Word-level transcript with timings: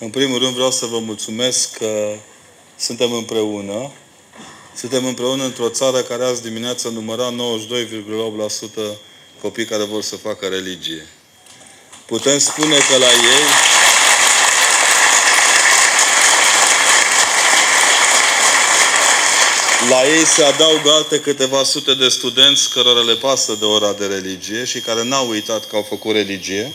În 0.00 0.10
primul 0.10 0.38
rând 0.38 0.54
vreau 0.54 0.70
să 0.70 0.86
vă 0.86 0.98
mulțumesc 0.98 1.70
că 1.70 2.14
suntem 2.76 3.12
împreună. 3.12 3.90
Suntem 4.74 5.04
împreună 5.04 5.44
într-o 5.44 5.68
țară 5.68 6.00
care 6.00 6.24
azi 6.24 6.42
dimineață 6.42 6.88
număra 6.88 7.34
92,8% 8.90 8.98
copii 9.40 9.64
care 9.64 9.84
vor 9.84 10.02
să 10.02 10.16
facă 10.16 10.46
religie. 10.46 11.06
Putem 12.06 12.38
spune 12.38 12.76
că 12.90 12.96
la 12.96 13.06
ei 13.06 13.44
La 19.88 20.06
ei 20.06 20.24
se 20.24 20.42
adaugă 20.42 20.90
alte 20.90 21.20
câteva 21.20 21.62
sute 21.62 21.94
de 21.94 22.08
studenți 22.08 22.70
cărora 22.70 23.00
le 23.00 23.14
pasă 23.14 23.54
de 23.58 23.64
ora 23.64 23.92
de 23.92 24.06
religie 24.06 24.64
și 24.64 24.80
care 24.80 25.04
n-au 25.04 25.28
uitat 25.28 25.66
că 25.66 25.76
au 25.76 25.86
făcut 25.88 26.14
religie. 26.14 26.72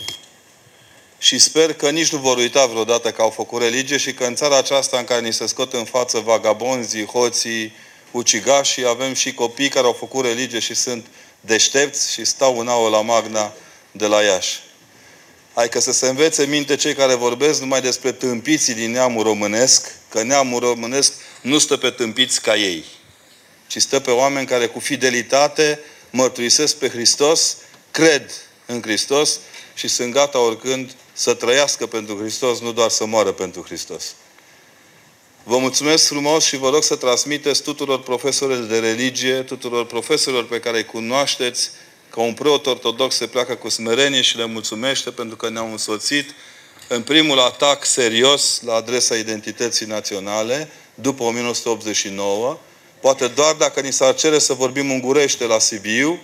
Și 1.18 1.38
sper 1.38 1.72
că 1.72 1.90
nici 1.90 2.12
nu 2.12 2.18
vor 2.18 2.36
uita 2.36 2.66
vreodată 2.66 3.10
că 3.10 3.22
au 3.22 3.30
făcut 3.30 3.62
religie 3.62 3.96
și 3.96 4.14
că 4.14 4.24
în 4.24 4.34
țara 4.34 4.58
aceasta 4.58 4.98
în 4.98 5.04
care 5.04 5.20
ni 5.20 5.32
se 5.32 5.46
scot 5.46 5.72
în 5.72 5.84
față 5.84 6.18
vagabonzii, 6.18 7.06
hoții, 7.06 7.72
ucigașii, 8.10 8.86
avem 8.86 9.14
și 9.14 9.34
copii 9.34 9.68
care 9.68 9.86
au 9.86 9.92
făcut 9.92 10.24
religie 10.24 10.58
și 10.58 10.74
sunt 10.74 11.06
deștepți 11.40 12.12
și 12.12 12.24
stau 12.24 12.58
în 12.58 12.68
aula 12.68 13.00
magna 13.00 13.52
de 13.90 14.06
la 14.06 14.22
Iași. 14.22 14.62
Hai 15.54 15.68
că 15.68 15.80
să 15.80 15.92
se 15.92 16.08
învețe 16.08 16.44
minte 16.44 16.76
cei 16.76 16.94
care 16.94 17.14
vorbesc 17.14 17.60
numai 17.60 17.80
despre 17.80 18.12
tâmpiții 18.12 18.74
din 18.74 18.90
neamul 18.90 19.22
românesc, 19.22 19.90
că 20.08 20.22
neamul 20.22 20.60
românesc 20.60 21.12
nu 21.42 21.58
stă 21.58 21.76
pe 21.76 21.90
tâmpiți 21.90 22.40
ca 22.40 22.56
ei, 22.56 22.84
ci 23.66 23.76
stă 23.80 24.00
pe 24.00 24.10
oameni 24.10 24.46
care 24.46 24.66
cu 24.66 24.78
fidelitate 24.78 25.80
mărturisesc 26.10 26.76
pe 26.76 26.88
Hristos, 26.88 27.56
cred 27.90 28.30
în 28.66 28.82
Hristos 28.82 29.38
și 29.74 29.88
sunt 29.88 30.12
gata 30.12 30.38
oricând 30.38 30.94
să 31.16 31.34
trăiască 31.34 31.86
pentru 31.86 32.18
Hristos, 32.18 32.60
nu 32.60 32.72
doar 32.72 32.90
să 32.90 33.06
moară 33.06 33.32
pentru 33.32 33.62
Hristos. 33.62 34.14
Vă 35.42 35.58
mulțumesc 35.58 36.06
frumos 36.06 36.44
și 36.44 36.56
vă 36.56 36.70
rog 36.70 36.82
să 36.82 36.96
transmiteți 36.96 37.62
tuturor 37.62 38.02
profesorilor 38.02 38.64
de 38.64 38.78
religie, 38.78 39.42
tuturor 39.42 39.86
profesorilor 39.86 40.46
pe 40.46 40.60
care 40.60 40.76
îi 40.76 40.84
cunoașteți, 40.84 41.70
că 42.10 42.20
un 42.20 42.34
preot 42.34 42.66
ortodox 42.66 43.14
se 43.14 43.26
pleacă 43.26 43.54
cu 43.54 43.68
smerenie 43.68 44.20
și 44.20 44.36
le 44.36 44.44
mulțumește 44.44 45.10
pentru 45.10 45.36
că 45.36 45.48
ne-au 45.48 45.70
însoțit 45.70 46.34
în 46.88 47.02
primul 47.02 47.38
atac 47.38 47.84
serios 47.84 48.60
la 48.64 48.74
adresa 48.74 49.16
identității 49.16 49.86
naționale, 49.86 50.70
după 50.94 51.22
1989, 51.22 52.58
poate 53.00 53.26
doar 53.26 53.54
dacă 53.54 53.80
ni 53.80 53.92
s-ar 53.92 54.14
cere 54.14 54.38
să 54.38 54.52
vorbim 54.52 54.90
ungurește 54.90 55.46
la 55.46 55.58
Sibiu 55.58 56.20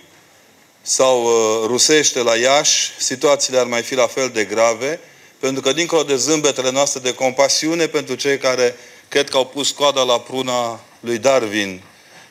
sau 0.81 1.23
uh, 1.23 1.67
rusește 1.67 2.21
la 2.21 2.35
Iași, 2.35 2.91
situațiile 2.97 3.59
ar 3.59 3.65
mai 3.65 3.81
fi 3.81 3.95
la 3.95 4.07
fel 4.07 4.29
de 4.29 4.43
grave, 4.43 4.99
pentru 5.39 5.61
că 5.61 5.73
dincolo 5.73 6.03
de 6.03 6.15
zâmbetele 6.15 6.71
noastre 6.71 6.99
de 6.99 7.13
compasiune 7.13 7.87
pentru 7.87 8.15
cei 8.15 8.37
care 8.37 8.75
cred 9.07 9.29
că 9.29 9.37
au 9.37 9.45
pus 9.45 9.71
coada 9.71 10.01
la 10.01 10.19
pruna 10.19 10.79
lui 10.99 11.17
Darwin 11.17 11.81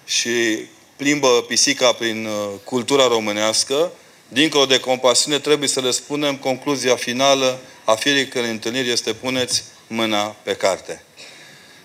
și 0.04 0.58
plimbă 0.96 1.44
pisica 1.48 1.92
prin 1.92 2.26
uh, 2.26 2.58
cultura 2.64 3.06
românească, 3.06 3.92
dincolo 4.28 4.66
de 4.66 4.80
compasiune, 4.80 5.38
trebuie 5.38 5.68
să 5.68 5.80
le 5.80 5.90
spunem 5.90 6.36
concluzia 6.36 6.96
finală 6.96 7.60
a 7.84 7.94
fiecărei 7.94 8.50
întâlniri 8.50 8.90
este 8.90 9.12
puneți 9.12 9.64
mâna 9.86 10.36
pe 10.42 10.54
carte. 10.54 11.04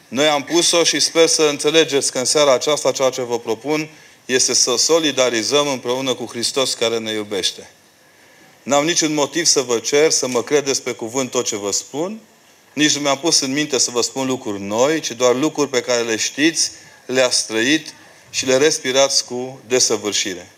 Noi 0.07 0.27
am 0.27 0.43
pus-o 0.43 0.83
și 0.83 0.99
sper 0.99 1.27
să 1.27 1.41
înțelegeți 1.43 2.11
că 2.11 2.17
în 2.17 2.25
seara 2.25 2.53
aceasta 2.53 2.91
ceea 2.91 3.09
ce 3.09 3.21
vă 3.21 3.39
propun 3.39 3.89
este 4.25 4.53
să 4.53 4.75
solidarizăm 4.77 5.67
împreună 5.67 6.13
cu 6.13 6.25
Hristos 6.25 6.73
care 6.73 6.97
ne 6.97 7.11
iubește. 7.11 7.69
N-am 8.63 8.85
niciun 8.85 9.13
motiv 9.13 9.45
să 9.45 9.61
vă 9.61 9.79
cer 9.79 10.11
să 10.11 10.27
mă 10.27 10.43
credeți 10.43 10.81
pe 10.81 10.91
cuvânt 10.91 11.31
tot 11.31 11.45
ce 11.45 11.55
vă 11.55 11.71
spun, 11.71 12.19
nici 12.73 12.95
nu 12.95 13.01
mi-am 13.01 13.17
pus 13.17 13.39
în 13.39 13.51
minte 13.51 13.77
să 13.77 13.91
vă 13.91 14.01
spun 14.01 14.27
lucruri 14.27 14.61
noi, 14.61 14.99
ci 14.99 15.11
doar 15.11 15.35
lucruri 15.35 15.69
pe 15.69 15.81
care 15.81 16.01
le 16.01 16.15
știți, 16.15 16.71
le-ați 17.05 17.47
trăit 17.47 17.93
și 18.29 18.45
le 18.45 18.57
respirați 18.57 19.25
cu 19.25 19.59
desăvârșire. 19.67 20.51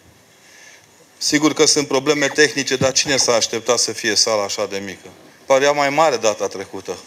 Sigur 1.18 1.54
că 1.54 1.66
sunt 1.66 1.88
probleme 1.88 2.28
tehnice, 2.28 2.76
dar 2.76 2.92
cine 2.92 3.18
s-a 3.18 3.34
așteptat 3.34 3.80
să 3.80 3.92
fie 3.92 4.16
sala 4.16 4.44
așa 4.44 4.66
de 4.66 4.78
mică? 4.86 5.08
Părea 5.46 5.72
mai 5.72 5.90
mare 5.90 6.18
data 6.18 6.48
trecută. 6.48 6.98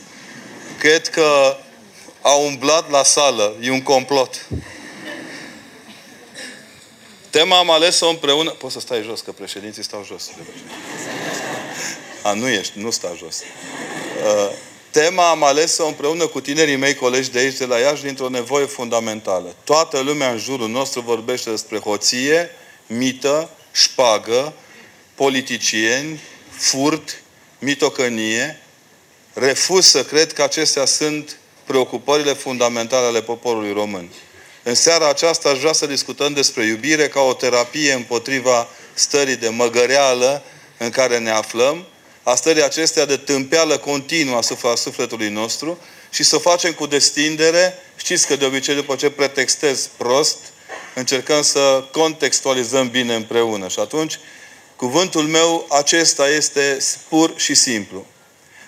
Cred 0.78 1.08
că 1.08 1.56
au 2.22 2.46
umblat 2.46 2.90
la 2.90 3.02
sală. 3.02 3.56
E 3.60 3.70
un 3.70 3.82
complot. 3.82 4.46
Tema 7.30 7.58
am 7.58 7.70
ales-o 7.70 8.08
împreună... 8.08 8.50
Poți 8.50 8.72
să 8.72 8.80
stai 8.80 9.02
jos, 9.02 9.20
că 9.20 9.32
președinții 9.32 9.82
stau 9.82 10.04
jos. 10.06 10.30
A, 12.22 12.32
nu 12.32 12.48
ești, 12.48 12.78
nu 12.78 12.90
sta 12.90 13.14
jos. 13.16 13.36
Uh, 13.38 14.50
tema 14.90 15.30
am 15.30 15.42
ales-o 15.42 15.86
împreună 15.86 16.26
cu 16.26 16.40
tinerii 16.40 16.76
mei 16.76 16.94
colegi 16.94 17.30
de 17.30 17.38
aici, 17.38 17.56
de 17.56 17.64
la 17.64 17.78
Iași, 17.78 18.02
dintr-o 18.02 18.28
nevoie 18.28 18.64
fundamentală. 18.66 19.54
Toată 19.64 19.98
lumea 19.98 20.30
în 20.30 20.38
jurul 20.38 20.68
nostru 20.68 21.00
vorbește 21.00 21.50
despre 21.50 21.78
hoție, 21.78 22.50
mită, 22.86 23.50
șpagă, 23.72 24.52
politicieni, 25.14 26.20
furt, 26.50 27.22
mitocănie. 27.58 28.60
Refuz 29.32 29.86
să 29.86 30.04
cred 30.04 30.32
că 30.32 30.42
acestea 30.42 30.84
sunt 30.84 31.36
preocupările 31.64 32.32
fundamentale 32.32 33.06
ale 33.06 33.22
poporului 33.22 33.72
român. 33.72 34.08
În 34.70 34.76
seara 34.76 35.08
aceasta 35.08 35.48
aș 35.48 35.58
vrea 35.58 35.72
să 35.72 35.86
discutăm 35.86 36.32
despre 36.32 36.64
iubire 36.64 37.08
ca 37.08 37.20
o 37.20 37.32
terapie 37.32 37.92
împotriva 37.92 38.68
stării 38.94 39.36
de 39.36 39.48
măgăreală 39.48 40.42
în 40.78 40.90
care 40.90 41.18
ne 41.18 41.30
aflăm, 41.30 41.86
a 42.22 42.34
stării 42.34 42.62
acestea 42.62 43.04
de 43.04 43.16
tâmpeală 43.16 43.78
continuă 43.78 44.36
asupra 44.36 44.74
sufletului 44.74 45.28
nostru 45.28 45.78
și 46.10 46.22
să 46.22 46.36
o 46.36 46.38
facem 46.38 46.72
cu 46.72 46.86
destindere. 46.86 47.78
Știți 47.96 48.26
că 48.26 48.36
de 48.36 48.44
obicei 48.44 48.74
după 48.74 48.94
ce 48.94 49.10
pretextez 49.10 49.88
prost, 49.96 50.38
încercăm 50.94 51.42
să 51.42 51.84
contextualizăm 51.92 52.88
bine 52.88 53.14
împreună. 53.14 53.68
Și 53.68 53.80
atunci, 53.80 54.18
cuvântul 54.76 55.22
meu 55.22 55.66
acesta 55.70 56.28
este 56.28 56.78
pur 57.08 57.32
și 57.36 57.54
simplu 57.54 58.06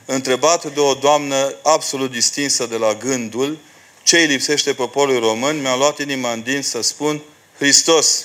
întrebat 0.04 0.74
de 0.74 0.80
o 0.80 0.94
doamnă 0.94 1.54
absolut 1.62 2.10
distinsă 2.10 2.66
de 2.66 2.76
la 2.76 2.94
gândul 2.94 3.58
ce 4.02 4.18
îi 4.18 4.26
lipsește 4.26 4.74
poporului 4.74 5.20
român, 5.20 5.60
mi-a 5.60 5.76
luat 5.76 5.98
inima 5.98 6.32
în 6.32 6.42
din 6.42 6.62
să 6.62 6.80
spun 6.80 7.22
Hristos. 7.58 8.24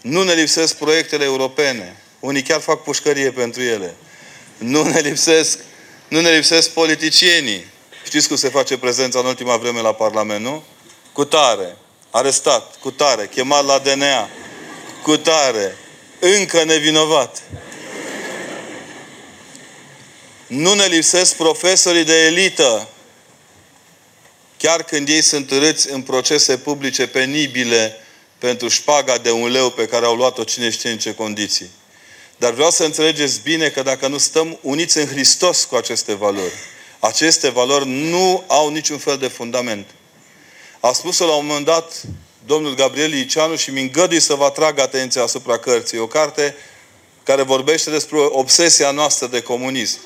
Nu 0.00 0.22
ne 0.22 0.32
lipsesc 0.32 0.76
proiectele 0.76 1.24
europene. 1.24 2.02
Unii 2.20 2.42
chiar 2.42 2.60
fac 2.60 2.82
pușcărie 2.82 3.30
pentru 3.30 3.62
ele. 3.62 3.94
Nu 4.58 4.82
ne 4.82 5.00
lipsesc, 5.00 5.58
nu 6.08 6.20
ne 6.20 6.30
lipsesc 6.30 6.70
politicienii. 6.70 7.66
Știți 8.04 8.28
cum 8.28 8.36
se 8.36 8.48
face 8.48 8.78
prezența 8.78 9.18
în 9.18 9.26
ultima 9.26 9.56
vreme 9.56 9.80
la 9.80 9.92
Parlament, 9.92 10.44
nu? 10.44 10.62
Cu 11.12 11.24
tare. 11.24 11.76
Arestat. 12.10 12.76
Cu 12.80 12.90
tare. 12.90 13.26
Chemat 13.26 13.64
la 13.64 13.78
DNA. 13.78 14.28
Cu 15.02 15.16
tare. 15.16 15.76
Încă 16.18 16.64
nevinovat. 16.64 17.42
Nu 20.46 20.74
ne 20.74 20.84
lipsesc 20.84 21.36
profesorii 21.36 22.04
de 22.04 22.24
elită, 22.24 22.88
chiar 24.58 24.82
când 24.82 25.08
ei 25.08 25.22
sunt 25.22 25.50
râți 25.50 25.90
în 25.90 26.02
procese 26.02 26.58
publice 26.58 27.06
penibile 27.06 27.96
pentru 28.38 28.68
șpaga 28.68 29.18
de 29.18 29.30
un 29.30 29.50
leu 29.50 29.70
pe 29.70 29.86
care 29.86 30.04
au 30.04 30.14
luat-o 30.14 30.44
cine 30.44 30.70
știe 30.70 30.90
în 30.90 30.98
ce 30.98 31.14
condiții. 31.14 31.70
Dar 32.36 32.52
vreau 32.52 32.70
să 32.70 32.84
înțelegeți 32.84 33.40
bine 33.42 33.68
că 33.68 33.82
dacă 33.82 34.08
nu 34.08 34.18
stăm 34.18 34.58
uniți 34.62 34.98
în 34.98 35.06
Hristos 35.06 35.64
cu 35.64 35.74
aceste 35.74 36.14
valori, 36.14 36.52
aceste 36.98 37.48
valori 37.48 37.86
nu 37.88 38.44
au 38.46 38.70
niciun 38.70 38.98
fel 38.98 39.16
de 39.16 39.28
fundament. 39.28 39.86
A 40.80 40.92
spus-o 40.92 41.26
la 41.26 41.34
un 41.34 41.46
moment 41.46 41.64
dat 41.64 42.02
domnul 42.46 42.74
Gabriel 42.74 43.12
Iceanu 43.12 43.56
și 43.56 43.70
mi 43.70 43.80
îngădui 43.80 44.20
să 44.20 44.34
vă 44.34 44.44
atrag 44.44 44.78
atenția 44.78 45.22
asupra 45.22 45.58
cărții. 45.58 45.98
O 45.98 46.06
carte 46.06 46.56
care 47.22 47.42
vorbește 47.42 47.90
despre 47.90 48.18
obsesia 48.18 48.90
noastră 48.90 49.26
de 49.26 49.40
comunism. 49.40 49.98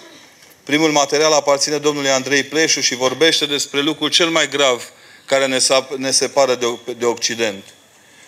Primul 0.64 0.90
material 0.90 1.32
aparține 1.32 1.78
domnului 1.78 2.10
Andrei 2.10 2.42
Pleșu 2.42 2.80
și 2.80 2.94
vorbește 2.94 3.46
despre 3.46 3.80
lucrul 3.80 4.08
cel 4.08 4.28
mai 4.28 4.48
grav 4.48 4.82
care 5.26 5.46
ne, 5.46 5.58
ne 5.96 6.10
separă 6.10 6.54
de, 6.54 6.78
de 6.98 7.04
Occident. 7.04 7.64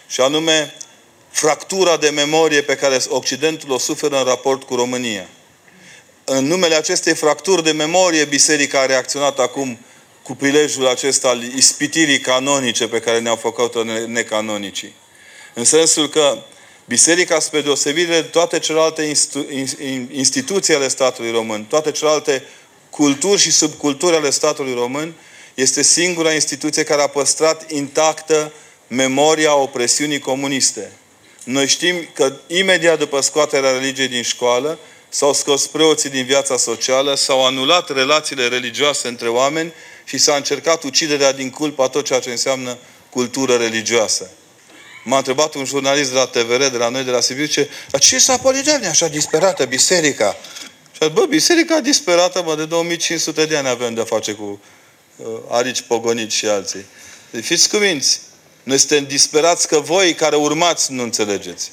Și 0.08 0.20
anume, 0.20 0.74
fractura 1.30 1.96
de 1.96 2.08
memorie 2.08 2.62
pe 2.62 2.76
care 2.76 2.98
Occidentul 3.08 3.70
o 3.70 3.78
suferă 3.78 4.18
în 4.18 4.24
raport 4.24 4.62
cu 4.62 4.74
România. 4.74 5.28
În 6.24 6.46
numele 6.46 6.74
acestei 6.74 7.14
fracturi 7.14 7.64
de 7.64 7.72
memorie, 7.72 8.24
Biserica 8.24 8.80
a 8.80 8.86
reacționat 8.86 9.38
acum 9.38 9.78
cu 10.22 10.34
prilejul 10.34 10.86
acesta 10.86 11.28
al 11.28 11.42
ispitirii 11.42 12.20
canonice 12.20 12.88
pe 12.88 13.00
care 13.00 13.18
ne-au 13.18 13.36
făcut-o 13.36 13.82
necanonicii. 14.06 14.94
În 15.54 15.64
sensul 15.64 16.08
că 16.08 16.42
Biserica, 16.84 17.38
spre 17.38 17.60
deosebire 17.60 18.20
de 18.20 18.22
toate 18.22 18.58
celelalte 18.58 19.02
institu- 19.02 19.46
instituții 20.10 20.74
ale 20.74 20.88
statului 20.88 21.30
român, 21.30 21.64
toate 21.64 21.90
celelalte 21.90 22.44
culturi 22.90 23.40
și 23.40 23.52
subculturi 23.52 24.16
ale 24.16 24.30
statului 24.30 24.74
român, 24.74 25.14
este 25.54 25.82
singura 25.82 26.32
instituție 26.32 26.82
care 26.82 27.02
a 27.02 27.06
păstrat 27.06 27.70
intactă 27.70 28.52
memoria 28.86 29.54
opresiunii 29.54 30.18
comuniste. 30.18 30.92
Noi 31.44 31.66
știm 31.66 32.08
că 32.12 32.36
imediat 32.46 32.98
după 32.98 33.20
scoaterea 33.20 33.70
religiei 33.70 34.08
din 34.08 34.22
școală 34.22 34.78
s-au 35.08 35.32
scos 35.32 35.66
preoții 35.66 36.10
din 36.10 36.24
viața 36.24 36.56
socială, 36.56 37.14
s-au 37.14 37.46
anulat 37.46 37.90
relațiile 37.90 38.48
religioase 38.48 39.08
între 39.08 39.28
oameni 39.28 39.72
și 40.04 40.18
s-a 40.18 40.34
încercat 40.34 40.82
uciderea 40.82 41.32
din 41.32 41.50
culp 41.50 41.78
a 41.78 41.88
tot 41.88 42.04
ceea 42.04 42.20
ce 42.20 42.30
înseamnă 42.30 42.78
cultură 43.10 43.56
religioasă. 43.56 44.30
M-a 45.04 45.16
întrebat 45.16 45.54
un 45.54 45.64
jurnalist 45.64 46.10
de 46.10 46.16
la 46.16 46.26
TVR, 46.26 46.64
de 46.70 46.76
la 46.76 46.88
noi, 46.88 47.04
de 47.04 47.10
la 47.10 47.20
Sibiu, 47.20 47.44
ce, 47.44 47.70
dar 47.90 48.00
ce 48.00 48.18
s-a 48.18 48.36
politemne 48.36 48.86
așa 48.86 49.08
disperată, 49.08 49.64
biserica? 49.64 50.36
Și 50.92 50.98
a 51.02 51.04
zis, 51.04 51.14
bă, 51.14 51.26
biserica 51.28 51.80
disperată, 51.80 52.42
mă, 52.42 52.54
de 52.54 52.64
2500 52.64 53.46
de 53.46 53.56
ani 53.56 53.68
avem 53.68 53.94
de-a 53.94 54.04
face 54.04 54.32
cu 54.32 54.60
uh, 55.16 55.26
arici 55.48 55.80
pogonici 55.80 56.32
și 56.32 56.46
alții. 56.46 56.84
Deci 57.30 57.44
fiți 57.44 57.68
cuminți. 57.68 58.20
Noi 58.62 58.78
suntem 58.78 59.04
disperați 59.04 59.68
că 59.68 59.80
voi 59.80 60.14
care 60.14 60.36
urmați 60.36 60.92
nu 60.92 61.02
înțelegeți. 61.02 61.70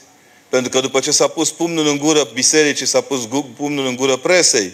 Pentru 0.50 0.70
că 0.70 0.80
după 0.80 1.00
ce 1.00 1.12
s-a 1.12 1.28
pus 1.28 1.52
pumnul 1.52 1.88
în 1.88 1.98
gură 1.98 2.30
bisericii, 2.34 2.86
s-a 2.86 3.02
pus 3.02 3.28
pumnul 3.58 3.86
în 3.86 3.96
gură 3.96 4.18
presei, 4.18 4.74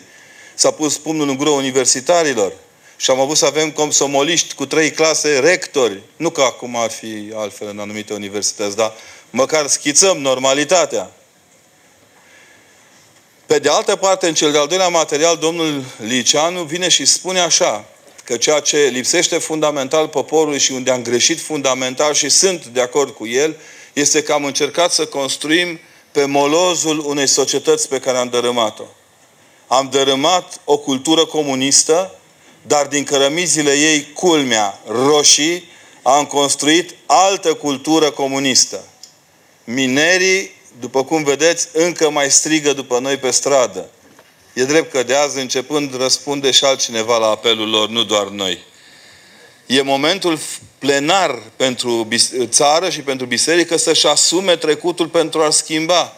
s-a 0.55 0.71
pus 0.71 0.97
pumnul 0.97 1.29
în 1.29 1.37
gură 1.37 1.49
universitarilor, 1.49 2.53
și 2.97 3.11
am 3.11 3.19
avut 3.19 3.37
să 3.37 3.45
avem 3.45 3.71
comsomoliști 3.71 4.53
cu 4.53 4.65
trei 4.65 4.91
clase 4.91 5.39
rectori. 5.39 6.01
Nu 6.15 6.29
că 6.29 6.41
acum 6.41 6.75
ar 6.75 6.91
fi 6.91 7.31
altfel 7.35 7.67
în 7.67 7.79
anumite 7.79 8.13
universități, 8.13 8.75
dar 8.75 8.93
măcar 9.29 9.67
schițăm 9.67 10.17
normalitatea. 10.17 11.11
Pe 13.45 13.59
de 13.59 13.69
altă 13.69 13.95
parte, 13.95 14.27
în 14.27 14.33
cel 14.33 14.51
de-al 14.51 14.67
doilea 14.67 14.87
material, 14.87 15.37
domnul 15.37 15.83
Liceanu 15.97 16.63
vine 16.63 16.87
și 16.87 17.05
spune 17.05 17.39
așa, 17.39 17.85
că 18.23 18.37
ceea 18.37 18.59
ce 18.59 18.77
lipsește 18.77 19.37
fundamental 19.37 20.07
poporului 20.07 20.59
și 20.59 20.71
unde 20.71 20.91
am 20.91 21.01
greșit 21.01 21.39
fundamental 21.39 22.13
și 22.13 22.29
sunt 22.29 22.65
de 22.65 22.81
acord 22.81 23.13
cu 23.13 23.27
el, 23.27 23.55
este 23.93 24.23
că 24.23 24.33
am 24.33 24.45
încercat 24.45 24.91
să 24.91 25.05
construim 25.05 25.79
pe 26.11 26.25
molozul 26.25 27.03
unei 27.05 27.27
societăți 27.27 27.87
pe 27.87 27.99
care 27.99 28.17
am 28.17 28.29
dărâmat-o. 28.29 28.83
Am 29.67 29.89
dărâmat 29.91 30.59
o 30.63 30.77
cultură 30.77 31.25
comunistă 31.25 32.16
dar 32.67 32.85
din 32.85 33.03
cărămizile 33.03 33.71
ei, 33.73 34.11
culmea, 34.13 34.79
roșii, 34.87 35.69
am 36.01 36.25
construit 36.25 36.95
altă 37.05 37.53
cultură 37.53 38.11
comunistă. 38.11 38.83
Minerii, 39.63 40.51
după 40.79 41.03
cum 41.03 41.23
vedeți, 41.23 41.67
încă 41.73 42.09
mai 42.09 42.31
strigă 42.31 42.73
după 42.73 42.99
noi 42.99 43.17
pe 43.17 43.31
stradă. 43.31 43.89
E 44.53 44.63
drept 44.63 44.91
că 44.91 45.03
de 45.03 45.15
azi 45.15 45.39
începând 45.39 45.97
răspunde 45.97 46.51
și 46.51 46.63
altcineva 46.63 47.17
la 47.17 47.27
apelul 47.27 47.69
lor, 47.69 47.89
nu 47.89 48.03
doar 48.03 48.27
noi. 48.27 48.59
E 49.65 49.81
momentul 49.81 50.39
plenar 50.77 51.41
pentru 51.55 52.07
țară 52.45 52.89
și 52.89 53.01
pentru 53.01 53.25
biserică 53.25 53.77
să-și 53.77 54.07
asume 54.07 54.55
trecutul 54.55 55.07
pentru 55.07 55.41
a 55.41 55.49
schimba. 55.49 56.16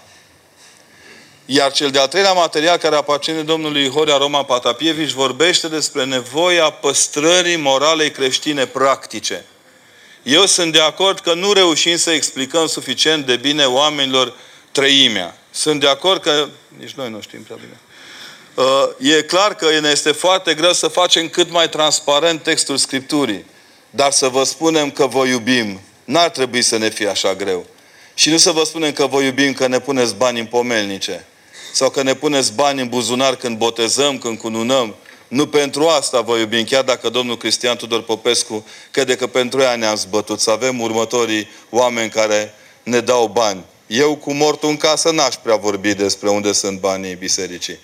Iar 1.51 1.71
cel 1.71 1.89
de-al 1.89 2.07
treilea 2.07 2.31
material 2.31 2.77
care 2.77 2.95
aparține 2.95 3.41
domnului 3.41 3.89
Horea 3.89 4.17
Roman 4.17 4.43
Patapievici 4.43 5.11
vorbește 5.11 5.67
despre 5.67 6.05
nevoia 6.05 6.69
păstrării 6.69 7.55
moralei 7.55 8.11
creștine 8.11 8.65
practice. 8.65 9.45
Eu 10.23 10.45
sunt 10.45 10.73
de 10.73 10.79
acord 10.79 11.19
că 11.19 11.33
nu 11.33 11.53
reușim 11.53 11.97
să 11.97 12.11
explicăm 12.11 12.67
suficient 12.67 13.25
de 13.25 13.35
bine 13.35 13.65
oamenilor 13.65 14.33
trăimea. 14.71 15.37
Sunt 15.51 15.79
de 15.79 15.87
acord 15.87 16.21
că 16.21 16.47
nici 16.79 16.91
noi 16.91 17.09
nu 17.09 17.21
știm 17.21 17.43
prea 17.43 17.57
bine. 17.57 17.79
Uh, 18.53 19.17
e 19.17 19.21
clar 19.21 19.55
că 19.55 19.79
ne 19.79 19.89
este 19.89 20.11
foarte 20.11 20.53
greu 20.53 20.73
să 20.73 20.87
facem 20.87 21.29
cât 21.29 21.51
mai 21.51 21.69
transparent 21.69 22.43
textul 22.43 22.77
Scripturii. 22.77 23.45
Dar 23.89 24.11
să 24.11 24.27
vă 24.27 24.43
spunem 24.43 24.91
că 24.91 25.07
vă 25.07 25.25
iubim, 25.25 25.81
n-ar 26.03 26.29
trebui 26.29 26.61
să 26.61 26.77
ne 26.77 26.89
fie 26.89 27.07
așa 27.07 27.35
greu. 27.35 27.65
Și 28.13 28.29
nu 28.29 28.37
să 28.37 28.51
vă 28.51 28.63
spunem 28.63 28.91
că 28.91 29.05
vă 29.05 29.21
iubim 29.21 29.53
că 29.53 29.67
ne 29.67 29.79
puneți 29.79 30.15
bani 30.15 30.39
în 30.39 30.45
pomelnice 30.45 31.23
sau 31.71 31.89
că 31.89 32.01
ne 32.03 32.13
puneți 32.13 32.53
bani 32.53 32.81
în 32.81 32.87
buzunar 32.87 33.35
când 33.35 33.57
botezăm, 33.57 34.17
când 34.17 34.37
cununăm. 34.37 34.95
Nu 35.27 35.47
pentru 35.47 35.87
asta 35.87 36.21
vă 36.21 36.37
iubim, 36.37 36.63
chiar 36.63 36.83
dacă 36.83 37.09
domnul 37.09 37.37
Cristian 37.37 37.77
Tudor 37.77 38.03
Popescu 38.03 38.65
crede 38.91 39.15
că 39.15 39.27
pentru 39.27 39.61
ea 39.61 39.75
ne-am 39.75 39.95
zbătut, 39.95 40.39
să 40.39 40.51
avem 40.51 40.79
următorii 40.79 41.47
oameni 41.69 42.09
care 42.09 42.53
ne 42.83 42.99
dau 42.99 43.27
bani. 43.27 43.63
Eu 43.87 44.15
cu 44.15 44.33
mortul 44.33 44.69
în 44.69 44.77
casă 44.77 45.11
n-aș 45.11 45.35
prea 45.35 45.55
vorbi 45.55 45.93
despre 45.93 46.29
unde 46.29 46.51
sunt 46.51 46.79
banii 46.79 47.15
bisericii. 47.15 47.79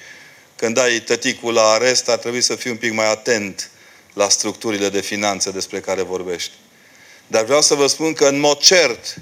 Când 0.56 0.78
ai 0.78 1.00
tăticul 1.00 1.54
la 1.54 1.64
arest, 1.64 2.10
ar 2.10 2.18
trebui 2.18 2.42
să 2.42 2.56
fii 2.56 2.72
un 2.72 2.78
pic 2.78 2.94
mai 2.94 3.12
atent 3.12 3.70
la 4.14 4.30
structurile 4.30 4.90
de 4.90 5.02
finanțe 5.02 5.52
despre 5.52 5.80
care 5.80 6.02
vorbești. 6.02 6.52
Dar 7.28 7.44
vreau 7.44 7.62
să 7.62 7.74
vă 7.74 7.88
spun 7.88 8.14
că, 8.14 8.28
în 8.28 8.40
mod 8.40 8.58
cert, 8.58 9.18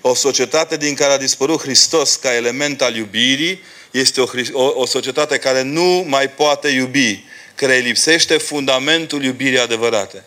o 0.00 0.14
societate 0.14 0.76
din 0.76 0.94
care 0.94 1.12
a 1.12 1.18
dispărut 1.18 1.60
Hristos 1.60 2.16
ca 2.16 2.34
element 2.34 2.82
al 2.82 2.96
iubirii 2.96 3.60
este 3.90 4.20
o, 4.20 4.26
o, 4.52 4.72
o 4.74 4.86
societate 4.86 5.38
care 5.38 5.62
nu 5.62 6.04
mai 6.06 6.30
poate 6.30 6.68
iubi, 6.68 7.24
care 7.54 7.76
lipsește 7.76 8.36
fundamentul 8.36 9.24
iubirii 9.24 9.58
adevărate. 9.58 10.24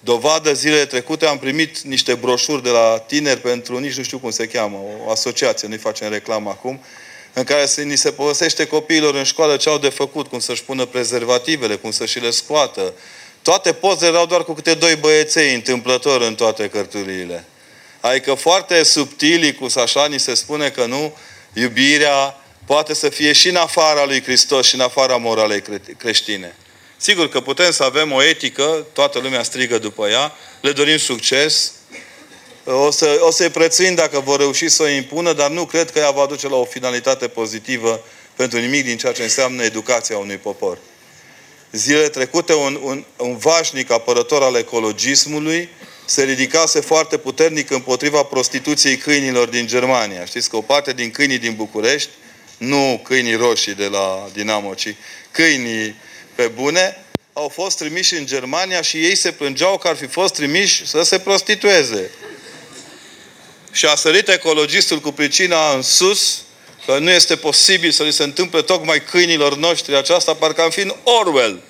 Dovadă 0.00 0.52
zilele 0.52 0.84
trecute 0.84 1.26
am 1.26 1.38
primit 1.38 1.80
niște 1.80 2.14
broșuri 2.14 2.62
de 2.62 2.68
la 2.68 3.04
tineri 3.06 3.40
pentru, 3.40 3.78
nici 3.78 3.96
nu 3.96 4.02
știu 4.02 4.18
cum 4.18 4.30
se 4.30 4.46
cheamă, 4.46 4.82
o 5.06 5.10
asociație, 5.10 5.68
nu-i 5.68 5.78
facem 5.78 6.10
reclamă 6.10 6.50
acum, 6.50 6.80
în 7.32 7.44
care 7.44 7.66
se, 7.66 7.82
ni 7.82 7.96
se 7.96 8.10
povestește 8.10 8.66
copiilor 8.66 9.14
în 9.14 9.24
școală 9.24 9.56
ce 9.56 9.68
au 9.68 9.78
de 9.78 9.88
făcut, 9.88 10.26
cum 10.26 10.38
să-și 10.38 10.64
pună 10.64 10.84
prezervativele, 10.84 11.74
cum 11.74 11.90
să 11.90 12.06
și 12.06 12.18
le 12.18 12.30
scoată. 12.30 12.92
Toate 13.42 13.72
pozele 13.72 14.10
erau 14.10 14.26
doar 14.26 14.44
cu 14.44 14.52
câte 14.52 14.74
doi 14.74 14.96
băieței 14.96 15.54
întâmplător 15.54 16.20
în 16.20 16.34
toate 16.34 16.68
cărturile. 16.68 17.44
Adică 18.00 18.34
foarte 18.34 18.82
subtili, 18.82 19.54
cu 19.54 19.66
așa, 19.76 20.06
ni 20.06 20.20
se 20.20 20.34
spune 20.34 20.68
că 20.68 20.86
nu, 20.86 21.16
iubirea 21.52 22.44
poate 22.64 22.94
să 22.94 23.08
fie 23.08 23.32
și 23.32 23.48
în 23.48 23.56
afara 23.56 24.04
lui 24.04 24.22
Hristos 24.22 24.66
și 24.66 24.74
în 24.74 24.80
afara 24.80 25.16
moralei 25.16 25.62
creștine. 25.98 26.56
Sigur 26.96 27.28
că 27.28 27.40
putem 27.40 27.70
să 27.70 27.82
avem 27.82 28.12
o 28.12 28.22
etică, 28.22 28.86
toată 28.92 29.18
lumea 29.18 29.42
strigă 29.42 29.78
după 29.78 30.08
ea, 30.08 30.32
le 30.60 30.72
dorim 30.72 30.96
succes, 30.96 31.72
o, 32.64 32.90
să, 32.90 33.18
o 33.20 33.30
să-i 33.30 33.50
prețuim 33.50 33.94
dacă 33.94 34.20
vor 34.20 34.38
reuși 34.38 34.68
să 34.68 34.82
o 34.82 34.88
impună, 34.88 35.32
dar 35.32 35.50
nu 35.50 35.66
cred 35.66 35.90
că 35.90 35.98
ea 35.98 36.10
va 36.10 36.26
duce 36.26 36.48
la 36.48 36.56
o 36.56 36.64
finalitate 36.64 37.28
pozitivă 37.28 38.04
pentru 38.36 38.58
nimic 38.58 38.84
din 38.84 38.96
ceea 38.96 39.12
ce 39.12 39.22
înseamnă 39.22 39.62
educația 39.62 40.18
unui 40.18 40.36
popor. 40.36 40.78
Zilele 41.72 42.08
trecute, 42.08 42.54
un, 42.54 42.80
un, 42.82 43.04
un 43.16 43.36
vașnic 43.36 43.90
apărător 43.90 44.42
al 44.42 44.54
ecologismului 44.54 45.68
se 46.10 46.22
ridicase 46.22 46.80
foarte 46.80 47.18
puternic 47.18 47.70
împotriva 47.70 48.22
prostituției 48.22 48.96
câinilor 48.96 49.48
din 49.48 49.66
Germania. 49.66 50.24
Știți 50.24 50.50
că 50.50 50.56
o 50.56 50.60
parte 50.60 50.92
din 50.92 51.10
câinii 51.10 51.38
din 51.38 51.54
București, 51.54 52.08
nu 52.56 53.00
câinii 53.04 53.34
roșii 53.34 53.74
de 53.74 53.86
la 53.86 54.28
Dinamo, 54.32 54.74
ci 54.74 54.94
câinii 55.30 55.94
pe 56.34 56.46
bune, 56.46 57.04
au 57.32 57.48
fost 57.48 57.76
trimiși 57.76 58.14
în 58.14 58.26
Germania 58.26 58.82
și 58.82 59.04
ei 59.04 59.14
se 59.14 59.32
plângeau 59.32 59.78
că 59.78 59.88
ar 59.88 59.96
fi 59.96 60.06
fost 60.06 60.34
trimiși 60.34 60.86
să 60.86 61.02
se 61.02 61.18
prostitueze. 61.18 62.10
Și 63.72 63.86
a 63.86 63.94
sărit 63.94 64.28
ecologistul 64.28 65.00
cu 65.00 65.12
pricina 65.12 65.74
în 65.74 65.82
sus, 65.82 66.42
că 66.86 66.98
nu 66.98 67.10
este 67.10 67.36
posibil 67.36 67.90
să 67.90 68.02
li 68.02 68.12
se 68.12 68.22
întâmple 68.22 68.62
tocmai 68.62 69.02
câinilor 69.04 69.56
noștri 69.56 69.96
aceasta, 69.96 70.34
parcă 70.34 70.62
am 70.62 70.70
fi 70.70 70.80
în 70.80 70.94
Orwell. 71.02 71.62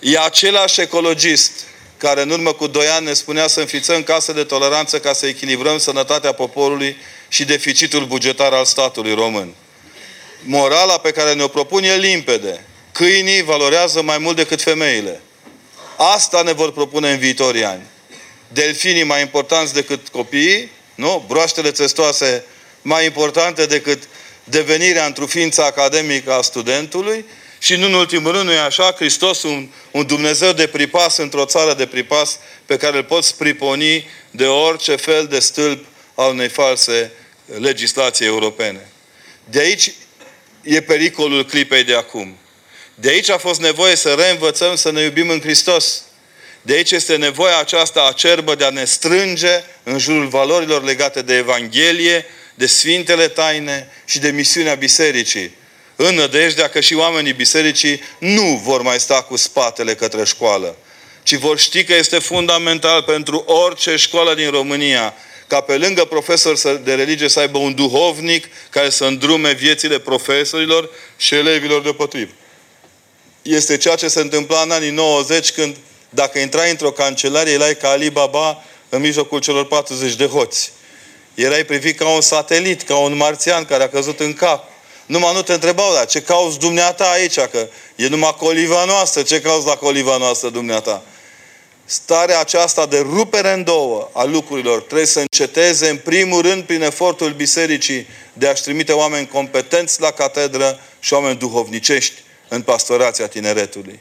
E 0.00 0.18
același 0.18 0.80
ecologist 0.80 1.52
care 2.00 2.22
în 2.22 2.30
urmă 2.30 2.52
cu 2.52 2.66
doi 2.66 2.86
ani 2.86 3.06
ne 3.06 3.12
spunea 3.12 3.46
să 3.46 3.60
înfițăm 3.60 4.02
case 4.02 4.32
de 4.32 4.44
toleranță 4.44 4.98
ca 4.98 5.12
să 5.12 5.26
echilibrăm 5.26 5.78
sănătatea 5.78 6.32
poporului 6.32 6.96
și 7.28 7.44
deficitul 7.44 8.04
bugetar 8.04 8.52
al 8.52 8.64
statului 8.64 9.14
român. 9.14 9.54
Morala 10.44 10.98
pe 10.98 11.10
care 11.10 11.32
ne-o 11.32 11.48
propun 11.48 11.82
e 11.82 11.96
limpede. 11.96 12.64
Câinii 12.92 13.42
valorează 13.42 14.02
mai 14.02 14.18
mult 14.18 14.36
decât 14.36 14.62
femeile. 14.62 15.20
Asta 15.96 16.42
ne 16.42 16.52
vor 16.52 16.72
propune 16.72 17.10
în 17.10 17.18
viitorii 17.18 17.64
ani. 17.64 17.82
Delfinii 18.48 19.04
mai 19.04 19.20
importanți 19.20 19.74
decât 19.74 20.08
copiii, 20.08 20.70
nu? 20.94 21.24
Broaștele 21.28 21.70
testoase 21.70 22.44
mai 22.82 23.04
importante 23.04 23.66
decât 23.66 24.02
devenirea 24.44 25.06
într-o 25.06 25.26
ființă 25.26 25.62
academică 25.62 26.32
a 26.32 26.42
studentului 26.42 27.24
și 27.62 27.76
nu 27.76 27.86
în 27.86 27.94
ultimul 27.94 28.32
rând, 28.32 28.44
nu 28.44 28.52
e 28.52 28.58
așa? 28.58 28.92
Hristos, 28.92 29.42
un, 29.42 29.68
un 29.90 30.06
Dumnezeu 30.06 30.52
de 30.52 30.66
pripas 30.66 31.16
într-o 31.16 31.44
țară 31.44 31.74
de 31.74 31.86
pripas 31.86 32.38
pe 32.66 32.76
care 32.76 32.96
îl 32.96 33.04
poți 33.04 33.36
priponi 33.36 34.08
de 34.30 34.46
orice 34.46 34.96
fel 34.96 35.26
de 35.26 35.38
stâlp 35.38 35.84
al 36.14 36.30
unei 36.30 36.48
false 36.48 37.12
legislații 37.58 38.26
europene. 38.26 38.88
De 39.44 39.58
aici 39.58 39.92
e 40.62 40.80
pericolul 40.80 41.44
clipei 41.44 41.84
de 41.84 41.94
acum. 41.94 42.38
De 42.94 43.08
aici 43.08 43.30
a 43.30 43.38
fost 43.38 43.60
nevoie 43.60 43.96
să 43.96 44.12
reînvățăm 44.12 44.76
să 44.76 44.90
ne 44.90 45.02
iubim 45.02 45.28
în 45.28 45.40
Hristos. 45.40 46.02
De 46.62 46.72
aici 46.72 46.90
este 46.90 47.16
nevoia 47.16 47.58
aceasta 47.58 48.06
acerbă 48.08 48.54
de 48.54 48.64
a 48.64 48.70
ne 48.70 48.84
strânge 48.84 49.64
în 49.82 49.98
jurul 49.98 50.28
valorilor 50.28 50.82
legate 50.82 51.22
de 51.22 51.34
Evanghelie, 51.36 52.26
de 52.54 52.66
Sfintele 52.66 53.28
Taine 53.28 53.90
și 54.04 54.18
de 54.18 54.30
misiunea 54.30 54.74
Bisericii 54.74 55.58
în 56.02 56.14
nădejdea 56.14 56.68
că 56.68 56.80
și 56.80 56.94
oamenii 56.94 57.32
bisericii 57.32 58.00
nu 58.18 58.60
vor 58.64 58.82
mai 58.82 59.00
sta 59.00 59.22
cu 59.22 59.36
spatele 59.36 59.94
către 59.94 60.24
școală, 60.24 60.76
ci 61.22 61.34
vor 61.34 61.58
ști 61.58 61.84
că 61.84 61.94
este 61.94 62.18
fundamental 62.18 63.02
pentru 63.02 63.44
orice 63.46 63.96
școală 63.96 64.34
din 64.34 64.50
România 64.50 65.14
ca 65.46 65.60
pe 65.60 65.76
lângă 65.76 66.04
profesor 66.04 66.78
de 66.78 66.94
religie 66.94 67.28
să 67.28 67.40
aibă 67.40 67.58
un 67.58 67.74
duhovnic 67.74 68.48
care 68.70 68.90
să 68.90 69.04
îndrume 69.04 69.52
viețile 69.52 69.98
profesorilor 69.98 70.90
și 71.16 71.34
elevilor 71.34 71.82
deopotrivă. 71.82 72.32
Este 73.42 73.76
ceea 73.76 73.94
ce 73.94 74.08
se 74.08 74.20
întâmpla 74.20 74.60
în 74.60 74.70
anii 74.70 74.90
90 74.90 75.50
când 75.50 75.76
dacă 76.10 76.38
intrai 76.38 76.70
într-o 76.70 76.90
cancelarie, 76.90 77.52
erai 77.52 77.76
ca 77.76 77.88
Ali 77.88 78.10
Baba 78.10 78.64
în 78.88 79.00
mijlocul 79.00 79.40
celor 79.40 79.66
40 79.66 80.14
de 80.14 80.26
hoți. 80.26 80.72
Erai 81.34 81.64
privit 81.64 81.98
ca 81.98 82.08
un 82.08 82.20
satelit, 82.20 82.82
ca 82.82 82.96
un 82.96 83.16
marțian 83.16 83.64
care 83.64 83.82
a 83.82 83.88
căzut 83.88 84.20
în 84.20 84.32
cap. 84.32 84.68
Numai 85.10 85.34
nu 85.34 85.42
te 85.42 85.52
întrebau, 85.52 85.94
dar 85.94 86.06
ce 86.06 86.22
cauți 86.22 86.58
dumneata 86.58 87.10
aici? 87.10 87.38
Că 87.38 87.68
e 87.96 88.08
numai 88.08 88.34
coliva 88.38 88.84
noastră. 88.84 89.22
Ce 89.22 89.40
cauți 89.40 89.66
la 89.66 89.74
coliva 89.74 90.16
noastră 90.16 90.48
dumneata? 90.48 91.02
Starea 91.84 92.40
aceasta 92.40 92.86
de 92.86 92.98
rupere 92.98 93.52
în 93.52 93.64
două 93.64 94.10
a 94.12 94.24
lucrurilor 94.24 94.82
trebuie 94.82 95.06
să 95.06 95.20
înceteze 95.20 95.88
în 95.88 95.96
primul 95.96 96.42
rând 96.42 96.62
prin 96.62 96.82
efortul 96.82 97.32
bisericii 97.32 98.06
de 98.32 98.48
a-și 98.48 98.62
trimite 98.62 98.92
oameni 98.92 99.28
competenți 99.28 100.00
la 100.00 100.10
catedră 100.10 100.80
și 101.00 101.12
oameni 101.12 101.38
duhovnicești 101.38 102.22
în 102.48 102.62
pastorația 102.62 103.26
tineretului. 103.26 103.98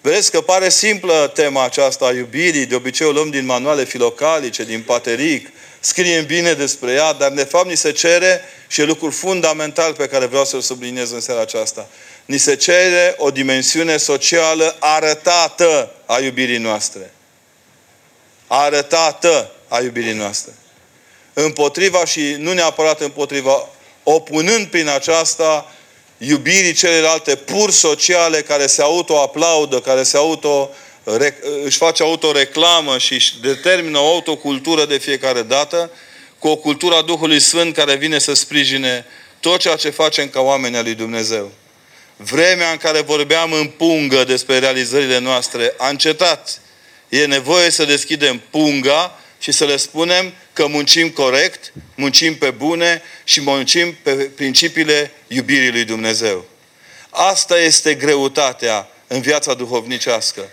Vedeți 0.00 0.30
că 0.30 0.40
pare 0.40 0.68
simplă 0.68 1.30
tema 1.34 1.64
aceasta 1.64 2.04
a 2.04 2.12
iubirii, 2.12 2.66
de 2.66 2.74
obicei 2.74 3.06
o 3.06 3.10
luăm 3.10 3.30
din 3.30 3.44
manuale 3.44 3.84
filocalice, 3.84 4.64
din 4.64 4.82
pateric, 4.82 5.48
scriem 5.80 6.26
bine 6.26 6.52
despre 6.52 6.92
ea, 6.92 7.12
dar 7.12 7.30
de 7.30 7.44
fapt 7.44 7.66
ni 7.66 7.76
se 7.76 7.92
cere, 7.92 8.40
și 8.68 8.80
e 8.80 8.84
lucrul 8.84 9.12
fundamental 9.12 9.94
pe 9.94 10.06
care 10.06 10.26
vreau 10.26 10.44
să-l 10.44 10.60
subliniez 10.60 11.10
în 11.10 11.20
seara 11.20 11.40
aceasta, 11.40 11.88
ni 12.24 12.38
se 12.38 12.56
cere 12.56 13.14
o 13.18 13.30
dimensiune 13.30 13.96
socială 13.96 14.76
arătată 14.78 15.92
a 16.06 16.18
iubirii 16.18 16.58
noastre. 16.58 17.12
Arătată 18.46 19.50
a 19.68 19.80
iubirii 19.80 20.12
noastre. 20.12 20.52
Împotriva 21.32 22.04
și 22.04 22.34
nu 22.38 22.52
neapărat 22.52 23.00
împotriva, 23.00 23.68
opunând 24.02 24.66
prin 24.66 24.88
aceasta 24.88 25.72
iubirii 26.18 26.72
celelalte 26.72 27.36
pur 27.36 27.70
sociale 27.70 28.42
care 28.42 28.66
se 28.66 28.82
auto-aplaudă, 28.82 29.80
care 29.80 30.02
se 30.02 30.16
auto, 30.16 30.70
își 31.64 31.76
face 31.76 32.02
autoreclamă 32.02 32.98
și 32.98 33.12
își 33.12 33.40
determină 33.40 33.98
o 33.98 34.06
autocultură 34.06 34.84
de 34.84 34.98
fiecare 34.98 35.42
dată, 35.42 35.90
cu 36.38 36.48
o 36.48 36.56
cultură 36.56 36.94
a 36.94 37.02
Duhului 37.02 37.40
Sfânt 37.40 37.74
care 37.74 37.94
vine 37.94 38.18
să 38.18 38.34
sprijine 38.34 39.04
tot 39.40 39.60
ceea 39.60 39.76
ce 39.76 39.90
facem 39.90 40.28
ca 40.28 40.40
oameni 40.40 40.76
al 40.76 40.82
lui 40.82 40.94
Dumnezeu. 40.94 41.50
Vremea 42.16 42.70
în 42.70 42.76
care 42.76 43.00
vorbeam 43.00 43.52
în 43.52 43.66
pungă 43.66 44.24
despre 44.24 44.58
realizările 44.58 45.18
noastre 45.18 45.74
a 45.76 45.88
încetat. 45.88 46.60
E 47.08 47.24
nevoie 47.24 47.70
să 47.70 47.84
deschidem 47.84 48.42
punga 48.50 49.20
și 49.38 49.52
să 49.52 49.64
le 49.64 49.76
spunem 49.76 50.32
că 50.52 50.66
muncim 50.66 51.10
corect, 51.10 51.72
muncim 51.94 52.36
pe 52.36 52.50
bune 52.50 53.02
și 53.24 53.40
muncim 53.40 53.96
pe 54.02 54.12
principiile 54.14 55.12
iubirii 55.26 55.70
lui 55.70 55.84
Dumnezeu. 55.84 56.44
Asta 57.10 57.58
este 57.58 57.94
greutatea 57.94 58.88
în 59.06 59.20
viața 59.20 59.54
duhovnicească. 59.54 60.48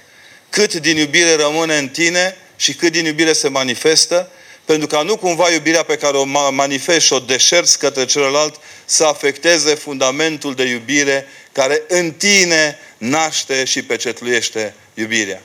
Cât 0.57 0.73
din 0.73 0.97
iubire 0.97 1.35
rămâne 1.35 1.77
în 1.77 1.89
tine 1.89 2.37
și 2.55 2.73
cât 2.73 2.91
din 2.91 3.05
iubire 3.05 3.33
se 3.33 3.47
manifestă, 3.47 4.31
pentru 4.65 4.87
ca 4.87 5.01
nu 5.01 5.17
cumva 5.17 5.51
iubirea 5.51 5.83
pe 5.83 5.97
care 5.97 6.17
o 6.17 6.23
manifesti 6.51 7.05
și 7.05 7.13
o 7.13 7.19
deșerți 7.19 7.79
către 7.79 8.05
celălalt 8.05 8.59
să 8.85 9.05
afecteze 9.05 9.75
fundamentul 9.75 10.55
de 10.55 10.63
iubire 10.63 11.27
care 11.51 11.81
în 11.87 12.11
tine 12.11 12.79
naște 12.97 13.63
și 13.63 13.81
pecetluiește 13.81 14.73
iubirea. 14.93 15.41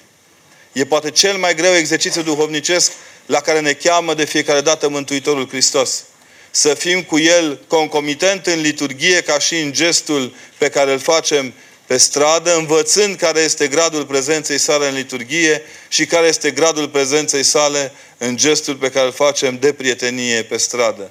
E 0.73 0.85
poate 0.85 1.11
cel 1.11 1.37
mai 1.37 1.55
greu 1.55 1.75
exercițiu 1.75 2.23
duhovnicesc 2.23 2.93
la 3.27 3.41
care 3.41 3.61
ne 3.61 3.73
cheamă 3.73 4.15
de 4.15 4.25
fiecare 4.25 4.61
dată 4.61 4.89
Mântuitorul 4.89 5.49
Hristos. 5.49 6.05
Să 6.51 6.75
fim 6.75 7.03
cu 7.03 7.19
El 7.19 7.61
concomitent 7.67 8.47
în 8.47 8.61
liturghie 8.61 9.21
ca 9.21 9.39
și 9.39 9.59
în 9.59 9.73
gestul 9.73 10.35
pe 10.59 10.69
care 10.69 10.93
îl 10.93 10.99
facem 10.99 11.55
pe 11.87 11.97
stradă, 11.97 12.57
învățând 12.57 13.17
care 13.17 13.41
este 13.41 13.69
gradul 13.69 14.07
prezenței 14.07 14.59
sale 14.59 14.89
în 14.89 14.95
liturghie 14.95 15.63
și 15.89 16.07
care 16.07 16.27
este 16.27 16.51
gradul 16.51 16.89
prezenței 16.89 17.43
sale 17.43 17.93
în 18.19 18.37
gestul 18.37 18.75
pe 18.75 18.91
care 18.91 19.07
îl 19.07 19.13
facem 19.13 19.59
de 19.59 19.73
prietenie 19.73 20.43
pe 20.43 20.57
stradă. 20.57 21.11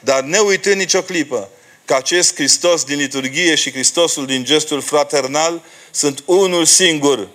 Dar 0.00 0.20
ne 0.22 0.38
uitând 0.38 0.76
nicio 0.76 1.02
clipă 1.02 1.50
că 1.84 1.94
acest 1.94 2.34
Hristos 2.34 2.84
din 2.84 2.96
liturghie 2.98 3.54
și 3.54 3.72
Hristosul 3.72 4.26
din 4.26 4.44
gestul 4.44 4.80
fraternal 4.80 5.62
sunt 5.90 6.22
unul 6.24 6.64
singur, 6.64 7.28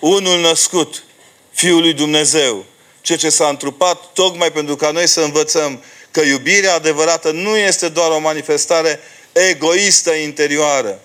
unul 0.00 0.40
născut, 0.40 1.02
Fiul 1.52 1.80
lui 1.80 1.92
Dumnezeu, 1.92 2.64
ceea 3.00 3.18
ce 3.18 3.28
s-a 3.28 3.48
întrupat 3.48 4.12
tocmai 4.12 4.52
pentru 4.52 4.76
ca 4.76 4.90
noi 4.90 5.06
să 5.06 5.20
învățăm 5.20 5.82
că 6.10 6.20
iubirea 6.20 6.74
adevărată 6.74 7.30
nu 7.30 7.56
este 7.56 7.88
doar 7.88 8.10
o 8.10 8.18
manifestare 8.18 9.00
egoistă 9.32 10.12
interioară, 10.12 11.00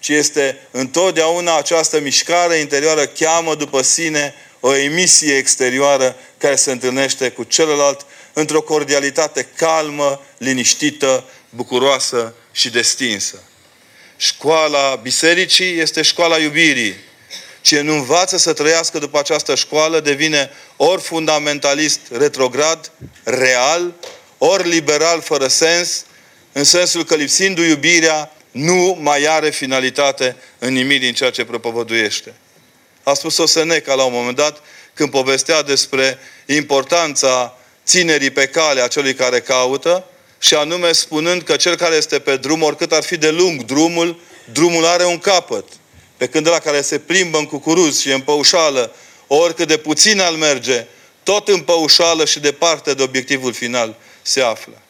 ci 0.00 0.08
este 0.08 0.58
întotdeauna 0.70 1.56
această 1.56 2.00
mișcare 2.00 2.56
interioară 2.56 3.06
cheamă 3.06 3.54
după 3.54 3.82
sine 3.82 4.34
o 4.60 4.76
emisie 4.76 5.36
exterioară 5.36 6.16
care 6.38 6.56
se 6.56 6.70
întâlnește 6.70 7.30
cu 7.30 7.42
celălalt 7.42 8.06
într-o 8.32 8.60
cordialitate 8.60 9.48
calmă, 9.56 10.22
liniștită, 10.38 11.24
bucuroasă 11.50 12.34
și 12.52 12.70
destinsă. 12.70 13.42
Școala 14.16 14.94
bisericii 14.94 15.78
este 15.78 16.02
școala 16.02 16.38
iubirii. 16.38 16.94
Cine 17.60 17.80
nu 17.80 17.92
învață 17.92 18.36
să 18.36 18.52
trăiască 18.52 18.98
după 18.98 19.18
această 19.18 19.54
școală 19.54 20.00
devine 20.00 20.50
ori 20.76 21.02
fundamentalist 21.02 22.00
retrograd, 22.10 22.92
real, 23.24 23.94
ori 24.38 24.68
liberal 24.68 25.20
fără 25.20 25.46
sens, 25.46 26.04
în 26.52 26.64
sensul 26.64 27.04
că 27.04 27.14
lipsindu 27.14 27.62
iubirea, 27.62 28.32
nu 28.50 28.98
mai 29.00 29.26
are 29.28 29.50
finalitate 29.50 30.36
în 30.58 30.72
nimic 30.72 31.00
din 31.00 31.12
ceea 31.12 31.30
ce 31.30 31.44
propovăduiește. 31.44 32.34
A 33.02 33.14
spus-o 33.14 33.46
Seneca 33.46 33.94
la 33.94 34.04
un 34.04 34.12
moment 34.12 34.36
dat, 34.36 34.62
când 34.94 35.10
povestea 35.10 35.62
despre 35.62 36.18
importanța 36.46 37.56
ținerii 37.86 38.30
pe 38.30 38.46
cale 38.46 38.80
a 38.80 38.88
celui 38.88 39.14
care 39.14 39.40
caută, 39.40 40.04
și 40.38 40.54
anume 40.54 40.92
spunând 40.92 41.42
că 41.42 41.56
cel 41.56 41.76
care 41.76 41.94
este 41.94 42.18
pe 42.18 42.36
drum, 42.36 42.62
oricât 42.62 42.92
ar 42.92 43.02
fi 43.02 43.16
de 43.16 43.30
lung 43.30 43.62
drumul, 43.62 44.20
drumul 44.52 44.84
are 44.84 45.04
un 45.04 45.18
capăt. 45.18 45.64
Pe 46.16 46.26
când 46.26 46.48
la 46.48 46.58
care 46.58 46.80
se 46.80 46.98
plimbă 46.98 47.38
în 47.38 47.46
cucuruz 47.46 48.00
și 48.00 48.12
în 48.12 48.20
păușală, 48.20 48.94
oricât 49.26 49.68
de 49.68 49.76
puțin 49.76 50.20
al 50.20 50.34
merge, 50.34 50.86
tot 51.22 51.48
în 51.48 51.60
păușală 51.60 52.24
și 52.24 52.40
departe 52.40 52.94
de 52.94 53.02
obiectivul 53.02 53.52
final 53.52 53.96
se 54.22 54.40
află. 54.40 54.82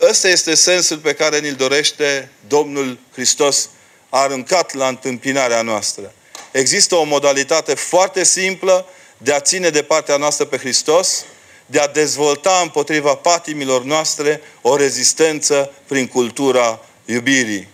Ăsta 0.00 0.28
este 0.28 0.54
sensul 0.54 0.98
pe 0.98 1.12
care 1.12 1.38
ni-l 1.38 1.54
dorește 1.54 2.30
Domnul 2.48 2.98
Hristos 3.12 3.68
aruncat 4.08 4.74
la 4.74 4.88
întâmpinarea 4.88 5.62
noastră. 5.62 6.14
Există 6.52 6.94
o 6.94 7.04
modalitate 7.04 7.74
foarte 7.74 8.24
simplă 8.24 8.86
de 9.18 9.32
a 9.32 9.40
ține 9.40 9.70
de 9.70 9.82
partea 9.82 10.16
noastră 10.16 10.44
pe 10.44 10.56
Hristos, 10.56 11.24
de 11.66 11.80
a 11.80 11.86
dezvolta 11.86 12.60
împotriva 12.62 13.14
patimilor 13.14 13.84
noastre 13.84 14.40
o 14.60 14.76
rezistență 14.76 15.72
prin 15.86 16.06
cultura 16.06 16.84
iubirii. 17.04 17.68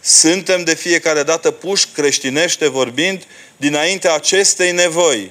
Suntem 0.00 0.64
de 0.64 0.74
fiecare 0.74 1.22
dată 1.22 1.50
puși 1.50 1.88
creștinește 1.94 2.68
vorbind 2.68 3.22
dinaintea 3.56 4.14
acestei 4.14 4.72
nevoi 4.72 5.30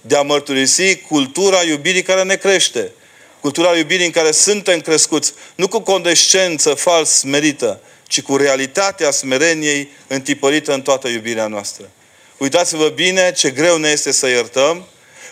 de 0.00 0.16
a 0.16 0.22
mărturisi 0.22 0.96
cultura 0.96 1.62
iubirii 1.62 2.02
care 2.02 2.22
ne 2.22 2.36
crește. 2.36 2.92
Cultura 3.40 3.76
iubirii 3.76 4.06
în 4.06 4.12
care 4.12 4.30
suntem 4.30 4.80
crescuți, 4.80 5.32
nu 5.54 5.68
cu 5.68 5.80
condescență 5.80 6.74
fals 6.74 7.22
merită, 7.22 7.80
ci 8.06 8.22
cu 8.22 8.36
realitatea 8.36 9.10
smereniei 9.10 9.90
întipărită 10.06 10.72
în 10.72 10.82
toată 10.82 11.08
iubirea 11.08 11.46
noastră. 11.46 11.90
Uitați-vă 12.38 12.88
bine 12.88 13.32
ce 13.32 13.50
greu 13.50 13.76
ne 13.76 13.88
este 13.88 14.12
să 14.12 14.28
iertăm, 14.28 14.86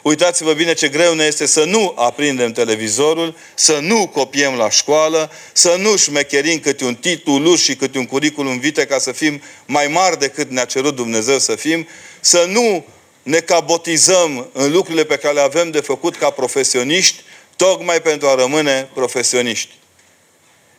Uitați-vă 0.07 0.53
bine 0.53 0.75
ce 0.75 0.89
greu 0.89 1.15
ne 1.15 1.25
este 1.25 1.47
să 1.47 1.65
nu 1.65 1.93
aprindem 1.97 2.53
televizorul, 2.53 3.37
să 3.55 3.79
nu 3.83 4.09
copiem 4.09 4.55
la 4.55 4.71
școală, 4.71 5.31
să 5.53 5.77
nu 5.79 5.97
șmecherim 5.97 6.59
câte 6.59 6.85
un 6.85 6.95
titlu 6.95 7.55
și 7.55 7.77
câte 7.77 7.99
un 7.99 8.07
curriculum 8.07 8.59
vitae 8.59 8.85
ca 8.85 8.99
să 8.99 9.13
fim 9.13 9.43
mai 9.67 9.87
mari 9.87 10.19
decât 10.19 10.51
ne-a 10.51 10.65
cerut 10.65 10.95
Dumnezeu 10.95 11.39
să 11.39 11.55
fim, 11.55 11.89
să 12.21 12.47
nu 12.49 12.85
ne 13.23 13.39
cabotizăm 13.39 14.51
în 14.53 14.73
lucrurile 14.73 15.05
pe 15.05 15.17
care 15.17 15.35
le 15.35 15.41
avem 15.41 15.71
de 15.71 15.81
făcut 15.81 16.17
ca 16.17 16.31
profesioniști, 16.31 17.23
tocmai 17.57 18.01
pentru 18.01 18.29
a 18.29 18.35
rămâne 18.35 18.91
profesioniști. 18.95 19.75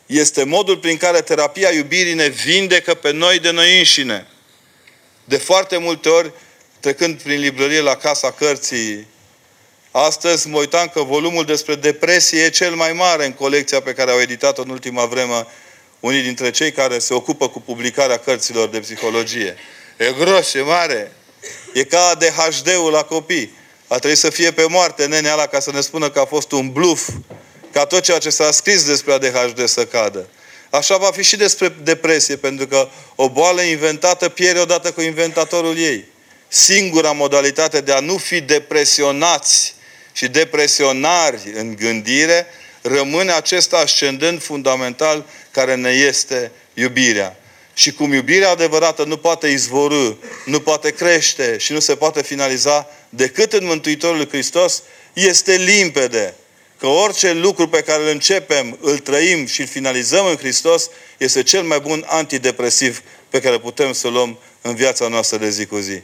Este 0.06 0.44
modul 0.44 0.76
prin 0.76 0.96
care 0.96 1.20
terapia 1.20 1.70
iubirii 1.70 2.14
ne 2.14 2.28
vindecă 2.28 2.94
pe 2.94 3.12
noi 3.12 3.38
de 3.38 3.50
noi 3.50 3.78
înșine. 3.78 4.26
De 5.24 5.36
foarte 5.36 5.76
multe 5.76 6.08
ori, 6.08 6.32
trecând 6.80 7.22
prin 7.22 7.40
librărie 7.40 7.80
la 7.80 7.94
Casa 7.94 8.30
Cărții 8.30 9.06
Astăzi 9.90 10.48
mă 10.48 10.58
uitam 10.58 10.88
că 10.88 11.02
volumul 11.02 11.44
despre 11.44 11.74
depresie 11.74 12.42
e 12.42 12.50
cel 12.50 12.74
mai 12.74 12.92
mare 12.92 13.24
în 13.24 13.32
colecția 13.32 13.80
pe 13.80 13.92
care 13.92 14.10
au 14.10 14.20
editat-o 14.20 14.62
în 14.62 14.68
ultima 14.68 15.04
vreme 15.04 15.46
unii 16.00 16.22
dintre 16.22 16.50
cei 16.50 16.72
care 16.72 16.98
se 16.98 17.14
ocupă 17.14 17.48
cu 17.48 17.60
publicarea 17.60 18.18
cărților 18.18 18.68
de 18.68 18.80
psihologie. 18.80 19.56
E 19.96 20.14
gros, 20.18 20.54
e 20.54 20.60
mare. 20.60 21.12
E 21.74 21.84
ca 21.84 22.00
ADHD-ul 22.00 22.90
la 22.90 23.02
copii. 23.02 23.56
A 23.88 23.98
trebuit 23.98 24.18
să 24.18 24.30
fie 24.30 24.50
pe 24.50 24.66
moarte 24.68 25.06
nenea 25.06 25.32
ala 25.32 25.46
ca 25.46 25.60
să 25.60 25.70
ne 25.70 25.80
spună 25.80 26.10
că 26.10 26.18
a 26.18 26.24
fost 26.24 26.52
un 26.52 26.72
bluff 26.72 27.08
ca 27.72 27.84
tot 27.84 28.02
ceea 28.02 28.18
ce 28.18 28.30
s-a 28.30 28.50
scris 28.50 28.84
despre 28.84 29.12
ADHD 29.12 29.68
să 29.68 29.84
cadă. 29.84 30.28
Așa 30.70 30.96
va 30.96 31.10
fi 31.10 31.22
și 31.22 31.36
despre 31.36 31.74
depresie, 31.82 32.36
pentru 32.36 32.66
că 32.66 32.88
o 33.14 33.28
boală 33.28 33.60
inventată 33.60 34.28
pierde 34.28 34.60
odată 34.60 34.92
cu 34.92 35.00
inventatorul 35.00 35.78
ei. 35.78 36.04
Singura 36.48 37.12
modalitate 37.12 37.80
de 37.80 37.92
a 37.92 38.00
nu 38.00 38.16
fi 38.16 38.40
depresionați 38.40 39.74
și 40.12 40.28
depresionari 40.28 41.52
în 41.54 41.76
gândire 41.76 42.46
rămâne 42.82 43.32
acest 43.32 43.72
ascendent 43.72 44.42
fundamental 44.42 45.24
care 45.50 45.74
ne 45.74 45.90
este 45.90 46.50
iubirea. 46.74 47.36
Și 47.78 47.92
cum 47.92 48.12
iubirea 48.12 48.50
adevărată 48.50 49.04
nu 49.04 49.16
poate 49.16 49.48
izvorâ, 49.48 50.12
nu 50.44 50.60
poate 50.60 50.90
crește 50.90 51.56
și 51.58 51.72
nu 51.72 51.78
se 51.78 51.96
poate 51.96 52.22
finaliza 52.22 52.86
decât 53.08 53.52
în 53.52 53.64
Mântuitorul 53.64 54.28
Hristos, 54.28 54.82
este 55.12 55.56
limpede 55.56 56.34
că 56.78 56.86
orice 56.86 57.32
lucru 57.32 57.68
pe 57.68 57.80
care 57.80 58.02
îl 58.02 58.08
începem, 58.08 58.78
îl 58.80 58.98
trăim 58.98 59.46
și 59.46 59.60
îl 59.60 59.66
finalizăm 59.66 60.26
în 60.26 60.36
Hristos, 60.36 60.90
este 61.18 61.42
cel 61.42 61.62
mai 61.62 61.80
bun 61.80 62.04
antidepresiv 62.08 63.02
pe 63.28 63.40
care 63.40 63.58
putem 63.58 63.92
să 63.92 64.08
luăm 64.08 64.38
în 64.62 64.74
viața 64.74 65.08
noastră 65.08 65.36
de 65.36 65.50
zi 65.50 65.66
cu 65.66 65.76
zi. 65.76 66.00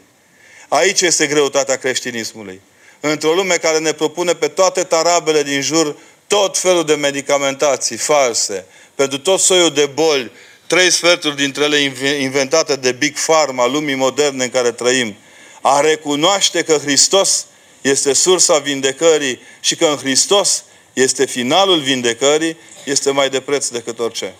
Aici 0.68 1.00
este 1.00 1.26
greutatea 1.26 1.76
creștinismului. 1.76 2.60
Într-o 3.00 3.32
lume 3.32 3.54
care 3.54 3.78
ne 3.78 3.92
propune 3.92 4.34
pe 4.34 4.48
toate 4.48 4.82
tarabele 4.82 5.42
din 5.42 5.60
jur 5.60 5.96
tot 6.26 6.58
felul 6.58 6.84
de 6.84 6.94
medicamentații 6.94 7.96
false, 7.96 8.64
pentru 8.94 9.18
tot 9.18 9.40
soiul 9.40 9.70
de 9.70 9.86
boli, 9.86 10.32
trei 10.74 10.90
sferturi 10.90 11.36
dintre 11.36 11.64
ele 11.64 11.78
inventate 12.20 12.76
de 12.76 12.92
Big 12.92 13.16
Pharma, 13.26 13.66
lumii 13.66 13.94
moderne 13.94 14.44
în 14.44 14.50
care 14.50 14.72
trăim, 14.72 15.16
a 15.60 15.80
recunoaște 15.80 16.62
că 16.62 16.76
Hristos 16.76 17.46
este 17.80 18.12
sursa 18.12 18.58
vindecării 18.58 19.40
și 19.60 19.76
că 19.76 19.86
în 19.86 19.96
Hristos 19.96 20.64
este 20.92 21.26
finalul 21.26 21.80
vindecării, 21.80 22.56
este 22.84 23.10
mai 23.10 23.28
de 23.28 23.40
preț 23.40 23.68
decât 23.68 23.98
orice. 23.98 24.34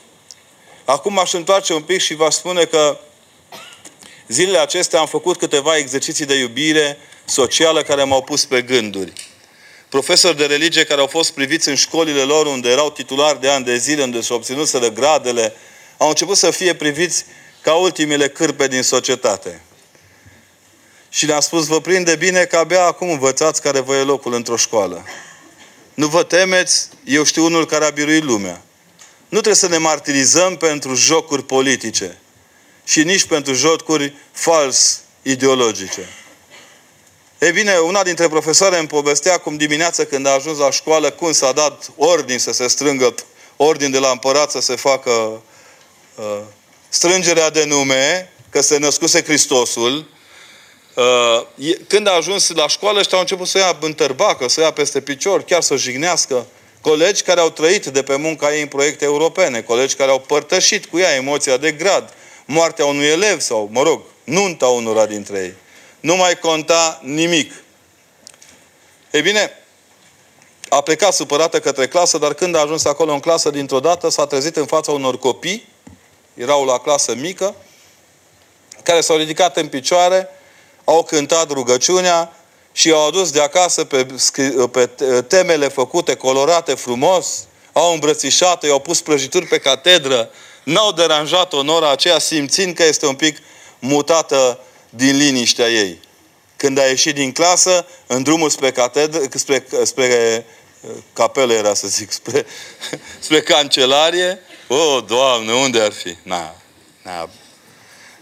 Acum 0.85 1.19
aș 1.19 1.33
întoarce 1.33 1.73
un 1.73 1.83
pic 1.83 2.01
și 2.01 2.15
vă 2.15 2.29
spune 2.31 2.65
că 2.65 2.99
zilele 4.29 4.59
acestea 4.59 5.01
am 5.01 5.07
făcut 5.07 5.37
câteva 5.37 5.77
exerciții 5.77 6.27
de 6.27 6.35
iubire 6.35 6.99
socială 7.25 7.83
care 7.83 8.03
m-au 8.03 8.23
pus 8.23 8.45
pe 8.45 8.63
gânduri. 8.63 9.13
Profesori 9.89 10.37
de 10.37 10.45
religie 10.47 10.85
care 10.85 11.01
au 11.01 11.07
fost 11.07 11.33
priviți 11.33 11.69
în 11.69 11.75
școlile 11.75 12.23
lor 12.23 12.47
unde 12.47 12.69
erau 12.69 12.91
titulari 12.91 13.41
de 13.41 13.49
ani 13.49 13.65
de 13.65 13.77
zile, 13.77 14.03
unde 14.03 14.21
și 14.21 14.33
obținuseră 14.33 14.89
gradele, 14.89 15.55
au 16.05 16.11
început 16.11 16.37
să 16.37 16.51
fie 16.51 16.75
priviți 16.75 17.25
ca 17.61 17.75
ultimile 17.75 18.29
cârpe 18.29 18.69
din 18.69 18.83
societate. 18.83 19.61
Și 21.09 21.27
le-am 21.27 21.41
spus, 21.41 21.67
vă 21.67 21.81
prinde 21.81 22.17
bine 22.17 22.45
că 22.45 22.57
abia 22.57 22.85
acum 22.85 23.11
învățați 23.11 23.63
care 23.63 23.81
vă 23.81 23.97
e 23.97 24.03
locul 24.03 24.35
într-o 24.35 24.57
școală. 24.57 25.05
Nu 25.95 26.07
vă 26.07 26.23
temeți, 26.23 26.89
eu 27.05 27.25
știu 27.25 27.45
unul 27.45 27.67
care 27.67 27.85
a 27.85 27.91
biruit 27.91 28.23
lumea. 28.23 28.63
Nu 29.21 29.41
trebuie 29.41 29.55
să 29.55 29.69
ne 29.69 29.79
martirizăm 29.79 30.57
pentru 30.57 30.95
jocuri 30.95 31.45
politice 31.45 32.19
și 32.85 33.03
nici 33.03 33.25
pentru 33.25 33.55
jocuri 33.55 34.17
fals 34.33 35.01
ideologice. 35.23 36.09
Ei 37.39 37.53
bine, 37.53 37.77
una 37.77 38.03
dintre 38.03 38.29
profesoare 38.29 38.79
îmi 38.79 38.89
povestea 38.89 39.39
cum 39.39 39.57
dimineața 39.57 40.05
când 40.05 40.27
a 40.27 40.31
ajuns 40.31 40.59
la 40.59 40.71
școală, 40.71 41.11
cum 41.11 41.33
s-a 41.33 41.53
dat 41.53 41.91
ordin 41.97 42.39
să 42.39 42.53
se 42.53 42.69
strângă, 42.69 43.15
ordin 43.57 43.91
de 43.91 43.99
la 43.99 44.11
împărat 44.11 44.51
să 44.51 44.61
se 44.61 44.77
facă 44.77 45.43
uh, 46.15 46.41
strângerea 46.89 47.51
de 47.51 47.65
nume, 47.65 48.33
că 48.51 48.61
se 48.61 48.79
născuse 48.79 49.23
Hristosul, 49.23 50.07
Uh, 50.95 51.47
când 51.87 52.07
a 52.07 52.11
ajuns 52.11 52.51
la 52.51 52.69
școală, 52.69 52.99
ăștia 52.99 53.17
au 53.17 53.21
început 53.23 53.47
să 53.47 53.59
ia 53.59 53.79
în 53.81 53.93
tărbacă, 53.93 54.49
să 54.49 54.61
ia 54.61 54.71
peste 54.71 55.01
picior, 55.01 55.43
chiar 55.43 55.63
să 55.63 55.77
jignească. 55.77 56.47
Colegi 56.81 57.23
care 57.23 57.41
au 57.41 57.51
trăit 57.51 57.87
de 57.87 58.03
pe 58.03 58.17
munca 58.17 58.55
ei 58.55 58.61
în 58.61 58.67
proiecte 58.67 59.05
europene, 59.05 59.63
colegi 59.63 59.95
care 59.95 60.11
au 60.11 60.21
părtășit 60.21 60.87
cu 60.87 60.99
ea 60.99 61.15
emoția 61.15 61.57
de 61.57 61.73
grad, 61.73 62.15
moartea 62.45 62.85
unui 62.85 63.07
elev 63.07 63.41
sau, 63.41 63.69
mă 63.73 63.83
rog, 63.83 64.03
nunta 64.25 64.67
unora 64.67 65.07
dintre 65.07 65.39
ei. 65.39 65.55
Nu 66.01 66.17
mai 66.17 66.39
conta 66.39 67.01
nimic. 67.03 67.53
Ei 69.11 69.23
bine, 69.23 69.51
a 70.69 70.81
plecat 70.81 71.15
supărată 71.15 71.61
către 71.61 71.89
clasă, 71.89 72.19
dar 72.19 72.35
când 72.35 72.55
a 72.55 72.61
ajuns 72.61 72.85
acolo 72.85 73.13
în 73.13 73.21
clasă, 73.21 73.51
dintr-o 73.51 73.81
dată 73.81 74.09
s-a 74.09 74.27
trezit 74.27 74.57
în 74.57 74.67
fața 74.67 74.93
unor 74.93 75.19
copii, 75.19 75.69
erau 76.35 76.65
la 76.65 76.79
clasă 76.79 77.15
mică, 77.15 77.55
care 78.83 79.01
s-au 79.01 79.17
ridicat 79.17 79.57
în 79.57 79.69
picioare, 79.69 80.29
au 80.85 81.03
cântat 81.03 81.51
rugăciunea 81.51 82.37
și 82.73 82.91
au 82.91 83.07
adus 83.07 83.31
de 83.31 83.41
acasă 83.41 83.85
pe, 83.85 84.07
pe 84.71 84.87
temele 85.27 85.69
făcute, 85.69 86.15
colorate 86.15 86.75
frumos, 86.75 87.45
au 87.73 87.93
îmbrățișat 87.93 88.65
i-au 88.65 88.79
pus 88.79 89.01
prăjituri 89.01 89.47
pe 89.47 89.59
catedră, 89.59 90.31
n-au 90.63 90.93
deranjat 90.93 91.53
onora 91.53 91.91
aceea, 91.91 92.19
simțind 92.19 92.75
că 92.75 92.85
este 92.85 93.07
un 93.07 93.15
pic 93.15 93.39
mutată 93.79 94.61
din 94.91 95.17
liniștea 95.17 95.69
ei. 95.69 96.01
Când 96.57 96.79
a 96.79 96.85
ieșit 96.87 97.15
din 97.15 97.33
clasă, 97.33 97.87
în 98.07 98.23
drumul 98.23 98.51
spre 98.51 98.71
catedră, 98.71 99.21
spre, 99.31 99.67
spre 99.85 100.45
capelă 101.13 101.53
era 101.53 101.75
să 101.75 101.87
zic, 101.87 102.13
spre, 102.21 102.47
spre 103.19 103.41
cancelarie, 103.41 104.39
o, 104.75 104.95
oh, 104.95 105.05
Doamne, 105.07 105.53
unde 105.53 105.81
ar 105.81 105.93
fi? 105.93 106.17
Na, 106.23 106.55
na. 107.03 107.29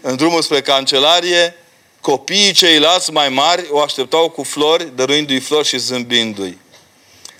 În 0.01 0.15
drumul 0.15 0.41
spre 0.41 0.61
cancelarie, 0.61 1.55
Copiii 2.01 2.51
ceilalți 2.51 3.11
mai 3.11 3.29
mari 3.29 3.65
o 3.69 3.79
așteptau 3.79 4.29
cu 4.29 4.43
flori, 4.43 4.91
dăruindu-i 4.95 5.39
flori 5.39 5.67
și 5.67 5.77
zâmbindu-i. 5.77 6.57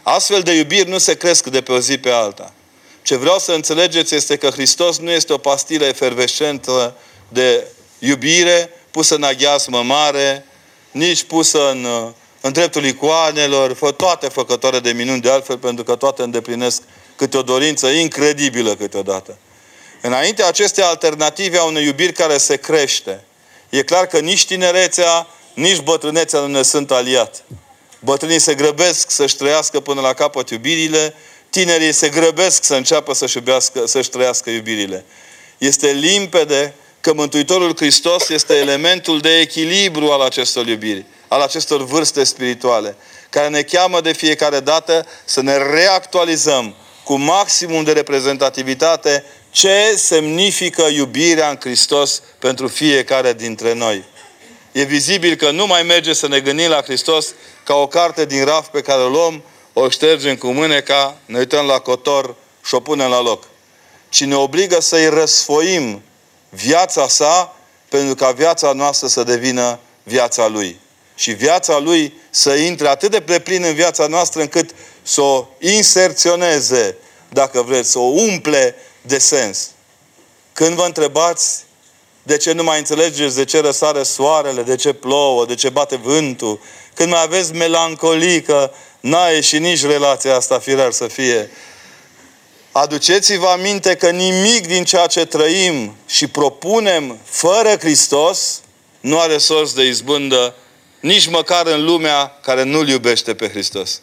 Astfel 0.04 0.42
de 0.42 0.52
iubiri 0.52 0.90
nu 0.90 0.98
se 0.98 1.16
cresc 1.18 1.48
de 1.48 1.62
pe 1.62 1.72
o 1.72 1.80
zi 1.80 1.98
pe 1.98 2.10
alta. 2.10 2.54
Ce 3.02 3.16
vreau 3.16 3.40
să 3.40 3.52
înțelegeți 3.52 4.16
este 4.16 4.36
că 4.36 4.50
Hristos 4.50 4.98
nu 4.98 5.12
este 5.12 5.34
o 5.34 5.38
pastilă 5.38 5.86
efervescentă 5.86 6.96
de 7.28 7.68
iubire 8.00 8.70
pusă 8.92 9.16
în 9.16 9.24
aghiasmă 9.24 9.82
mare, 9.82 10.46
nici 10.92 11.24
pusă 11.24 11.70
în, 11.70 12.14
în 12.42 12.52
dreptul 12.52 12.86
icoanelor, 12.86 13.74
fă 13.74 13.92
toate 13.92 14.28
făcătoare 14.28 14.80
de 14.80 14.92
minuni 14.92 15.22
de 15.22 15.30
altfel, 15.30 15.58
pentru 15.58 15.84
că 15.84 15.96
toate 15.96 16.24
îndeplinesc 16.24 16.82
câte 17.24 17.38
o 17.38 17.42
dorință 17.42 17.88
incredibilă 17.88 18.76
câteodată. 18.76 19.38
Înainte 20.02 20.44
aceste 20.44 20.82
alternative 20.82 21.58
a 21.58 21.64
unei 21.64 21.86
iubiri 21.86 22.12
care 22.12 22.38
se 22.38 22.56
crește, 22.56 23.24
e 23.70 23.82
clar 23.82 24.06
că 24.06 24.20
nici 24.20 24.46
tinerețea, 24.46 25.28
nici 25.54 25.80
bătrânețea 25.80 26.40
nu 26.40 26.48
ne 26.48 26.62
sunt 26.62 26.92
aliat. 26.92 27.44
Bătrânii 28.00 28.40
se 28.40 28.56
grăbesc 28.56 29.12
să-și 29.12 29.36
trăiască 29.36 29.80
până 29.80 30.02
la 30.02 30.14
capăt 30.14 30.50
iubirile, 30.50 31.14
tinerii 31.50 31.92
se 31.92 32.10
grăbesc 32.10 32.64
să 32.64 32.76
înceapă 32.76 33.14
să-și, 33.14 33.38
iubească, 33.38 33.86
să-și 33.86 34.10
trăiască 34.10 34.50
iubirile. 34.50 35.06
Este 35.58 35.92
limpede 35.92 36.74
că 37.02 37.14
Mântuitorul 37.14 37.76
Hristos 37.76 38.30
este 38.30 38.56
elementul 38.56 39.20
de 39.20 39.40
echilibru 39.40 40.12
al 40.12 40.22
acestor 40.22 40.68
iubiri, 40.68 41.06
al 41.28 41.42
acestor 41.42 41.86
vârste 41.86 42.24
spirituale, 42.24 42.96
care 43.30 43.48
ne 43.48 43.62
cheamă 43.62 44.02
de 44.02 44.12
fiecare 44.12 44.60
dată 44.60 45.06
să 45.26 45.42
ne 45.42 45.58
reactualizăm 45.58 46.76
cu 47.04 47.16
maximum 47.16 47.84
de 47.84 47.92
reprezentativitate 47.92 49.24
ce 49.52 49.96
semnifică 49.96 50.84
iubirea 50.84 51.50
în 51.50 51.58
Hristos 51.60 52.22
pentru 52.40 52.68
fiecare 52.68 53.34
dintre 53.34 53.74
noi. 53.74 54.04
E 54.72 54.84
vizibil 54.84 55.36
că 55.36 55.52
nu 55.52 55.68
mai 55.68 55.84
merge 55.84 56.14
să 56.14 56.28
ne 56.28 56.40
gândim 56.40 56.70
la 56.70 56.82
Hristos 56.82 57.34
ca 57.64 57.76
o 57.76 57.88
carte 57.88 58.26
din 58.26 58.46
raf 58.46 58.68
pe 58.68 58.82
care 58.82 59.02
o 59.02 59.08
luăm, 59.08 59.44
o 59.74 59.90
ștergem 59.90 60.36
cu 60.36 60.48
mâneca, 60.48 61.18
ne 61.26 61.38
uităm 61.38 61.66
la 61.66 61.80
cotor 61.80 62.36
și 62.66 62.76
o 62.76 62.80
punem 62.80 63.10
la 63.10 63.22
loc. 63.22 63.44
Ci 64.10 64.24
ne 64.24 64.36
obligă 64.36 64.82
să-i 64.82 65.10
răsfoim 65.10 66.04
viața 66.50 67.08
sa 67.08 67.56
pentru 67.90 68.16
ca 68.16 68.32
viața 68.32 68.72
noastră 68.72 69.08
să 69.08 69.24
devină 69.24 69.80
viața 70.04 70.48
Lui. 70.48 70.80
Și 71.16 71.32
viața 71.32 71.80
Lui 71.80 72.14
să 72.30 72.54
intre 72.54 72.88
atât 72.88 73.12
de 73.12 73.22
preplin 73.22 73.64
în 73.64 73.74
viața 73.74 74.08
noastră 74.08 74.42
încât 74.42 74.70
să 75.02 75.22
o 75.22 75.48
inserționeze, 75.60 76.98
dacă 77.30 77.62
vreți, 77.62 77.92
să 77.92 78.00
o 78.00 78.02
umple 78.02 78.76
de 79.02 79.18
sens. 79.18 79.70
Când 80.54 80.76
vă 80.76 80.86
întrebați 80.86 81.64
de 82.24 82.38
ce 82.38 82.52
nu 82.52 82.64
mai 82.64 82.78
înțelegeți 82.78 83.36
de 83.36 83.46
ce 83.46 83.60
răsare 83.60 84.04
soarele, 84.04 84.62
de 84.62 84.76
ce 84.76 84.94
plouă, 84.94 85.46
de 85.46 85.56
ce 85.56 85.70
bate 85.70 85.96
vântul, 85.96 86.60
când 86.94 87.10
mai 87.10 87.22
aveți 87.22 87.54
melancolii 87.54 88.42
că 88.42 88.72
n-a 89.00 89.28
ieșit 89.28 89.62
nici 89.62 89.86
relația 89.86 90.36
asta 90.36 90.60
firar 90.60 90.92
să 90.92 91.08
fie, 91.08 91.50
aduceți-vă 92.72 93.48
aminte 93.48 93.96
că 93.96 94.10
nimic 94.10 94.68
din 94.68 94.84
ceea 94.84 95.08
ce 95.08 95.26
trăim 95.26 95.96
și 96.06 96.28
propunem 96.28 97.20
fără 97.24 97.76
Hristos 97.80 98.62
nu 99.00 99.20
are 99.20 99.38
sorți 99.38 99.76
de 99.76 99.84
izbândă 99.84 100.56
nici 101.04 101.28
măcar 101.28 101.68
în 101.68 101.84
lumea 101.84 102.38
care 102.42 102.64
nu-L 102.64 102.88
iubește 102.88 103.34
pe 103.34 103.50
Hristos. 103.50 104.02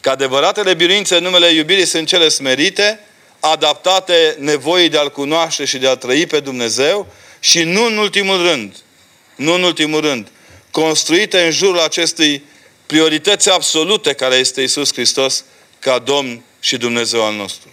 Că 0.00 0.10
adevăratele 0.10 0.74
biruințe 0.74 1.16
în 1.16 1.22
numele 1.22 1.48
iubirii 1.48 1.86
sunt 1.86 2.06
cele 2.06 2.28
smerite, 2.28 3.00
adaptate 3.40 4.36
nevoii 4.38 4.88
de 4.88 4.98
a-L 4.98 5.10
cunoaște 5.10 5.64
și 5.64 5.78
de 5.78 5.88
a 5.88 5.96
trăi 5.96 6.26
pe 6.26 6.40
Dumnezeu 6.40 7.06
și 7.40 7.62
nu 7.62 7.84
în 7.84 7.96
ultimul 7.96 8.42
rând, 8.42 8.76
nu 9.36 9.52
în 9.52 9.62
ultimul 9.62 10.00
rând, 10.00 10.28
construite 10.70 11.44
în 11.44 11.50
jurul 11.50 11.80
acestei 11.80 12.42
priorități 12.86 13.50
absolute 13.50 14.12
care 14.12 14.34
este 14.34 14.62
Isus 14.62 14.92
Hristos 14.92 15.44
ca 15.78 15.98
Domn 15.98 16.44
și 16.60 16.76
Dumnezeu 16.76 17.24
al 17.24 17.34
nostru. 17.34 17.68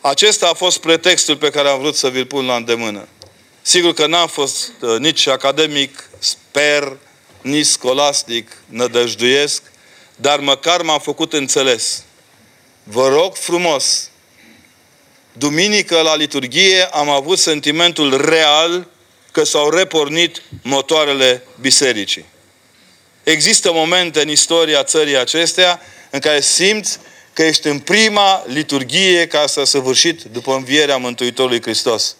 Acesta 0.00 0.48
a 0.48 0.54
fost 0.54 0.78
pretextul 0.78 1.36
pe 1.36 1.50
care 1.50 1.68
am 1.68 1.78
vrut 1.78 1.96
să 1.96 2.08
vi-l 2.08 2.26
pun 2.26 2.46
la 2.46 2.56
îndemână. 2.56 3.08
Sigur 3.62 3.92
că 3.92 4.06
n-am 4.06 4.28
fost 4.28 4.72
uh, 4.80 4.98
nici 4.98 5.26
academic, 5.26 6.10
sper, 6.18 6.96
nici 7.42 7.66
scolastic, 7.66 8.56
nădăjduiesc, 8.66 9.62
dar 10.16 10.40
măcar 10.40 10.82
m-am 10.82 11.00
făcut 11.00 11.32
înțeles. 11.32 12.02
Vă 12.82 13.08
rog 13.08 13.34
frumos, 13.34 14.10
duminică 15.32 16.00
la 16.00 16.16
liturghie 16.16 16.84
am 16.84 17.08
avut 17.08 17.38
sentimentul 17.38 18.26
real 18.26 18.86
că 19.32 19.44
s-au 19.44 19.70
repornit 19.70 20.42
motoarele 20.62 21.42
bisericii. 21.60 22.24
Există 23.22 23.72
momente 23.72 24.22
în 24.22 24.28
istoria 24.28 24.84
țării 24.84 25.16
acestea 25.16 25.80
în 26.10 26.20
care 26.20 26.40
simți 26.40 26.98
că 27.32 27.42
ești 27.42 27.66
în 27.66 27.78
prima 27.78 28.44
liturghie 28.46 29.26
ca 29.26 29.46
să 29.46 29.64
săvârșit 29.64 30.22
după 30.22 30.54
învierea 30.54 30.96
Mântuitorului 30.96 31.62
Hristos. 31.62 32.16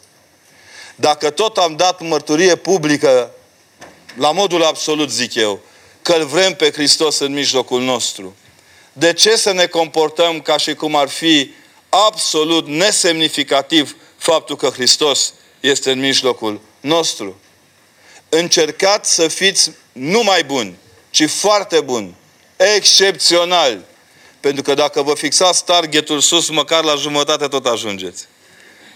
Dacă 0.94 1.30
tot 1.30 1.56
am 1.56 1.76
dat 1.76 2.00
mărturie 2.00 2.56
publică, 2.56 3.30
la 4.16 4.32
modul 4.32 4.62
absolut 4.62 5.10
zic 5.10 5.34
eu, 5.34 5.60
că 6.02 6.12
îl 6.12 6.24
vrem 6.24 6.54
pe 6.54 6.70
Hristos 6.70 7.18
în 7.18 7.32
mijlocul 7.32 7.82
nostru, 7.82 8.36
de 8.92 9.12
ce 9.12 9.36
să 9.36 9.52
ne 9.52 9.66
comportăm 9.66 10.40
ca 10.40 10.56
și 10.56 10.74
cum 10.74 10.96
ar 10.96 11.08
fi 11.08 11.50
absolut 11.88 12.66
nesemnificativ 12.66 13.96
faptul 14.16 14.56
că 14.56 14.68
Hristos 14.68 15.32
este 15.60 15.90
în 15.90 15.98
mijlocul 15.98 16.60
nostru? 16.80 17.40
Încercați 18.28 19.14
să 19.14 19.28
fiți 19.28 19.70
nu 19.92 20.22
mai 20.22 20.44
buni, 20.44 20.76
ci 21.10 21.28
foarte 21.28 21.80
buni, 21.80 22.14
excepționali, 22.76 23.80
pentru 24.40 24.62
că 24.62 24.74
dacă 24.74 25.02
vă 25.02 25.14
fixați 25.14 25.64
targetul 25.64 26.20
sus, 26.20 26.48
măcar 26.48 26.84
la 26.84 26.94
jumătate 26.94 27.46
tot 27.46 27.66
ajungeți. 27.66 28.24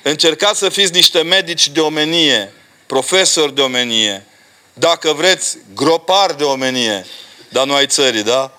Încercați 0.03 0.59
să 0.59 0.69
fiți 0.69 0.93
niște 0.93 1.23
medici 1.23 1.69
de 1.69 1.81
omenie, 1.81 2.53
profesori 2.87 3.55
de 3.55 3.61
omenie, 3.61 4.27
dacă 4.75 5.13
vreți, 5.13 5.57
gropari 5.75 6.37
de 6.37 6.45
omenie, 6.45 7.07
dar 7.49 7.67
nu 7.67 7.75
ai 7.75 7.87
țării, 7.87 8.23
da? 8.23 8.59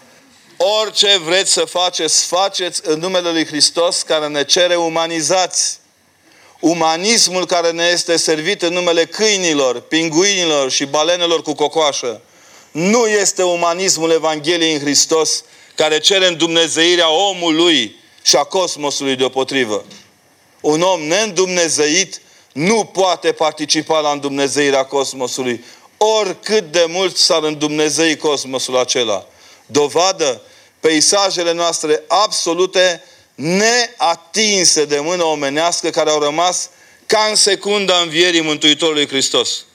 Orice 0.58 1.18
vreți 1.18 1.52
să 1.52 1.66
faceți, 1.66 2.26
faceți 2.26 2.82
în 2.84 3.00
numele 3.00 3.30
Lui 3.30 3.46
Hristos 3.46 4.02
care 4.02 4.28
ne 4.28 4.44
cere 4.44 4.76
umanizați. 4.76 5.78
Umanismul 6.60 7.46
care 7.46 7.72
ne 7.72 7.84
este 7.84 8.18
servit 8.18 8.62
în 8.62 8.74
numele 8.74 9.06
câinilor, 9.06 9.80
pinguinilor 9.80 10.72
și 10.72 10.86
balenelor 10.86 11.42
cu 11.42 11.54
cocoașă. 11.54 12.22
Nu 12.72 13.08
este 13.08 13.44
umanismul 13.44 14.12
Evangheliei 14.12 14.74
în 14.74 14.80
Hristos 14.80 15.44
care 15.76 16.00
cere 16.00 16.28
îndumnezeirea 16.28 17.10
omului 17.10 17.96
și 18.22 18.36
a 18.36 18.44
cosmosului 18.44 19.16
deopotrivă. 19.16 19.86
Un 20.62 20.82
om 20.82 21.02
neîndumnezeit 21.02 22.22
nu 22.56 22.84
poate 22.84 23.32
participa 23.32 24.00
la 24.00 24.12
îndumnezeirea 24.12 24.86
cosmosului, 24.86 25.64
oricât 25.98 26.72
de 26.72 26.86
mult 26.88 27.18
s-ar 27.18 27.44
îndumnezei 27.44 28.18
cosmosul 28.18 28.78
acela. 28.78 29.26
Dovadă, 29.66 30.42
peisajele 30.80 31.52
noastre 31.52 32.04
absolute 32.08 33.04
neatinse 33.36 34.86
de 34.86 35.00
mână 35.00 35.24
omenească 35.24 35.90
care 35.90 36.10
au 36.10 36.20
rămas 36.20 36.70
ca 37.06 37.26
în 37.30 37.36
secunda 37.36 37.98
învierii 37.98 38.42
Mântuitorului 38.42 39.08
Hristos. 39.08 39.66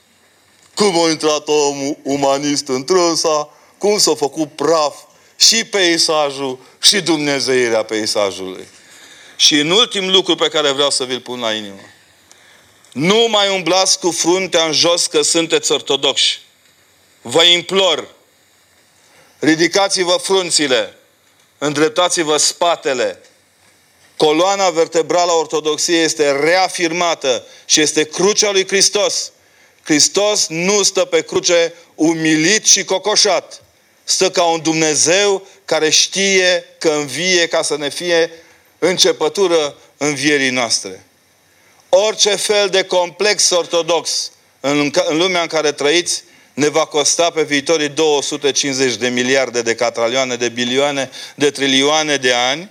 Cum 0.75 0.99
a 0.99 1.09
intrat 1.09 1.47
omul 1.47 1.97
umanist 2.03 2.67
în 2.67 2.83
trânsa, 2.83 3.49
cum 3.77 3.97
s-a 3.97 4.15
făcut 4.15 4.55
praf 4.55 4.95
și 5.35 5.65
peisajul 5.65 6.59
și 6.81 7.01
dumnezeirea 7.01 7.83
peisajului. 7.83 8.67
Și 9.35 9.59
în 9.59 9.69
ultim 9.69 10.09
lucru 10.09 10.35
pe 10.35 10.47
care 10.47 10.71
vreau 10.71 10.89
să 10.89 11.03
vi-l 11.03 11.19
pun 11.19 11.39
la 11.39 11.53
inimă. 11.53 11.81
Nu 12.91 13.27
mai 13.29 13.49
umblați 13.49 13.99
cu 13.99 14.11
fruntea 14.11 14.63
în 14.63 14.71
jos 14.71 15.05
că 15.07 15.21
sunteți 15.21 15.71
ortodoxi. 15.71 16.39
Vă 17.21 17.43
implor, 17.43 18.07
ridicați-vă 19.39 20.17
frunțile, 20.21 20.97
îndreptați-vă 21.57 22.37
spatele. 22.37 23.21
Coloana 24.17 24.69
vertebrală 24.69 25.31
a 25.31 25.35
ortodoxiei 25.35 26.03
este 26.03 26.31
reafirmată 26.31 27.45
și 27.65 27.81
este 27.81 28.03
crucea 28.03 28.51
lui 28.51 28.67
Hristos. 28.67 29.31
Hristos 29.83 30.47
nu 30.47 30.83
stă 30.83 31.05
pe 31.05 31.21
cruce 31.21 31.73
umilit 31.95 32.65
și 32.65 32.83
cocoșat. 32.83 33.63
Stă 34.03 34.29
ca 34.31 34.43
un 34.43 34.61
Dumnezeu 34.61 35.47
care 35.65 35.89
știe 35.89 36.65
că 36.77 36.89
învie 36.89 37.47
ca 37.47 37.61
să 37.61 37.77
ne 37.77 37.89
fie 37.89 38.31
începătură 38.79 39.75
învierii 39.97 40.49
noastre. 40.49 41.05
Orice 41.93 42.35
fel 42.35 42.69
de 42.69 42.83
complex 42.83 43.49
ortodox 43.49 44.31
în, 44.59 44.91
în 45.07 45.17
lumea 45.17 45.41
în 45.41 45.47
care 45.47 45.71
trăiți 45.71 46.23
ne 46.53 46.69
va 46.69 46.85
costa 46.85 47.29
pe 47.29 47.43
viitorii 47.43 47.89
250 47.89 48.95
de 48.95 49.07
miliarde 49.07 49.61
de 49.61 49.75
catralioane, 49.75 50.35
de 50.35 50.49
bilioane, 50.49 51.09
de 51.35 51.49
trilioane 51.49 52.15
de 52.15 52.33
ani. 52.33 52.69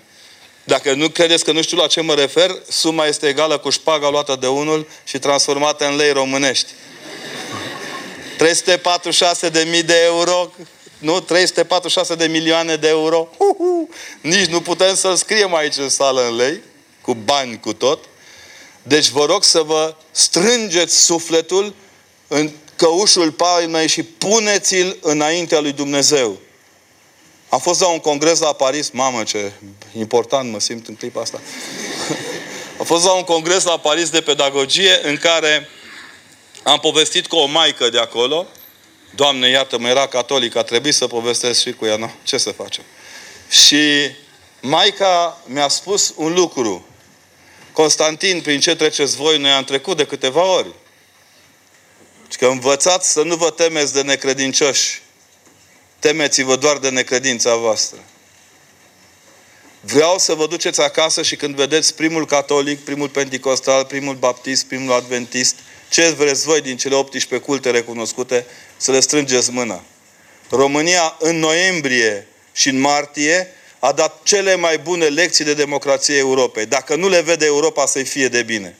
Dacă 0.64 0.92
nu 0.92 1.08
credeți 1.08 1.44
că 1.44 1.52
nu 1.52 1.62
știu 1.62 1.76
la 1.76 1.86
ce 1.86 2.00
mă 2.00 2.14
refer, 2.14 2.56
suma 2.68 3.06
este 3.06 3.28
egală 3.28 3.58
cu 3.58 3.70
șpaga 3.70 4.08
luată 4.08 4.36
de 4.40 4.46
unul 4.46 4.88
și 5.04 5.18
transformată 5.18 5.86
în 5.86 5.96
lei 5.96 6.12
românești. 6.12 6.70
346 8.36 9.48
de 9.48 9.66
mii 9.70 9.82
de 9.82 10.02
euro, 10.04 10.50
nu? 10.98 11.20
346 11.20 12.14
de 12.14 12.26
milioane 12.26 12.76
de 12.76 12.88
euro. 12.88 13.28
Uhu! 13.36 13.88
Nici 14.20 14.46
nu 14.46 14.60
putem 14.60 14.94
să-l 14.94 15.16
scriem 15.16 15.54
aici 15.54 15.76
în 15.76 15.88
sală 15.88 16.26
în 16.26 16.36
lei, 16.36 16.60
cu 17.00 17.14
bani, 17.14 17.60
cu 17.60 17.72
tot. 17.72 18.08
Deci 18.82 19.08
vă 19.08 19.24
rog 19.24 19.44
să 19.44 19.62
vă 19.62 19.94
strângeți 20.10 21.04
sufletul 21.04 21.74
în 22.28 22.50
căușul 22.76 23.32
palmei 23.32 23.88
și 23.88 24.02
puneți-l 24.02 24.96
înaintea 25.00 25.60
lui 25.60 25.72
Dumnezeu. 25.72 26.38
Am 27.48 27.58
fost 27.58 27.80
la 27.80 27.88
un 27.88 27.98
congres 27.98 28.38
la 28.38 28.52
Paris, 28.52 28.90
mamă 28.90 29.22
ce 29.22 29.52
important 29.96 30.50
mă 30.50 30.60
simt 30.60 30.88
în 30.88 30.94
clipa 30.94 31.20
asta. 31.20 31.40
Am 32.78 32.84
fost 32.84 33.04
la 33.04 33.12
un 33.12 33.22
congres 33.22 33.64
la 33.64 33.78
Paris 33.78 34.08
de 34.08 34.20
pedagogie 34.20 35.00
în 35.02 35.16
care 35.16 35.68
am 36.62 36.78
povestit 36.78 37.26
cu 37.26 37.36
o 37.36 37.46
maică 37.46 37.88
de 37.88 37.98
acolo. 37.98 38.46
Doamne, 39.14 39.48
iată-mă, 39.48 39.88
era 39.88 40.06
catolică, 40.06 40.58
a 40.58 40.62
trebuit 40.62 40.94
să 40.94 41.06
povestesc 41.06 41.60
și 41.60 41.72
cu 41.72 41.86
ea. 41.86 41.96
No, 41.96 42.08
ce 42.22 42.38
să 42.38 42.50
facem? 42.50 42.84
Și 43.48 44.10
maica 44.60 45.42
mi-a 45.46 45.68
spus 45.68 46.12
un 46.16 46.32
lucru. 46.32 46.86
Constantin, 47.72 48.40
prin 48.40 48.60
ce 48.60 48.74
treceți 48.74 49.16
voi, 49.16 49.38
noi 49.38 49.50
am 49.50 49.64
trecut 49.64 49.96
de 49.96 50.04
câteva 50.04 50.42
ori. 50.42 50.74
Și 52.30 52.38
că 52.38 52.46
învățați 52.46 53.12
să 53.12 53.22
nu 53.22 53.36
vă 53.36 53.50
temeți 53.50 53.92
de 53.92 54.02
necredincioși. 54.02 55.02
Temeți-vă 55.98 56.56
doar 56.56 56.78
de 56.78 56.88
necredința 56.88 57.54
voastră. 57.54 57.98
Vreau 59.80 60.18
să 60.18 60.34
vă 60.34 60.46
duceți 60.46 60.80
acasă 60.80 61.22
și 61.22 61.36
când 61.36 61.54
vedeți 61.54 61.94
primul 61.94 62.26
catolic, 62.26 62.78
primul 62.84 63.08
pentecostal, 63.08 63.84
primul 63.84 64.14
baptist, 64.14 64.64
primul 64.64 64.92
adventist, 64.92 65.56
ce 65.90 66.08
vreți 66.08 66.44
voi 66.44 66.60
din 66.60 66.76
cele 66.76 66.94
18 66.94 67.48
culte 67.48 67.70
recunoscute, 67.70 68.46
să 68.76 68.90
le 68.90 69.00
strângeți 69.00 69.50
mâna. 69.50 69.82
România 70.50 71.16
în 71.18 71.38
noiembrie 71.38 72.26
și 72.52 72.68
în 72.68 72.80
martie 72.80 73.54
a 73.80 73.92
dat 73.92 74.20
cele 74.22 74.54
mai 74.54 74.78
bune 74.78 75.06
lecții 75.06 75.44
de 75.44 75.54
democrație 75.54 76.16
Europei. 76.16 76.66
Dacă 76.66 76.94
nu 76.94 77.08
le 77.08 77.20
vede 77.20 77.44
Europa, 77.44 77.86
să-i 77.86 78.04
fie 78.04 78.28
de 78.28 78.42
bine. 78.42 78.76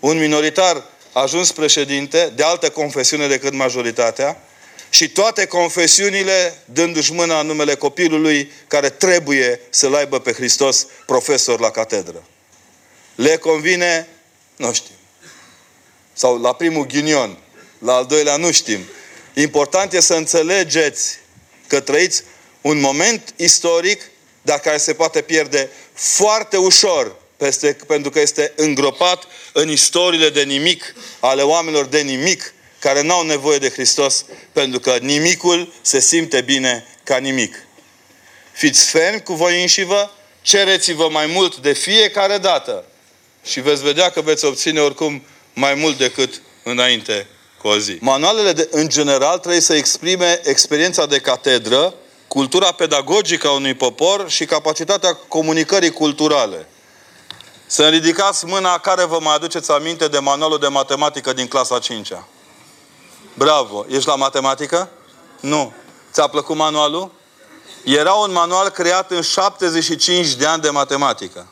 Un 0.00 0.18
minoritar 0.18 0.84
a 1.12 1.20
ajuns 1.20 1.52
președinte 1.52 2.32
de 2.34 2.42
altă 2.42 2.70
confesiune 2.70 3.26
decât 3.26 3.52
majoritatea 3.52 4.42
și 4.90 5.08
toate 5.08 5.46
confesiunile 5.46 6.58
dându-și 6.64 7.12
mâna 7.12 7.40
în 7.40 7.46
numele 7.46 7.74
copilului 7.74 8.52
care 8.66 8.90
trebuie 8.90 9.60
să-L 9.70 9.94
aibă 9.94 10.20
pe 10.20 10.32
Hristos 10.32 10.86
profesor 11.06 11.60
la 11.60 11.70
catedră. 11.70 12.24
Le 13.14 13.36
convine? 13.36 14.08
Nu 14.56 14.72
știm. 14.72 14.94
Sau 16.12 16.40
la 16.40 16.52
primul 16.52 16.86
ghinion. 16.86 17.38
La 17.78 17.94
al 17.94 18.06
doilea 18.06 18.36
nu 18.36 18.50
știm. 18.50 18.80
Important 19.34 19.92
e 19.92 20.00
să 20.00 20.14
înțelegeți 20.14 21.18
că 21.66 21.80
trăiți 21.80 22.22
un 22.60 22.80
moment 22.80 23.34
istoric 23.36 24.10
dar 24.42 24.58
care 24.58 24.76
se 24.76 24.94
poate 24.94 25.20
pierde 25.20 25.70
foarte 25.94 26.56
ușor 26.56 27.16
peste, 27.36 27.76
pentru 27.86 28.10
că 28.10 28.20
este 28.20 28.52
îngropat 28.56 29.26
în 29.52 29.70
istoriile 29.70 30.30
de 30.30 30.42
nimic 30.42 30.94
ale 31.20 31.42
oamenilor 31.42 31.84
de 31.84 32.00
nimic 32.00 32.54
care 32.78 33.02
n-au 33.02 33.22
nevoie 33.22 33.58
de 33.58 33.70
Hristos 33.70 34.24
pentru 34.52 34.80
că 34.80 34.96
nimicul 35.00 35.72
se 35.82 36.00
simte 36.00 36.40
bine 36.40 36.86
ca 37.04 37.16
nimic. 37.16 37.56
Fiți 38.52 38.90
fermi 38.90 39.22
cu 39.22 39.34
voi 39.34 39.60
înșivă, 39.60 40.14
cereți-vă 40.42 41.08
mai 41.08 41.26
mult 41.26 41.56
de 41.56 41.72
fiecare 41.72 42.38
dată 42.38 42.84
și 43.44 43.60
veți 43.60 43.82
vedea 43.82 44.10
că 44.10 44.20
veți 44.20 44.44
obține 44.44 44.80
oricum 44.80 45.22
mai 45.54 45.74
mult 45.74 45.98
decât 45.98 46.42
înainte 46.62 47.26
cu 47.58 47.68
o 47.68 47.78
zi. 47.78 47.96
Manualele, 48.00 48.52
de, 48.52 48.68
în 48.70 48.88
general, 48.88 49.38
trebuie 49.38 49.60
să 49.60 49.74
exprime 49.74 50.40
experiența 50.44 51.06
de 51.06 51.18
catedră 51.18 51.94
cultura 52.32 52.72
pedagogică 52.72 53.48
a 53.48 53.52
unui 53.52 53.74
popor 53.74 54.28
și 54.28 54.44
capacitatea 54.44 55.14
comunicării 55.28 55.90
culturale. 55.90 56.68
Să 57.66 57.88
ridicați 57.88 58.44
mâna 58.44 58.78
care 58.78 59.04
vă 59.04 59.18
mai 59.20 59.34
aduceți 59.34 59.70
aminte 59.70 60.08
de 60.08 60.18
manualul 60.18 60.58
de 60.58 60.66
matematică 60.66 61.32
din 61.32 61.46
clasa 61.46 61.78
5 61.78 62.12
-a. 62.12 62.24
Bravo! 63.34 63.86
Ești 63.88 64.08
la 64.08 64.14
matematică? 64.14 64.88
Nu. 65.40 65.72
Ți-a 66.12 66.26
plăcut 66.26 66.56
manualul? 66.56 67.10
Era 67.84 68.12
un 68.12 68.32
manual 68.32 68.68
creat 68.68 69.10
în 69.10 69.22
75 69.22 70.34
de 70.34 70.46
ani 70.46 70.62
de 70.62 70.70
matematică. 70.70 71.46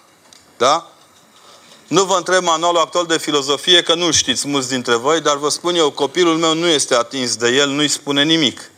Da? 0.57 0.87
Nu 1.87 2.05
vă 2.05 2.17
întreb 2.17 2.43
manualul 2.43 2.81
actual 2.81 3.07
de 3.07 3.19
filozofie, 3.19 3.83
că 3.83 3.95
nu 3.95 4.11
știți 4.11 4.49
mulți 4.49 4.69
dintre 4.69 4.95
voi, 4.95 5.21
dar 5.21 5.37
vă 5.37 5.49
spun 5.49 5.75
eu, 5.75 5.91
copilul 5.91 6.37
meu 6.37 6.55
nu 6.55 6.67
este 6.67 6.95
atins 6.95 7.37
de 7.37 7.49
el, 7.49 7.69
nu-i 7.69 7.89
spune 7.89 8.23
nimic. 8.23 8.71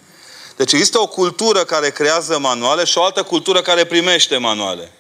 Deci 0.61 0.73
există 0.73 1.01
o 1.01 1.07
cultură 1.07 1.65
care 1.65 1.91
creează 1.91 2.39
manuale 2.39 2.85
și 2.85 2.99
o 2.99 3.03
altă 3.03 3.23
cultură 3.23 3.63
care 3.63 3.85
primește 3.85 4.37
manuale. 4.37 4.93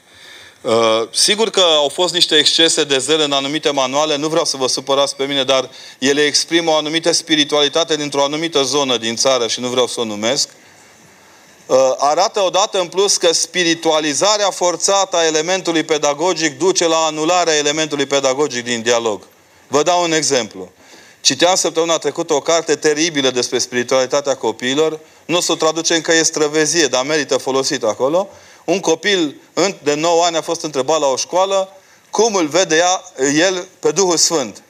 Uh, 0.60 1.02
sigur 1.10 1.50
că 1.50 1.60
au 1.60 1.88
fost 1.88 2.14
niște 2.14 2.36
excese 2.36 2.84
de 2.84 2.98
zel 2.98 3.20
în 3.20 3.32
anumite 3.32 3.70
manuale, 3.70 4.16
nu 4.16 4.28
vreau 4.28 4.44
să 4.44 4.56
vă 4.56 4.66
supărați 4.66 5.16
pe 5.16 5.24
mine, 5.24 5.44
dar 5.44 5.70
ele 5.98 6.22
exprimă 6.22 6.70
o 6.70 6.74
anumită 6.74 7.12
spiritualitate 7.12 7.96
dintr-o 7.96 8.22
anumită 8.22 8.62
zonă 8.62 8.96
din 8.96 9.16
țară 9.16 9.46
și 9.46 9.60
nu 9.60 9.68
vreau 9.68 9.86
să 9.86 10.00
o 10.00 10.04
numesc. 10.04 10.48
Uh, 11.66 11.76
arată 11.96 12.40
odată 12.40 12.80
în 12.80 12.86
plus 12.86 13.16
că 13.16 13.32
spiritualizarea 13.32 14.50
forțată 14.50 15.16
a 15.16 15.26
elementului 15.26 15.84
pedagogic 15.84 16.58
duce 16.58 16.86
la 16.86 16.96
anularea 16.96 17.56
elementului 17.56 18.06
pedagogic 18.06 18.64
din 18.64 18.82
dialog. 18.82 19.22
Vă 19.68 19.82
dau 19.82 20.02
un 20.02 20.12
exemplu. 20.12 20.72
Citeam 21.20 21.54
săptămâna 21.54 21.98
trecută 21.98 22.32
o 22.32 22.40
carte 22.40 22.76
teribilă 22.76 23.30
despre 23.30 23.58
spiritualitatea 23.58 24.34
copiilor. 24.34 25.00
Nu 25.24 25.36
o 25.36 25.40
să 25.40 25.52
o 25.52 25.54
traducem 25.54 26.00
că 26.00 26.12
e 26.12 26.22
străvezie, 26.22 26.86
dar 26.86 27.04
merită 27.04 27.36
folosit 27.36 27.82
acolo. 27.82 28.28
Un 28.64 28.80
copil 28.80 29.36
de 29.82 29.94
9 29.94 30.24
ani 30.24 30.36
a 30.36 30.42
fost 30.42 30.62
întrebat 30.62 31.00
la 31.00 31.06
o 31.06 31.16
școală 31.16 31.68
cum 32.10 32.34
îl 32.34 32.46
vede 32.46 32.76
ea, 32.76 33.02
el 33.34 33.68
pe 33.78 33.90
Duhul 33.90 34.16
Sfânt. 34.16 34.62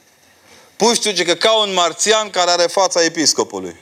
Puștiu 0.75 1.23
că 1.25 1.33
ca 1.33 1.51
un 1.51 1.73
marțian 1.73 2.29
care 2.29 2.51
are 2.51 2.67
fața 2.67 3.03
episcopului. 3.03 3.75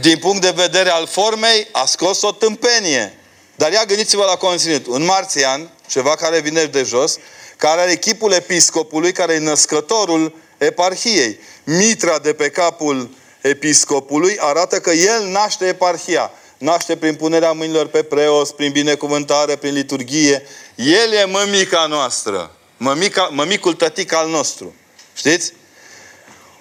Din 0.00 0.18
punct 0.18 0.40
de 0.40 0.50
vedere 0.50 0.90
al 0.90 1.06
formei, 1.06 1.68
a 1.72 1.84
scos 1.84 2.22
o 2.22 2.32
tâmpenie. 2.32 3.18
Dar 3.56 3.72
ia 3.72 3.84
gândiți-vă 3.84 4.24
la 4.24 4.36
conținut. 4.36 4.86
Un 4.86 5.04
marțian, 5.04 5.70
ceva 5.88 6.14
care 6.14 6.40
vine 6.40 6.64
de 6.64 6.82
jos, 6.82 7.16
care 7.58 7.80
are 7.80 7.96
chipul 7.96 8.32
episcopului, 8.32 9.12
care 9.12 9.32
e 9.32 9.38
născătorul 9.38 10.34
eparhiei. 10.58 11.38
Mitra 11.64 12.18
de 12.18 12.32
pe 12.32 12.50
capul 12.50 13.10
episcopului 13.40 14.36
arată 14.40 14.80
că 14.80 14.90
el 14.90 15.26
naște 15.26 15.66
eparhia. 15.66 16.30
Naște 16.58 16.96
prin 16.96 17.14
punerea 17.14 17.52
mâinilor 17.52 17.86
pe 17.86 18.02
preos, 18.02 18.50
prin 18.50 18.72
binecuvântare, 18.72 19.56
prin 19.56 19.72
liturghie. 19.72 20.42
El 20.74 21.12
e 21.12 21.24
mămica 21.24 21.86
noastră. 21.86 22.50
Mămica, 22.76 23.28
mămicul 23.32 23.74
tătic 23.74 24.12
al 24.12 24.28
nostru. 24.28 24.74
Știți? 25.14 25.52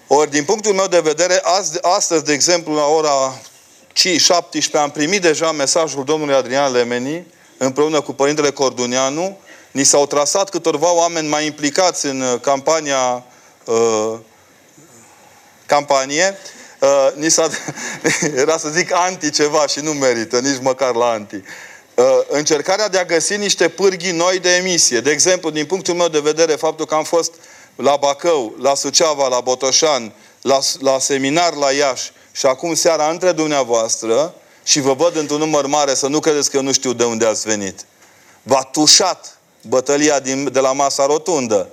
Ori, 0.08 0.32
din 0.32 0.44
punctul 0.44 0.74
meu 0.74 0.88
de 0.88 1.00
vedere, 1.00 1.40
azi, 1.44 1.78
astăzi, 1.82 2.24
de 2.24 2.34
exemplu, 2.34 2.74
la 2.74 2.86
ora 2.86 3.42
17 3.94 4.78
am 4.78 4.92
primit 4.92 5.22
deja 5.22 5.52
mesajul 5.52 6.04
domnului 6.04 6.34
Adrian 6.36 6.72
Lemeni, 6.72 7.28
împreună 7.58 8.02
cu 8.02 8.14
Părintele 8.14 8.52
Cordunianu, 8.52 9.38
ni 9.72 9.84
s-au 9.84 10.06
trasat 10.06 10.50
câtorva 10.50 10.94
oameni 10.94 11.28
mai 11.28 11.46
implicați 11.46 12.06
în 12.06 12.22
uh, 12.22 12.40
campania 12.42 13.24
uh, 13.66 14.14
campanie. 15.66 16.38
Uh, 16.80 17.08
ni 17.16 17.30
s-a, 17.30 17.50
era 18.42 18.58
să 18.58 18.70
zic 18.70 18.94
anti 18.94 19.32
ceva 19.32 19.68
și 19.68 19.80
nu 19.80 19.92
merită, 19.92 20.40
nici 20.40 20.62
măcar 20.62 20.96
la 20.96 21.10
anti. 21.10 21.36
Uh, 21.36 22.06
încercarea 22.28 22.88
de 22.90 22.98
a 22.98 23.06
găsi 23.06 23.36
niște 23.36 23.70
pârghii 23.70 24.12
noi 24.12 24.40
de 24.40 24.56
emisie. 24.56 25.00
De 25.00 25.12
exemplu, 25.12 25.50
din 25.50 25.66
punctul 25.66 25.94
meu 25.94 26.08
de 26.08 26.20
vedere, 26.20 26.56
faptul 26.56 26.86
că 26.86 26.96
am 26.96 27.04
fost 27.04 27.34
la 27.76 27.96
Bacău, 27.96 28.56
la 28.62 28.76
Suceava, 28.76 29.28
la 29.28 29.40
Botoșan, 29.40 30.14
la, 30.42 30.60
la 30.80 31.00
seminar 31.00 31.54
la 31.54 31.72
Iași 31.72 32.12
și 32.32 32.46
acum 32.46 32.74
seara 32.74 33.10
între 33.10 33.32
dumneavoastră 33.32 34.34
și 34.64 34.80
vă 34.80 34.94
văd 34.94 35.16
într-un 35.16 35.40
număr 35.40 35.66
mare, 35.66 35.94
să 35.94 36.08
nu 36.08 36.20
credeți 36.20 36.50
că 36.50 36.58
eu 36.58 36.64
nu 36.64 36.72
știu 36.72 36.94
de 36.94 37.04
unde 37.04 37.26
ați 37.26 37.48
venit. 37.48 37.86
V-a 38.44 38.62
tușat 38.62 39.37
bătălia 39.68 40.20
din, 40.20 40.52
de 40.52 40.60
la 40.60 40.72
masa 40.72 41.06
rotundă. 41.06 41.70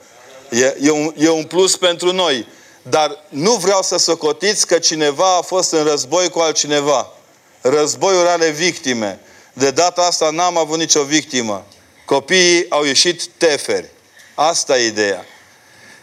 E, 0.51 0.77
e, 0.81 0.91
un, 0.91 1.15
e 1.17 1.29
un 1.29 1.45
plus 1.45 1.77
pentru 1.77 2.13
noi. 2.13 2.47
Dar 2.83 3.25
nu 3.29 3.53
vreau 3.53 3.83
să 3.83 3.97
socotiți 3.97 4.67
că 4.67 4.79
cineva 4.79 5.37
a 5.37 5.41
fost 5.41 5.73
în 5.73 5.85
război 5.85 6.29
cu 6.29 6.39
altcineva. 6.39 7.13
Războiul 7.61 8.27
are 8.27 8.51
victime. 8.51 9.21
De 9.53 9.71
data 9.71 10.03
asta 10.03 10.31
n-am 10.31 10.59
avut 10.59 10.79
nicio 10.79 11.03
victimă. 11.03 11.65
Copiii 12.05 12.67
au 12.69 12.85
ieșit 12.85 13.27
teferi. 13.27 13.91
Asta 14.35 14.79
e 14.79 14.87
ideea. 14.87 15.25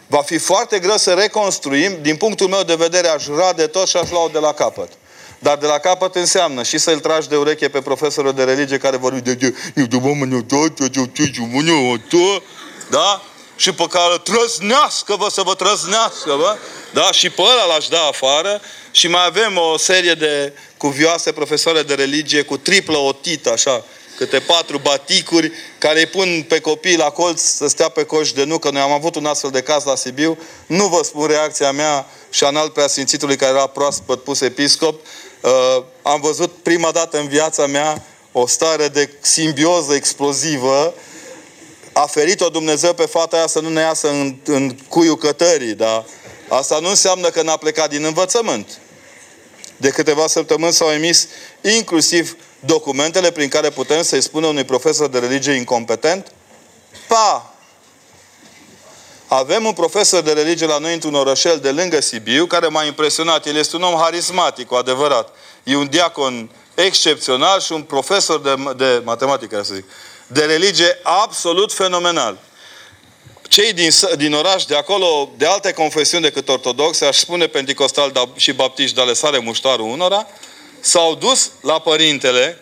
Va 0.06 0.22
fi 0.22 0.38
foarte 0.38 0.78
greu 0.78 0.96
să 0.96 1.12
reconstruim. 1.12 1.98
Din 2.00 2.16
punctul 2.16 2.48
meu 2.48 2.62
de 2.62 2.74
vedere, 2.74 3.08
aș 3.08 3.26
de 3.56 3.66
tot 3.66 3.88
și 3.88 3.96
aș 3.96 4.10
lua 4.10 4.28
de 4.32 4.38
la 4.38 4.52
capăt. 4.52 4.92
Dar 5.42 5.56
de 5.56 5.66
la 5.66 5.78
capăt 5.78 6.14
înseamnă 6.14 6.62
și 6.62 6.78
să-l 6.78 6.98
tragi 6.98 7.28
de 7.28 7.36
ureche 7.36 7.68
pe 7.68 7.80
profesorul 7.80 8.32
de 8.32 8.44
religie 8.44 8.78
care 8.78 8.96
vorbi 8.96 9.20
de 9.20 9.54
da? 12.90 13.22
Și 13.56 13.72
pe 13.72 13.86
care 13.90 14.18
trăznească 14.18 15.16
vă 15.16 15.28
să 15.30 15.42
vă 15.42 15.54
trăznească, 15.54 16.34
vă? 16.34 16.56
Da? 16.92 17.12
Și 17.12 17.30
pe 17.30 17.42
ăla 17.42 17.74
l-aș 17.74 17.88
da 17.88 18.00
afară. 18.00 18.60
Și 18.90 19.08
mai 19.08 19.24
avem 19.26 19.56
o 19.72 19.76
serie 19.76 20.14
de 20.14 20.52
cuvioase 20.76 21.32
profesoare 21.32 21.82
de 21.82 21.94
religie 21.94 22.42
cu 22.42 22.56
triplă 22.56 22.96
otită, 22.96 23.52
așa, 23.52 23.84
câte 24.16 24.38
patru 24.38 24.78
baticuri 24.78 25.52
care 25.78 25.98
îi 25.98 26.06
pun 26.06 26.44
pe 26.48 26.60
copii 26.60 26.96
la 26.96 27.10
colț 27.10 27.40
să 27.40 27.68
stea 27.68 27.88
pe 27.88 28.04
coș 28.04 28.32
de 28.32 28.44
nucă. 28.44 28.70
Noi 28.70 28.82
am 28.82 28.92
avut 28.92 29.14
un 29.14 29.26
astfel 29.26 29.50
de 29.50 29.62
caz 29.62 29.84
la 29.84 29.96
Sibiu. 29.96 30.38
Nu 30.66 30.86
vă 30.86 31.00
spun 31.04 31.26
reacția 31.26 31.72
mea 31.72 32.06
și 32.30 32.44
anal 32.44 32.70
preasfințitului 32.70 33.36
care 33.36 33.52
era 33.52 33.66
proaspăt 33.66 34.24
pus 34.24 34.40
episcop. 34.40 35.00
Uh, 35.42 35.84
am 36.02 36.20
văzut 36.20 36.52
prima 36.62 36.90
dată 36.90 37.18
în 37.18 37.28
viața 37.28 37.66
mea 37.66 38.04
o 38.32 38.46
stare 38.46 38.88
de 38.88 39.10
simbioză 39.20 39.94
explozivă. 39.94 40.94
A 41.92 42.06
ferit-o 42.06 42.48
Dumnezeu 42.48 42.94
pe 42.94 43.06
fata 43.06 43.36
aia 43.36 43.46
să 43.46 43.60
nu 43.60 43.68
ne 43.68 43.80
iasă 43.80 44.08
în, 44.08 44.36
în 44.44 44.76
cuiul 44.88 45.16
cătării, 45.16 45.74
dar 45.74 46.04
asta 46.48 46.78
nu 46.78 46.88
înseamnă 46.88 47.28
că 47.28 47.42
n-a 47.42 47.56
plecat 47.56 47.90
din 47.90 48.04
învățământ. 48.04 48.78
De 49.76 49.90
câteva 49.90 50.26
săptămâni 50.26 50.72
s-au 50.72 50.88
emis 50.88 51.28
inclusiv 51.60 52.36
documentele 52.60 53.30
prin 53.30 53.48
care 53.48 53.70
putem 53.70 54.02
să-i 54.02 54.22
spunem 54.22 54.48
unui 54.48 54.64
profesor 54.64 55.08
de 55.08 55.18
religie 55.18 55.52
incompetent? 55.52 56.32
Pa! 57.08 57.51
Avem 59.34 59.64
un 59.64 59.72
profesor 59.72 60.22
de 60.22 60.32
religie 60.32 60.66
la 60.66 60.78
noi 60.78 60.92
într-un 60.92 61.14
orășel 61.14 61.58
de 61.58 61.70
lângă 61.70 62.00
Sibiu, 62.00 62.46
care 62.46 62.66
m-a 62.66 62.84
impresionat. 62.84 63.46
El 63.46 63.56
este 63.56 63.76
un 63.76 63.82
om 63.82 64.00
harismatic, 64.00 64.66
cu 64.66 64.74
adevărat. 64.74 65.34
E 65.64 65.76
un 65.76 65.88
diacon 65.88 66.50
excepțional 66.74 67.60
și 67.60 67.72
un 67.72 67.82
profesor 67.82 68.40
de, 68.40 68.54
de 68.76 69.00
matematică, 69.04 69.62
să 69.62 69.74
zic, 69.74 69.84
de 70.26 70.44
religie 70.44 70.98
absolut 71.02 71.72
fenomenal. 71.72 72.38
Cei 73.48 73.72
din, 73.72 73.90
din 74.16 74.32
oraș 74.32 74.64
de 74.64 74.76
acolo, 74.76 75.30
de 75.36 75.46
alte 75.46 75.72
confesiuni 75.72 76.22
decât 76.22 76.48
ortodoxe, 76.48 77.04
aș 77.04 77.16
spune 77.16 77.46
pentecostal 77.46 78.32
și 78.36 78.52
baptiști, 78.52 78.96
dar 78.96 79.06
le 79.06 79.12
sare 79.12 79.38
muștarul 79.38 79.90
unora, 79.90 80.26
s-au 80.80 81.14
dus 81.14 81.50
la 81.60 81.78
părintele 81.80 82.58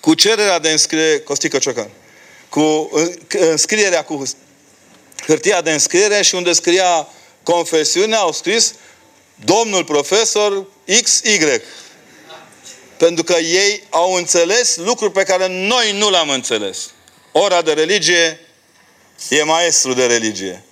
cu 0.00 0.14
cererea 0.14 0.58
de 0.58 0.70
înscriere, 0.70 1.18
Costică 1.18 1.58
Ciocan, 1.58 1.90
cu 2.48 2.90
înscrierea 3.28 4.04
cu 4.04 4.22
hârtia 5.26 5.60
de 5.60 5.72
înscriere 5.72 6.22
și 6.22 6.34
unde 6.34 6.52
scria 6.52 7.08
confesiunea, 7.42 8.18
au 8.18 8.32
scris 8.32 8.74
domnul 9.44 9.84
profesor 9.84 10.66
XY. 11.02 11.60
Pentru 12.96 13.24
că 13.24 13.32
ei 13.32 13.82
au 13.90 14.12
înțeles 14.12 14.76
lucruri 14.76 15.12
pe 15.12 15.22
care 15.22 15.46
noi 15.48 15.92
nu 15.98 16.10
le-am 16.10 16.28
înțeles. 16.28 16.90
Ora 17.32 17.62
de 17.62 17.72
religie 17.72 18.40
e 19.28 19.42
maestru 19.42 19.92
de 19.92 20.06
religie. 20.06 20.64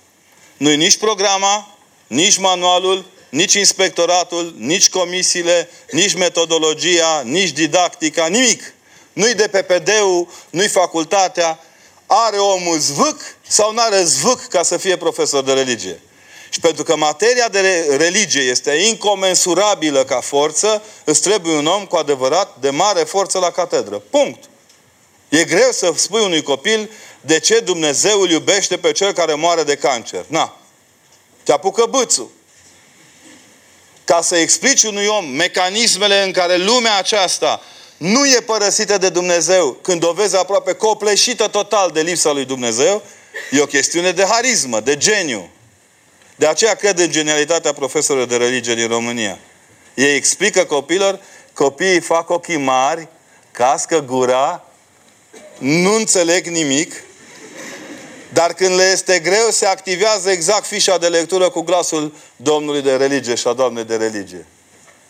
Nu-i 0.57 0.75
nici 0.75 0.97
programa, 0.97 1.77
nici 2.07 2.37
manualul, 2.37 3.05
nici 3.29 3.53
inspectoratul, 3.53 4.55
nici 4.57 4.89
comisiile, 4.89 5.69
nici 5.91 6.13
metodologia, 6.13 7.21
nici 7.25 7.49
didactica, 7.51 8.27
nimic. 8.27 8.73
Nu-i 9.13 9.33
de 9.33 9.47
PPD-ul, 9.47 10.27
nu-i 10.49 10.67
facultatea. 10.67 11.59
Are 12.05 12.37
omul 12.37 12.79
zvâc 12.79 13.19
sau 13.47 13.73
nu 13.73 13.81
are 13.81 14.03
zvâc 14.03 14.47
ca 14.47 14.63
să 14.63 14.77
fie 14.77 14.97
profesor 14.97 15.43
de 15.43 15.53
religie. 15.53 16.01
Și 16.49 16.59
pentru 16.59 16.83
că 16.83 16.95
materia 16.95 17.49
de 17.49 17.95
religie 17.97 18.41
este 18.41 18.71
incomensurabilă 18.71 20.03
ca 20.03 20.19
forță, 20.19 20.83
îți 21.03 21.21
trebuie 21.21 21.55
un 21.55 21.65
om 21.65 21.85
cu 21.85 21.95
adevărat 21.95 22.55
de 22.59 22.69
mare 22.69 23.03
forță 23.03 23.39
la 23.39 23.51
catedră. 23.51 24.01
Punct. 24.09 24.43
E 25.29 25.43
greu 25.43 25.71
să 25.71 25.93
spui 25.95 26.21
unui 26.21 26.43
copil 26.43 26.89
de 27.21 27.39
ce 27.39 27.59
Dumnezeu 27.59 28.21
îl 28.21 28.29
iubește 28.29 28.77
pe 28.77 28.91
cel 28.91 29.11
care 29.11 29.33
moare 29.33 29.63
de 29.63 29.75
cancer. 29.75 30.25
Na. 30.27 30.57
Te 31.43 31.51
apucă 31.51 31.85
bâțul. 31.85 32.31
ca 34.03 34.21
să 34.21 34.35
explici 34.35 34.83
unui 34.83 35.05
om 35.05 35.25
mecanismele 35.25 36.23
în 36.23 36.31
care 36.31 36.57
lumea 36.57 36.97
aceasta 36.97 37.61
nu 37.97 38.25
e 38.25 38.39
părăsită 38.45 38.97
de 38.97 39.09
Dumnezeu, 39.09 39.77
când 39.81 40.03
o 40.03 40.11
vezi 40.11 40.35
aproape 40.35 40.73
copleșită 40.73 41.47
total 41.47 41.91
de 41.91 42.01
lipsa 42.01 42.31
lui 42.31 42.45
Dumnezeu, 42.45 43.01
e 43.51 43.61
o 43.61 43.65
chestiune 43.65 44.11
de 44.11 44.23
harismă, 44.23 44.79
de 44.79 44.97
geniu. 44.97 45.49
De 46.35 46.47
aceea 46.47 46.75
cred 46.75 46.99
în 46.99 47.11
genialitatea 47.11 47.73
profesorilor 47.73 48.27
de 48.27 48.37
religie 48.37 48.73
din 48.73 48.87
România. 48.87 49.39
Ei 49.93 50.15
explică 50.15 50.65
copilor, 50.65 51.19
copiii 51.53 51.99
fac 51.99 52.29
ochii 52.29 52.57
mari, 52.57 53.07
cască 53.51 53.99
gura, 53.99 54.65
nu 55.57 55.93
înțeleg 55.93 56.47
nimic, 56.47 56.93
dar 58.33 58.53
când 58.53 58.75
le 58.75 58.83
este 58.83 59.19
greu, 59.19 59.49
se 59.49 59.65
activează 59.65 60.29
exact 60.29 60.65
fișa 60.65 60.97
de 60.97 61.07
lectură 61.07 61.49
cu 61.49 61.61
glasul 61.61 62.13
Domnului 62.35 62.81
de 62.81 62.95
religie 62.95 63.35
și 63.35 63.47
a 63.47 63.53
Doamnei 63.53 63.83
de 63.83 63.95
religie. 63.95 64.45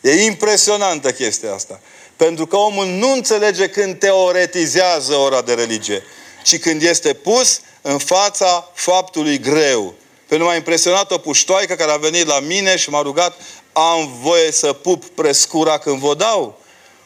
E 0.02 0.24
impresionantă 0.24 1.12
chestia 1.12 1.54
asta. 1.54 1.80
Pentru 2.16 2.46
că 2.46 2.56
omul 2.56 2.86
nu 2.86 3.12
înțelege 3.12 3.68
când 3.68 4.00
teoretizează 4.00 5.16
ora 5.16 5.42
de 5.42 5.54
religie, 5.54 6.04
ci 6.44 6.60
când 6.60 6.82
este 6.82 7.14
pus 7.14 7.60
în 7.82 7.98
fața 7.98 8.72
faptului 8.74 9.40
greu. 9.40 9.94
Pe 10.28 10.38
m-a 10.38 10.56
impresionat 10.56 11.12
o 11.12 11.18
puștoaică 11.18 11.74
care 11.74 11.92
a 11.92 11.98
venit 11.98 12.26
la 12.28 12.40
mine 12.40 12.76
și 12.78 12.90
m-a 12.90 13.02
rugat 13.02 13.38
am 13.74 14.20
voie 14.22 14.52
să 14.52 14.74
pup 14.74 15.06
prescura 15.06 15.78
când 15.78 16.00
vă 16.00 16.14
dau? 16.14 16.60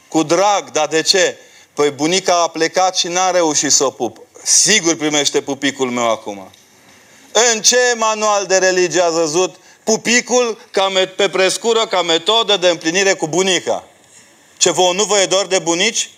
Cu 0.08 0.24
drag, 0.24 0.72
dar 0.72 0.88
de 0.88 1.02
ce? 1.02 1.38
Păi 1.74 1.89
bunica 1.89 2.41
a 2.41 2.48
plecat 2.48 2.98
și 2.98 3.08
n-a 3.08 3.32
reușit 3.32 3.72
să 3.72 3.86
o 3.86 3.89
pup. 3.89 4.17
Sigur 4.43 4.95
primește 4.95 5.41
pupicul 5.41 5.89
meu 5.89 6.10
acum. 6.10 6.52
În 7.54 7.62
ce 7.62 7.93
manual 7.95 8.45
de 8.45 8.58
religie 8.58 9.02
a 9.02 9.10
văzut 9.10 9.56
pupicul 9.84 10.62
ca 10.72 10.91
pe 11.15 11.30
prescură 11.30 11.88
ca 11.88 12.02
metodă 12.02 12.58
de 12.58 12.67
împlinire 12.67 13.13
cu 13.13 13.28
bunica? 13.28 13.84
Ce 14.60 14.72
vă 14.72 14.91
nu 14.93 15.04
vă 15.04 15.19
e 15.19 15.26
dor 15.26 15.48
de 15.48 15.60
bunici? 15.60 16.10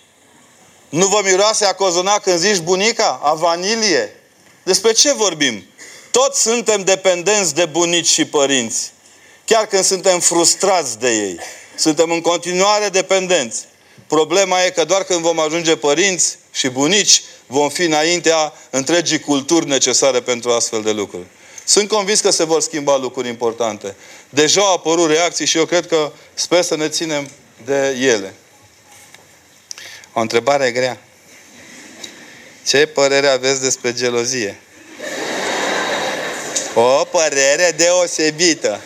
Nu 0.88 1.06
vă 1.06 1.20
miroase 1.24 1.64
a 1.64 1.74
cozona 1.74 2.18
când 2.18 2.38
zici 2.38 2.58
bunica? 2.58 3.20
A 3.22 3.34
vanilie? 3.34 4.16
Despre 4.62 4.92
ce 4.92 5.12
vorbim? 5.12 5.64
Toți 6.10 6.42
suntem 6.42 6.82
dependenți 6.84 7.54
de 7.54 7.64
bunici 7.64 8.06
și 8.06 8.24
părinți. 8.24 8.92
Chiar 9.44 9.66
când 9.66 9.84
suntem 9.84 10.20
frustrați 10.20 10.98
de 10.98 11.10
ei. 11.10 11.38
Suntem 11.76 12.10
în 12.10 12.20
continuare 12.20 12.88
dependenți. 12.88 13.64
Problema 14.06 14.64
e 14.64 14.70
că 14.70 14.84
doar 14.84 15.02
când 15.02 15.20
vom 15.20 15.38
ajunge 15.38 15.76
părinți 15.76 16.38
și 16.52 16.68
bunici, 16.68 17.22
vom 17.46 17.68
fi 17.68 17.82
înaintea 17.82 18.52
întregii 18.70 19.20
culturi 19.20 19.66
necesare 19.66 20.20
pentru 20.20 20.50
astfel 20.50 20.82
de 20.82 20.92
lucruri. 20.92 21.26
Sunt 21.64 21.88
convins 21.88 22.20
că 22.20 22.30
se 22.30 22.44
vor 22.44 22.60
schimba 22.60 22.96
lucruri 22.96 23.28
importante. 23.28 23.96
Deja 24.28 24.60
au 24.60 24.74
apărut 24.74 25.10
reacții 25.10 25.46
și 25.46 25.56
eu 25.56 25.64
cred 25.64 25.86
că 25.86 26.12
sper 26.34 26.62
să 26.62 26.76
ne 26.76 26.88
ținem 26.88 27.30
de 27.64 27.88
ele. 27.88 28.34
O 30.12 30.20
întrebare 30.20 30.70
grea. 30.70 30.98
Ce 32.66 32.86
părere 32.86 33.26
aveți 33.26 33.60
despre 33.60 33.92
gelozie? 33.92 34.60
O 36.74 37.04
părere 37.04 37.72
deosebită. 37.76 38.80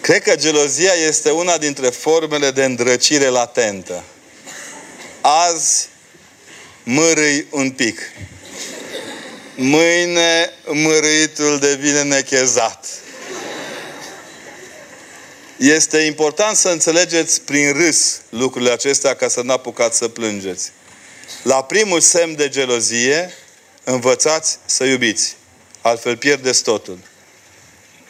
Cred 0.00 0.22
că 0.22 0.36
gelozia 0.36 0.92
este 0.92 1.30
una 1.30 1.58
dintre 1.58 1.88
formele 1.88 2.50
de 2.50 2.64
îndrăcire 2.64 3.26
latentă. 3.26 4.04
Azi 5.20 5.88
mărâi 6.82 7.46
un 7.50 7.70
pic. 7.70 8.00
Mâine 9.54 10.50
mărâitul 10.66 11.58
devine 11.58 12.02
nechezat. 12.02 12.86
Este 15.58 15.98
important 15.98 16.56
să 16.56 16.68
înțelegeți 16.68 17.40
prin 17.40 17.72
râs 17.72 18.20
lucrurile 18.28 18.70
acestea 18.70 19.14
ca 19.14 19.28
să 19.28 19.42
nu 19.42 19.52
apucați 19.52 19.96
să 19.96 20.08
plângeți. 20.08 20.70
La 21.42 21.62
primul 21.62 22.00
semn 22.00 22.36
de 22.36 22.48
gelozie, 22.48 23.32
învățați 23.84 24.58
să 24.64 24.84
iubiți. 24.84 25.36
Altfel 25.80 26.16
pierdeți 26.16 26.62
totul. 26.62 26.98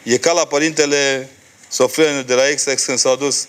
E 0.03 0.17
ca 0.17 0.31
la 0.31 0.45
părintele 0.45 1.29
Sofrene 1.69 2.21
de 2.21 2.33
la 2.33 2.49
Exex 2.49 2.83
când 2.83 2.97
s-au 2.97 3.15
dus 3.15 3.47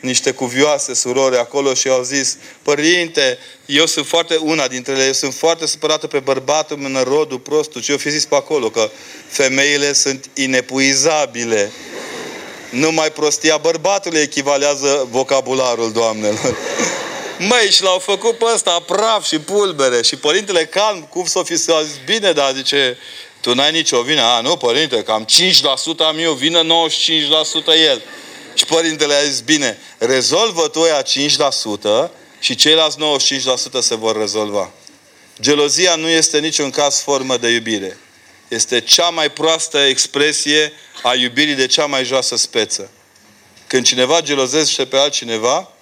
niște 0.00 0.30
cuvioase 0.30 0.94
surori 0.94 1.36
acolo 1.36 1.74
și 1.74 1.88
au 1.88 2.02
zis, 2.02 2.36
Părinte, 2.62 3.38
eu 3.66 3.86
sunt 3.86 4.06
foarte, 4.06 4.36
una 4.36 4.68
dintre 4.68 4.92
ele, 4.92 5.04
eu 5.04 5.12
sunt 5.12 5.34
foarte 5.34 5.66
supărată 5.66 6.06
pe 6.06 6.18
bărbatul 6.18 6.76
meu, 6.76 7.02
rodul 7.02 7.38
prostul. 7.38 7.82
Și 7.82 7.90
eu 7.90 7.96
fi 7.96 8.10
zis 8.10 8.24
pe 8.24 8.34
acolo 8.34 8.70
că 8.70 8.90
femeile 9.28 9.92
sunt 9.92 10.30
inepuizabile. 10.34 11.72
Numai 12.76 13.10
prostia 13.10 13.56
bărbatului 13.56 14.20
echivalează 14.20 15.06
vocabularul 15.10 15.92
doamnelor. 15.92 16.56
Măi, 17.38 17.70
și 17.70 17.82
l-au 17.82 17.98
făcut 17.98 18.38
pe 18.38 18.44
ăsta 18.54 18.82
praf 18.86 19.26
și 19.26 19.38
pulbere. 19.38 20.02
Și 20.02 20.16
părintele 20.16 20.64
calm, 20.64 21.00
cum 21.10 21.24
s-o 21.24 21.42
fi 21.42 21.56
să 21.56 21.86
bine, 22.04 22.32
dar 22.32 22.52
zice, 22.54 22.98
tu 23.40 23.54
n-ai 23.54 23.72
nicio 23.72 24.02
vină. 24.02 24.22
A, 24.22 24.40
nu, 24.40 24.56
părinte, 24.56 25.02
cam 25.02 25.26
5% 25.26 25.26
am 25.98 26.18
eu 26.18 26.32
vină, 26.32 26.62
95% 26.62 26.66
el. 27.88 28.02
Și 28.54 28.64
părintele 28.64 29.14
a 29.14 29.24
zis, 29.24 29.40
bine, 29.40 29.78
rezolvă 29.98 30.68
tu 30.68 30.82
aia 30.82 31.02
5% 31.02 32.10
și 32.38 32.54
ceilalți 32.54 32.96
95% 33.78 33.80
se 33.80 33.94
vor 33.94 34.18
rezolva. 34.18 34.70
Gelozia 35.40 35.94
nu 35.94 36.08
este 36.08 36.38
niciun 36.38 36.70
caz 36.70 37.00
formă 37.00 37.36
de 37.36 37.48
iubire. 37.48 37.98
Este 38.48 38.80
cea 38.80 39.08
mai 39.08 39.30
proastă 39.30 39.78
expresie 39.78 40.72
a 41.02 41.14
iubirii 41.14 41.54
de 41.54 41.66
cea 41.66 41.86
mai 41.86 42.04
joasă 42.04 42.36
speță. 42.36 42.90
Când 43.66 43.84
cineva 43.84 44.20
gelozește 44.20 44.86
pe 44.86 44.96
altcineva, 44.96 45.72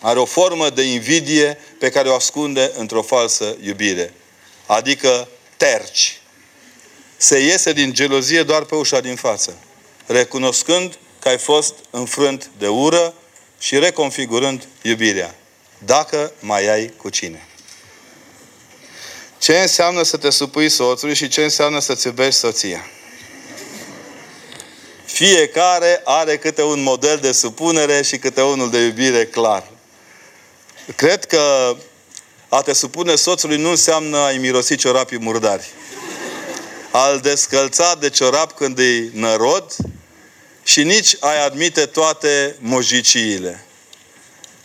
are 0.00 0.18
o 0.18 0.24
formă 0.24 0.70
de 0.70 0.82
invidie 0.82 1.58
pe 1.78 1.90
care 1.90 2.08
o 2.08 2.14
ascunde 2.14 2.72
într-o 2.76 3.02
falsă 3.02 3.56
iubire. 3.62 4.14
Adică 4.66 5.28
terci. 5.56 6.20
Se 7.16 7.38
iese 7.38 7.72
din 7.72 7.92
gelozie 7.92 8.42
doar 8.42 8.62
pe 8.64 8.74
ușa 8.74 9.00
din 9.00 9.16
față, 9.16 9.58
recunoscând 10.06 10.98
că 11.18 11.28
ai 11.28 11.38
fost 11.38 11.74
înfrânt 11.90 12.50
de 12.58 12.68
ură 12.68 13.14
și 13.58 13.78
reconfigurând 13.78 14.68
iubirea. 14.82 15.34
Dacă 15.78 16.32
mai 16.40 16.68
ai 16.68 16.92
cu 16.96 17.08
cine. 17.08 17.46
Ce 19.42 19.58
înseamnă 19.58 20.02
să 20.02 20.16
te 20.16 20.30
supui 20.30 20.68
soțului 20.68 21.14
și 21.14 21.28
ce 21.28 21.42
înseamnă 21.42 21.80
să-ți 21.80 22.06
iubești 22.06 22.40
soția? 22.40 22.90
Fiecare 25.04 26.00
are 26.04 26.36
câte 26.36 26.62
un 26.62 26.82
model 26.82 27.18
de 27.18 27.32
supunere 27.32 28.02
și 28.02 28.18
câte 28.18 28.42
unul 28.42 28.70
de 28.70 28.78
iubire 28.78 29.26
clar. 29.26 29.70
Cred 30.96 31.24
că 31.24 31.76
a 32.48 32.60
te 32.62 32.72
supune 32.72 33.14
soțului 33.14 33.56
nu 33.56 33.70
înseamnă 33.70 34.18
a-i 34.18 34.38
mirosi 34.38 34.76
ciorapii 34.76 35.18
murdari. 35.18 35.70
Al 36.90 37.20
descălța 37.20 37.94
de 37.94 38.10
ciorap 38.10 38.52
când 38.52 38.78
îi 38.78 39.10
nărod 39.12 39.76
și 40.62 40.82
nici 40.82 41.16
ai 41.20 41.44
admite 41.44 41.86
toate 41.86 42.56
mojiciile. 42.58 43.64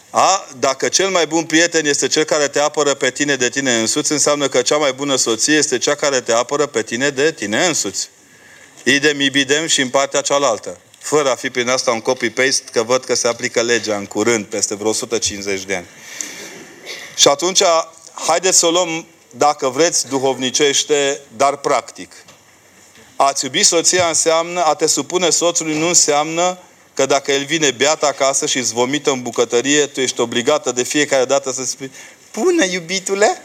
A, 0.09 0.47
dacă 0.59 0.87
cel 0.87 1.09
mai 1.09 1.27
bun 1.27 1.43
prieten 1.43 1.85
este 1.85 2.07
cel 2.07 2.23
care 2.23 2.47
te 2.47 2.59
apără 2.59 2.93
pe 2.93 3.11
tine 3.11 3.35
de 3.35 3.49
tine 3.49 3.79
însuți, 3.79 4.11
înseamnă 4.11 4.47
că 4.47 4.61
cea 4.61 4.77
mai 4.77 4.93
bună 4.93 5.15
soție 5.15 5.55
este 5.55 5.77
cea 5.77 5.95
care 5.95 6.21
te 6.21 6.33
apără 6.33 6.65
pe 6.65 6.83
tine 6.83 7.09
de 7.09 7.31
tine 7.31 7.65
însuți. 7.65 8.09
Idem, 8.83 9.19
ibidem 9.19 9.67
și 9.67 9.81
în 9.81 9.89
partea 9.89 10.21
cealaltă. 10.21 10.77
Fără 10.99 11.31
a 11.31 11.35
fi 11.35 11.49
prin 11.49 11.69
asta 11.69 11.91
un 11.91 12.01
copy-paste, 12.01 12.71
că 12.71 12.83
văd 12.83 13.03
că 13.03 13.15
se 13.15 13.27
aplică 13.27 13.61
legea 13.61 13.95
în 13.95 14.05
curând, 14.05 14.45
peste 14.45 14.75
vreo 14.75 14.89
150 14.89 15.63
de 15.63 15.75
ani. 15.75 15.85
Și 17.15 17.27
atunci, 17.27 17.61
haideți 18.27 18.57
să 18.57 18.65
o 18.65 18.71
luăm, 18.71 19.05
dacă 19.31 19.69
vreți, 19.69 20.07
duhovnicește, 20.07 21.21
dar 21.37 21.57
practic. 21.57 22.13
A-ți 23.15 23.45
iubi 23.45 23.63
soția 23.63 24.07
înseamnă, 24.07 24.63
a 24.63 24.73
te 24.73 24.87
supune 24.87 25.29
soțului 25.29 25.77
nu 25.77 25.87
înseamnă 25.87 26.57
că 26.97 27.05
dacă 27.05 27.31
el 27.31 27.45
vine 27.45 27.71
beat 27.71 28.03
acasă 28.03 28.45
și 28.45 28.57
îți 28.57 28.73
vomită 28.73 29.11
în 29.11 29.21
bucătărie, 29.21 29.85
tu 29.85 30.01
ești 30.01 30.19
obligată 30.19 30.71
de 30.71 30.83
fiecare 30.83 31.25
dată 31.25 31.51
să 31.51 31.65
spui 31.65 31.91
Bună, 32.33 32.65
iubitule! 32.65 33.41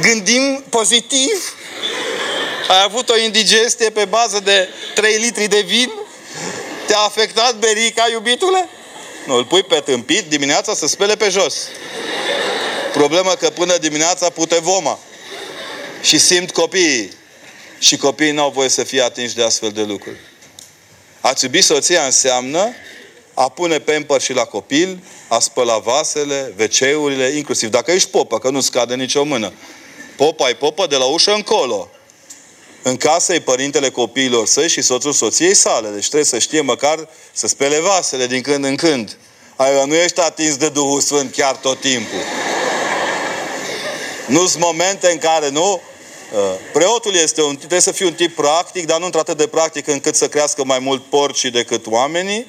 Gândim 0.00 0.64
pozitiv? 0.68 1.54
Ai 2.68 2.82
avut 2.84 3.08
o 3.08 3.16
indigestie 3.16 3.90
pe 3.90 4.04
bază 4.04 4.40
de 4.40 4.68
3 4.94 5.16
litri 5.16 5.46
de 5.46 5.60
vin? 5.66 5.92
Te-a 6.86 6.98
afectat 6.98 7.58
berica, 7.58 8.08
iubitule? 8.10 8.68
Nu, 9.26 9.34
îl 9.34 9.44
pui 9.44 9.62
pe 9.62 9.80
tâmpit 9.84 10.24
dimineața 10.28 10.74
să 10.74 10.86
spele 10.86 11.16
pe 11.16 11.28
jos. 11.28 11.56
Problema 12.92 13.34
că 13.34 13.50
până 13.50 13.76
dimineața 13.76 14.30
pute 14.30 14.58
voma. 14.58 14.98
Și 16.02 16.18
simt 16.18 16.50
copiii. 16.50 17.12
Și 17.78 17.96
copiii 17.96 18.32
nu 18.32 18.42
au 18.42 18.50
voie 18.50 18.68
să 18.68 18.84
fie 18.84 19.02
atinși 19.02 19.34
de 19.34 19.42
astfel 19.42 19.70
de 19.70 19.82
lucruri. 19.82 20.18
A-ți 21.28 21.44
iubi 21.44 21.62
soția 21.62 22.04
înseamnă 22.04 22.74
a 23.34 23.48
pune 23.48 23.78
pamper 23.78 24.20
și 24.20 24.32
la 24.32 24.44
copil, 24.44 25.02
a 25.28 25.38
spăla 25.38 25.78
vasele, 25.78 26.54
wc 26.58 26.78
inclusiv 27.34 27.70
dacă 27.70 27.90
ești 27.90 28.08
popă, 28.08 28.38
că 28.38 28.50
nu 28.50 28.60
scade 28.60 28.94
nicio 28.94 29.24
mână. 29.24 29.52
Popa 30.16 30.44
ai 30.44 30.54
popă 30.56 30.86
de 30.86 30.96
la 30.96 31.04
ușă 31.04 31.32
încolo. 31.32 31.90
În 32.82 32.96
casă 32.96 33.34
e 33.34 33.40
părintele 33.40 33.90
copiilor 33.90 34.46
săi 34.46 34.68
și 34.68 34.82
soțul 34.82 35.12
soției 35.12 35.54
sale. 35.54 35.88
Deci 35.88 36.06
trebuie 36.06 36.24
să 36.24 36.38
știe 36.38 36.60
măcar 36.60 37.08
să 37.32 37.46
spele 37.46 37.80
vasele 37.80 38.26
din 38.26 38.42
când 38.42 38.64
în 38.64 38.76
când. 38.76 39.16
Ai, 39.56 39.86
nu 39.86 39.94
ești 39.94 40.20
atins 40.20 40.56
de 40.56 40.68
Duhul 40.68 41.00
Sfânt 41.00 41.32
chiar 41.32 41.56
tot 41.56 41.80
timpul. 41.80 42.22
Nu 44.26 44.46
sunt 44.46 44.62
momente 44.62 45.10
în 45.10 45.18
care 45.18 45.48
nu 45.48 45.72
Uh, 45.72 45.97
preotul 46.72 47.14
este 47.14 47.42
un, 47.42 47.56
trebuie 47.56 47.80
să 47.80 47.92
fie 47.92 48.06
un 48.06 48.12
tip 48.12 48.34
practic, 48.34 48.86
dar 48.86 48.98
nu 48.98 49.04
într-atât 49.04 49.36
de 49.36 49.46
practic 49.46 49.86
încât 49.86 50.14
să 50.14 50.28
crească 50.28 50.64
mai 50.64 50.78
mult 50.78 51.04
porci 51.04 51.44
decât 51.44 51.86
oamenii 51.86 52.46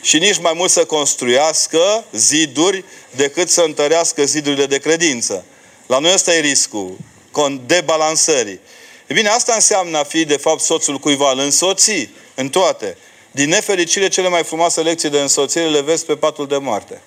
și 0.00 0.18
nici 0.18 0.38
mai 0.38 0.52
mult 0.54 0.70
să 0.70 0.84
construiască 0.84 2.04
ziduri 2.12 2.84
decât 3.16 3.48
să 3.48 3.62
întărească 3.62 4.24
zidurile 4.24 4.66
de 4.66 4.78
credință. 4.78 5.44
La 5.86 5.98
noi 5.98 6.12
ăsta 6.12 6.34
e 6.34 6.40
riscul 6.40 6.96
debalansării. 7.66 8.60
E 9.06 9.14
bine, 9.14 9.28
asta 9.28 9.54
înseamnă 9.54 9.98
a 9.98 10.04
fi, 10.04 10.24
de 10.24 10.36
fapt, 10.36 10.60
soțul 10.60 10.98
cuiva, 10.98 11.30
îl 11.30 11.38
însoți 11.38 12.08
în 12.34 12.48
toate. 12.48 12.96
Din 13.30 13.48
nefericire, 13.48 14.08
cele 14.08 14.28
mai 14.28 14.44
frumoase 14.44 14.80
lecții 14.80 15.08
de 15.08 15.20
însoțire 15.20 15.68
le 15.68 15.80
vezi 15.80 16.04
pe 16.04 16.16
patul 16.16 16.46
de 16.46 16.56
moarte. 16.56 17.00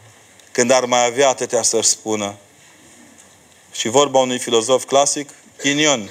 Când 0.52 0.72
ar 0.72 0.86
mai 0.86 1.06
avea 1.06 1.30
atâtea 1.30 1.62
să-și 1.62 1.90
spună. 1.90 2.36
Și 3.72 3.88
vorba 3.88 4.20
unui 4.20 4.40
filozof 4.40 4.84
clasic, 4.84 5.30
Chinion. 5.58 6.10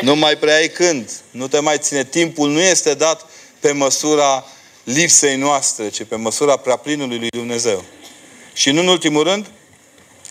Nu 0.00 0.16
mai 0.16 0.36
prea 0.36 0.54
ai 0.54 0.68
când. 0.68 1.10
Nu 1.30 1.48
te 1.48 1.58
mai 1.58 1.78
ține. 1.78 2.04
Timpul 2.04 2.48
nu 2.48 2.60
este 2.60 2.94
dat 2.94 3.26
pe 3.60 3.72
măsura 3.72 4.44
lipsei 4.84 5.36
noastre, 5.36 5.88
ci 5.88 6.04
pe 6.04 6.16
măsura 6.16 6.56
preaplinului 6.56 7.18
lui 7.18 7.28
Dumnezeu. 7.28 7.84
Și 8.52 8.70
nu 8.70 8.80
în 8.80 8.86
ultimul 8.86 9.22
rând, 9.22 9.46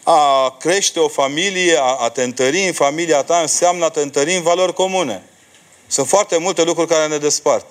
a 0.04 0.56
crește 0.60 1.00
o 1.00 1.08
familie, 1.08 1.78
a, 1.78 1.96
a 2.00 2.10
te 2.10 2.24
întări 2.24 2.66
în 2.66 2.74
familia 2.74 3.24
ta, 3.24 3.38
înseamnă 3.38 3.86
a 3.86 3.90
te 3.90 4.02
întări 4.02 4.36
în 4.36 4.42
valori 4.42 4.74
comune. 4.74 5.24
Sunt 5.88 6.08
foarte 6.08 6.38
multe 6.38 6.64
lucruri 6.64 6.88
care 6.88 7.08
ne 7.08 7.18
despart. 7.18 7.66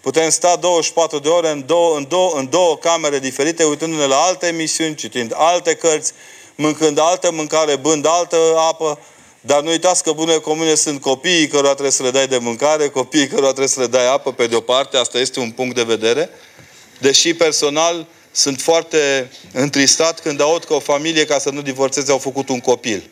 Putem 0.00 0.30
sta 0.30 0.56
24 0.56 1.18
de 1.18 1.28
ore 1.28 1.50
în 1.50 1.66
două, 1.66 1.96
în 1.96 2.06
două, 2.08 2.32
în 2.36 2.48
două 2.50 2.76
camere 2.76 3.18
diferite, 3.18 3.64
uitându-ne 3.64 4.04
la 4.04 4.16
alte 4.16 4.46
emisiuni, 4.46 4.94
citind 4.94 5.32
alte 5.36 5.74
cărți, 5.74 6.12
mâncând 6.54 6.98
altă 6.98 7.30
mâncare, 7.30 7.76
bând 7.76 8.06
altă 8.06 8.36
apă, 8.56 8.98
dar 9.40 9.62
nu 9.62 9.70
uitați 9.70 10.02
că 10.02 10.12
bune 10.12 10.36
comune 10.36 10.74
sunt 10.74 11.00
copiii 11.00 11.48
cărora 11.48 11.70
trebuie 11.70 11.90
să 11.90 12.02
le 12.02 12.10
dai 12.10 12.26
de 12.26 12.38
mâncare, 12.38 12.88
copiii 12.88 13.26
cărora 13.26 13.46
trebuie 13.46 13.68
să 13.68 13.80
le 13.80 13.86
dai 13.86 14.12
apă, 14.12 14.32
pe 14.32 14.46
de-o 14.46 14.60
parte, 14.60 14.96
asta 14.96 15.18
este 15.18 15.40
un 15.40 15.50
punct 15.50 15.74
de 15.74 15.82
vedere. 15.82 16.30
Deși 16.98 17.34
personal 17.34 18.06
sunt 18.32 18.60
foarte 18.60 19.30
întristat 19.52 20.20
când 20.20 20.40
aud 20.40 20.64
că 20.64 20.74
o 20.74 20.78
familie, 20.78 21.24
ca 21.24 21.38
să 21.38 21.50
nu 21.50 21.62
divorțeze, 21.62 22.10
au 22.10 22.18
făcut 22.18 22.48
un 22.48 22.60
copil. 22.60 23.10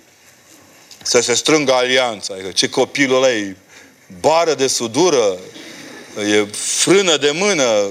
Să 1.03 1.21
se 1.21 1.35
strângă 1.35 1.73
alianța. 1.73 2.35
Adică 2.35 2.51
ce 2.51 2.69
copilul 2.69 3.17
ăla 3.17 3.33
e 3.33 3.57
bară 4.21 4.55
de 4.55 4.67
sudură, 4.67 5.39
e 6.19 6.47
frână 6.53 7.17
de 7.17 7.31
mână, 7.35 7.89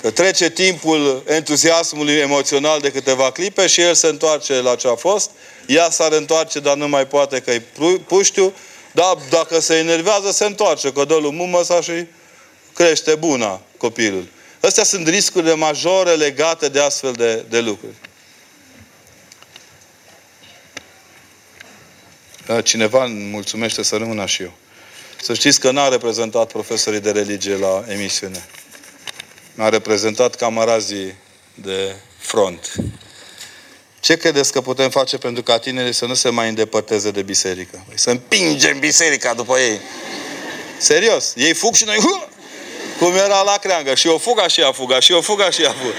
că 0.00 0.10
trece 0.10 0.50
timpul 0.50 1.22
entuziasmului 1.26 2.14
emoțional 2.14 2.80
de 2.80 2.90
câteva 2.90 3.30
clipe 3.30 3.66
și 3.66 3.80
el 3.80 3.94
se 3.94 4.06
întoarce 4.06 4.60
la 4.60 4.74
ce 4.74 4.88
a 4.88 4.94
fost 4.94 5.30
ea 5.66 5.90
s-ar 5.90 6.12
întoarce, 6.12 6.60
dar 6.60 6.76
nu 6.76 6.88
mai 6.88 7.06
poate 7.06 7.40
că 7.40 7.50
e 7.50 7.62
puștiu, 8.06 8.52
dar 8.92 9.16
dacă 9.30 9.60
se 9.60 9.74
enervează, 9.74 10.30
se 10.30 10.44
întoarce, 10.44 10.92
că 10.92 11.04
dă 11.04 11.14
lui 11.14 11.32
mumăsa 11.32 11.80
și 11.80 12.06
crește 12.74 13.14
buna 13.14 13.60
copilul. 13.76 14.28
Astea 14.60 14.84
sunt 14.84 15.08
riscurile 15.08 15.54
majore 15.54 16.14
legate 16.14 16.68
de 16.68 16.80
astfel 16.80 17.12
de, 17.12 17.44
de 17.48 17.60
lucruri. 17.60 17.94
Cineva 22.62 23.04
îmi 23.04 23.24
mulțumește 23.24 23.82
să 23.82 23.96
rămână 23.96 24.26
și 24.26 24.42
eu. 24.42 24.52
Să 25.22 25.34
știți 25.34 25.60
că 25.60 25.70
n-a 25.70 25.88
reprezentat 25.88 26.52
profesorii 26.52 27.00
de 27.00 27.10
religie 27.10 27.56
la 27.56 27.84
emisiune. 27.88 28.46
N-a 29.54 29.68
reprezentat 29.68 30.34
camarazii 30.34 31.14
de 31.54 31.96
front. 32.18 32.74
Ce 34.02 34.16
credeți 34.16 34.52
că 34.52 34.60
putem 34.60 34.90
face 34.90 35.18
pentru 35.18 35.42
ca 35.42 35.58
tinerii 35.58 35.92
să 35.92 36.04
nu 36.04 36.14
se 36.14 36.28
mai 36.28 36.48
îndepărteze 36.48 37.10
de 37.10 37.22
biserică? 37.22 37.84
Păi 37.86 37.98
să 37.98 38.10
împingem 38.10 38.78
biserica 38.78 39.34
după 39.34 39.58
ei. 39.58 39.80
Serios. 40.78 41.32
Ei 41.36 41.54
fug 41.54 41.74
și 41.74 41.84
noi... 41.84 41.96
Hu! 41.96 42.28
Cum 42.98 43.14
era 43.14 43.42
la 43.42 43.56
creangă. 43.60 43.94
Și 43.94 44.06
o 44.06 44.18
fuga 44.18 44.48
și 44.48 44.60
a 44.60 44.72
fuga. 44.72 45.00
Și 45.00 45.12
o 45.12 45.20
fuga 45.20 45.50
și 45.50 45.64
a 45.64 45.70
fuga. 45.70 45.94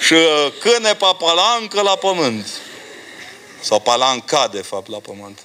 Și 0.00 0.12
uh, 0.12 0.52
câne 0.60 0.94
pe 0.94 1.06
palancă 1.18 1.80
la 1.82 1.96
pământ. 1.96 2.46
Sau 3.60 3.80
palanca, 3.80 4.48
de 4.52 4.62
fapt, 4.62 4.88
la 4.88 4.98
pământ. 4.98 5.38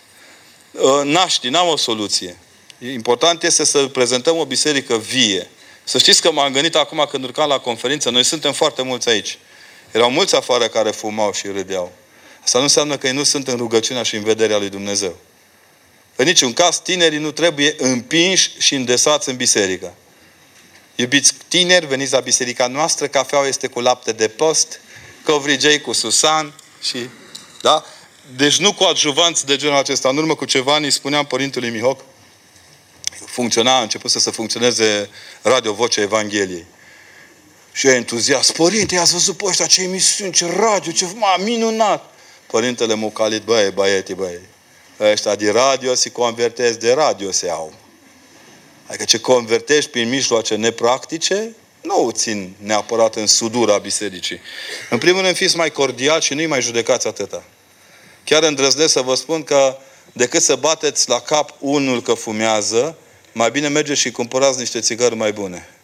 Uh, 0.71 1.01
naști, 1.03 1.47
n-am 1.47 1.67
o 1.67 1.77
soluție. 1.77 2.37
Important 2.77 3.43
este 3.43 3.65
să 3.65 3.87
prezentăm 3.87 4.37
o 4.37 4.45
biserică 4.45 4.97
vie. 4.97 5.49
Să 5.83 5.97
știți 5.97 6.21
că 6.21 6.31
m-am 6.31 6.51
gândit 6.51 6.75
acum 6.75 7.07
când 7.09 7.23
urcam 7.23 7.49
la 7.49 7.59
conferință, 7.59 8.09
noi 8.09 8.23
suntem 8.23 8.53
foarte 8.53 8.81
mulți 8.81 9.09
aici. 9.09 9.37
Erau 9.95 10.11
mulți 10.11 10.35
afară 10.35 10.67
care 10.67 10.91
fumau 10.91 11.33
și 11.33 11.47
râdeau. 11.47 11.91
Asta 12.43 12.57
nu 12.57 12.63
înseamnă 12.63 12.97
că 12.97 13.07
ei 13.07 13.13
nu 13.13 13.23
sunt 13.23 13.47
în 13.47 13.57
rugăciunea 13.57 14.03
și 14.03 14.15
în 14.15 14.23
vederea 14.23 14.57
lui 14.57 14.69
Dumnezeu. 14.69 15.15
În 16.15 16.25
niciun 16.25 16.53
caz, 16.53 16.77
tinerii 16.77 17.17
nu 17.17 17.31
trebuie 17.31 17.75
împinși 17.77 18.51
și 18.57 18.75
îndesați 18.75 19.29
în 19.29 19.35
biserică. 19.35 19.93
Iubiți 20.95 21.33
tineri, 21.47 21.85
veniți 21.85 22.13
la 22.13 22.19
biserica 22.19 22.67
noastră, 22.67 23.07
cafeaua 23.07 23.47
este 23.47 23.67
cu 23.67 23.79
lapte 23.79 24.11
de 24.11 24.27
post, 24.27 24.79
covrigei 25.23 25.81
cu 25.81 25.93
susan 25.93 26.53
și... 26.81 27.09
Da? 27.61 27.85
Deci 28.35 28.57
nu 28.57 28.73
cu 28.73 28.83
adjuvanți 28.83 29.45
de 29.45 29.55
genul 29.55 29.77
acesta. 29.77 30.09
În 30.09 30.17
urmă 30.17 30.35
cu 30.35 30.45
ceva 30.45 30.73
ani 30.73 30.91
spuneam 30.91 31.25
Părintului 31.25 31.69
Mihoc, 31.69 32.01
funcționa, 33.25 33.77
a 33.77 33.81
început 33.81 34.11
să 34.11 34.19
se 34.19 34.31
funcționeze 34.31 35.09
Radio 35.41 35.73
Vocea 35.73 36.01
Evangheliei. 36.01 36.65
Și 37.75 37.87
eu 37.87 37.93
entuziast. 37.93 38.51
Părinte, 38.51 38.97
ați 38.97 39.11
văzut 39.11 39.37
pe 39.37 39.45
ăștia 39.45 39.65
ce 39.65 39.81
emisiuni, 39.81 40.31
ce 40.31 40.45
radio, 40.45 40.91
ce 40.91 41.05
m 41.05 41.43
minunat. 41.43 42.13
Părintele 42.47 42.93
Mucalit, 42.93 43.41
băi, 43.41 43.71
băieti, 43.71 44.13
băi, 44.13 44.39
ăștia 44.99 45.35
de 45.35 45.51
radio 45.51 45.93
se 45.93 46.09
convertesc, 46.09 46.79
de 46.79 46.93
radio 46.93 47.31
se 47.31 47.49
au. 47.49 47.73
Adică 48.87 49.03
ce 49.03 49.19
convertești 49.19 49.89
prin 49.89 50.09
mijloace 50.09 50.55
nepractice, 50.55 51.55
nu 51.81 52.05
o 52.05 52.11
țin 52.11 52.55
neapărat 52.57 53.15
în 53.15 53.27
sudura 53.27 53.77
bisericii. 53.77 54.39
În 54.89 54.97
primul 54.97 55.21
rând, 55.21 55.35
fiți 55.35 55.57
mai 55.57 55.71
cordial 55.71 56.21
și 56.21 56.33
nu-i 56.33 56.45
mai 56.45 56.61
judecați 56.61 57.07
atâta. 57.07 57.43
Chiar 58.23 58.43
îndrăznesc 58.43 58.91
să 58.91 59.01
vă 59.01 59.15
spun 59.15 59.43
că 59.43 59.77
decât 60.13 60.41
să 60.41 60.55
bateți 60.55 61.09
la 61.09 61.19
cap 61.19 61.55
unul 61.59 62.01
că 62.01 62.13
fumează, 62.13 62.97
mai 63.31 63.51
bine 63.51 63.67
mergeți 63.67 63.99
și 63.99 64.11
cumpărați 64.11 64.59
niște 64.59 64.79
țigări 64.79 65.15
mai 65.15 65.31
bune. 65.31 65.74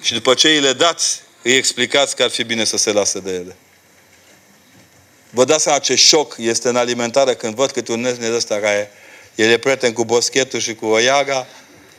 Și 0.00 0.12
după 0.12 0.34
ce 0.34 0.48
îi 0.48 0.60
le 0.60 0.72
dați, 0.72 1.20
îi 1.42 1.52
explicați 1.56 2.16
că 2.16 2.22
ar 2.22 2.30
fi 2.30 2.44
bine 2.44 2.64
să 2.64 2.76
se 2.76 2.92
lasă 2.92 3.18
de 3.18 3.30
ele. 3.30 3.56
Vă 5.30 5.44
dați 5.44 5.62
seama 5.62 5.78
ce 5.78 5.94
șoc 5.94 6.34
este 6.38 6.68
în 6.68 6.76
alimentare 6.76 7.34
când 7.34 7.54
văd 7.54 7.70
câte 7.70 7.92
un 7.92 8.00
nezne 8.00 8.28
de 8.28 8.36
ăsta 8.36 8.54
care 8.54 8.90
el 9.34 9.50
e 9.50 9.58
prieten 9.58 9.92
cu 9.92 10.04
boschetul 10.04 10.60
și 10.60 10.74
cu 10.74 10.86
oiaga 10.86 11.46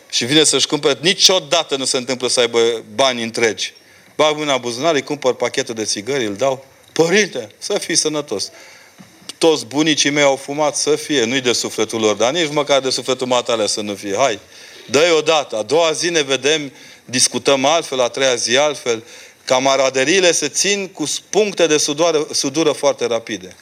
și 0.09 0.25
vine 0.25 0.43
să-și 0.43 0.67
cumpere. 0.67 0.99
Niciodată 1.01 1.75
nu 1.75 1.85
se 1.85 1.97
întâmplă 1.97 2.27
să 2.27 2.39
aibă 2.39 2.83
bani 2.95 3.23
întregi. 3.23 3.73
Bag 4.15 4.37
mâna 4.37 4.53
în 4.53 4.61
buzunar, 4.61 4.93
îi 4.93 5.03
cumpăr 5.03 5.33
pachetul 5.33 5.75
de 5.75 5.83
țigări, 5.83 6.25
îl 6.25 6.35
dau. 6.35 6.65
Părinte, 6.91 7.49
să 7.57 7.77
fii 7.77 7.95
sănătos. 7.95 8.51
Toți 9.37 9.65
bunicii 9.65 10.09
mei 10.09 10.23
au 10.23 10.35
fumat 10.35 10.75
să 10.75 10.95
fie, 10.95 11.23
nu-i 11.23 11.41
de 11.41 11.53
sufletul 11.53 11.99
lor, 11.99 12.15
dar 12.15 12.31
nici 12.31 12.51
măcar 12.51 12.79
de 12.79 12.89
sufletul 12.89 13.27
matale 13.27 13.67
să 13.67 13.81
nu 13.81 13.95
fie. 13.95 14.15
Hai, 14.15 14.39
dă-i 14.85 15.11
odată. 15.11 15.57
A 15.57 15.63
doua 15.63 15.91
zi 15.91 16.09
ne 16.09 16.21
vedem 16.21 16.71
discutăm 17.09 17.65
altfel, 17.65 18.01
a 18.01 18.07
treia 18.07 18.35
zi 18.35 18.57
altfel. 18.57 19.03
Camaraderiile 19.45 20.31
se 20.31 20.49
țin 20.49 20.87
cu 20.87 21.03
puncte 21.29 21.67
de 21.67 21.77
sudoare, 21.77 22.25
sudură 22.31 22.71
foarte 22.71 23.05
rapide. 23.05 23.55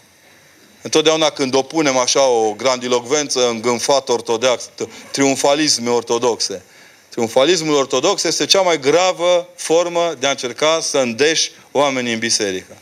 Întotdeauna 0.82 1.30
când 1.30 1.56
opunem 1.56 1.98
așa 1.98 2.28
o 2.28 2.54
grandilocvență 2.54 3.50
îngânfată 3.50 4.12
ortodox, 4.12 4.70
triumfalisme 5.12 5.90
ortodoxe. 5.90 6.64
Triumfalismul 7.10 7.76
ortodox 7.76 8.24
este 8.24 8.46
cea 8.46 8.62
mai 8.62 8.80
gravă 8.80 9.50
formă 9.56 10.16
de 10.20 10.28
a 10.28 10.30
încerca 10.30 10.80
să 10.82 10.98
îndeși 10.98 11.52
oamenii 11.72 12.14
în 12.14 12.20
biserică. 12.20 12.78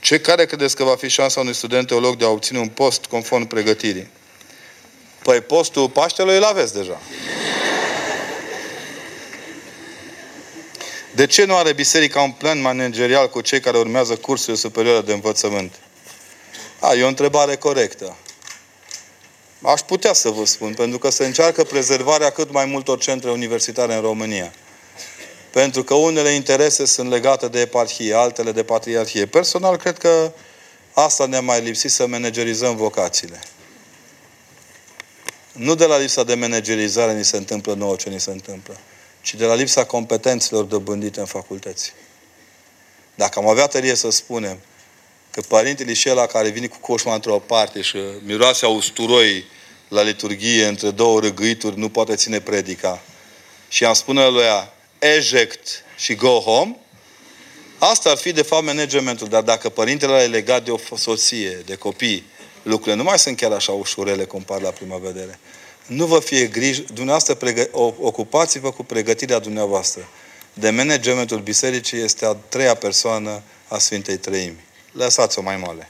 Ce 0.00 0.20
care 0.20 0.46
credeți 0.46 0.76
că 0.76 0.84
va 0.84 0.96
fi 0.96 1.08
șansa 1.08 1.40
unui 1.40 1.54
student 1.54 1.86
teolog 1.86 2.16
de 2.16 2.24
a 2.24 2.28
obține 2.28 2.58
un 2.58 2.68
post 2.68 3.04
conform 3.04 3.46
pregătirii? 3.46 4.08
Păi 5.22 5.40
postul 5.40 5.88
Paștelui 5.88 6.36
îl 6.36 6.44
aveți 6.44 6.74
deja. 6.74 7.00
De 11.18 11.26
ce 11.26 11.44
nu 11.44 11.56
are 11.56 11.72
biserica 11.72 12.20
un 12.20 12.30
plan 12.30 12.60
managerial 12.60 13.28
cu 13.28 13.40
cei 13.40 13.60
care 13.60 13.78
urmează 13.78 14.16
cursurile 14.16 14.56
superioare 14.56 15.00
de 15.00 15.12
învățământ? 15.12 15.74
A, 16.80 16.94
e 16.94 17.02
o 17.02 17.08
întrebare 17.08 17.56
corectă. 17.56 18.16
Aș 19.62 19.80
putea 19.80 20.12
să 20.12 20.28
vă 20.28 20.44
spun, 20.44 20.74
pentru 20.74 20.98
că 20.98 21.10
se 21.10 21.26
încearcă 21.26 21.64
prezervarea 21.64 22.30
cât 22.30 22.52
mai 22.52 22.64
multor 22.64 22.98
centre 22.98 23.30
universitare 23.30 23.94
în 23.94 24.00
România. 24.00 24.52
Pentru 25.50 25.84
că 25.84 25.94
unele 25.94 26.30
interese 26.30 26.84
sunt 26.84 27.10
legate 27.10 27.48
de 27.48 27.60
eparhie, 27.60 28.14
altele 28.14 28.52
de 28.52 28.62
patriarhie. 28.62 29.26
Personal, 29.26 29.76
cred 29.76 29.98
că 29.98 30.32
asta 30.92 31.26
ne-a 31.26 31.40
mai 31.40 31.60
lipsit 31.60 31.90
să 31.90 32.06
managerizăm 32.06 32.76
vocațiile. 32.76 33.40
nu 35.52 35.74
de 35.74 35.84
la 35.84 35.98
lipsa 35.98 36.24
de 36.24 36.34
managerizare 36.34 37.14
ni 37.14 37.24
se 37.24 37.36
întâmplă 37.36 37.74
nouă 37.74 37.96
ce 37.96 38.08
ni 38.08 38.20
se 38.20 38.30
întâmplă, 38.30 38.76
ci 39.28 39.34
de 39.34 39.44
la 39.44 39.54
lipsa 39.54 39.84
competențelor 39.84 40.64
dobândite 40.64 41.20
în 41.20 41.26
facultăți. 41.26 41.92
Dacă 43.14 43.38
am 43.38 43.48
avea 43.48 43.66
tărie 43.66 43.94
să 43.94 44.10
spunem 44.10 44.58
că 45.30 45.40
părintele 45.40 45.92
și 45.92 46.10
ăla 46.10 46.26
care 46.26 46.48
vine 46.48 46.66
cu 46.66 46.78
coșma 46.80 47.14
într-o 47.14 47.38
parte 47.38 47.80
și 47.80 47.96
miroase 48.24 48.64
a 48.64 48.68
usturoi 48.68 49.44
la 49.88 50.02
liturghie 50.02 50.66
între 50.66 50.90
două 50.90 51.20
râgâituri 51.20 51.78
nu 51.78 51.88
poate 51.88 52.14
ține 52.14 52.40
predica 52.40 53.02
și 53.68 53.84
am 53.84 53.92
spune 53.92 54.28
lui 54.28 54.42
ea 54.42 54.74
eject 54.98 55.84
și 55.96 56.14
go 56.14 56.38
home, 56.38 56.76
asta 57.78 58.10
ar 58.10 58.16
fi 58.16 58.32
de 58.32 58.42
fapt 58.42 58.64
managementul. 58.64 59.28
Dar 59.28 59.42
dacă 59.42 59.68
părintele 59.68 60.22
e 60.22 60.26
legat 60.26 60.64
de 60.64 60.70
o 60.70 60.96
soție, 60.96 61.62
de 61.66 61.74
copii, 61.74 62.24
lucrurile 62.62 62.96
nu 62.96 63.02
mai 63.02 63.18
sunt 63.18 63.36
chiar 63.36 63.52
așa 63.52 63.72
ușurele 63.72 64.24
cum 64.24 64.42
par 64.42 64.60
la 64.60 64.70
prima 64.70 64.96
vedere. 64.96 65.38
Nu 65.88 66.06
vă 66.06 66.20
fie 66.20 66.46
grijă, 66.46 66.82
dumneavoastră 66.86 67.34
pregă, 67.34 67.68
ocupați-vă 68.00 68.70
cu 68.70 68.84
pregătirea 68.84 69.38
dumneavoastră. 69.38 70.08
De 70.52 70.70
managementul 70.70 71.38
bisericii 71.38 72.02
este 72.02 72.24
a 72.24 72.34
treia 72.34 72.74
persoană 72.74 73.42
a 73.68 73.78
Sfintei 73.78 74.16
Treimi. 74.16 74.64
Lăsați-o 74.92 75.42
mai 75.42 75.56
mole. 75.56 75.88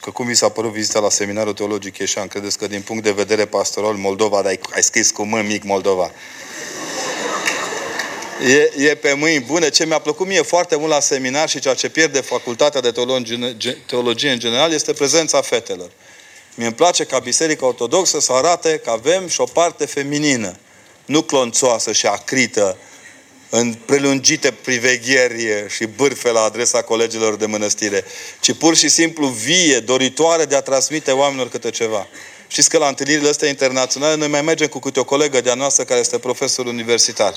Că 0.00 0.10
cum 0.10 0.26
vi 0.26 0.34
s-a 0.34 0.48
părut 0.48 0.72
vizita 0.72 0.98
la 0.98 1.10
seminarul 1.10 1.52
teologic 1.52 1.98
Ieșan? 1.98 2.28
Credeți 2.28 2.58
că 2.58 2.66
din 2.66 2.82
punct 2.82 3.02
de 3.02 3.10
vedere 3.10 3.46
pastoral 3.46 3.94
Moldova, 3.94 4.36
dar 4.36 4.46
ai, 4.46 4.60
ai 4.74 4.82
scris 4.82 5.10
cu 5.10 5.22
mâini 5.22 5.46
mic 5.46 5.62
Moldova. 5.62 6.10
E, 8.46 8.84
e 8.88 8.94
pe 8.94 9.12
mâini 9.12 9.44
bune. 9.44 9.68
Ce 9.68 9.86
mi-a 9.86 9.98
plăcut 9.98 10.26
mie 10.26 10.42
foarte 10.42 10.76
mult 10.76 10.90
la 10.90 11.00
seminar 11.00 11.48
și 11.48 11.58
ceea 11.58 11.74
ce 11.74 11.88
pierde 11.88 12.20
facultatea 12.20 12.80
de 12.80 12.90
teologie, 12.90 13.56
teologie 13.86 14.30
în 14.30 14.38
general 14.38 14.72
este 14.72 14.92
prezența 14.92 15.40
fetelor. 15.40 15.90
Mie 16.54 16.66
îmi 16.66 16.74
place 16.74 17.04
ca 17.04 17.18
Biserica 17.18 17.66
Ortodoxă 17.66 18.20
să 18.20 18.32
arate 18.32 18.80
că 18.84 18.90
avem 18.90 19.28
și 19.28 19.40
o 19.40 19.44
parte 19.44 19.86
feminină, 19.86 20.56
nu 21.04 21.22
clonțoasă 21.22 21.92
și 21.92 22.06
acrită, 22.06 22.76
în 23.54 23.74
prelungite 23.74 24.50
privegheri 24.50 25.66
și 25.68 25.86
bârfe 25.86 26.30
la 26.30 26.42
adresa 26.42 26.82
colegilor 26.82 27.36
de 27.36 27.46
mănăstire, 27.46 28.04
ci 28.40 28.52
pur 28.52 28.76
și 28.76 28.88
simplu 28.88 29.26
vie, 29.26 29.80
doritoare 29.80 30.44
de 30.44 30.56
a 30.56 30.60
transmite 30.60 31.10
oamenilor 31.10 31.48
câte 31.48 31.70
ceva. 31.70 32.06
Știți 32.46 32.68
că 32.68 32.78
la 32.78 32.88
întâlnirile 32.88 33.28
astea 33.28 33.48
internaționale 33.48 34.14
noi 34.14 34.28
mai 34.28 34.42
mergem 34.42 34.66
cu 34.66 34.78
câte 34.78 35.00
o 35.00 35.04
colegă 35.04 35.40
de-a 35.40 35.54
noastră 35.54 35.84
care 35.84 36.00
este 36.00 36.18
profesor 36.18 36.66
universitar. 36.66 37.34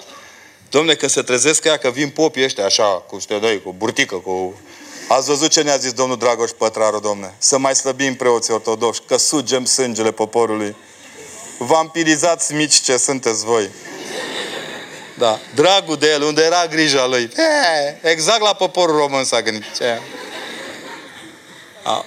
Domne, 0.69 0.93
când 0.93 1.11
se 1.11 1.21
trezesc 1.21 1.63
ea 1.63 1.77
că 1.77 1.89
vin 1.89 2.09
popii 2.09 2.43
ăștia 2.43 2.65
așa, 2.65 2.83
cu 2.83 3.17
doi, 3.39 3.61
cu 3.61 3.73
burtică, 3.77 4.15
cu... 4.15 4.59
Ați 5.07 5.27
văzut 5.27 5.51
ce 5.51 5.61
ne-a 5.61 5.77
zis 5.77 5.91
domnul 5.91 6.17
Dragoș 6.17 6.49
Pătraru, 6.49 6.99
domne? 6.99 7.33
Să 7.37 7.57
mai 7.57 7.75
slăbim 7.75 8.15
preoții 8.15 8.53
ortodoxi, 8.53 9.01
că 9.07 9.17
sugem 9.17 9.65
sângele 9.65 10.11
poporului. 10.11 10.75
Vampirizați 11.57 12.53
mici 12.53 12.73
ce 12.73 12.97
sunteți 12.97 13.45
voi. 13.45 13.69
Da. 15.17 15.39
Dragul 15.55 15.95
de 15.95 16.11
el, 16.11 16.21
unde 16.21 16.43
era 16.43 16.67
grija 16.67 17.05
lui. 17.05 17.29
E, 18.01 18.09
exact 18.09 18.41
la 18.41 18.53
poporul 18.53 18.97
român 18.97 19.23
s-a 19.23 19.41
gândit. 19.41 19.75
Ce? 19.77 19.99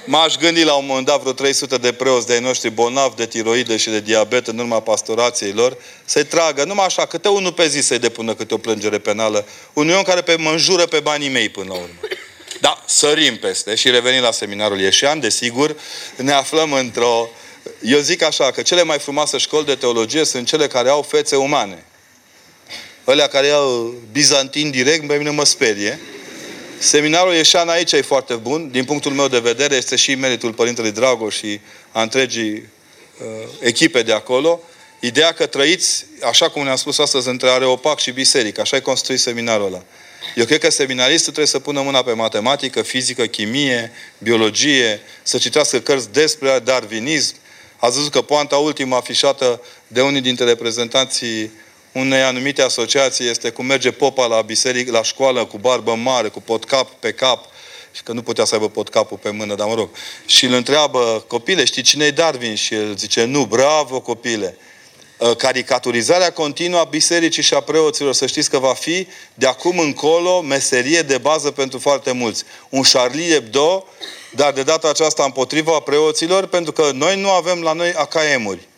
M-aș 0.05 0.37
gândi 0.37 0.65
la 0.65 0.75
un 0.75 0.87
moment 0.87 1.07
dat 1.07 1.21
vreo 1.21 1.33
300 1.33 1.77
de 1.77 1.93
preoți 1.93 2.27
de-ai 2.27 2.41
noștri 2.41 2.71
bolnavi 2.71 3.17
de 3.17 3.27
tiroide 3.27 3.77
și 3.77 3.91
de 3.91 4.01
diabet 4.01 4.47
în 4.47 4.59
urma 4.59 4.81
pastorației 4.81 5.53
lor, 5.53 5.77
să-i 6.05 6.25
tragă, 6.25 6.65
numai 6.65 6.85
așa, 6.85 7.07
câte 7.07 7.29
unul 7.29 7.53
pe 7.53 7.69
zi 7.69 7.81
să-i 7.81 7.99
depună 7.99 8.35
câte 8.35 8.55
o 8.55 8.59
plângere 8.59 8.99
penală. 8.99 9.47
Un 9.73 9.91
om 9.91 10.03
care 10.03 10.21
pe 10.21 10.37
mă 10.37 10.51
înjură 10.51 10.87
pe 10.87 11.01
banii 11.01 11.29
mei 11.29 11.49
până 11.49 11.67
la 11.69 11.75
urmă. 11.75 11.99
Da, 12.61 12.83
sărim 12.87 13.37
peste 13.37 13.75
și 13.75 13.91
revenim 13.91 14.23
la 14.23 14.33
seminarul 14.33 14.81
Ieșean, 14.81 15.21
desigur, 15.21 15.77
ne 16.17 16.33
aflăm 16.33 16.73
într-o... 16.73 17.31
Eu 17.83 17.99
zic 17.99 18.23
așa, 18.23 18.51
că 18.51 18.63
cele 18.63 18.83
mai 18.83 18.99
frumoase 18.99 19.39
școli 19.39 19.65
de 19.67 19.75
teologie 19.75 20.25
sunt 20.25 20.47
cele 20.47 20.67
care 20.67 20.89
au 20.89 21.03
fețe 21.03 21.37
umane. 21.37 21.85
Ălea 23.07 23.27
care 23.27 23.49
au 23.49 23.95
bizantin 24.13 24.71
direct, 24.71 25.07
pe 25.07 25.17
mine 25.17 25.31
mă 25.31 25.45
sperie. 25.45 26.01
Seminarul 26.79 27.35
Ieșan 27.35 27.69
aici 27.69 27.93
e 27.93 28.01
foarte 28.01 28.35
bun. 28.35 28.71
Din 28.71 28.85
punctul 28.85 29.13
meu 29.13 29.29
de 29.29 29.39
vedere, 29.39 29.75
este 29.75 29.97
și 29.97 30.15
meritul 30.15 30.53
Părintelui 30.53 30.91
Dragoș 30.91 31.37
și 31.37 31.61
a 31.93 32.03
întregii 32.03 32.53
uh, 32.53 33.49
echipe 33.61 34.03
de 34.03 34.13
acolo. 34.13 34.61
Ideea 35.01 35.33
că 35.33 35.47
trăiți, 35.47 36.05
așa 36.23 36.51
cum 36.51 36.63
ne-am 36.63 36.77
spus 36.77 36.99
astăzi, 36.99 37.29
între 37.29 37.49
Areopac 37.49 37.99
și 37.99 38.11
biserică. 38.11 38.61
Așa 38.61 38.77
e 38.77 38.81
construit 38.81 39.21
seminarul 39.21 39.67
ăla. 39.67 39.83
Eu 40.35 40.45
cred 40.45 40.61
că 40.61 40.71
seminaristul 40.71 41.33
trebuie 41.33 41.47
să 41.47 41.59
pună 41.59 41.83
mâna 41.83 42.03
pe 42.03 42.13
matematică, 42.13 42.83
fizică, 42.83 43.27
chimie, 43.27 43.93
biologie, 44.19 45.01
să 45.23 45.39
citească 45.39 45.81
cărți 45.81 46.13
despre 46.13 46.59
darwinism. 46.65 47.35
Ați 47.77 47.97
văzut 47.97 48.13
că 48.13 48.23
poanta 48.23 48.57
ultimă 48.57 48.97
afișată 48.97 49.63
de 49.87 50.03
unii 50.03 50.21
dintre 50.21 50.45
reprezentanții 50.45 51.51
unei 51.93 52.23
anumite 52.23 52.63
asociații 52.63 53.29
este 53.29 53.51
cum 53.51 53.67
merge 53.67 53.91
popa 53.91 54.27
la 54.27 54.41
biserică, 54.41 54.91
la 54.91 55.03
școală 55.03 55.45
cu 55.45 55.59
barbă 55.59 55.95
mare, 55.95 56.29
cu 56.29 56.41
potcap 56.41 56.91
pe 56.91 57.13
cap, 57.13 57.45
și 57.93 58.03
că 58.03 58.13
nu 58.13 58.23
putea 58.23 58.45
să 58.45 58.55
aibă 58.55 58.69
potcapul 58.69 59.17
pe 59.17 59.31
mână, 59.31 59.55
dar 59.55 59.67
mă 59.67 59.75
rog. 59.75 59.91
Și 60.27 60.45
îl 60.45 60.53
întreabă, 60.53 61.25
copile, 61.27 61.65
știi 61.65 61.83
cine 61.83 62.05
e 62.05 62.11
Darwin? 62.11 62.55
Și 62.55 62.75
el 62.75 62.97
zice, 62.97 63.25
nu, 63.25 63.45
bravo 63.45 64.01
copile. 64.01 64.59
Ă, 65.21 65.35
caricaturizarea 65.35 66.33
continuă 66.33 66.81
a 66.81 66.85
bisericii 66.85 67.43
și 67.43 67.55
a 67.55 67.61
preoților, 67.61 68.15
să 68.15 68.27
știți 68.27 68.51
că 68.51 68.59
va 68.59 68.75
fi 68.75 69.07
de 69.35 69.47
acum 69.47 69.79
încolo 69.79 70.41
meserie 70.41 71.03
de 71.03 71.19
bază 71.19 71.51
pentru 71.51 71.79
foarte 71.79 72.13
mulți. 72.13 72.45
Un 72.69 72.83
Charlie 72.83 73.33
Hebdo, 73.33 73.87
dar 74.31 74.53
de 74.53 74.63
data 74.63 74.89
aceasta 74.89 75.25
împotriva 75.25 75.81
preoților, 75.81 76.47
pentru 76.47 76.73
că 76.73 76.91
noi 76.95 77.21
nu 77.21 77.31
avem 77.31 77.63
la 77.63 77.73
noi 77.73 77.93
acaemuri. 77.93 78.69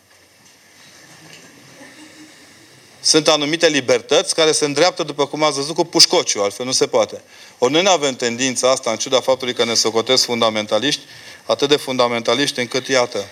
Sunt 3.03 3.27
anumite 3.27 3.67
libertăți 3.67 4.35
care 4.35 4.51
se 4.51 4.65
îndreaptă, 4.65 5.03
după 5.03 5.25
cum 5.27 5.43
ați 5.43 5.55
văzut, 5.55 5.75
cu 5.75 5.83
pușcociu, 5.83 6.41
altfel 6.41 6.65
nu 6.65 6.71
se 6.71 6.87
poate. 6.87 7.21
Ori 7.57 7.71
noi 7.71 7.81
nu 7.81 7.89
avem 7.89 8.15
tendința 8.15 8.71
asta, 8.71 8.91
în 8.91 8.97
ciuda 8.97 9.19
faptului 9.19 9.53
că 9.53 9.65
ne 9.65 9.73
socotesc 9.73 10.23
fundamentaliști, 10.23 11.01
atât 11.45 11.69
de 11.69 11.75
fundamentaliști 11.75 12.59
încât, 12.59 12.87
iată, 12.87 13.29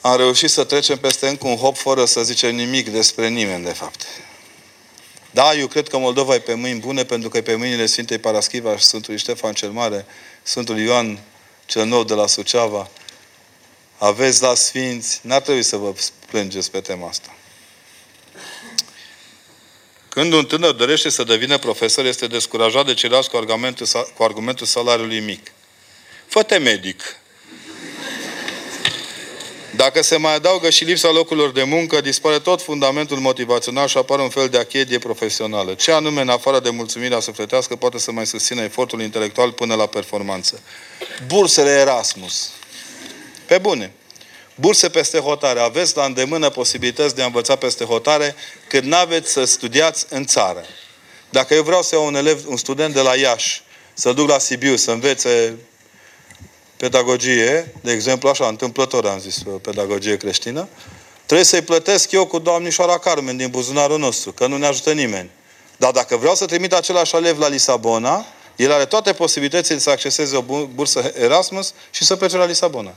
am 0.00 0.16
reușit 0.16 0.50
să 0.50 0.64
trecem 0.64 0.98
peste 0.98 1.28
încă 1.28 1.46
un 1.46 1.56
hop 1.56 1.76
fără 1.76 2.04
să 2.04 2.22
zicem 2.22 2.54
nimic 2.54 2.88
despre 2.88 3.28
nimeni, 3.28 3.64
de 3.64 3.72
fapt. 3.72 4.06
Da, 5.30 5.54
eu 5.54 5.66
cred 5.66 5.88
că 5.88 5.98
Moldova 5.98 6.34
e 6.34 6.38
pe 6.38 6.54
mâini 6.54 6.80
bune, 6.80 7.04
pentru 7.04 7.28
că 7.28 7.36
e 7.36 7.42
pe 7.42 7.54
mâinile 7.54 7.86
Sfintei 7.86 8.18
Paraschiva 8.18 8.76
și 8.76 8.84
Sfântului 8.84 9.18
Ștefan 9.18 9.52
cel 9.52 9.70
Mare, 9.70 10.06
Sfântul 10.42 10.78
Ioan 10.78 11.18
cel 11.66 11.84
Nou 11.84 12.04
de 12.04 12.14
la 12.14 12.26
Suceava. 12.26 12.90
Aveți 13.98 14.42
la 14.42 14.54
Sfinți, 14.54 15.20
n-ar 15.22 15.40
trebui 15.40 15.62
să 15.62 15.76
vă 15.76 15.94
plângeți 16.26 16.70
pe 16.70 16.80
tema 16.80 17.08
asta. 17.08 17.34
Când 20.08 20.32
un 20.32 20.44
tânăr 20.44 20.72
dorește 20.72 21.08
să 21.08 21.24
devină 21.24 21.58
profesor, 21.58 22.04
este 22.04 22.26
descurajat 22.26 22.86
de 22.86 22.94
ceilalți 22.94 23.30
cu 23.30 23.36
argumentul, 23.36 23.86
cu 24.16 24.22
argumentul 24.22 24.66
salariului 24.66 25.20
mic. 25.20 25.52
Fă-te 26.26 26.58
medic. 26.58 27.16
Dacă 29.80 30.02
se 30.02 30.16
mai 30.16 30.34
adaugă 30.34 30.70
și 30.70 30.84
lipsa 30.84 31.10
locurilor 31.10 31.52
de 31.52 31.62
muncă, 31.62 32.00
dispare 32.00 32.38
tot 32.38 32.62
fundamentul 32.62 33.18
motivațional 33.18 33.88
și 33.88 33.96
apare 33.96 34.22
un 34.22 34.28
fel 34.28 34.48
de 34.48 34.58
achedie 34.58 34.98
profesională. 34.98 35.74
Ce 35.74 35.92
anume, 35.92 36.20
în 36.20 36.28
afară 36.28 36.60
de 36.60 36.70
mulțumirea 36.70 37.20
sufletească, 37.20 37.76
poate 37.76 37.98
să 37.98 38.12
mai 38.12 38.26
susțină 38.26 38.62
efortul 38.62 39.00
intelectual 39.02 39.52
până 39.52 39.74
la 39.74 39.86
performanță? 39.86 40.60
Bursele 41.26 41.70
Erasmus. 41.70 42.50
Pe 43.46 43.58
bune. 43.58 43.92
Burse 44.54 44.88
peste 44.88 45.18
hotare. 45.18 45.60
Aveți 45.60 45.96
la 45.96 46.04
îndemână 46.04 46.50
posibilități 46.50 47.14
de 47.14 47.22
a 47.22 47.26
învăța 47.26 47.56
peste 47.56 47.84
hotare 47.84 48.34
când 48.68 48.84
nu 48.84 48.96
aveți 48.96 49.32
să 49.32 49.44
studiați 49.44 50.06
în 50.08 50.26
țară. 50.26 50.64
Dacă 51.30 51.54
eu 51.54 51.62
vreau 51.62 51.82
să 51.82 51.94
iau 51.94 52.06
un 52.06 52.14
elev, 52.14 52.42
un 52.46 52.56
student 52.56 52.94
de 52.94 53.00
la 53.00 53.14
Iași, 53.14 53.62
să 53.94 54.12
duc 54.12 54.28
la 54.28 54.38
Sibiu 54.38 54.76
să 54.76 54.90
învețe 54.90 55.58
pedagogie, 56.80 57.74
de 57.82 57.92
exemplu, 57.92 58.28
așa, 58.28 58.46
întâmplător 58.46 59.06
am 59.06 59.18
zis, 59.18 59.42
pedagogie 59.62 60.16
creștină, 60.16 60.68
trebuie 61.26 61.46
să-i 61.46 61.62
plătesc 61.62 62.10
eu 62.10 62.26
cu 62.26 62.38
doamnișoara 62.38 62.98
Carmen 62.98 63.36
din 63.36 63.48
buzunarul 63.48 63.98
nostru, 63.98 64.32
că 64.32 64.46
nu 64.46 64.56
ne 64.56 64.66
ajută 64.66 64.92
nimeni. 64.92 65.30
Dar 65.76 65.92
dacă 65.92 66.16
vreau 66.16 66.34
să 66.34 66.46
trimit 66.46 66.72
același 66.72 67.16
elev 67.16 67.38
la 67.38 67.48
Lisabona, 67.48 68.26
el 68.56 68.72
are 68.72 68.84
toate 68.84 69.12
posibilitățile 69.12 69.78
să 69.78 69.90
acceseze 69.90 70.36
o 70.36 70.42
bursă 70.74 71.12
Erasmus 71.16 71.72
și 71.90 72.04
să 72.04 72.16
plece 72.16 72.36
la 72.36 72.44
Lisabona. 72.44 72.94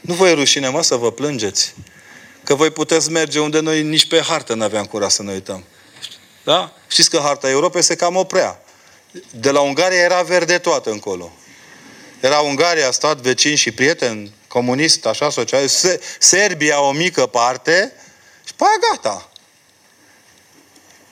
Nu 0.00 0.14
vă 0.14 0.28
e 0.28 0.32
rușine, 0.32 0.68
mă, 0.68 0.82
să 0.82 0.96
vă 0.96 1.12
plângeți. 1.12 1.74
Că 2.44 2.54
voi 2.54 2.70
puteți 2.70 3.10
merge 3.10 3.40
unde 3.40 3.60
noi 3.60 3.82
nici 3.82 4.08
pe 4.08 4.20
hartă 4.20 4.54
nu 4.54 4.64
aveam 4.64 4.84
curaj 4.84 5.10
să 5.10 5.22
ne 5.22 5.32
uităm. 5.32 5.64
Da? 6.44 6.72
Știți 6.88 7.10
că 7.10 7.18
harta 7.22 7.48
Europei 7.48 7.82
se 7.82 7.94
cam 7.94 8.16
oprea. 8.16 8.62
De 9.30 9.50
la 9.50 9.60
Ungaria 9.60 9.98
era 9.98 10.22
verde 10.22 10.58
toată 10.58 10.90
încolo. 10.90 11.32
Era 12.20 12.40
Ungaria, 12.40 12.90
stat 12.90 13.18
vecin 13.18 13.56
și 13.56 13.70
prieten, 13.70 14.30
comunist, 14.48 15.06
așa, 15.06 15.30
social. 15.30 15.66
Serbia, 16.18 16.80
o 16.80 16.92
mică 16.92 17.26
parte, 17.26 17.92
și 18.44 18.54
pe 18.54 18.64
aia 18.64 18.92
gata. 18.92 19.30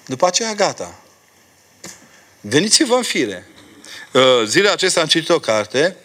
După 0.07 0.27
aceea 0.27 0.55
gata. 0.55 0.99
Veniți-vă 2.41 2.95
în 2.95 3.03
fire. 3.03 3.47
Uh, 4.13 4.23
zilele 4.47 4.71
acestea 4.71 5.03
am 5.03 5.09
citit 5.09 5.29
o 5.29 5.39
carte 5.39 5.97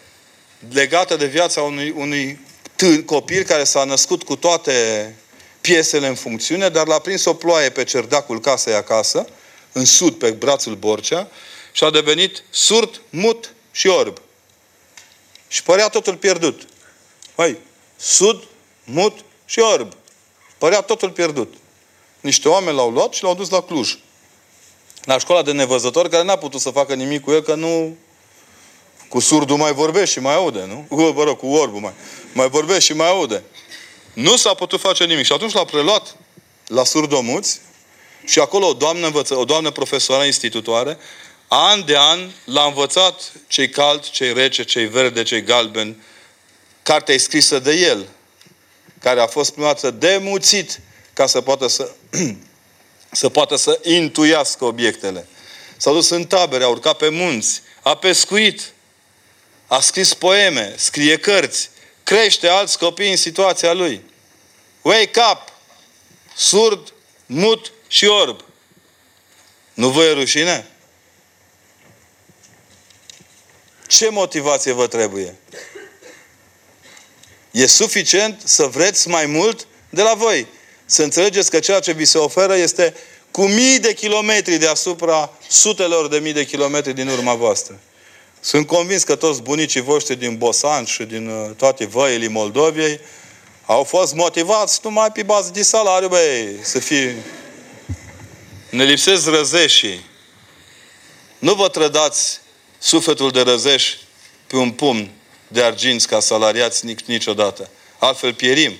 legată 0.68 1.16
de 1.16 1.26
viața 1.26 1.62
unui, 1.62 1.94
unui 1.96 2.46
tân, 2.76 3.02
copil 3.02 3.42
care 3.42 3.64
s-a 3.64 3.84
născut 3.84 4.22
cu 4.22 4.36
toate 4.36 5.14
piesele 5.60 6.06
în 6.06 6.14
funcțiune, 6.14 6.68
dar 6.68 6.86
l-a 6.86 6.98
prins 6.98 7.24
o 7.24 7.34
ploaie 7.34 7.70
pe 7.70 7.84
cerdacul 7.84 8.40
casei 8.40 8.74
acasă, 8.74 9.28
în 9.72 9.84
sud, 9.84 10.14
pe 10.14 10.30
brațul 10.30 10.74
Borcea, 10.74 11.30
și 11.72 11.84
a 11.84 11.90
devenit 11.90 12.42
surd, 12.50 13.00
mut 13.10 13.52
și 13.70 13.86
orb. 13.86 14.20
Și 15.50 15.62
părea 15.62 15.88
totul 15.88 16.16
pierdut. 16.16 16.62
Păi, 17.34 17.56
sud, 17.96 18.42
mut 18.84 19.18
și 19.44 19.58
orb. 19.58 19.92
Părea 20.58 20.80
totul 20.80 21.10
pierdut. 21.10 21.54
Niște 22.20 22.48
oameni 22.48 22.76
l-au 22.76 22.90
luat 22.90 23.12
și 23.12 23.22
l-au 23.22 23.34
dus 23.34 23.48
la 23.48 23.62
Cluj. 23.62 23.98
La 25.04 25.18
școala 25.18 25.42
de 25.42 25.52
nevăzători, 25.52 26.10
care 26.10 26.22
n-a 26.22 26.36
putut 26.36 26.60
să 26.60 26.70
facă 26.70 26.94
nimic 26.94 27.22
cu 27.22 27.32
el, 27.32 27.42
că 27.42 27.54
nu... 27.54 27.96
Cu 29.08 29.20
surdul 29.20 29.56
mai 29.56 29.72
vorbește 29.72 30.06
și 30.10 30.20
mai 30.20 30.34
aude, 30.34 30.64
nu? 30.64 30.86
Cu, 30.88 31.02
mă 31.02 31.22
rog, 31.22 31.38
cu 31.38 31.46
orbul 31.46 31.80
mai, 31.80 31.92
mai 32.32 32.48
vorbește 32.48 32.80
și 32.80 32.92
mai 32.92 33.08
aude. 33.08 33.42
Nu 34.12 34.36
s-a 34.36 34.54
putut 34.54 34.80
face 34.80 35.04
nimic. 35.04 35.24
Și 35.24 35.32
atunci 35.32 35.52
l-a 35.52 35.64
preluat 35.64 36.16
la 36.66 36.84
surdomuți 36.84 37.60
și 38.24 38.40
acolo 38.40 38.66
o 38.66 38.72
doamnă, 38.72 39.06
învăță, 39.06 39.36
o 39.36 39.44
doamnă 39.44 39.70
profesoară 39.70 40.24
institutoare, 40.24 40.98
an 41.52 41.84
de 41.84 41.96
an 41.96 42.30
l-a 42.44 42.64
învățat 42.64 43.32
cei 43.46 43.68
cald, 43.68 44.10
cei 44.10 44.32
rece, 44.32 44.64
cei 44.64 44.86
verde, 44.86 45.22
cei 45.22 45.42
galben, 45.42 46.02
cartea 46.82 47.14
e 47.14 47.18
scrisă 47.18 47.58
de 47.58 47.72
el, 47.72 48.08
care 49.00 49.20
a 49.20 49.26
fost 49.26 49.52
prima 49.52 49.66
dată 49.66 49.90
demuțit 49.90 50.80
ca 51.12 51.26
să 51.26 51.40
poată 51.40 51.66
să, 51.66 51.90
să 53.10 53.28
poată 53.28 53.56
să 53.56 53.80
intuiască 53.82 54.64
obiectele. 54.64 55.26
S-a 55.76 55.92
dus 55.92 56.08
în 56.08 56.24
tabere, 56.24 56.64
a 56.64 56.68
urcat 56.68 56.96
pe 56.96 57.08
munți, 57.08 57.62
a 57.82 57.96
pescuit, 57.96 58.72
a 59.66 59.80
scris 59.80 60.14
poeme, 60.14 60.74
scrie 60.76 61.16
cărți, 61.16 61.70
crește 62.02 62.48
alți 62.48 62.78
copii 62.78 63.10
în 63.10 63.16
situația 63.16 63.72
lui. 63.72 64.04
Wake 64.82 65.20
up! 65.30 65.52
Surd, 66.36 66.92
mut 67.26 67.72
și 67.88 68.06
orb. 68.06 68.44
Nu 69.74 69.88
vă 69.88 70.04
e 70.04 70.12
rușine? 70.12 70.69
Ce 73.90 74.08
motivație 74.08 74.72
vă 74.72 74.86
trebuie? 74.86 75.36
E 77.50 77.66
suficient 77.66 78.40
să 78.44 78.66
vreți 78.66 79.08
mai 79.08 79.26
mult 79.26 79.66
de 79.88 80.02
la 80.02 80.14
voi. 80.14 80.46
Să 80.86 81.02
înțelegeți 81.02 81.50
că 81.50 81.58
ceea 81.58 81.80
ce 81.80 81.92
vi 81.92 82.04
se 82.04 82.18
oferă 82.18 82.56
este 82.56 82.94
cu 83.30 83.46
mii 83.46 83.78
de 83.78 83.94
kilometri 83.94 84.56
deasupra 84.56 85.32
sutelor 85.48 86.08
de 86.08 86.18
mii 86.18 86.32
de 86.32 86.44
kilometri 86.44 86.92
din 86.92 87.08
urma 87.08 87.34
voastră. 87.34 87.78
Sunt 88.40 88.66
convins 88.66 89.02
că 89.02 89.16
toți 89.16 89.42
bunicii 89.42 89.80
voștri 89.80 90.16
din 90.16 90.36
Bosan 90.36 90.84
și 90.84 91.04
din 91.04 91.28
uh, 91.28 91.50
toate 91.56 91.86
văile 91.86 92.28
Moldoviei 92.28 93.00
au 93.66 93.84
fost 93.84 94.14
motivați 94.14 94.80
numai 94.82 95.12
pe 95.12 95.22
bază 95.22 95.50
de 95.52 95.62
salariu, 95.62 96.08
băi, 96.08 96.58
să 96.62 96.78
fie... 96.78 97.22
Ne 98.70 98.84
lipsesc 98.84 99.26
răzeșii. 99.26 100.04
Nu 101.38 101.54
vă 101.54 101.68
trădați 101.68 102.40
sufletul 102.80 103.30
de 103.30 103.40
răzeș 103.40 103.96
pe 104.46 104.56
un 104.56 104.70
pumn 104.70 105.10
de 105.48 105.62
arginți 105.62 106.08
ca 106.08 106.20
salariați 106.20 106.84
niciodată. 107.06 107.70
Altfel 107.98 108.34
pierim. 108.34 108.72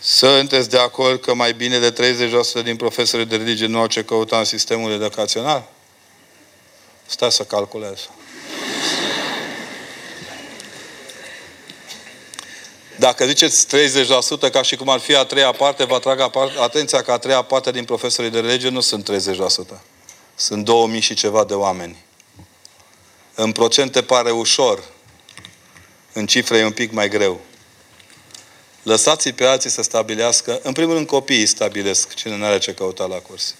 Sunteți 0.00 0.70
de 0.70 0.78
acord 0.78 1.20
că 1.20 1.34
mai 1.34 1.52
bine 1.52 1.78
de 1.78 2.16
30% 2.60 2.64
din 2.64 2.76
profesorii 2.76 3.26
de 3.26 3.36
religie 3.36 3.66
nu 3.66 3.78
au 3.78 3.86
ce 3.86 4.04
căuta 4.04 4.38
în 4.38 4.44
sistemul 4.44 4.92
educațional? 4.92 5.68
Stai 7.06 7.32
să 7.32 7.42
calculez. 7.44 8.08
Dacă 12.98 13.26
ziceți 13.26 13.66
30%, 14.48 14.50
ca 14.52 14.62
și 14.62 14.76
cum 14.76 14.88
ar 14.88 14.98
fi 14.98 15.14
a 15.14 15.24
treia 15.24 15.52
parte, 15.52 15.84
vă 15.84 15.94
atrag 15.94 16.30
atenția 16.60 17.02
că 17.02 17.12
a 17.12 17.18
treia 17.18 17.42
parte 17.42 17.70
din 17.70 17.84
profesorii 17.84 18.30
de 18.30 18.40
religie 18.40 18.68
nu 18.68 18.80
sunt 18.80 19.10
30%. 19.76 19.93
Sunt 20.34 20.64
2000 20.64 21.00
și 21.00 21.14
ceva 21.14 21.44
de 21.44 21.54
oameni. 21.54 21.96
În 23.34 23.52
procente 23.52 24.02
pare 24.02 24.30
ușor. 24.30 24.84
În 26.12 26.26
cifre 26.26 26.58
e 26.58 26.64
un 26.64 26.72
pic 26.72 26.92
mai 26.92 27.08
greu. 27.08 27.40
Lăsați-i 28.82 29.32
pe 29.32 29.44
alții 29.44 29.70
să 29.70 29.82
stabilească. 29.82 30.60
În 30.62 30.72
primul 30.72 30.94
rând 30.94 31.06
copiii 31.06 31.46
stabilesc 31.46 32.14
cine 32.14 32.36
nu 32.36 32.44
are 32.44 32.58
ce 32.58 32.74
căuta 32.74 33.04
la 33.04 33.16
curs. 33.16 33.54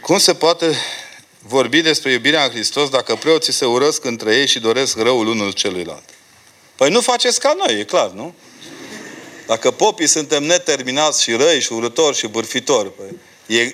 Cum 0.00 0.18
se 0.18 0.34
poate 0.34 0.76
vorbi 1.38 1.80
despre 1.80 2.12
iubirea 2.12 2.44
în 2.44 2.50
Hristos 2.50 2.88
dacă 2.88 3.14
preoții 3.14 3.52
se 3.52 3.64
urăsc 3.64 4.04
între 4.04 4.36
ei 4.36 4.46
și 4.46 4.60
doresc 4.60 4.96
răul 4.96 5.26
unul 5.26 5.52
celuilalt? 5.52 6.04
Păi 6.76 6.90
nu 6.90 7.00
faceți 7.00 7.40
ca 7.40 7.54
noi, 7.66 7.80
e 7.80 7.84
clar, 7.84 8.10
nu? 8.10 8.34
Dacă 9.46 9.70
popii 9.70 10.06
suntem 10.06 10.42
neterminați 10.42 11.22
și 11.22 11.32
răi 11.32 11.60
și 11.60 11.72
urători 11.72 12.16
și 12.16 12.26
bârfitori, 12.26 12.94
păi, 12.94 13.06
e, 13.06 13.14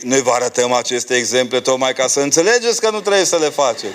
noi 0.02 0.22
vă 0.22 0.30
arătăm 0.30 0.72
aceste 0.72 1.16
exemple 1.16 1.60
tocmai 1.60 1.92
ca 1.92 2.06
să 2.06 2.20
înțelegeți 2.20 2.80
că 2.80 2.90
nu 2.90 3.00
trebuie 3.00 3.24
să 3.24 3.36
le 3.36 3.48
faceți. 3.48 3.94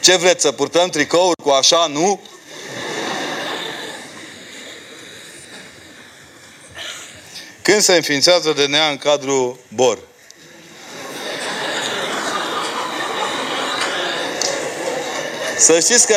Ce 0.00 0.16
vreți, 0.16 0.42
să 0.42 0.52
purtăm 0.52 0.88
tricouri 0.88 1.42
cu 1.42 1.48
așa, 1.48 1.86
nu? 1.86 2.20
Când 7.62 7.82
se 7.82 7.94
înființează 7.94 8.52
DNA 8.52 8.88
în 8.88 8.96
cadrul 8.96 9.58
BOR? 9.68 9.98
Să 15.58 15.80
știți 15.80 16.06
că 16.06 16.16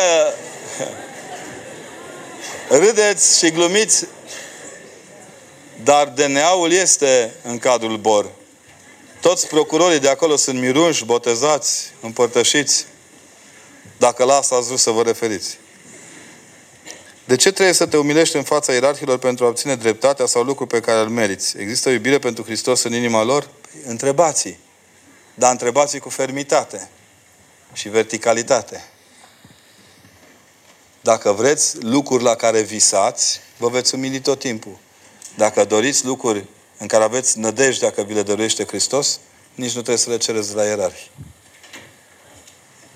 râdeți 2.68 3.38
și 3.38 3.52
glumiți, 3.52 4.06
dar 5.84 6.08
DNA-ul 6.08 6.72
este 6.72 7.34
în 7.44 7.58
cadrul 7.58 7.98
BOR. 7.98 8.32
Toți 9.22 9.48
procurorii 9.48 10.00
de 10.00 10.10
acolo 10.10 10.36
sunt 10.36 10.60
mirunși, 10.60 11.06
botezați, 11.06 11.92
împărtășiți. 12.02 12.86
Dacă 13.98 14.24
la 14.24 14.36
asta 14.36 14.56
ați 14.56 14.68
vrut 14.68 14.80
să 14.80 14.92
vă 14.92 15.04
referiți. 15.04 15.58
De 17.26 17.36
ce 17.36 17.52
trebuie 17.52 17.74
să 17.74 17.86
te 17.86 17.98
umilești 17.98 18.36
în 18.36 18.44
fața 18.44 18.74
ierarhilor 18.74 19.18
pentru 19.18 19.46
a 19.46 19.48
obține 19.48 19.76
dreptatea 19.76 20.26
sau 20.26 20.44
lucruri 20.44 20.70
pe 20.70 20.80
care 20.80 21.00
îl 21.00 21.10
meriți? 21.10 21.58
Există 21.58 21.90
iubire 21.90 22.20
pentru 22.20 22.44
Hristos 22.44 22.84
în 22.84 22.94
inima 22.94 23.24
lor? 23.24 23.50
Întrebați-i. 23.86 24.58
Dar 25.34 25.52
întrebați-i 25.52 26.00
cu 26.00 26.10
fermitate 26.10 26.90
și 27.74 27.90
verticalitate. 27.90 28.84
Dacă 31.02 31.32
vreți 31.32 31.84
lucruri 31.84 32.24
la 32.24 32.36
care 32.36 32.62
visați, 32.62 33.40
vă 33.58 33.70
veți 33.70 33.96
umili 33.96 34.22
tot 34.22 34.40
timpul. 34.40 34.78
Dacă 35.36 35.66
doriți 35.66 36.06
lucruri 36.06 36.46
în 36.78 36.88
care 36.88 37.04
aveți 37.04 37.40
nădejde 37.40 37.86
dacă 37.86 38.02
vi 38.02 38.14
le 38.14 38.22
dăruiește 38.22 38.66
Hristos, 38.66 39.20
nici 39.56 39.74
nu 39.74 39.82
trebuie 39.82 39.98
să 39.98 40.10
le 40.10 40.18
cereți 40.18 40.56
la 40.56 40.64
ierarhi. 40.64 41.10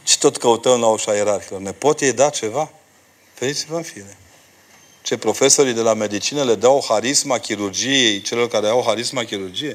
Și 0.04 0.18
tot 0.18 0.38
căutăm 0.38 0.80
la 0.80 0.88
ușa 0.88 1.16
ierarhilor. 1.16 1.60
Ne 1.60 1.72
pot 1.72 2.02
ei 2.02 2.14
da 2.14 2.30
ceva? 2.30 2.72
Veniți-vă 3.40 3.76
în 3.76 3.84
fire. 3.84 4.18
Ce 5.02 5.18
profesorii 5.18 5.74
de 5.74 5.82
la 5.82 5.94
medicină 5.94 6.44
le 6.44 6.56
dau 6.56 6.86
harisma 6.88 7.38
chirurgiei 7.38 8.22
celor 8.22 8.48
care 8.48 8.68
au 8.68 8.84
harisma 8.86 9.24
chirurgie? 9.24 9.74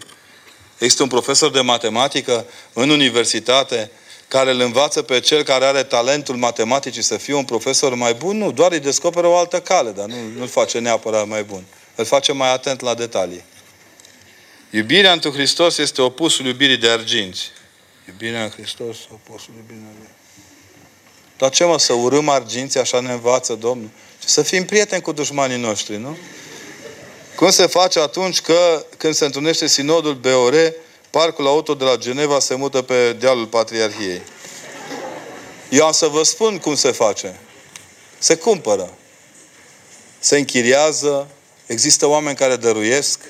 Există 0.78 1.02
un 1.02 1.08
profesor 1.08 1.50
de 1.50 1.60
matematică 1.60 2.46
în 2.72 2.90
universitate 2.90 3.90
care 4.28 4.50
îl 4.50 4.60
învață 4.60 5.02
pe 5.02 5.20
cel 5.20 5.42
care 5.42 5.64
are 5.64 5.82
talentul 5.82 6.36
matematicii 6.36 7.02
să 7.02 7.16
fie 7.16 7.34
un 7.34 7.44
profesor 7.44 7.94
mai 7.94 8.14
bun? 8.14 8.38
Nu, 8.38 8.52
doar 8.52 8.72
îi 8.72 8.78
descoperă 8.78 9.26
o 9.26 9.36
altă 9.36 9.60
cale, 9.60 9.90
dar 9.90 10.06
nu, 10.06 10.16
nu-l 10.36 10.48
face 10.48 10.78
neapărat 10.78 11.26
mai 11.26 11.42
bun. 11.42 11.64
Îl 12.00 12.06
face 12.06 12.32
mai 12.32 12.52
atent 12.52 12.80
la 12.80 12.94
detalii. 12.94 13.44
Iubirea 14.70 15.12
într 15.12 15.28
Hristos 15.28 15.78
este 15.78 16.02
opusul 16.02 16.46
iubirii 16.46 16.76
de 16.76 16.88
arginți. 16.88 17.50
Iubirea 18.08 18.42
în 18.42 18.50
Hristos, 18.50 18.96
opusul 19.12 19.54
iubirii 19.56 19.80
de 19.80 19.86
arginți. 19.88 20.12
Dar 21.38 21.50
ce 21.50 21.64
mă, 21.64 21.78
să 21.78 21.92
urâm 21.92 22.28
arginții, 22.28 22.80
așa 22.80 23.00
ne 23.00 23.12
învață 23.12 23.54
Domnul? 23.54 23.88
Să 24.24 24.42
fim 24.42 24.64
prieteni 24.64 25.02
cu 25.02 25.12
dușmanii 25.12 25.56
noștri, 25.56 25.96
nu? 25.96 26.16
Cum 27.34 27.50
se 27.50 27.66
face 27.66 28.00
atunci 28.00 28.40
că, 28.40 28.86
când 28.96 29.14
se 29.14 29.24
întâlnește 29.24 29.66
sinodul 29.66 30.14
BOR, 30.14 30.72
parcul 31.10 31.46
auto 31.46 31.74
de 31.74 31.84
la 31.84 31.96
Geneva 31.96 32.38
se 32.38 32.54
mută 32.54 32.82
pe 32.82 33.12
dealul 33.12 33.46
Patriarhiei? 33.46 34.22
Eu 35.68 35.86
am 35.86 35.92
să 35.92 36.06
vă 36.06 36.22
spun 36.22 36.58
cum 36.58 36.74
se 36.74 36.90
face. 36.90 37.40
Se 38.18 38.36
cumpără. 38.36 38.94
Se 40.18 40.38
închiriază. 40.38 41.28
Există 41.70 42.06
oameni 42.06 42.36
care 42.36 42.56
dăruiesc. 42.56 43.20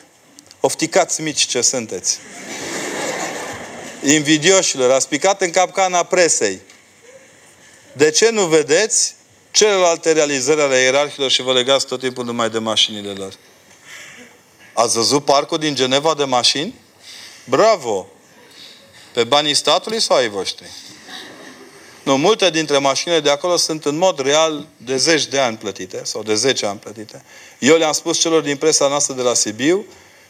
Ofticați 0.61 1.21
mici 1.21 1.47
ce 1.47 1.61
sunteți. 1.61 2.19
Invidioșilor, 4.03 4.91
ați 4.91 5.09
picat 5.09 5.41
în 5.41 5.51
capcana 5.51 6.03
presei. 6.03 6.61
De 7.93 8.11
ce 8.11 8.31
nu 8.31 8.47
vedeți 8.47 9.15
celelalte 9.51 10.13
realizări 10.13 10.61
ale 10.61 10.77
ierarhilor 10.77 11.31
și 11.31 11.43
vă 11.43 11.53
legați 11.53 11.87
tot 11.87 12.01
timpul 12.01 12.25
numai 12.25 12.51
de 12.51 12.59
mașinile 12.59 13.13
lor? 13.13 13.33
Ați 14.73 14.95
văzut 14.95 15.25
parcul 15.25 15.59
din 15.59 15.75
Geneva 15.75 16.15
de 16.15 16.25
mașini? 16.25 16.75
Bravo! 17.45 18.09
Pe 19.13 19.25
banii 19.25 19.55
statului 19.55 20.01
sau 20.01 20.17
ai 20.17 20.29
voștri? 20.29 20.67
Nu, 22.03 22.17
multe 22.17 22.51
dintre 22.51 22.79
mașinile 22.79 23.21
de 23.21 23.31
acolo 23.31 23.57
sunt 23.57 23.85
în 23.85 23.97
mod 23.97 24.21
real 24.21 24.67
de 24.77 24.97
zeci 24.97 25.27
de 25.27 25.39
ani 25.39 25.57
plătite 25.57 26.01
sau 26.05 26.23
de 26.23 26.35
10 26.35 26.67
ani 26.67 26.79
plătite. 26.79 27.25
Eu 27.59 27.77
le-am 27.77 27.93
spus 27.93 28.19
celor 28.19 28.43
din 28.43 28.57
presa 28.57 28.89
noastră 28.89 29.15
de 29.15 29.23
la 29.23 29.35
Sibiu, 29.35 29.85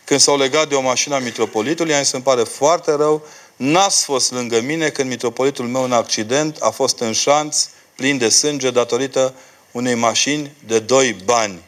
când 0.05 0.21
s-au 0.21 0.37
legat 0.37 0.69
de 0.69 0.75
o 0.75 0.81
mașină 0.81 1.15
a 1.15 1.19
mitropolitului, 1.19 1.93
i-am 1.93 2.03
se 2.03 2.19
pare 2.19 2.43
foarte 2.43 2.93
rău, 2.93 3.27
n-ați 3.57 4.05
fost 4.05 4.33
lângă 4.33 4.61
mine 4.61 4.89
când 4.89 5.09
mitropolitul 5.09 5.67
meu 5.67 5.83
în 5.83 5.93
accident 5.93 6.57
a 6.61 6.71
fost 6.71 6.99
în 6.99 7.13
șanț, 7.13 7.69
plin 7.95 8.19
de 8.19 8.29
sânge, 8.29 8.71
datorită 8.71 9.35
unei 9.71 9.95
mașini 9.95 10.53
de 10.67 10.79
doi 10.79 11.17
bani. 11.25 11.63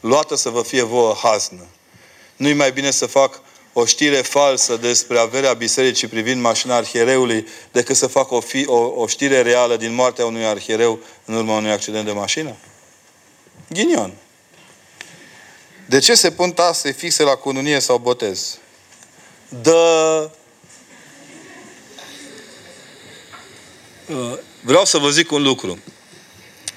Luată 0.00 0.36
să 0.36 0.48
vă 0.48 0.62
fie 0.62 0.82
vouă 0.82 1.14
haznă. 1.22 1.66
Nu-i 2.36 2.52
mai 2.52 2.72
bine 2.72 2.90
să 2.90 3.06
fac 3.06 3.40
o 3.72 3.84
știre 3.84 4.16
falsă 4.16 4.76
despre 4.76 5.18
averea 5.18 5.52
bisericii 5.52 6.08
privind 6.08 6.40
mașina 6.40 6.76
arhiereului 6.76 7.46
decât 7.72 7.96
să 7.96 8.06
fac 8.06 8.30
o, 8.30 8.40
fi, 8.40 8.64
o, 8.66 8.76
o 8.76 9.06
știre 9.06 9.42
reală 9.42 9.76
din 9.76 9.94
moartea 9.94 10.26
unui 10.26 10.44
arhiereu 10.44 10.98
în 11.24 11.34
urma 11.34 11.56
unui 11.56 11.70
accident 11.70 12.04
de 12.04 12.12
mașină? 12.12 12.56
Ghinion. 13.68 14.12
De 15.86 15.98
ce 15.98 16.14
se 16.14 16.30
pun 16.30 16.52
tase 16.52 16.92
fixe 16.92 17.22
la 17.22 17.34
cununie 17.34 17.78
sau 17.78 17.98
botez? 17.98 18.58
Dă... 19.62 20.30
Uh, 24.06 24.38
vreau 24.62 24.84
să 24.84 24.98
vă 24.98 25.10
zic 25.10 25.32
un 25.32 25.42
lucru. 25.42 25.78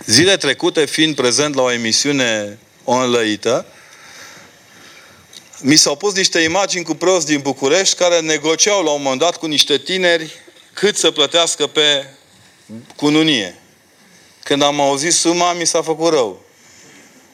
Zile 0.05 0.37
trecute, 0.37 0.85
fiind 0.85 1.15
prezent 1.15 1.55
la 1.55 1.61
o 1.61 1.71
emisiune 1.71 2.59
onlăită, 2.83 3.65
mi 5.65 5.75
s-au 5.75 5.95
pus 5.95 6.13
niște 6.13 6.39
imagini 6.39 6.83
cu 6.83 6.93
prost 6.93 7.25
din 7.25 7.39
București 7.39 7.95
care 7.95 8.19
negociau 8.19 8.83
la 8.83 8.91
un 8.91 9.01
moment 9.01 9.19
dat 9.19 9.37
cu 9.37 9.45
niște 9.45 9.77
tineri 9.77 10.33
cât 10.73 10.97
să 10.97 11.11
plătească 11.11 11.67
pe 11.67 12.13
cununie. 12.95 13.59
Când 14.43 14.61
am 14.61 14.79
auzit 14.79 15.13
suma, 15.13 15.53
mi 15.53 15.65
s-a 15.65 15.81
făcut 15.81 16.13
rău. 16.13 16.41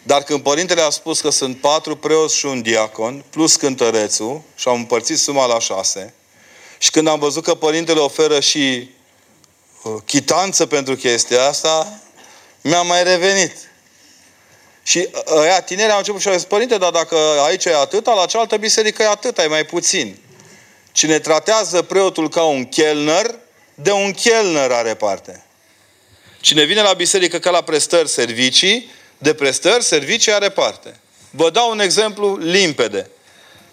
Dar 0.04 0.24
când 0.24 0.44
părintele 0.44 0.82
a 0.82 0.90
spus 0.90 1.20
că 1.20 1.30
sunt 1.30 1.62
patru 1.62 1.96
preoți 1.96 2.36
și 2.36 2.46
un 2.46 2.62
diacon, 2.62 3.24
plus 3.30 3.56
cântărețul, 3.56 4.42
și 4.56 4.68
am 4.68 4.76
împărțit 4.76 5.18
suma 5.18 5.46
la 5.46 5.60
șase, 5.60 6.14
și 6.78 6.92
când 6.92 7.08
am 7.08 7.20
văzut 7.20 7.44
că 7.44 7.56
părintele 7.56 8.00
oferă 8.00 8.40
și 8.40 8.90
uh, 9.84 9.94
chitanță 10.06 10.66
pentru 10.66 10.96
chestia 10.96 11.44
asta, 11.44 12.02
mi-a 12.62 12.82
mai 12.82 13.04
revenit. 13.04 13.69
Și 14.90 15.08
uh, 15.12 15.22
ăia 15.36 15.62
tineri 15.62 15.92
au 15.92 15.98
început 15.98 16.22
și 16.22 16.28
au 16.28 16.34
zis, 16.34 16.44
părinte, 16.44 16.78
dar 16.78 16.92
dacă 16.92 17.16
aici 17.46 17.66
e 17.66 17.76
atâta, 17.76 18.14
la 18.14 18.26
cealaltă 18.26 18.58
biserică 18.58 19.04
e 19.04 19.08
atâta, 19.08 19.44
e 19.44 19.48
mai 19.48 19.66
puțin. 19.66 20.18
Cine 20.92 21.20
tratează 21.20 21.82
preotul 21.82 22.30
ca 22.30 22.44
un 22.44 22.66
chelner, 22.66 23.36
de 23.76 23.92
un 23.92 24.12
chelner 24.12 24.72
are 24.72 24.96
parte. 24.96 25.46
Cine 26.42 26.64
vine 26.64 26.82
la 26.82 26.94
biserică 26.94 27.40
ca 27.40 27.50
la 27.50 27.62
prestări 27.62 28.10
servicii, 28.10 28.92
de 29.18 29.34
prestări, 29.34 29.84
servicii 29.84 30.34
are 30.34 30.50
parte. 30.50 31.00
Vă 31.30 31.50
dau 31.50 31.72
un 31.72 31.80
exemplu 31.80 32.38
limpede. 32.38 33.10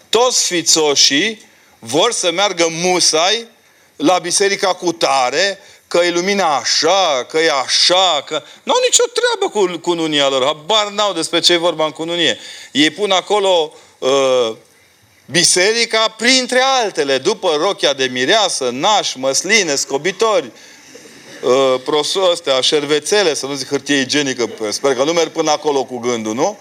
Toți 0.09 0.45
fițoșii 0.45 1.45
vor 1.79 2.11
să 2.11 2.31
meargă 2.31 2.67
musai 2.69 3.47
la 3.95 4.19
biserica 4.19 4.73
cu 4.73 4.91
tare, 4.91 5.59
că 5.87 5.99
e 6.03 6.09
lumina 6.09 6.55
așa, 6.55 7.25
că 7.29 7.39
e 7.39 7.51
așa, 7.51 8.23
că... 8.25 8.43
Nu 8.63 8.73
au 8.73 8.79
nicio 8.83 9.03
treabă 9.13 9.51
cu 9.53 9.79
cununia 9.79 10.29
lor. 10.29 10.45
Habar 10.45 10.87
n-au 10.87 11.13
despre 11.13 11.39
ce 11.39 11.53
e 11.53 11.57
vorba 11.57 11.85
în 11.85 11.91
cununie. 11.91 12.39
Ei 12.71 12.89
pun 12.89 13.11
acolo 13.11 13.73
uh, 13.97 14.55
biserica 15.25 16.07
printre 16.17 16.59
altele, 16.59 17.17
după 17.17 17.55
rochia 17.59 17.93
de 17.93 18.05
mireasă, 18.05 18.69
naș, 18.71 19.13
măsline, 19.13 19.75
scobitori, 19.75 20.51
uh, 21.41 21.81
prosul 21.83 22.31
astea, 22.31 22.61
șervețele, 22.61 23.33
să 23.33 23.45
nu 23.45 23.53
zic 23.53 23.67
hârtie 23.67 23.99
igienică, 23.99 24.49
sper 24.69 24.95
că 24.95 25.03
nu 25.03 25.11
merg 25.11 25.31
până 25.31 25.51
acolo 25.51 25.83
cu 25.83 25.97
gândul, 25.97 26.33
nu? 26.33 26.57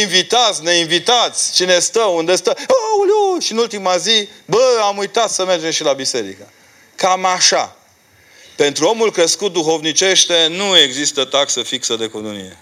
Invitați, 0.00 0.62
neinvitați, 0.62 1.52
cine 1.52 1.78
stă, 1.78 2.02
unde 2.02 2.36
stă, 2.36 2.50
Aoleu! 2.50 3.40
și 3.40 3.52
în 3.52 3.58
ultima 3.58 3.96
zi, 3.96 4.28
bă, 4.44 4.78
am 4.82 4.96
uitat 4.96 5.30
să 5.30 5.44
mergem 5.44 5.70
și 5.70 5.82
la 5.82 5.92
biserică. 5.92 6.48
Cam 6.94 7.24
așa. 7.24 7.76
Pentru 8.56 8.86
omul 8.86 9.12
crescut 9.12 9.52
duhovnicește 9.52 10.46
nu 10.50 10.78
există 10.78 11.24
taxă 11.24 11.62
fixă 11.62 11.96
de 11.96 12.06
cununie. 12.06 12.58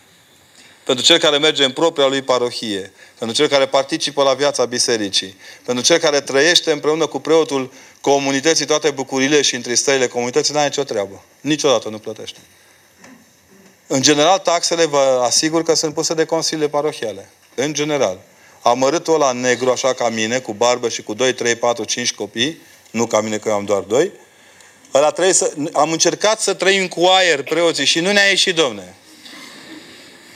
Pentru 0.84 1.04
cel 1.04 1.18
care 1.18 1.38
merge 1.38 1.64
în 1.64 1.70
propria 1.70 2.06
lui 2.06 2.22
parohie, 2.22 2.92
pentru 3.18 3.36
cel 3.36 3.48
care 3.48 3.66
participă 3.66 4.22
la 4.22 4.34
viața 4.34 4.64
bisericii, 4.64 5.36
pentru 5.64 5.84
cel 5.84 5.98
care 5.98 6.20
trăiește 6.20 6.72
împreună 6.72 7.06
cu 7.06 7.18
preotul 7.18 7.72
comunității 8.00 8.66
toate 8.66 8.90
bucurile 8.90 9.42
și 9.42 9.54
întristările 9.54 10.06
comunității, 10.06 10.54
n-are 10.54 10.66
nicio 10.66 10.82
treabă. 10.82 11.24
Niciodată 11.40 11.88
nu 11.88 11.98
plătește. 11.98 12.38
În 13.86 14.02
general, 14.02 14.38
taxele 14.38 14.84
vă 14.84 15.20
asigur 15.24 15.62
că 15.62 15.74
sunt 15.74 15.94
puse 15.94 16.14
de 16.14 16.24
consiliile 16.24 16.68
parohiale. 16.68 17.30
În 17.54 17.72
general. 17.72 18.18
Amărâtul 18.62 19.14
ăla 19.14 19.32
negru, 19.32 19.70
așa 19.70 19.92
ca 19.92 20.08
mine, 20.08 20.38
cu 20.38 20.52
barbă 20.52 20.88
și 20.88 21.02
cu 21.02 21.14
2, 21.14 21.34
3, 21.34 21.56
4, 21.56 21.84
5 21.84 22.12
copii, 22.12 22.60
nu 22.90 23.06
ca 23.06 23.20
mine 23.20 23.38
că 23.38 23.48
eu 23.48 23.54
am 23.54 23.64
doar 23.64 23.80
2, 23.80 24.12
ăla 24.94 25.10
trebuie 25.10 25.34
să... 25.34 25.52
Am 25.72 25.92
încercat 25.92 26.40
să 26.40 26.54
trăim 26.54 26.88
cu 26.88 27.04
aer 27.04 27.42
preoții 27.42 27.84
și 27.84 28.00
nu 28.00 28.12
ne-a 28.12 28.28
ieșit, 28.28 28.54
domne. 28.54 28.94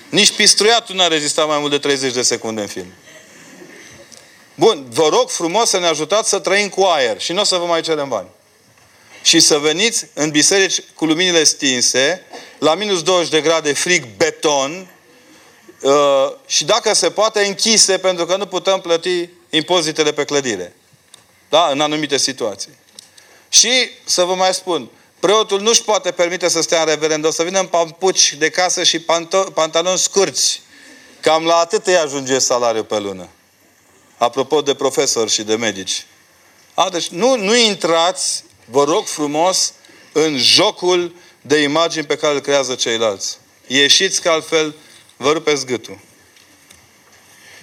Nici 0.09 0.33
pistruiatul 0.33 0.95
n-a 0.95 1.07
rezistat 1.07 1.47
mai 1.47 1.59
mult 1.59 1.71
de 1.71 1.79
30 1.79 2.13
de 2.13 2.23
secunde 2.23 2.61
în 2.61 2.67
film. 2.67 2.93
Bun, 4.55 4.87
vă 4.91 5.09
rog 5.09 5.31
frumos 5.31 5.69
să 5.69 5.79
ne 5.79 5.87
ajutați 5.87 6.29
să 6.29 6.39
trăim 6.39 6.69
cu 6.69 6.83
aer 6.83 7.21
și 7.21 7.33
nu 7.33 7.41
o 7.41 7.45
să 7.45 7.57
vă 7.57 7.65
mai 7.65 7.81
cerem 7.81 8.09
bani. 8.09 8.29
Și 9.23 9.41
să 9.41 9.59
veniți 9.59 10.07
în 10.15 10.31
biserici 10.31 10.83
cu 10.95 11.05
luminile 11.05 11.45
stinse, 11.45 12.23
la 12.59 12.75
minus 12.75 13.03
20 13.03 13.31
de 13.31 13.41
grade 13.41 13.73
frig 13.73 14.05
beton 14.17 14.91
uh, 15.83 16.33
și 16.47 16.65
dacă 16.65 16.95
se 16.95 17.11
poate 17.11 17.45
închise 17.47 17.99
pentru 17.99 18.27
că 18.27 18.37
nu 18.37 18.47
putem 18.47 18.81
plăti 18.81 19.29
impozitele 19.51 20.13
pe 20.13 20.25
clădire. 20.25 20.77
Da? 21.49 21.69
În 21.73 21.81
anumite 21.81 22.17
situații. 22.17 22.79
Și 23.49 23.91
să 24.05 24.25
vă 24.25 24.35
mai 24.35 24.55
spun, 24.55 24.91
preotul 25.21 25.61
nu-și 25.61 25.83
poate 25.83 26.11
permite 26.11 26.49
să 26.49 26.61
stea 26.63 26.81
în 26.81 26.87
reverend, 26.87 27.25
o 27.25 27.31
să 27.31 27.43
vină 27.43 27.61
în 27.61 27.67
pampuci 27.67 28.35
de 28.35 28.51
casă 28.51 28.83
și 28.83 28.99
panto- 28.99 29.53
pantaloni 29.55 29.99
scurți. 29.99 30.63
Cam 31.21 31.45
la 31.45 31.57
atât 31.57 31.87
îi 31.87 31.97
ajunge 31.97 32.39
salariul 32.39 32.85
pe 32.85 32.99
lună. 32.99 33.29
Apropo 34.17 34.63
de 34.63 34.75
profesori 34.75 35.31
și 35.31 35.43
de 35.43 35.57
medici. 35.57 36.07
A, 36.75 36.89
deci 36.89 37.09
nu, 37.09 37.37
nu 37.37 37.57
intrați, 37.57 38.45
vă 38.65 38.85
rog 38.85 39.07
frumos, 39.07 39.73
în 40.13 40.39
jocul 40.39 41.15
de 41.41 41.59
imagini 41.59 42.07
pe 42.07 42.17
care 42.17 42.35
îl 42.35 42.41
creează 42.41 42.75
ceilalți. 42.75 43.39
Ieșiți 43.67 44.21
că 44.21 44.31
altfel 44.31 44.75
vă 45.17 45.33
rupeți 45.33 45.67
gâtul. 45.67 45.99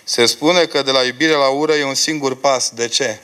Se 0.04 0.26
spune 0.26 0.66
că 0.66 0.82
de 0.82 0.92
la 0.92 1.04
iubire 1.04 1.32
la 1.32 1.48
ură 1.48 1.74
e 1.74 1.84
un 1.84 1.94
singur 1.94 2.36
pas. 2.36 2.70
De 2.70 2.88
ce? 2.88 3.20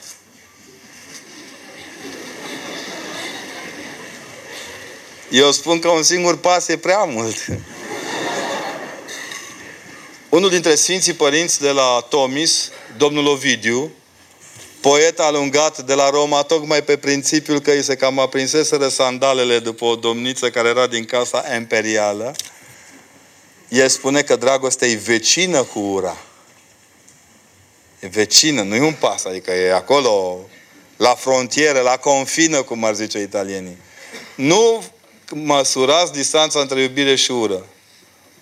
Eu 5.32 5.52
spun 5.52 5.78
că 5.78 5.88
un 5.88 6.02
singur 6.02 6.38
pas 6.38 6.68
e 6.68 6.76
prea 6.76 7.04
mult. 7.04 7.46
Unul 10.28 10.50
dintre 10.50 10.74
Sfinții 10.74 11.12
Părinți 11.12 11.60
de 11.60 11.70
la 11.70 12.06
Tomis, 12.08 12.70
domnul 12.96 13.26
Ovidiu, 13.26 13.90
poet 14.80 15.18
alungat 15.18 15.78
de 15.78 15.94
la 15.94 16.10
Roma, 16.10 16.42
tocmai 16.42 16.82
pe 16.82 16.96
principiul 16.96 17.60
că 17.60 17.70
îi 17.70 17.82
se 17.82 17.96
cam 17.96 18.18
aprinseseră 18.18 18.88
sandalele 18.88 19.58
după 19.58 19.84
o 19.84 19.94
domniță 19.94 20.50
care 20.50 20.68
era 20.68 20.86
din 20.86 21.04
casa 21.04 21.54
imperială, 21.54 22.34
el 23.68 23.88
spune 23.88 24.22
că 24.22 24.36
dragostea 24.36 24.88
e 24.88 24.96
vecină 24.96 25.62
cu 25.62 25.78
ura. 25.78 26.16
E 28.00 28.06
vecină, 28.06 28.62
nu 28.62 28.74
e 28.74 28.80
un 28.80 28.96
pas, 29.00 29.24
adică 29.24 29.50
e 29.50 29.74
acolo, 29.74 30.40
la 30.96 31.14
frontieră, 31.14 31.80
la 31.80 31.96
confină, 31.96 32.62
cum 32.62 32.84
ar 32.84 32.94
zice 32.94 33.18
italienii. 33.18 33.78
Nu 34.34 34.84
măsurați 35.34 36.12
distanța 36.12 36.60
între 36.60 36.80
iubire 36.80 37.14
și 37.14 37.30
ură. 37.30 37.66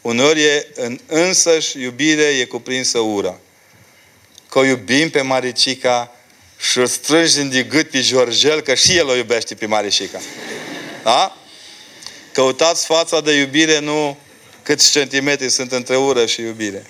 Uneori 0.01 0.43
e 0.43 0.66
în 0.74 1.01
însăși 1.07 1.80
iubire 1.80 2.22
e 2.22 2.45
cuprinsă 2.45 2.99
ura. 2.99 3.38
Că 4.49 4.59
o 4.59 4.64
iubim 4.64 5.11
pe 5.11 5.20
Maricica 5.20 6.14
și 6.59 6.78
o 6.78 6.86
strângi 6.86 7.43
din 7.43 7.66
gât 7.68 7.91
pe 7.91 8.01
Georgel, 8.01 8.61
că 8.61 8.74
și 8.74 8.97
el 8.97 9.09
o 9.09 9.14
iubește 9.14 9.55
pe 9.55 9.66
Maricica. 9.66 10.20
Da? 11.03 11.36
Căutați 12.32 12.86
fața 12.86 13.20
de 13.20 13.32
iubire, 13.32 13.78
nu 13.78 14.16
câți 14.62 14.91
centimetri 14.91 15.51
sunt 15.51 15.72
între 15.72 15.97
ură 15.97 16.26
și 16.26 16.41
iubire. 16.41 16.86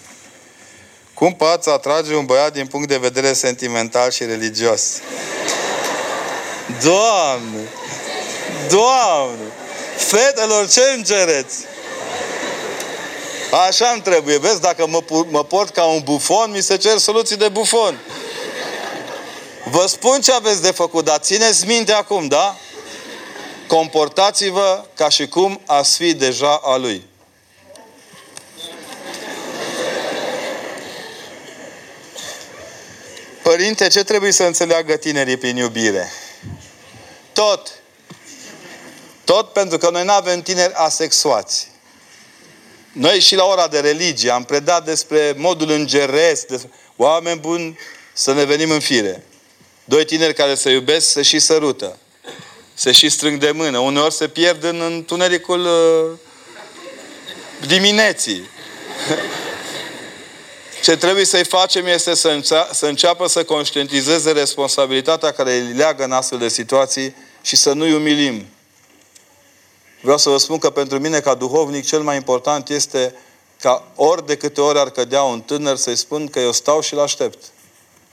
Cum 1.15 1.35
poți 1.35 1.69
atrage 1.69 2.15
un 2.15 2.25
băiat 2.25 2.53
din 2.53 2.67
punct 2.67 2.89
de 2.89 2.97
vedere 2.97 3.33
sentimental 3.33 4.11
și 4.11 4.25
religios? 4.25 5.01
Doamne! 6.83 7.69
Doamne! 8.69 9.60
Fetelor, 10.01 10.69
ce 10.69 10.81
îmi 10.95 11.05
cereți? 11.05 11.57
Așa 13.69 13.91
îmi 13.93 14.03
trebuie. 14.03 14.39
Vezi, 14.39 14.61
dacă 14.61 14.87
mă, 14.87 15.03
mă 15.29 15.45
port 15.45 15.75
ca 15.75 15.85
un 15.85 16.01
bufon, 16.05 16.51
mi 16.51 16.63
se 16.63 16.77
cer 16.77 16.99
soluții 16.99 17.37
de 17.37 17.49
bufon. 17.49 18.01
Vă 19.65 19.87
spun 19.87 20.21
ce 20.21 20.33
aveți 20.33 20.63
de 20.63 20.71
făcut, 20.71 21.05
dar 21.05 21.19
țineți 21.19 21.67
minte 21.67 21.93
acum, 21.93 22.27
da? 22.27 22.57
Comportați-vă 23.67 24.85
ca 24.95 25.09
și 25.09 25.29
cum 25.29 25.61
ați 25.67 25.97
fi 25.97 26.15
deja 26.15 26.61
a 26.63 26.77
Lui. 26.77 27.09
Părinte, 33.43 33.89
ce 33.89 34.05
trebuie 34.05 34.33
să 34.33 34.45
înțeleagă 34.45 34.97
tinerii 34.97 35.37
prin 35.37 35.57
iubire? 35.57 36.13
Tot. 37.33 37.80
Tot 39.31 39.53
pentru 39.53 39.79
că 39.79 39.91
noi 39.91 40.05
nu 40.05 40.13
avem 40.13 40.43
tineri 40.43 40.73
asexuați. 40.75 41.69
Noi 42.93 43.21
și 43.21 43.35
la 43.35 43.45
ora 43.45 43.69
de 43.69 43.81
religie 43.81 44.31
am 44.31 44.45
predat 44.45 44.85
despre 44.85 45.35
modul 45.37 45.71
îngeresc, 45.71 46.47
despre 46.47 46.71
oameni 46.97 47.41
buni 47.41 47.79
să 48.13 48.33
ne 48.33 48.45
venim 48.45 48.71
în 48.71 48.81
fire. 48.81 49.25
Doi 49.85 50.05
tineri 50.05 50.35
care 50.35 50.55
se 50.55 50.71
iubesc 50.71 51.11
se 51.11 51.23
și 51.23 51.39
sărută. 51.39 51.99
Se 52.75 52.93
și 52.93 53.09
strâng 53.09 53.41
de 53.41 53.51
mână. 53.51 53.79
Uneori 53.79 54.15
se 54.15 54.29
pierd 54.29 54.65
în 54.65 54.81
întunericul 54.81 55.61
uh, 55.61 56.19
dimineții. 57.67 58.43
Ce 60.85 60.97
trebuie 60.97 61.25
să-i 61.25 61.45
facem 61.45 61.87
este 61.87 62.15
să, 62.15 62.29
înțea- 62.29 62.69
să 62.73 62.87
înceapă 62.87 63.29
să 63.29 63.45
conștientizeze 63.45 64.33
responsabilitatea 64.33 65.33
care 65.33 65.53
îi 65.53 65.73
leagă 65.73 66.05
în 66.05 66.13
astfel 66.13 66.39
de 66.39 66.49
situații 66.49 67.15
și 67.43 67.57
să 67.57 67.73
nu-i 67.73 67.93
umilim. 67.93 68.47
Vreau 70.01 70.19
să 70.19 70.29
vă 70.29 70.37
spun 70.37 70.59
că 70.59 70.71
pentru 70.71 70.99
mine, 70.99 71.21
ca 71.21 71.35
duhovnic, 71.35 71.85
cel 71.85 72.03
mai 72.03 72.17
important 72.17 72.69
este 72.69 73.15
ca 73.61 73.85
ori 73.95 74.27
de 74.27 74.37
câte 74.37 74.61
ori 74.61 74.79
ar 74.79 74.91
cădea 74.91 75.23
un 75.23 75.41
tânăr 75.41 75.77
să-i 75.77 75.97
spun 75.97 76.29
că 76.29 76.41
eu 76.41 76.53
stau 76.53 76.81
și-l 76.81 76.99
aștept. 76.99 77.45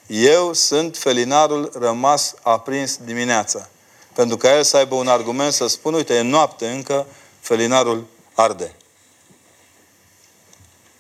Eu 0.08 0.54
sunt 0.54 0.98
felinarul 0.98 1.72
rămas 1.80 2.34
aprins 2.42 2.98
dimineața. 3.06 3.70
Pentru 4.14 4.38
ca 4.38 4.56
el 4.56 4.64
să 4.64 4.78
aibă 4.78 4.96
un 4.96 5.08
argument 5.08 5.54
să 5.54 5.68
spun, 5.68 5.94
uite, 5.94 6.14
e 6.14 6.22
noapte 6.22 6.68
încă, 6.68 7.06
felinarul 7.40 8.06
arde. 8.34 8.76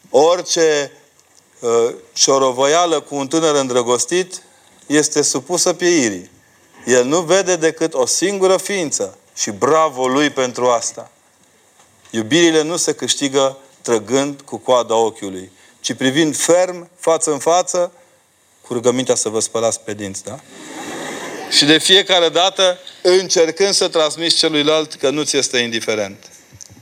Orice 0.09 0.91
uh, 1.59 1.93
șorovăială 2.13 2.99
cu 2.99 3.15
un 3.15 3.27
tânăr 3.27 3.55
îndrăgostit 3.55 4.41
este 4.85 5.21
supusă 5.21 5.73
pieirii. 5.73 6.29
El 6.85 7.05
nu 7.05 7.21
vede 7.21 7.55
decât 7.55 7.93
o 7.93 8.05
singură 8.05 8.57
ființă 8.57 9.17
și 9.37 9.51
bravo 9.51 10.07
lui 10.07 10.29
pentru 10.29 10.69
asta. 10.69 11.11
Iubirile 12.09 12.61
nu 12.61 12.77
se 12.77 12.93
câștigă 12.93 13.57
trăgând 13.81 14.41
cu 14.41 14.57
coada 14.57 14.95
ochiului, 14.95 15.51
ci 15.79 15.93
privind 15.93 16.37
ferm, 16.37 16.89
față 16.99 17.31
în 17.31 17.39
față, 17.39 17.91
cu 18.61 18.73
rugămintea 18.73 19.15
să 19.15 19.29
vă 19.29 19.39
spălați 19.39 19.79
pe 19.79 19.93
dinți, 19.93 20.23
da? 20.23 20.39
Și 21.49 21.65
de 21.65 21.77
fiecare 21.77 22.29
dată 22.29 22.79
încercând 23.01 23.73
să 23.73 23.87
transmiți 23.87 24.35
celuilalt 24.35 24.93
că 24.93 25.09
nu 25.09 25.23
ți 25.23 25.37
este 25.37 25.57
indiferent. 25.57 26.29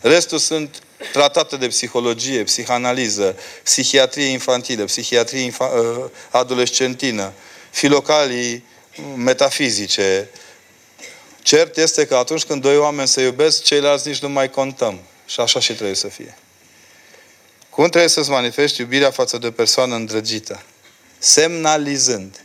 Restul 0.01 0.38
sunt 0.38 0.82
tratate 1.12 1.58
de 1.58 1.68
psihologie, 1.68 2.43
psihanaliză, 2.43 3.38
psihiatrie 3.64 4.26
infantilă, 4.26 4.84
psihiatrie 4.84 5.51
infa- 5.51 5.74
uh, 5.80 6.06
adolescentină, 6.30 7.34
filocalii 7.72 8.64
metafizice. 9.16 10.30
Cert 11.46 11.78
este 11.78 12.06
că 12.06 12.16
atunci 12.16 12.43
când 12.43 12.62
doi 12.62 12.78
oameni 12.78 13.08
se 13.08 13.22
iubesc, 13.22 13.64
ceilalți 13.64 14.08
nici 14.08 14.20
nu 14.20 14.30
mai 14.30 14.50
contăm. 14.50 15.00
Și 15.26 15.39
așa 15.39 15.60
și 15.60 15.74
trebuie 15.74 15.96
să 15.96 16.08
fie. 16.08 16.38
Cum 17.70 17.88
trebuie 17.88 18.10
să-ți 18.10 18.30
manifesti 18.30 18.82
iubirea 18.82 19.12
față 19.12 19.38
de 19.38 19.48
o 19.48 19.52
persoană 19.52 19.96
îndrăgită? 19.96 20.62
Semnalizând. 21.18 22.43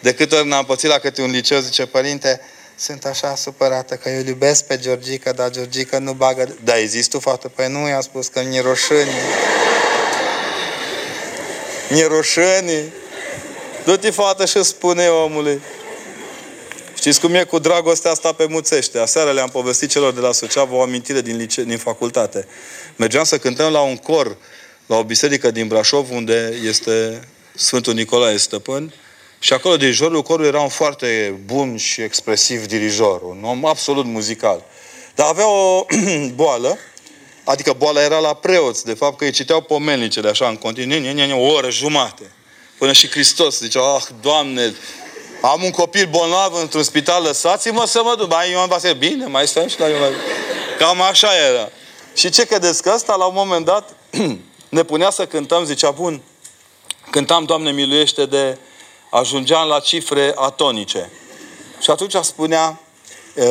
De 0.00 0.14
câte 0.14 0.34
ori 0.34 0.46
n-am 0.46 0.64
pățit 0.64 0.88
la 0.88 0.98
câte 0.98 1.22
un 1.22 1.30
liceu, 1.30 1.60
zice 1.60 1.86
părinte, 1.86 2.40
sunt 2.76 3.04
așa 3.04 3.34
supărată 3.34 3.94
că 3.94 4.08
eu 4.08 4.24
iubesc 4.26 4.64
pe 4.64 4.78
Georgica, 4.78 5.32
dar 5.32 5.50
Georgica 5.50 5.98
nu 5.98 6.12
bagă... 6.12 6.56
Da, 6.64 6.78
există 6.78 7.16
tu, 7.16 7.22
fată? 7.22 7.48
Păi 7.48 7.68
nu, 7.68 7.88
i-am 7.88 8.00
spus 8.00 8.26
că 8.26 8.42
mi-e 8.42 8.60
roșâni. 8.60 9.10
Mi-e 11.90 12.06
roșâni. 12.06 12.92
Du-te, 13.84 14.10
fată, 14.10 14.44
și 14.44 14.62
spune 14.62 15.08
omului. 15.08 15.60
Știți 16.98 17.20
cum 17.20 17.34
e 17.34 17.44
cu 17.44 17.58
dragostea 17.58 18.10
asta 18.10 18.32
pe 18.32 18.46
muțește? 18.46 18.98
Aseară 18.98 19.32
le-am 19.32 19.48
povestit 19.48 19.90
celor 19.90 20.12
de 20.12 20.20
la 20.20 20.32
Suceava 20.32 20.76
o 20.76 20.82
amintire 20.82 21.20
din, 21.20 21.36
lice, 21.36 21.62
din 21.62 21.78
facultate. 21.78 22.46
Mergeam 22.96 23.24
să 23.24 23.38
cântăm 23.38 23.72
la 23.72 23.80
un 23.80 23.96
cor, 23.96 24.36
la 24.86 24.96
o 24.96 25.04
biserică 25.04 25.50
din 25.50 25.66
Brașov, 25.66 26.10
unde 26.10 26.58
este 26.64 27.20
Sfântul 27.54 27.94
Nicolae 27.94 28.36
Stăpân, 28.36 28.94
și 29.38 29.52
acolo 29.52 29.76
dirijorul 29.76 30.22
corului 30.22 30.48
era 30.48 30.60
un 30.60 30.68
foarte 30.68 31.40
bun 31.44 31.76
și 31.76 32.00
expresiv 32.00 32.66
dirijor, 32.66 33.22
un 33.22 33.44
om 33.44 33.64
absolut 33.64 34.04
muzical. 34.04 34.64
Dar 35.14 35.26
avea 35.26 35.48
o 35.48 35.84
boală, 36.34 36.78
adică 37.44 37.72
boala 37.72 38.02
era 38.02 38.18
la 38.18 38.34
preoți, 38.34 38.84
de 38.84 38.94
fapt 38.94 39.18
că 39.18 39.24
îi 39.24 39.30
citeau 39.30 39.60
pomenicele 39.60 40.28
așa 40.28 40.48
în 40.48 40.56
continuu, 40.56 41.38
o 41.38 41.52
oră 41.52 41.70
jumate. 41.70 42.30
Până 42.78 42.92
și 42.92 43.08
Hristos 43.08 43.58
zicea, 43.58 43.94
ah, 43.94 44.02
Doamne, 44.20 44.74
am 45.40 45.62
un 45.62 45.70
copil 45.70 46.08
bolnav 46.10 46.54
într-un 46.60 46.82
spital, 46.82 47.22
lăsați-mă 47.22 47.84
să 47.86 48.00
mă 48.04 48.14
duc. 48.18 48.30
Mai 48.30 48.50
Ioan 48.50 48.68
Vasile, 48.68 48.92
bine, 48.92 49.26
mai 49.26 49.46
stăm 49.46 49.68
și 49.68 49.80
la 49.80 49.86
Ioan 49.86 50.12
Cam 50.78 51.00
așa 51.00 51.28
era. 51.48 51.68
Și 52.14 52.30
ce 52.30 52.46
credeți 52.46 52.82
că 52.82 52.92
ăsta, 52.94 53.14
la 53.14 53.24
un 53.24 53.34
moment 53.36 53.64
dat, 53.64 53.94
ne 54.68 54.82
punea 54.82 55.10
să 55.10 55.26
cântăm, 55.26 55.64
zicea, 55.64 55.90
bun, 55.90 56.22
cântam, 57.10 57.44
Doamne, 57.44 57.70
miluiește 57.70 58.26
de 58.26 58.58
ajungeam 59.10 59.68
la 59.68 59.78
cifre 59.78 60.32
atonice. 60.36 61.10
Și 61.80 61.90
atunci 61.90 62.14
spunea, 62.22 62.80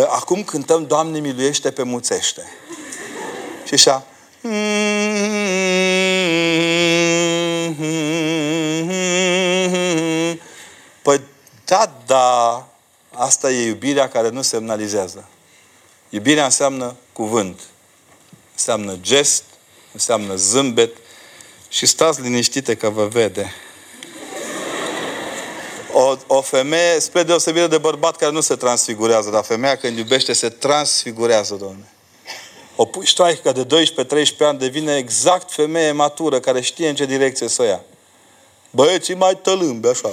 acum 0.08 0.44
cântăm 0.44 0.88
Doamne 0.88 1.20
miluiește 1.20 1.72
pe 1.72 1.84
muțește. 1.84 2.58
Și 3.66 3.74
așa, 3.74 4.06
Păi 4.46 4.52
da, 11.78 11.92
da, 12.06 12.68
asta 13.12 13.52
e 13.52 13.68
iubirea 13.68 14.10
care 14.10 14.30
nu 14.30 14.42
semnalizează. 14.42 15.28
Iubirea 16.10 16.44
înseamnă 16.44 16.96
cuvânt, 17.14 17.60
înseamnă 18.52 18.98
gest, 19.02 19.44
înseamnă 19.92 20.36
zâmbet 20.36 20.96
și 21.68 21.86
stați 21.86 22.22
liniștite 22.22 22.76
că 22.76 22.90
vă 22.90 23.08
vede 23.08 23.54
o, 25.98 26.16
o 26.28 26.42
femeie, 26.42 27.00
spre 27.00 27.24
deosebire 27.24 27.68
de 27.68 27.78
bărbat 27.78 28.16
care 28.16 28.32
nu 28.32 28.42
se 28.42 28.56
transfigurează, 28.56 29.30
dar 29.30 29.44
femeia 29.44 29.76
când 29.76 29.98
iubește 29.98 30.34
se 30.34 30.50
transfigurează, 30.50 31.56
Doamne. 31.56 31.90
O 32.76 32.86
puștoaică 32.86 33.52
de 33.52 33.66
12-13 33.66 34.38
ani 34.40 34.60
devine 34.60 34.96
exact 34.96 35.52
femeie 35.52 35.92
matură 35.92 36.40
care 36.40 36.62
știe 36.62 36.90
în 36.90 36.96
ce 36.96 37.06
direcție 37.06 37.48
să 37.48 37.64
ia. 37.64 37.82
Băieții 38.72 39.16
mai 39.16 39.40
tălâmbi, 39.42 39.88
așa. 39.88 40.10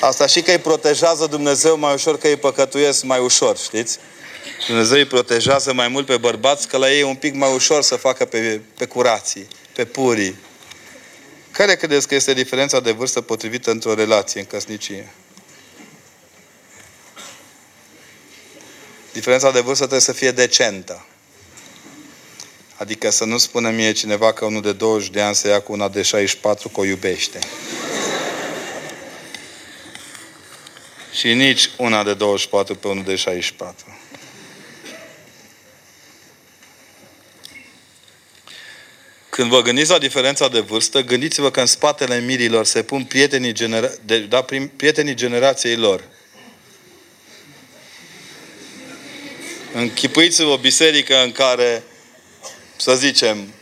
Asta 0.00 0.26
și 0.26 0.42
că 0.42 0.50
îi 0.50 0.58
protejează 0.58 1.26
Dumnezeu 1.26 1.78
mai 1.78 1.94
ușor, 1.94 2.18
că 2.18 2.26
îi 2.26 2.36
păcătuiesc 2.36 3.02
mai 3.02 3.18
ușor, 3.18 3.56
știți? 3.56 3.98
Dumnezeu 4.66 4.96
îi 4.96 5.04
protejează 5.04 5.72
mai 5.72 5.88
mult 5.88 6.06
pe 6.06 6.16
bărbați, 6.16 6.68
că 6.68 6.76
la 6.76 6.92
ei 6.92 7.00
e 7.00 7.04
un 7.04 7.14
pic 7.14 7.34
mai 7.34 7.54
ușor 7.54 7.82
să 7.82 7.96
facă 7.96 8.24
pe, 8.24 8.60
pe 8.76 8.84
curații, 8.84 9.48
pe 9.72 9.84
purii. 9.84 10.36
Care 11.50 11.76
credeți 11.76 12.08
că 12.08 12.14
este 12.14 12.34
diferența 12.34 12.80
de 12.80 12.92
vârstă 12.92 13.20
potrivită 13.20 13.70
într-o 13.70 13.94
relație, 13.94 14.40
în 14.40 14.46
căsnicie? 14.46 15.12
Diferența 19.12 19.50
de 19.50 19.60
vârstă 19.60 19.82
trebuie 19.82 20.00
să 20.00 20.12
fie 20.12 20.30
decentă. 20.30 21.06
Adică 22.76 23.10
să 23.10 23.24
nu 23.24 23.38
spună 23.38 23.70
mie 23.70 23.92
cineva 23.92 24.32
că 24.32 24.44
unul 24.44 24.62
de 24.62 24.72
20 24.72 25.10
de 25.10 25.20
ani 25.20 25.34
se 25.34 25.48
ia 25.48 25.60
cu 25.60 25.72
una 25.72 25.88
de 25.88 26.02
64 26.02 26.68
că 26.68 26.80
o 26.80 26.84
iubește. 26.84 27.38
Și 31.16 31.32
nici 31.32 31.70
una 31.76 32.04
de 32.04 32.14
24 32.14 32.74
pe 32.74 32.88
unul 32.88 33.04
de 33.04 33.14
64. 33.14 33.98
Când 39.30 39.50
vă 39.50 39.62
gândiți 39.62 39.90
la 39.90 39.98
diferența 39.98 40.48
de 40.48 40.60
vârstă, 40.60 41.00
gândiți-vă 41.02 41.50
că 41.50 41.60
în 41.60 41.66
spatele 41.66 42.20
mirilor 42.20 42.64
se 42.64 42.82
pun 42.82 43.04
prietenii, 43.04 43.52
genera- 43.52 43.94
de, 44.04 44.18
da, 44.18 44.42
prim, 44.42 44.68
prietenii 44.68 45.14
generației 45.14 45.76
lor. 45.76 46.04
Închipuiți-vă 49.72 50.50
o 50.50 50.58
biserică 50.58 51.22
în 51.22 51.32
care, 51.32 51.82
să 52.76 52.96
zicem, 52.96 53.52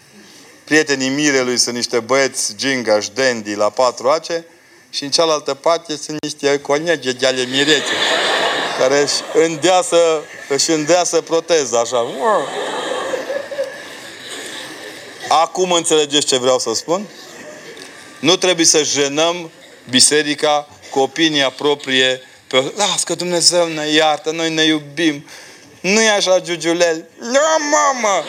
prietenii 0.65 1.09
mirelui 1.09 1.59
sunt 1.59 1.75
niște 1.75 2.01
băieți 2.01 2.57
gingași, 2.57 3.11
dandy, 3.13 3.55
la 3.55 3.71
patru 3.71 4.09
ace, 4.09 4.45
și 4.95 5.03
în 5.03 5.11
cealaltă 5.11 5.55
parte 5.55 5.97
sunt 5.97 6.19
niște 6.23 6.61
conege 6.61 7.13
de 7.13 7.27
ale 7.27 7.45
mirete, 7.45 7.93
care 8.79 9.01
își 9.01 9.15
îndeasă, 9.33 10.25
își 10.49 10.71
îndeasă 10.71 11.21
proteza, 11.21 11.81
așa. 11.81 12.07
Acum 15.29 15.73
înțelegeți 15.73 16.27
ce 16.27 16.37
vreau 16.39 16.59
să 16.59 16.75
spun? 16.75 17.07
Nu 18.19 18.37
trebuie 18.37 18.67
să 18.67 18.83
jenăm 18.83 19.51
biserica 19.91 20.69
cu 20.91 20.99
opinia 20.99 21.51
proprie 21.51 22.21
pe 22.47 22.73
las 22.77 23.03
că 23.03 23.15
Dumnezeu 23.15 23.67
ne 23.67 23.87
iartă, 23.87 24.31
noi 24.31 24.51
ne 24.51 24.63
iubim. 24.63 25.27
Nu 25.81 26.01
e 26.01 26.11
așa, 26.11 26.41
Giugiulel? 26.41 27.09
Nu, 27.19 27.41
mamă! 27.71 28.25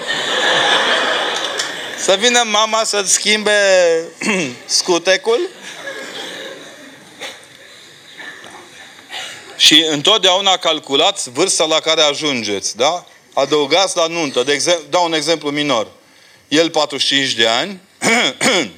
Să 2.00 2.16
vină 2.20 2.44
mama 2.46 2.84
să-ți 2.84 3.12
schimbe 3.12 3.52
scutecul? 4.66 5.50
Și 9.58 9.86
întotdeauna 9.90 10.58
calculați 10.58 11.30
vârsta 11.30 11.66
la 11.66 11.80
care 11.80 12.02
ajungeți, 12.02 12.78
da? 12.78 13.06
Adăugați 13.34 13.98
la 13.98 14.08
nuntă. 14.08 14.44
De 14.44 14.52
exemplu, 14.52 14.86
dau 14.90 15.06
un 15.06 15.14
exemplu 15.14 15.50
minor. 15.50 15.88
El 16.48 16.70
45 16.70 17.34
de 17.34 17.48
ani, 17.48 17.82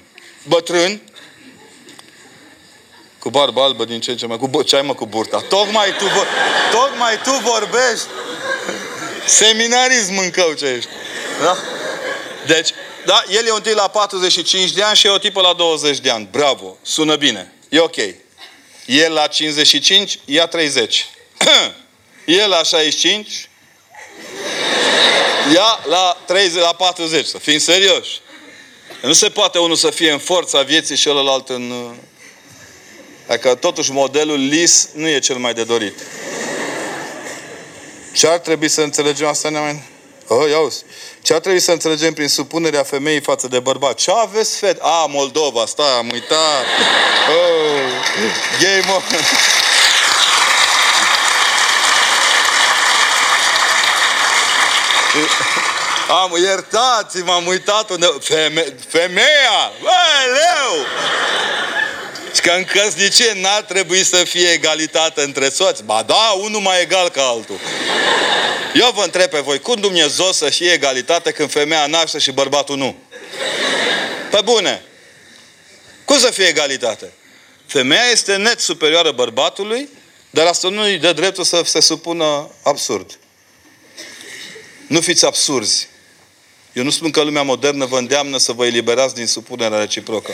bătrân, 0.54 1.02
cu 3.20 3.30
barbă 3.30 3.62
albă 3.62 3.86
din 3.86 4.00
ce 4.00 4.12
în 4.12 4.18
ce 4.18 4.26
mai... 4.26 4.38
Cu 4.38 4.62
ce 4.62 4.76
ai 4.76 4.82
mă 4.82 4.94
cu 4.94 5.06
burta? 5.06 5.40
Tocmai 5.50 5.96
tu, 5.98 6.06
tocmai 6.72 7.22
tu 7.24 7.32
vorbești. 7.32 8.08
Seminarism 9.26 10.14
mâncău 10.14 10.54
ce 10.54 10.66
ești. 10.66 10.90
Da? 11.42 11.58
Deci, 12.46 12.70
da, 13.06 13.24
el 13.30 13.46
e 13.46 13.52
un 13.52 13.62
tip 13.62 13.76
la 13.76 13.88
45 13.88 14.72
de 14.72 14.84
ani 14.84 14.96
și 14.96 15.08
e 15.08 15.10
o 15.10 15.18
tipă 15.18 15.42
la 15.42 15.54
20 15.54 16.00
de 16.00 16.10
ani. 16.10 16.28
Bravo, 16.32 16.78
sună 16.82 17.16
bine. 17.16 17.54
E 17.70 17.80
ok. 17.80 17.96
El 18.88 19.14
la 19.14 19.28
55, 19.28 20.20
ia 20.26 20.46
30. 20.46 21.06
El 22.26 22.50
la 22.50 22.64
65, 22.64 23.50
ia 25.54 25.80
la 25.86 26.18
30, 26.26 26.62
la 26.62 26.74
40. 26.74 27.26
Să 27.26 27.38
fim 27.38 27.58
serioși. 27.58 28.20
Nu 29.02 29.14
se 29.14 29.30
poate 29.30 29.58
unul 29.58 29.76
să 29.76 29.90
fie 29.90 30.12
în 30.12 30.20
forța 30.20 30.62
vieții 30.62 30.96
și 30.96 31.02
celălalt 31.02 31.50
în... 31.50 31.96
Dacă 33.28 33.56
totuși 33.56 33.92
modelul 33.92 34.40
lis 34.40 34.90
nu 34.94 35.08
e 35.08 35.20
cel 35.20 35.36
mai 35.36 35.54
de 35.54 35.64
dorit. 35.64 36.00
Ce 38.14 38.28
ar 38.28 38.40
trebui 38.40 38.68
să 38.68 38.82
înțelegem 38.82 39.28
asta, 39.28 39.50
neameni? 39.50 39.84
Oh, 40.28 40.50
ia 40.50 40.60
uzi. 40.60 40.84
Ce 41.22 41.34
ar 41.34 41.40
trebui 41.40 41.60
să 41.60 41.72
înțelegem 41.72 42.14
prin 42.14 42.28
supunerea 42.28 42.84
femeii 42.84 43.22
față 43.22 43.48
de 43.48 43.60
bărbat? 43.60 43.94
Ce 43.94 44.12
aveți, 44.12 44.58
fet? 44.58 44.80
A, 44.82 45.06
Moldova, 45.10 45.66
stai, 45.66 45.98
am 45.98 46.10
uitat. 46.12 46.66
Oh, 47.30 47.82
game 48.60 48.94
on. 48.94 49.02
Am, 56.10 56.36
iertați 56.42 57.18
m 57.18 57.30
am 57.30 57.46
uitat 57.48 57.90
unde... 57.90 58.08
Feme, 58.20 58.76
femeia! 58.90 59.72
Bă, 59.82 59.90
leu! 60.34 60.86
Și 62.34 62.42
că 62.42 62.52
în 62.52 62.64
căsnicie 62.64 63.34
n-ar 63.36 63.62
trebui 63.62 64.04
să 64.04 64.24
fie 64.24 64.48
egalitate 64.48 65.22
între 65.22 65.50
soți. 65.50 65.84
Ba 65.84 66.04
da, 66.04 66.36
unul 66.42 66.62
mai 66.62 66.82
egal 66.82 67.10
ca 67.10 67.24
altul. 67.24 67.60
Eu 68.74 68.92
vă 68.96 69.04
întreb 69.04 69.30
pe 69.30 69.40
voi, 69.40 69.60
cum 69.60 69.76
Dumnezeu 69.76 70.32
să 70.32 70.50
fie 70.50 70.72
egalitate 70.72 71.32
când 71.32 71.52
femeia 71.52 71.86
naște 71.86 72.18
și 72.18 72.32
bărbatul 72.32 72.78
nu? 72.78 72.96
Pe 74.32 74.40
bune. 74.44 74.84
Cum 76.06 76.20
să 76.20 76.32
fie 76.32 76.46
egalitate? 76.46 77.12
Femeia 77.66 78.10
este 78.12 78.36
net 78.36 78.60
superioară 78.60 79.12
bărbatului, 79.12 79.90
dar 80.30 80.46
asta 80.46 80.70
nu 80.70 80.82
îi 80.82 80.98
dă 80.98 81.14
dreptul 81.14 81.44
să 81.44 81.62
se 81.66 81.80
supună 81.80 82.50
absurd. 82.64 83.20
Nu 84.88 85.02
fiți 85.02 85.26
absurzi. 85.26 85.88
Eu 86.74 86.84
nu 86.84 86.90
spun 86.90 87.12
că 87.12 87.22
lumea 87.22 87.42
modernă 87.42 87.86
vă 87.86 87.98
îndeamnă 87.98 88.38
să 88.38 88.52
vă 88.52 88.66
eliberați 88.66 89.16
din 89.16 89.28
supunerea 89.28 89.80
reciprocă. 89.80 90.32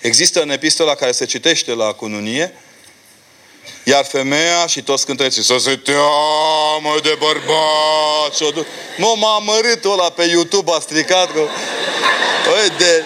Există 0.00 0.42
în 0.42 0.50
epistola 0.50 0.94
care 0.94 1.12
se 1.12 1.24
citește 1.24 1.74
la 1.74 1.92
cununie, 1.92 2.54
iar 3.84 4.04
femeia 4.04 4.66
și 4.66 4.82
toți 4.82 5.06
cântăreții 5.06 5.42
să 5.42 5.56
se 5.58 5.76
teamă 5.76 6.94
de 7.02 7.16
bărbat. 7.18 8.66
Mă, 8.96 9.14
m-a 9.16 9.34
amărât 9.34 9.84
ăla 9.84 10.10
pe 10.10 10.24
YouTube, 10.24 10.70
a 10.74 10.78
stricat. 10.80 11.32
Că... 11.32 11.38
Oi, 11.40 12.68
de, 12.78 13.04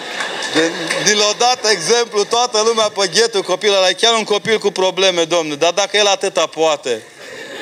de, 0.53 0.71
din 1.03 1.17
l 1.17 1.35
dat 1.37 1.69
exemplu, 1.71 2.23
toată 2.23 2.63
lumea 2.65 2.89
pe 2.89 3.09
ghetul 3.13 3.41
copilul 3.41 3.75
ăla. 3.75 3.87
chiar 3.87 4.13
un 4.13 4.23
copil 4.23 4.59
cu 4.59 4.71
probleme, 4.71 5.23
domnule. 5.23 5.55
Dar 5.55 5.71
dacă 5.71 5.97
el 5.97 6.07
atâta 6.07 6.45
poate, 6.45 7.03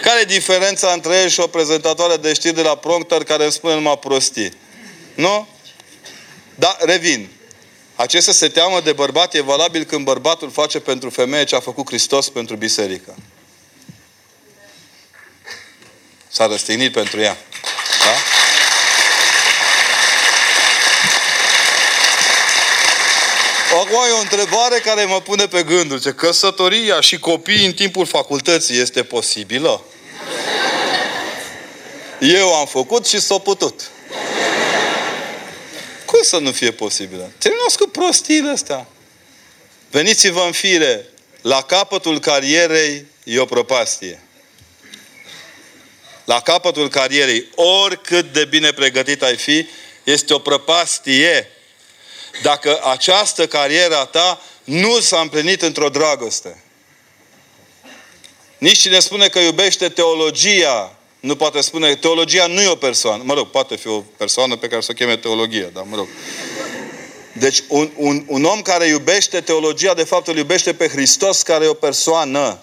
care 0.02 0.20
e 0.20 0.26
diferența 0.26 0.92
între 0.92 1.16
el 1.16 1.30
și 1.30 1.40
o 1.40 1.48
prezentatoare 1.48 2.16
de 2.16 2.34
știri 2.34 2.56
de 2.56 2.62
la 2.62 2.76
Prompter 2.76 3.24
care 3.24 3.44
îmi 3.44 3.52
spune 3.52 3.74
numai 3.74 4.00
prostii? 4.00 4.54
Nu? 5.14 5.48
Da, 6.56 6.78
revin. 6.80 7.30
Acesta 8.02 8.32
se 8.32 8.48
teamă 8.48 8.82
de 8.82 8.94
bărbat 8.94 9.34
e 9.34 9.42
valabil 9.42 9.84
când 9.84 10.06
bărbatul 10.06 10.52
face 10.52 10.80
pentru 10.80 11.10
femeie 11.10 11.44
ce 11.44 11.56
a 11.56 11.60
făcut 11.60 11.88
Hristos 11.88 12.30
pentru 12.30 12.56
biserică. 12.56 13.16
S-a 16.28 16.48
răstignit 16.48 16.92
pentru 16.92 17.20
ea. 17.20 17.38
Da? 18.00 18.16
Acum 23.80 24.10
e 24.10 24.18
o 24.18 24.20
întrebare 24.20 24.80
care 24.80 25.06
mă 25.06 25.22
pune 25.22 25.48
pe 25.48 25.64
gândul. 25.64 26.02
Ce 26.02 26.12
căsătoria 26.12 27.02
și 27.02 27.20
copiii 27.20 27.66
în 27.66 27.74
timpul 27.74 28.06
facultății 28.06 28.80
este 28.80 29.04
posibilă? 29.04 29.84
Eu 32.20 32.54
am 32.54 32.66
făcut 32.66 33.08
și 33.08 33.20
s-a 33.20 33.38
putut. 33.38 33.92
Cum 36.22 36.30
să 36.30 36.38
nu 36.38 36.52
fie 36.52 36.72
posibilă? 36.72 37.32
Terminați 37.38 37.78
cu 37.78 37.88
prostiile 37.88 38.50
astea. 38.50 38.88
Veniți-vă 39.90 40.42
în 40.46 40.52
fire. 40.52 41.06
La 41.42 41.62
capătul 41.62 42.20
carierei 42.20 43.06
e 43.24 43.40
o 43.40 43.46
propastie. 43.46 44.24
La 46.26 46.42
capătul 46.42 46.90
carierei, 46.90 47.50
oricât 47.56 48.34
de 48.34 48.46
bine 48.46 48.72
pregătit 48.72 49.24
ai 49.24 49.38
fi, 49.38 49.68
este 50.04 50.34
o 50.34 50.40
prăpastie. 50.40 51.48
Dacă 52.42 52.80
această 52.84 53.48
carieră 53.48 53.98
a 53.98 54.06
ta 54.06 54.42
nu 54.64 55.00
s-a 55.00 55.20
împlinit 55.20 55.62
într-o 55.62 55.90
dragoste. 55.90 56.64
Nici 58.58 58.80
cine 58.80 59.00
spune 59.00 59.28
că 59.28 59.40
iubește 59.40 59.90
teologia 59.90 61.00
nu 61.22 61.36
poate 61.36 61.62
spune, 61.62 61.96
teologia 61.96 62.48
nu 62.48 62.62
e 62.62 62.68
o 62.68 62.76
persoană. 62.76 63.24
Mă 63.26 63.34
rog, 63.34 63.50
poate 63.50 63.76
fi 63.76 63.88
o 63.88 64.04
persoană 64.18 64.56
pe 64.56 64.68
care 64.68 64.82
să 64.82 64.88
o 64.92 64.94
cheme 64.94 65.18
teologie, 65.18 65.70
dar 65.74 65.84
mă 65.90 65.96
rog. 65.96 66.08
Deci 67.34 67.64
un, 67.68 67.92
un, 67.96 68.24
un 68.28 68.44
om 68.44 68.62
care 68.62 68.86
iubește 68.86 69.42
teologia, 69.42 69.94
de 69.94 70.04
fapt 70.04 70.28
îl 70.28 70.38
iubește 70.38 70.74
pe 70.74 70.88
Hristos, 70.88 71.42
care 71.42 71.66
e 71.66 71.68
o 71.68 71.74
persoană. 71.74 72.60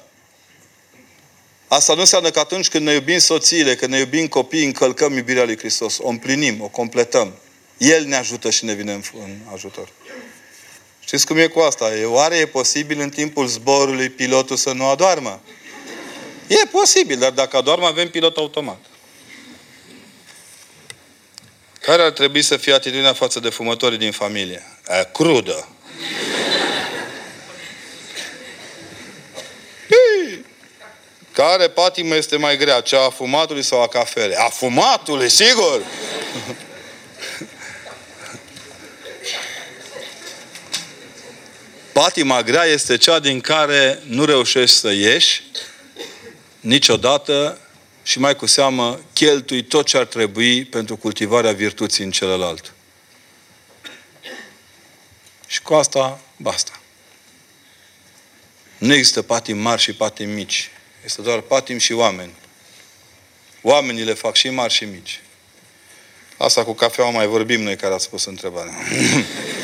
Asta 1.69 1.95
nu 1.95 2.01
înseamnă 2.01 2.31
că 2.31 2.39
atunci 2.39 2.69
când 2.69 2.87
ne 2.87 2.93
iubim 2.93 3.19
soțiile, 3.19 3.75
când 3.75 3.93
ne 3.93 3.99
iubim 3.99 4.27
copiii, 4.27 4.65
încălcăm 4.65 5.13
iubirea 5.13 5.45
lui 5.45 5.59
Hristos. 5.59 5.99
O 5.99 6.09
împlinim, 6.09 6.63
o 6.63 6.69
completăm. 6.69 7.33
El 7.77 8.05
ne 8.05 8.17
ajută 8.17 8.51
și 8.51 8.65
ne 8.65 8.73
vine 8.73 8.93
în, 8.93 9.03
în 9.25 9.37
ajutor. 9.55 9.89
Știți 11.05 11.27
cum 11.27 11.37
e 11.37 11.47
cu 11.47 11.59
asta? 11.59 11.97
E, 11.97 12.05
oare 12.05 12.37
e 12.37 12.47
posibil 12.47 13.01
în 13.01 13.11
timpul 13.11 13.47
zborului 13.47 14.09
pilotul 14.09 14.57
să 14.57 14.73
nu 14.73 14.87
adoarmă? 14.87 15.41
E 16.49 16.67
posibil, 16.71 17.19
dar 17.19 17.31
dacă 17.31 17.61
doar 17.61 17.79
avem 17.79 18.11
pilot 18.11 18.37
automat. 18.37 18.79
Care 21.81 22.03
ar 22.03 22.11
trebui 22.11 22.43
să 22.43 22.57
fie 22.57 22.73
atitudinea 22.73 23.13
față 23.13 23.41
de 23.41 23.49
fumătorii 23.49 23.99
din 23.99 24.13
familie? 24.13 24.63
E, 24.89 25.09
crudă. 25.13 25.69
Care 31.33 31.69
patimă 31.69 32.15
este 32.15 32.37
mai 32.37 32.57
grea? 32.57 32.81
Cea 32.81 33.05
a 33.05 33.11
fumatului 33.11 33.63
sau 33.63 33.83
a 33.83 33.89
cafelei? 33.89 34.37
A 34.37 34.49
fumatului, 34.49 35.29
sigur! 35.29 35.83
Patima 41.93 42.43
grea 42.43 42.65
este 42.65 42.97
cea 42.97 43.19
din 43.19 43.41
care 43.41 44.03
nu 44.07 44.25
reușești 44.25 44.77
să 44.77 44.93
ieși 44.93 45.43
niciodată 46.69 47.59
și 48.03 48.19
mai 48.19 48.37
cu 48.37 48.47
seamă 48.47 49.01
cheltui 49.13 49.65
tot 49.65 49.87
ce 49.87 49.97
ar 49.97 50.05
trebui 50.05 50.65
pentru 50.65 50.97
cultivarea 50.97 51.53
virtuții 51.53 52.05
în 52.05 52.11
celălalt. 52.11 52.73
Și 55.47 55.63
cu 55.63 55.75
asta, 55.75 56.21
basta. 56.37 56.81
Nu 58.79 58.95
există 58.95 59.23
patim 59.23 59.59
mari 59.59 59.81
și 59.81 59.93
patim 59.93 60.31
mici. 60.31 60.71
Este 61.05 61.23
doar 61.23 61.41
patim 61.41 61.79
și 61.79 61.93
oameni. 61.93 62.33
Oamenii 63.63 64.05
le 64.05 64.15
fac 64.15 64.35
și 64.35 64.49
mari 64.49 64.73
și 64.73 64.85
mici. 64.85 65.21
Asta 66.37 66.65
cu 66.65 66.73
cafeaua 66.73 67.11
mai 67.11 67.27
vorbim 67.27 67.63
noi 67.63 67.77
care 67.77 67.95
ați 67.95 68.05
spus 68.05 68.25
întrebarea. 68.25 68.75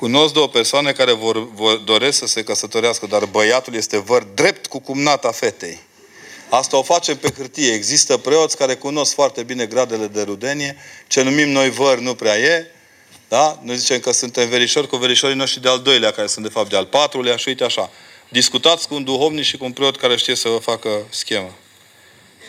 Cunosc 0.00 0.32
două 0.32 0.48
persoane 0.48 0.92
care 0.92 1.12
vor, 1.12 1.52
vor, 1.52 1.76
doresc 1.76 2.18
să 2.18 2.26
se 2.26 2.42
căsătorească, 2.42 3.06
dar 3.06 3.24
băiatul 3.24 3.74
este 3.74 3.98
văr 3.98 4.22
drept 4.22 4.66
cu 4.66 4.78
cumnata 4.78 5.30
fetei. 5.30 5.78
Asta 6.48 6.76
o 6.76 6.82
facem 6.82 7.16
pe 7.16 7.32
hârtie. 7.36 7.72
Există 7.72 8.16
preoți 8.16 8.56
care 8.56 8.74
cunosc 8.74 9.14
foarte 9.14 9.42
bine 9.42 9.66
gradele 9.66 10.06
de 10.06 10.22
rudenie. 10.22 10.76
Ce 11.06 11.22
numim 11.22 11.48
noi 11.48 11.70
văr 11.70 11.98
nu 11.98 12.14
prea 12.14 12.38
e. 12.38 12.66
Da? 13.28 13.60
Noi 13.62 13.76
zicem 13.76 13.98
că 13.98 14.12
suntem 14.12 14.48
verișori 14.48 14.88
cu 14.88 14.96
verișorii 14.96 15.36
noștri 15.36 15.62
de 15.62 15.68
al 15.68 15.80
doilea, 15.80 16.10
care 16.10 16.26
sunt 16.26 16.44
de 16.44 16.50
fapt 16.50 16.70
de 16.70 16.76
al 16.76 16.86
patrulea 16.86 17.36
și 17.36 17.48
uite 17.48 17.64
așa. 17.64 17.90
Discutați 18.28 18.88
cu 18.88 18.94
un 18.94 19.04
duhovnic 19.04 19.44
și 19.44 19.56
cu 19.56 19.64
un 19.64 19.72
preot 19.72 19.96
care 19.96 20.16
știe 20.16 20.34
să 20.34 20.48
vă 20.48 20.58
facă 20.58 20.90
schemă. 21.10 21.56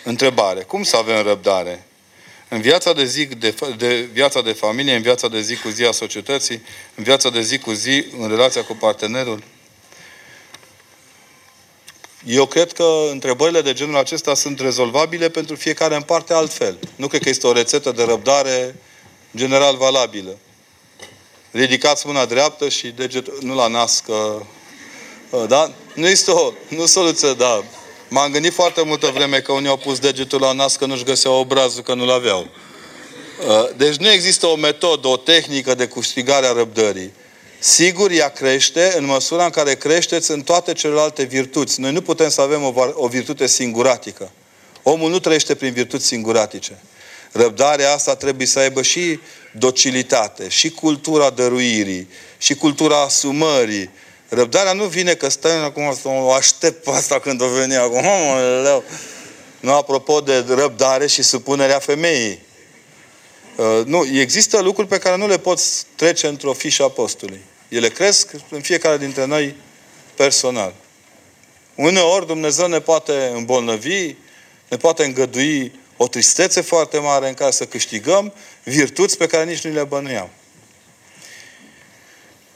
Întrebare. 0.04 0.62
Cum 0.62 0.84
să 0.84 0.96
avem 0.96 1.24
răbdare? 1.24 1.86
În 2.54 2.62
viața 2.62 2.94
de 2.94 3.06
zi, 3.06 3.26
de, 3.26 3.56
de, 3.78 4.10
viața 4.12 4.42
de 4.42 4.52
familie, 4.52 4.96
în 4.96 5.02
viața 5.02 5.28
de 5.28 5.42
zi 5.42 5.56
cu 5.56 5.70
zi 5.70 5.84
a 5.84 5.92
societății, 5.92 6.62
în 6.96 7.04
viața 7.04 7.30
de 7.30 7.42
zi 7.42 7.60
cu 7.60 7.72
zi, 7.72 8.06
în 8.20 8.30
relația 8.30 8.64
cu 8.64 8.76
partenerul? 8.76 9.44
Eu 12.26 12.46
cred 12.46 12.72
că 12.72 13.08
întrebările 13.12 13.62
de 13.62 13.74
genul 13.74 13.98
acesta 13.98 14.34
sunt 14.34 14.60
rezolvabile 14.60 15.30
pentru 15.30 15.56
fiecare 15.56 15.96
în 15.96 16.02
parte 16.02 16.34
altfel. 16.34 16.80
Nu 16.96 17.08
cred 17.08 17.22
că 17.22 17.30
este 17.30 17.48
o 17.48 17.52
rețetă 17.52 17.92
de 17.92 18.04
răbdare 18.04 18.76
general 19.36 19.78
valabilă. 19.78 20.38
Ridicați 21.52 22.08
mâna 22.08 22.26
dreaptă 22.26 22.70
și 22.70 22.88
degetul, 22.88 23.38
nu 23.42 23.56
la 23.56 23.68
nas, 23.68 24.00
că, 24.06 24.42
da? 25.48 25.72
Nu 25.94 26.08
este 26.08 26.32
o, 26.32 26.54
nu 26.68 26.86
soluție, 26.86 27.34
da. 27.34 27.64
M-am 28.14 28.32
gândit 28.32 28.54
foarte 28.54 28.84
multă 28.84 29.12
vreme 29.14 29.40
că 29.40 29.52
unii 29.52 29.70
au 29.70 29.78
pus 29.78 30.00
degetul 30.00 30.40
la 30.40 30.52
nas 30.52 30.76
că 30.76 30.86
nu-și 30.86 31.04
găseau 31.04 31.34
obrazul, 31.40 31.84
că 31.84 31.94
nu-l 31.94 32.12
aveau. 32.12 32.48
Deci 33.78 33.96
nu 33.96 34.10
există 34.10 34.48
o 34.48 34.56
metodă, 34.56 35.08
o 35.08 35.18
tehnică 35.18 35.76
de 35.76 35.88
câștigare 35.88 36.46
a 36.46 36.52
răbdării. 36.52 37.14
Sigur, 37.60 38.12
ea 38.12 38.30
crește 38.30 38.94
în 38.98 39.06
măsura 39.06 39.44
în 39.46 39.50
care 39.50 39.76
creșteți 39.76 40.32
în 40.32 40.42
toate 40.42 40.74
celelalte 40.74 41.24
virtuți. 41.24 41.80
Noi 41.80 41.92
nu 41.92 42.02
putem 42.02 42.30
să 42.30 42.42
avem 42.42 42.64
o, 42.64 42.74
o 42.94 43.08
virtute 43.08 43.48
singuratică. 43.48 44.32
Omul 44.84 45.10
nu 45.10 45.20
trăiește 45.20 45.56
prin 45.56 45.74
virtuți 45.74 46.06
singuratice. 46.06 46.82
Răbdarea 47.32 47.94
asta 47.94 48.16
trebuie 48.16 48.48
să 48.48 48.60
aibă 48.60 48.82
și 48.82 49.20
docilitate, 49.58 50.50
și 50.50 50.70
cultura 50.70 51.30
dăruirii, 51.30 52.08
și 52.38 52.54
cultura 52.56 53.02
asumării. 53.02 53.90
Răbdarea 54.34 54.74
nu 54.74 54.86
vine 54.86 55.14
că 55.14 55.30
stai 55.30 55.64
acum 55.64 55.98
să 56.02 56.08
o 56.08 56.32
aștept 56.32 56.84
pe 56.84 56.90
asta 56.90 57.20
când 57.20 57.42
o 57.42 57.48
veni 57.48 57.76
acum. 57.76 58.06
Nu, 59.60 59.74
apropo 59.74 60.20
de 60.22 60.46
răbdare 60.48 61.08
și 61.08 61.22
supunerea 61.22 61.80
femeii. 61.80 62.40
Uh, 63.56 63.82
nu, 63.86 64.06
există 64.20 64.62
lucruri 64.62 64.88
pe 64.88 64.98
care 64.98 65.18
nu 65.18 65.28
le 65.28 65.38
poți 65.38 65.86
trece 65.96 66.28
într-o 66.28 66.54
fișă 66.54 66.84
apostolului. 66.84 67.42
Ele 67.68 67.90
cresc 67.90 68.32
în 68.50 68.62
fiecare 68.62 68.98
dintre 68.98 69.26
noi 69.26 69.56
personal. 70.16 70.74
Uneori 71.76 72.28
Dumnezeu 72.28 72.68
ne 72.68 72.80
poate 72.80 73.32
îmbolnăvi, 73.36 74.16
ne 74.68 74.78
poate 74.78 75.04
îngădui 75.04 75.72
o 75.98 76.08
tristețe 76.08 76.62
foarte 76.62 76.98
mare 76.98 77.28
în 77.28 77.34
care 77.34 77.52
să 77.52 77.66
câștigăm 77.66 78.34
virtuți 78.64 79.18
pe 79.18 79.28
care 79.28 79.44
nici 79.44 79.64
nu 79.64 79.74
le 79.74 79.84
bănuiam. 79.84 80.30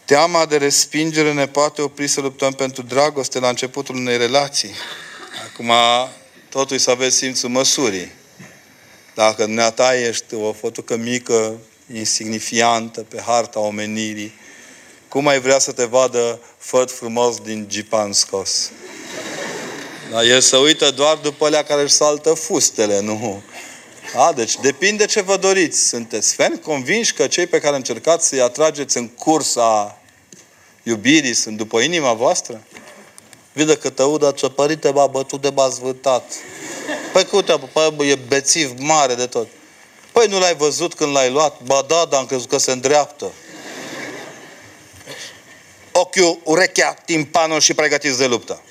Teama 0.05 0.45
de 0.45 0.57
respingere 0.57 1.33
ne 1.33 1.47
poate 1.47 1.81
opri 1.81 2.07
să 2.07 2.21
luptăm 2.21 2.53
pentru 2.53 2.81
dragoste 2.81 3.39
la 3.39 3.49
începutul 3.49 3.95
unei 3.95 4.17
relații. 4.17 4.71
Acum, 5.51 5.71
totul 6.49 6.77
să 6.77 6.91
aveți 6.91 7.15
simțul 7.15 7.49
măsurii. 7.49 8.11
Dacă 9.15 9.43
dumneata 9.43 9.95
ești 9.95 10.33
o 10.33 10.53
fotucă 10.53 10.97
mică, 10.97 11.57
insignifiantă 11.93 13.01
pe 13.01 13.21
harta 13.25 13.59
omenirii, 13.59 14.33
cum 15.07 15.23
mai 15.23 15.39
vrea 15.39 15.59
să 15.59 15.71
te 15.71 15.83
vadă 15.83 16.39
făt 16.57 16.91
frumos 16.91 17.37
din 17.37 17.65
Gipan 17.69 18.13
scos? 18.13 18.71
Dar 20.11 20.23
el 20.23 20.41
se 20.41 20.57
uită 20.57 20.91
doar 20.91 21.17
după 21.17 21.45
alea 21.45 21.63
care 21.63 21.81
își 21.81 21.93
saltă 21.93 22.33
fustele, 22.33 22.99
nu? 22.99 23.43
A, 24.15 24.33
deci 24.33 24.55
depinde 24.61 25.05
ce 25.05 25.21
vă 25.21 25.37
doriți. 25.37 25.87
Sunteți 25.87 26.35
ferm 26.35 26.61
convinși 26.61 27.13
că 27.13 27.27
cei 27.27 27.47
pe 27.47 27.59
care 27.59 27.75
încercați 27.75 28.27
să-i 28.27 28.41
atrageți 28.41 28.97
în 28.97 29.07
cursa 29.07 29.97
iubirii 30.83 31.33
sunt 31.33 31.57
după 31.57 31.79
inima 31.79 32.13
voastră? 32.13 32.63
Vede 33.53 33.77
că 33.77 33.89
te 33.89 34.03
udă 34.03 34.31
ce 34.31 34.49
părinte 34.49 34.89
m-a 34.89 35.07
bătut 35.07 35.41
de 35.41 35.49
m-a 35.49 35.69
zvântat. 35.69 36.31
Păi 37.13 37.25
că 37.25 37.35
uite, 37.35 37.59
păi, 37.73 38.09
e 38.09 38.15
bețiv 38.15 38.71
mare 38.77 39.15
de 39.15 39.25
tot. 39.25 39.47
Păi 40.11 40.27
nu 40.27 40.39
l-ai 40.39 40.55
văzut 40.55 40.93
când 40.93 41.11
l-ai 41.11 41.31
luat? 41.31 41.61
Ba 41.61 41.85
da, 41.87 42.05
dar 42.09 42.19
am 42.19 42.25
crezut 42.25 42.49
că 42.49 42.57
se 42.57 42.71
îndreaptă. 42.71 43.31
Ochiul, 45.91 46.39
urechea, 46.43 46.93
timpanul 46.93 47.59
și 47.59 47.73
pregătiți 47.73 48.17
de 48.17 48.25
luptă. 48.25 48.61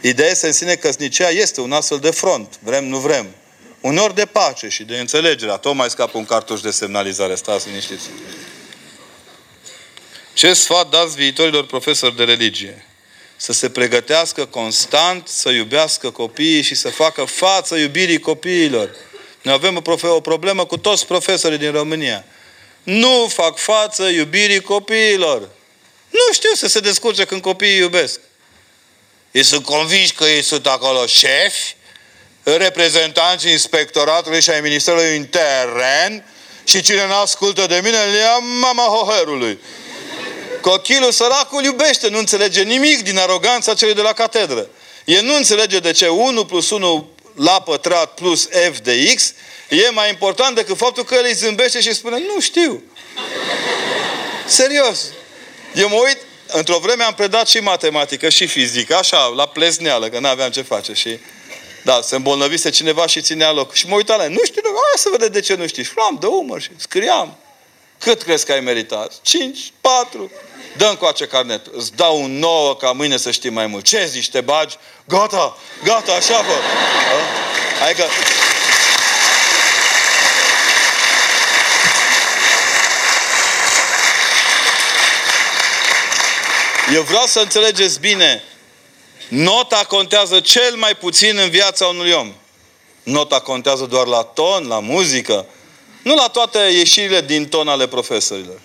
Ideea 0.00 0.30
este 0.30 0.46
în 0.46 0.52
sine 0.52 0.74
că 0.74 0.86
căsnicia 0.86 1.28
este 1.28 1.60
un 1.60 1.72
astfel 1.72 1.98
de 1.98 2.10
front. 2.10 2.58
Vrem, 2.62 2.84
nu 2.84 2.98
vrem. 2.98 3.34
Unor 3.80 4.12
de 4.12 4.26
pace 4.26 4.68
și 4.68 4.82
de 4.82 4.98
înțelegere. 4.98 5.56
Tot 5.60 5.74
mai 5.74 5.90
scapă 5.90 6.18
un 6.18 6.24
cartuș 6.24 6.60
de 6.60 6.70
semnalizare. 6.70 7.34
Stați 7.34 7.68
liniștiți. 7.68 8.08
Ce 10.32 10.52
sfat 10.52 10.88
dați 10.88 11.14
viitorilor 11.14 11.66
profesori 11.66 12.16
de 12.16 12.24
religie? 12.24 12.84
Să 13.36 13.52
se 13.52 13.70
pregătească 13.70 14.44
constant, 14.46 15.28
să 15.28 15.50
iubească 15.50 16.10
copiii 16.10 16.62
și 16.62 16.74
să 16.74 16.88
facă 16.88 17.24
față 17.24 17.76
iubirii 17.76 18.18
copiilor. 18.18 18.94
Noi 19.42 19.54
avem 19.54 19.76
o, 19.76 19.80
profe- 19.80 20.06
o 20.06 20.20
problemă 20.20 20.64
cu 20.64 20.76
toți 20.76 21.06
profesorii 21.06 21.58
din 21.58 21.72
România. 21.72 22.24
Nu 22.82 23.26
fac 23.28 23.58
față 23.58 24.08
iubirii 24.08 24.60
copiilor. 24.60 25.48
Nu 26.10 26.32
știu 26.32 26.50
să 26.54 26.68
se 26.68 26.80
descurce 26.80 27.24
când 27.24 27.40
copiii 27.40 27.76
iubesc. 27.76 28.20
Ei 29.30 29.42
sunt 29.42 29.64
convinși 29.64 30.14
că 30.14 30.24
ei 30.24 30.42
sunt 30.42 30.66
acolo 30.66 31.06
șefi, 31.06 31.74
reprezentanții 32.42 33.50
inspectoratului 33.50 34.40
și 34.40 34.50
ai 34.50 34.60
Ministerului 34.60 35.14
Intern 35.14 36.24
și 36.64 36.82
cine 36.82 37.06
nu 37.06 37.14
ascultă 37.14 37.66
de 37.66 37.80
mine, 37.84 37.96
le 38.12 38.18
ia 38.18 38.38
mama 38.38 38.82
hoherului. 38.82 39.58
Cochilul 40.60 41.12
săracul 41.12 41.64
iubește, 41.64 42.08
nu 42.08 42.18
înțelege 42.18 42.62
nimic 42.62 43.02
din 43.02 43.18
aroganța 43.18 43.74
celui 43.74 43.94
de 43.94 44.00
la 44.00 44.12
catedră. 44.12 44.68
El 45.04 45.24
nu 45.24 45.34
înțelege 45.34 45.78
de 45.78 45.92
ce 45.92 46.08
1 46.08 46.44
plus 46.44 46.70
1 46.70 47.10
la 47.34 47.60
pătrat 47.60 48.14
plus 48.14 48.48
f 48.72 48.78
de 48.82 49.12
x 49.14 49.32
e 49.68 49.90
mai 49.90 50.08
important 50.08 50.54
decât 50.54 50.76
faptul 50.76 51.04
că 51.04 51.14
el 51.14 51.24
îi 51.24 51.32
zâmbește 51.32 51.80
și 51.80 51.94
spune, 51.94 52.18
nu 52.34 52.40
știu. 52.40 52.82
Serios. 54.46 55.04
Eu 55.74 55.88
mă 55.88 55.94
uit, 55.94 56.18
într-o 56.46 56.78
vreme 56.78 57.02
am 57.02 57.14
predat 57.14 57.48
și 57.48 57.58
matematică 57.58 58.28
și 58.28 58.46
fizică, 58.46 58.96
așa, 58.96 59.26
la 59.26 59.46
plezneală, 59.46 60.08
că 60.08 60.18
n-aveam 60.18 60.50
ce 60.50 60.62
face. 60.62 60.92
Și, 60.92 61.18
da, 61.82 62.00
se 62.02 62.16
îmbolnăvise 62.16 62.70
cineva 62.70 63.06
și 63.06 63.20
ținea 63.20 63.52
loc. 63.52 63.74
Și 63.74 63.86
mă 63.86 63.94
uitam 63.94 64.18
la 64.18 64.28
nu 64.28 64.40
știu, 64.44 64.62
hai 64.64 64.92
să 64.96 65.08
vedem 65.10 65.32
de 65.32 65.40
ce 65.40 65.54
nu 65.54 65.66
știi. 65.66 65.84
Și 65.84 65.92
luam 65.94 66.16
de 66.20 66.26
umăr 66.26 66.60
și 66.60 66.70
scriam. 66.76 67.36
Cât 67.98 68.22
crezi 68.22 68.44
că 68.44 68.52
ai 68.52 68.60
meritat? 68.60 69.12
5, 69.22 69.72
4. 69.80 70.30
Dă-mi 70.76 70.96
coace 70.96 71.26
carnet. 71.26 71.66
Îți 71.72 71.92
dau 71.92 72.22
un 72.22 72.38
nouă 72.38 72.76
ca 72.76 72.92
mâine 72.92 73.16
să 73.16 73.30
știi 73.30 73.50
mai 73.50 73.66
mult. 73.66 73.84
Ce 73.84 74.06
zici, 74.06 74.30
te 74.30 74.40
bagi? 74.40 74.76
Gata, 75.08 75.56
gata, 75.84 76.12
așa 76.12 76.34
fă. 76.34 76.54
Adică 77.84 78.04
Eu 86.94 87.02
vreau 87.02 87.26
să 87.26 87.40
înțelegeți 87.40 88.00
bine. 88.00 88.42
Nota 89.30 89.84
contează 89.88 90.40
cel 90.40 90.74
mai 90.76 90.94
puțin 90.94 91.38
în 91.44 91.50
viața 91.50 91.86
unui 91.86 92.12
om. 92.12 92.32
Nota 93.02 93.40
contează 93.40 93.84
doar 93.84 94.06
la 94.06 94.22
ton, 94.22 94.66
la 94.66 94.78
muzică, 94.78 95.46
nu 96.02 96.14
la 96.14 96.28
toate 96.28 96.58
ieșirile 96.58 97.20
din 97.20 97.48
ton 97.48 97.68
ale 97.68 97.86
profesorilor. 97.86 98.60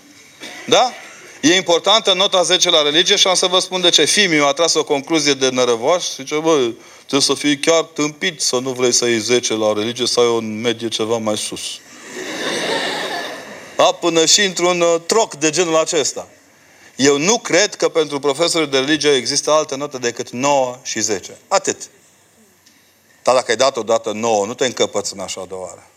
Da? 0.65 0.91
E 1.41 1.55
importantă 1.55 2.13
nota 2.13 2.41
10 2.41 2.69
la 2.69 2.81
religie 2.81 3.15
și 3.15 3.27
am 3.27 3.33
să 3.33 3.45
vă 3.45 3.59
spun 3.59 3.81
de 3.81 3.89
ce. 3.89 4.05
Fimiu 4.05 4.45
a 4.45 4.53
tras 4.53 4.73
o 4.73 4.83
concluzie 4.83 5.33
de 5.33 5.49
nărăvoaș 5.49 6.03
și 6.03 6.15
zice, 6.15 6.35
bă, 6.35 6.71
trebuie 6.97 7.21
să 7.21 7.33
fii 7.33 7.59
chiar 7.59 7.81
tâmpit 7.81 8.41
să 8.41 8.55
nu 8.55 8.71
vrei 8.71 8.91
să 8.91 9.05
iei 9.05 9.19
10 9.19 9.53
la 9.53 9.73
religie, 9.73 10.07
să 10.07 10.19
ai 10.19 10.25
o 10.25 10.39
medie 10.39 10.87
ceva 10.87 11.17
mai 11.17 11.37
sus. 11.37 11.61
Da? 13.75 13.83
Până 13.83 14.25
și 14.25 14.41
într-un 14.41 14.81
uh, 14.81 14.95
troc 15.05 15.35
de 15.35 15.49
genul 15.49 15.75
acesta. 15.75 16.27
Eu 16.95 17.17
nu 17.17 17.37
cred 17.37 17.75
că 17.75 17.89
pentru 17.89 18.19
profesorii 18.19 18.67
de 18.67 18.79
religie 18.79 19.15
există 19.15 19.51
altă 19.51 19.75
notă 19.75 19.97
decât 19.97 20.29
9 20.29 20.79
și 20.83 20.99
10. 20.99 21.37
Atât. 21.47 21.81
Dar 23.23 23.35
dacă 23.35 23.51
ai 23.51 23.57
dat 23.57 23.77
odată 23.77 24.11
9, 24.11 24.45
nu 24.45 24.53
te 24.53 24.65
încăpăți 24.65 25.13
în 25.13 25.19
așa 25.19 25.45
de 25.47 25.53
oară. 25.53 25.87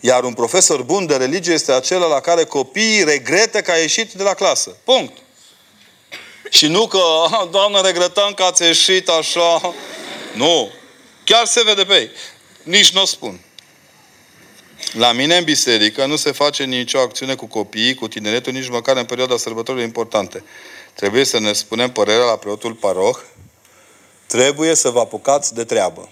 Iar 0.00 0.24
un 0.24 0.32
profesor 0.32 0.82
bun 0.82 1.06
de 1.06 1.16
religie 1.16 1.52
este 1.52 1.72
acela 1.72 2.06
la 2.06 2.20
care 2.20 2.44
copiii 2.44 3.04
regretă 3.04 3.60
că 3.60 3.70
a 3.70 3.76
ieșit 3.76 4.12
de 4.12 4.22
la 4.22 4.34
clasă. 4.34 4.76
Punct. 4.84 5.16
Și 6.50 6.66
nu 6.66 6.86
că, 6.86 7.02
ah, 7.30 7.48
doamnă, 7.50 7.80
regretăm 7.80 8.32
că 8.34 8.42
ați 8.42 8.62
ieșit 8.62 9.08
așa. 9.08 9.74
Nu. 10.34 10.70
Chiar 11.24 11.46
se 11.46 11.62
vede 11.62 11.84
pe 11.84 11.94
ei. 11.94 12.10
Nici 12.62 12.90
nu 12.90 13.02
o 13.02 13.04
spun. 13.04 13.40
La 14.92 15.12
mine 15.12 15.36
în 15.36 15.44
biserică 15.44 16.06
nu 16.06 16.16
se 16.16 16.32
face 16.32 16.64
nicio 16.64 16.98
acțiune 16.98 17.34
cu 17.34 17.46
copiii, 17.46 17.94
cu 17.94 18.08
tineretul, 18.08 18.52
nici 18.52 18.68
măcar 18.68 18.96
în 18.96 19.04
perioada 19.04 19.36
sărbătorilor 19.36 19.86
importante. 19.86 20.44
Trebuie 20.94 21.24
să 21.24 21.38
ne 21.38 21.52
spunem 21.52 21.90
părerea 21.90 22.24
la 22.24 22.36
preotul 22.36 22.72
paroh. 22.72 23.16
Trebuie 24.26 24.74
să 24.74 24.90
vă 24.90 25.00
apucați 25.00 25.54
de 25.54 25.64
treabă. 25.64 26.08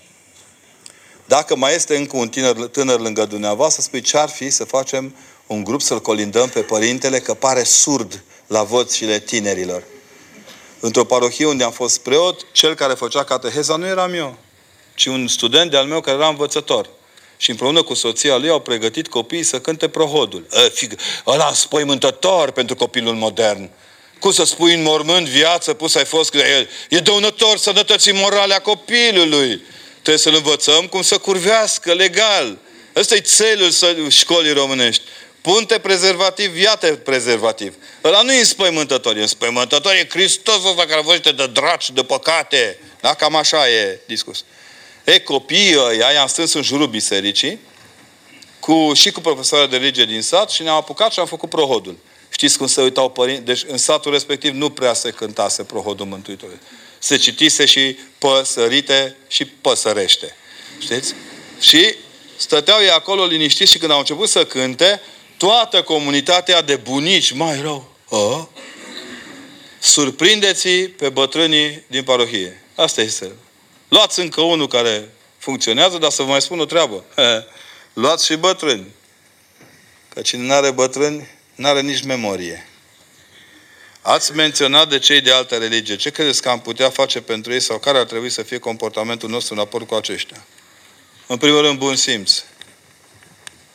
Dacă 1.25 1.57
mai 1.57 1.75
este 1.75 1.97
încă 1.97 2.17
un 2.17 2.29
tiner, 2.29 2.53
tânăr 2.53 3.01
lângă 3.01 3.25
dumneavoastră, 3.25 3.83
spui 3.83 4.01
ce 4.01 4.19
ar 4.19 4.29
fi 4.29 4.51
să 4.51 4.65
facem 4.65 5.15
un 5.47 5.65
grup 5.65 5.81
să-l 5.81 6.01
colindăm 6.01 6.49
pe 6.49 6.61
părintele 6.61 7.21
că 7.21 7.35
pare 7.35 7.63
surd 7.63 8.23
la 8.47 8.63
vocile 8.63 9.19
tinerilor. 9.19 9.83
Într-o 10.81 11.05
parohie 11.05 11.47
unde 11.47 11.65
am 11.65 11.73
fost 11.73 11.99
preot, 11.99 12.47
cel 12.53 12.75
care 12.75 12.95
făcea 12.95 13.25
cateheza 13.25 13.77
nu 13.77 13.87
eram 13.87 14.13
eu, 14.13 14.37
ci 14.95 15.07
un 15.07 15.29
student 15.29 15.71
de-al 15.71 15.87
meu 15.87 16.01
care 16.01 16.17
era 16.17 16.29
învățător. 16.29 16.97
Și 17.41 17.51
împreună 17.51 17.83
cu 17.83 17.95
soția 17.95 18.37
lui 18.37 18.49
au 18.49 18.61
pregătit 18.61 19.09
copiii 19.09 19.43
să 19.43 19.61
cânte 19.61 19.89
prohodul. 19.89 20.47
Ă, 20.65 20.69
fig, 20.69 20.95
ăla 21.27 21.53
spăimântător 21.53 22.51
pentru 22.51 22.75
copilul 22.77 23.15
modern. 23.15 23.71
Cum 24.19 24.33
să 24.33 24.45
spui 24.45 24.75
în 24.75 24.83
mormânt 24.83 25.27
viață 25.27 25.75
pus 25.75 25.95
ai 25.95 26.05
fost 26.05 26.31
de 26.31 26.55
el? 26.57 26.69
E 26.89 26.99
dăunător 26.99 27.57
sănătății 27.57 28.13
morale 28.13 28.55
a 28.55 28.61
copilului. 28.61 29.63
Trebuie 29.93 30.19
să-l 30.19 30.35
învățăm 30.35 30.87
cum 30.87 31.03
să 31.03 31.19
curvească 31.19 31.93
legal. 31.93 32.59
Ăsta 32.97 33.15
e 33.15 33.21
țelul 33.21 33.71
școlii 34.09 34.53
românești. 34.53 35.03
Punte 35.41 35.79
prezervativ, 35.79 36.57
iată 36.57 36.95
prezervativ. 36.95 37.75
Ăla 38.05 38.23
nu 38.23 38.33
e 38.33 38.39
înspăimântător, 38.39 39.17
e 39.17 39.21
înspăimântător, 39.21 39.93
e 39.93 40.07
Hristos 40.09 40.65
ăsta 40.65 40.85
care 40.85 41.01
vorbește 41.01 41.33
de 41.33 41.47
draci, 41.47 41.91
de 41.91 42.03
păcate. 42.03 42.79
Da? 43.01 43.15
Cam 43.15 43.37
așa 43.37 43.69
e 43.69 44.01
discurs. 44.07 44.45
E, 45.15 45.19
copiii 45.19 45.77
ăia 45.79 46.11
i-am 46.11 46.27
strâns 46.27 46.53
în 46.53 46.63
jurul 46.63 46.87
bisericii, 46.87 47.59
cu, 48.61 48.93
și 48.95 49.11
cu 49.11 49.21
profesoara 49.21 49.67
de 49.67 49.77
religie 49.77 50.05
din 50.05 50.23
sat 50.23 50.51
și 50.51 50.63
ne-am 50.63 50.77
apucat 50.77 51.13
și 51.13 51.21
am 51.21 51.27
făcut 51.27 51.49
prohodul. 51.49 51.99
Știți 52.31 52.59
cum 52.59 52.67
se 52.67 52.83
uitau 52.83 53.11
părinți? 53.11 53.43
Deci 53.43 53.65
în 53.67 53.77
satul 53.77 54.13
respectiv 54.13 54.55
nu 54.55 54.71
prea 54.71 54.93
se 54.93 55.11
cântase 55.11 55.63
prohodul 55.63 56.07
Mântuitorului. 56.07 56.61
Se 56.99 57.17
citise 57.17 57.65
și 57.65 57.97
păsărite 58.19 59.17
și 59.29 59.45
păsărește. 59.45 60.37
Știți? 60.79 61.15
Și 61.61 61.95
stăteau 62.37 62.81
ei 62.81 62.91
acolo 62.91 63.25
liniștiți 63.25 63.73
și 63.73 63.79
când 63.79 63.93
au 63.93 63.99
început 63.99 64.29
să 64.29 64.45
cânte, 64.45 65.01
toată 65.37 65.83
comunitatea 65.83 66.63
de 66.63 66.77
bunici, 66.77 67.31
mai 67.33 67.61
rău, 67.61 67.93
a? 68.11 68.49
surprindeți 69.79 70.69
pe 70.69 71.09
bătrânii 71.09 71.85
din 71.87 72.03
parohie. 72.03 72.63
Asta 72.75 73.01
este. 73.01 73.33
Luați 73.89 74.21
încă 74.21 74.41
unul 74.41 74.69
care 74.69 75.09
funcționează, 75.39 75.99
dar 75.99 76.11
să 76.11 76.23
vă 76.23 76.31
mai 76.31 76.43
spun 76.43 76.61
o 76.61 76.65
treabă. 76.65 77.05
Luați 77.93 78.25
și 78.25 78.37
bătrâni. 78.37 78.87
Că 80.09 80.21
cine 80.21 80.43
nu 80.43 80.53
are 80.53 80.71
bătrâni, 80.71 81.29
nu 81.55 81.67
are 81.67 81.81
nici 81.81 82.03
memorie. 82.03 82.69
Ați 84.03 84.35
menționat 84.35 84.89
de 84.89 84.99
cei 84.99 85.21
de 85.21 85.33
altă 85.33 85.57
religie. 85.57 85.97
Ce 85.97 86.11
credeți 86.11 86.43
că 86.43 86.49
am 86.49 86.61
putea 86.61 86.91
face 86.91 87.21
pentru 87.21 87.53
ei 87.53 87.61
sau 87.61 87.79
care 87.79 87.99
ar 87.99 88.05
trebui 88.05 88.31
să 88.31 88.43
fie 88.43 88.59
comportamentul 88.59 89.29
nostru 89.29 89.55
în 89.55 89.61
raport 89.61 89.87
cu 89.87 89.95
aceștia? 89.95 90.47
În 91.27 91.37
primul 91.37 91.61
rând, 91.61 91.79
bun 91.79 91.97
simț. 91.97 92.43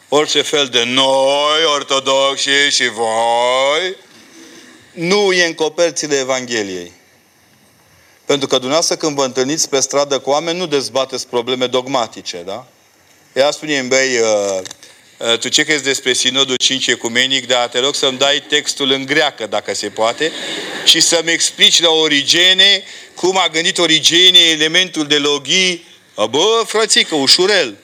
Orice 0.09 0.41
fel 0.41 0.67
de 0.67 0.83
noi, 0.83 1.65
ortodoxi 1.73 2.49
și 2.69 2.89
voi, 2.89 3.95
nu 4.91 5.31
e 5.31 5.45
în 5.45 5.53
coperțile 5.53 6.15
Evangheliei. 6.15 6.91
Pentru 8.33 8.51
că 8.51 8.57
dumneavoastră 8.57 8.95
când 8.95 9.15
vă 9.15 9.23
întâlniți 9.23 9.69
pe 9.69 9.79
stradă 9.79 10.19
cu 10.19 10.29
oameni, 10.29 10.57
nu 10.57 10.65
dezbateți 10.65 11.27
probleme 11.27 11.65
dogmatice, 11.65 12.41
da? 12.45 12.65
Ea 13.33 13.51
spune 13.51 13.77
îmi 13.77 13.87
băi, 13.89 14.17
uh, 14.17 14.61
uh, 15.17 15.37
tu 15.37 15.49
ce 15.49 15.63
crezi 15.63 15.83
despre 15.83 16.13
Sinodul 16.13 16.55
5 16.55 16.87
Ecumenic, 16.87 17.47
dar 17.47 17.67
te 17.67 17.79
rog 17.79 17.95
să-mi 17.95 18.17
dai 18.17 18.43
textul 18.49 18.91
în 18.91 19.05
greacă, 19.05 19.45
dacă 19.45 19.73
se 19.73 19.89
poate, 19.89 20.31
și 20.85 20.99
să-mi 20.99 21.31
explici 21.31 21.81
la 21.81 21.89
Origene 21.89 22.83
cum 23.15 23.37
a 23.37 23.47
gândit 23.51 23.77
Origene 23.77 24.39
elementul 24.39 25.05
de 25.05 25.17
logii. 25.17 25.85
Bă, 26.29 26.63
frățică, 26.65 27.15
ușurel. 27.15 27.77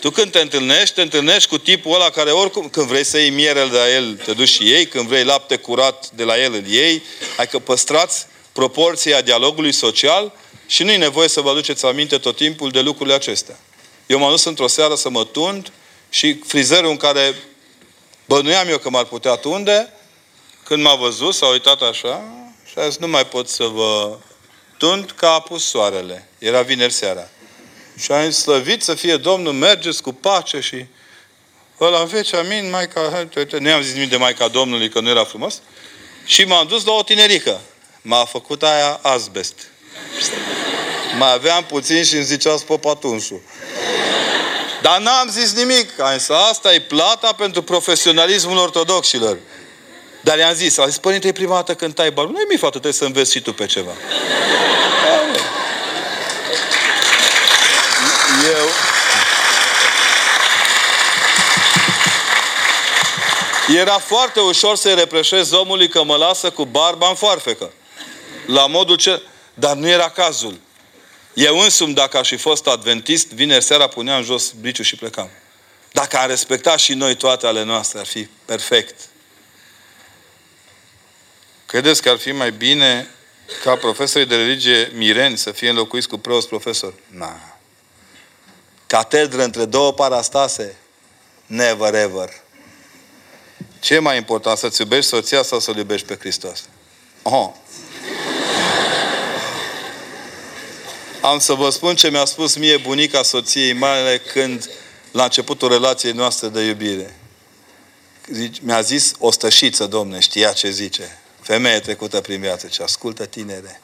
Tu 0.00 0.10
când 0.10 0.30
te 0.30 0.38
întâlnești, 0.38 0.94
te 0.94 1.02
întâlnești 1.02 1.48
cu 1.48 1.58
tipul 1.58 1.94
ăla 1.94 2.10
care 2.10 2.30
oricum, 2.30 2.68
când 2.68 2.86
vrei 2.86 3.04
să 3.04 3.18
iei 3.18 3.30
miere 3.30 3.66
de 3.70 3.76
la 3.76 3.94
el, 3.94 4.20
te 4.24 4.32
duci 4.32 4.48
și 4.48 4.72
ei, 4.72 4.86
când 4.86 5.08
vrei 5.08 5.24
lapte 5.24 5.56
curat 5.56 6.10
de 6.14 6.24
la 6.24 6.42
el, 6.42 6.52
îl 6.52 6.66
iei. 6.66 7.02
Adică 7.36 7.58
păstrați 7.58 8.26
proporția 8.54 9.20
dialogului 9.20 9.72
social 9.72 10.32
și 10.66 10.82
nu 10.82 10.90
e 10.90 10.96
nevoie 10.96 11.28
să 11.28 11.40
vă 11.40 11.50
aduceți 11.50 11.86
aminte 11.86 12.18
tot 12.18 12.36
timpul 12.36 12.70
de 12.70 12.80
lucrurile 12.80 13.14
acestea. 13.14 13.58
Eu 14.06 14.18
m-am 14.18 14.30
dus 14.30 14.44
într-o 14.44 14.66
seară 14.66 14.94
să 14.94 15.08
mă 15.08 15.24
tund 15.24 15.72
și 16.08 16.38
frizerul 16.46 16.90
în 16.90 16.96
care 16.96 17.34
bănuiam 18.24 18.68
eu 18.68 18.78
că 18.78 18.90
m-ar 18.90 19.04
putea 19.04 19.34
tunde, 19.34 19.92
când 20.64 20.82
m-a 20.82 20.94
văzut, 20.94 21.34
s-a 21.34 21.46
uitat 21.46 21.82
așa 21.82 22.24
și 22.66 22.78
a 22.78 22.88
zis, 22.88 22.98
nu 22.98 23.08
mai 23.08 23.26
pot 23.26 23.48
să 23.48 23.64
vă 23.64 24.18
tund 24.78 25.10
că 25.10 25.26
a 25.26 25.40
pus 25.40 25.64
soarele. 25.64 26.28
Era 26.38 26.62
vineri 26.62 26.92
seara. 26.92 27.28
Și 27.98 28.12
am 28.12 28.30
zis, 28.30 28.40
slăvit 28.40 28.82
să 28.82 28.94
fie 28.94 29.16
Domnul, 29.16 29.52
mergeți 29.52 30.02
cu 30.02 30.12
pace 30.12 30.60
și 30.60 30.84
ăla 31.80 32.04
veci, 32.04 32.32
amin, 32.32 32.70
Maica, 32.70 33.28
nu 33.58 33.68
i-am 33.68 33.82
zis 33.82 33.92
nimic 33.92 34.10
de 34.10 34.16
Maica 34.16 34.48
Domnului, 34.48 34.88
că 34.88 35.00
nu 35.00 35.08
era 35.08 35.24
frumos. 35.24 35.60
Și 36.24 36.44
m-am 36.44 36.66
dus 36.66 36.84
la 36.84 36.92
o 36.92 37.02
tinerică. 37.02 37.60
M-a 38.06 38.24
făcut 38.24 38.62
aia 38.62 38.98
azbest. 39.02 39.54
Mai 41.18 41.32
aveam 41.32 41.64
puțin 41.64 42.04
și 42.04 42.14
îmi 42.14 42.24
zicea 42.24 42.56
spopatunșul. 42.56 43.40
Dar 44.82 45.00
n-am 45.00 45.28
zis 45.30 45.52
nimic. 45.52 46.00
Am 46.00 46.18
zis, 46.18 46.28
asta 46.28 46.74
e 46.74 46.80
plata 46.80 47.32
pentru 47.32 47.62
profesionalismul 47.62 48.56
ortodoxilor. 48.56 49.38
Dar 50.20 50.38
i-am 50.38 50.54
zis, 50.54 50.78
a 50.78 50.86
zis, 50.86 50.98
părinte, 50.98 51.28
e 51.28 51.32
prima 51.32 51.54
dată 51.54 51.74
când 51.74 51.94
tai 51.94 52.10
barul. 52.10 52.30
Nu 52.30 52.40
e 52.40 52.46
mi 52.48 52.56
fată, 52.56 52.70
trebuie 52.70 52.92
să 52.92 53.04
înveți 53.04 53.32
și 53.32 53.40
tu 53.40 53.52
pe 53.52 53.66
ceva. 53.66 53.92
Eu... 58.44 58.68
Era 63.76 63.98
foarte 63.98 64.40
ușor 64.40 64.76
să-i 64.76 64.94
repreșez 64.94 65.52
omului 65.52 65.88
că 65.88 66.04
mă 66.04 66.16
lasă 66.16 66.50
cu 66.50 66.64
barba 66.64 67.08
în 67.08 67.14
foarfecă. 67.14 67.72
La 68.46 68.66
modul 68.66 68.96
ce... 68.96 69.22
Dar 69.54 69.76
nu 69.76 69.88
era 69.88 70.10
cazul. 70.10 70.60
Eu 71.34 71.58
însumi, 71.58 71.94
dacă 71.94 72.18
aș 72.18 72.28
fi 72.28 72.36
fost 72.36 72.66
adventist, 72.66 73.28
vineri 73.28 73.64
seara 73.64 73.86
puneam 73.86 74.22
jos 74.22 74.50
briciul 74.60 74.84
și 74.84 74.96
plecam. 74.96 75.30
Dacă 75.92 76.16
am 76.16 76.28
respectat 76.28 76.78
și 76.78 76.94
noi 76.94 77.16
toate 77.16 77.46
ale 77.46 77.62
noastre, 77.62 77.98
ar 77.98 78.06
fi 78.06 78.28
perfect. 78.44 78.94
Credeți 81.66 82.02
că 82.02 82.10
ar 82.10 82.18
fi 82.18 82.32
mai 82.32 82.52
bine 82.52 83.08
ca 83.62 83.76
profesorii 83.76 84.26
de 84.26 84.36
religie 84.36 84.90
mireni 84.94 85.38
să 85.38 85.50
fie 85.50 85.68
înlocuiți 85.68 86.08
cu 86.08 86.18
preoți 86.18 86.48
profesori? 86.48 86.94
Na. 87.06 87.58
Catedră 88.86 89.42
între 89.42 89.64
două 89.64 89.92
parastase? 89.92 90.76
Never 91.46 91.94
ever. 91.94 92.30
Ce 93.80 93.94
e 93.94 93.98
mai 93.98 94.16
important, 94.16 94.58
să-ți 94.58 94.80
iubești 94.80 95.10
soția 95.10 95.42
sau 95.42 95.60
să-L 95.60 95.76
iubești 95.76 96.06
pe 96.06 96.16
Hristos? 96.16 96.64
Oh. 97.22 97.48
Am 101.24 101.38
să 101.38 101.52
vă 101.52 101.70
spun 101.70 101.96
ce 101.96 102.10
mi-a 102.10 102.24
spus 102.24 102.56
mie 102.56 102.76
bunica 102.76 103.22
soției 103.22 103.72
mele 103.72 104.18
când, 104.18 104.70
la 105.12 105.22
începutul 105.22 105.68
relației 105.68 106.12
noastre 106.12 106.48
de 106.48 106.60
iubire. 106.60 107.16
Mi-a 108.60 108.80
zis 108.80 109.12
o 109.18 109.30
stășiță, 109.30 109.86
domne, 109.86 110.18
știa 110.18 110.52
ce 110.52 110.70
zice. 110.70 111.18
Femeie 111.40 111.80
trecută 111.80 112.20
prin 112.20 112.40
viață, 112.40 112.66
ce 112.66 112.82
ascultă 112.82 113.26
tinere. 113.26 113.80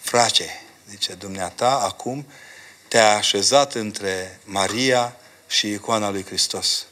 Frace, 0.00 0.64
zice, 0.90 1.12
dumneata, 1.12 1.80
acum 1.84 2.26
te-a 2.88 3.16
așezat 3.16 3.74
între 3.74 4.40
Maria 4.44 5.16
și 5.46 5.70
icoana 5.70 6.10
lui 6.10 6.24
Hristos. 6.24 6.86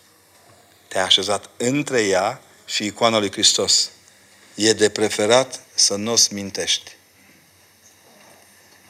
Te-a 0.89 1.05
așezat 1.05 1.51
între 1.56 2.02
ea 2.02 2.43
și 2.64 2.85
icoana 2.85 3.18
lui 3.18 3.32
Hristos. 3.32 3.90
E 4.55 4.72
de 4.72 4.89
preferat 4.89 5.60
să 5.74 5.94
nu 5.94 6.12
o 6.12 6.16
smintești. 6.16 6.94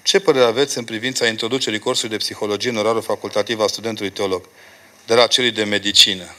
Ce 0.04 0.18
părere 0.18 0.44
aveți 0.44 0.78
în 0.78 0.84
privința 0.84 1.26
introducerii 1.26 1.78
cursului 1.78 2.16
de 2.16 2.24
psihologie 2.24 2.70
în 2.70 2.76
orarul 2.76 3.02
facultativ 3.02 3.60
al 3.60 3.68
studentului 3.68 4.10
teolog, 4.10 4.48
de 5.06 5.14
la 5.14 5.26
celui 5.26 5.50
de 5.50 5.64
medicină? 5.64 6.34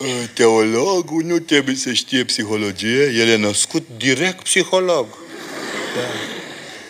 Ă, 0.00 0.26
teologul 0.34 1.22
nu 1.22 1.38
trebuie 1.38 1.74
să 1.74 1.92
știe 1.92 2.24
psihologie, 2.24 3.02
el 3.02 3.28
e 3.28 3.36
născut 3.36 3.86
direct 3.96 4.42
psiholog. 4.42 5.06
Da. 5.96 6.02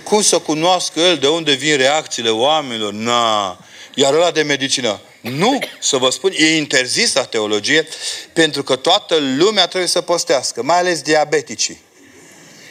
Cum 0.03 0.23
să 0.23 0.39
cunoască 0.39 1.01
el 1.01 1.17
de 1.17 1.29
unde 1.29 1.53
vin 1.53 1.77
reacțiile 1.77 2.31
oamenilor? 2.31 2.93
Na. 2.93 3.59
Iar 3.95 4.15
ăla 4.15 4.31
de 4.31 4.43
medicină. 4.43 5.01
Nu, 5.21 5.59
să 5.81 5.97
vă 5.97 6.11
spun, 6.11 6.33
e 6.37 6.57
interzis 6.57 7.15
la 7.15 7.25
teologie 7.25 7.87
pentru 8.33 8.63
că 8.63 8.77
toată 8.77 9.17
lumea 9.37 9.67
trebuie 9.67 9.89
să 9.89 10.01
postească, 10.01 10.63
mai 10.63 10.79
ales 10.79 11.01
diabeticii. 11.03 11.81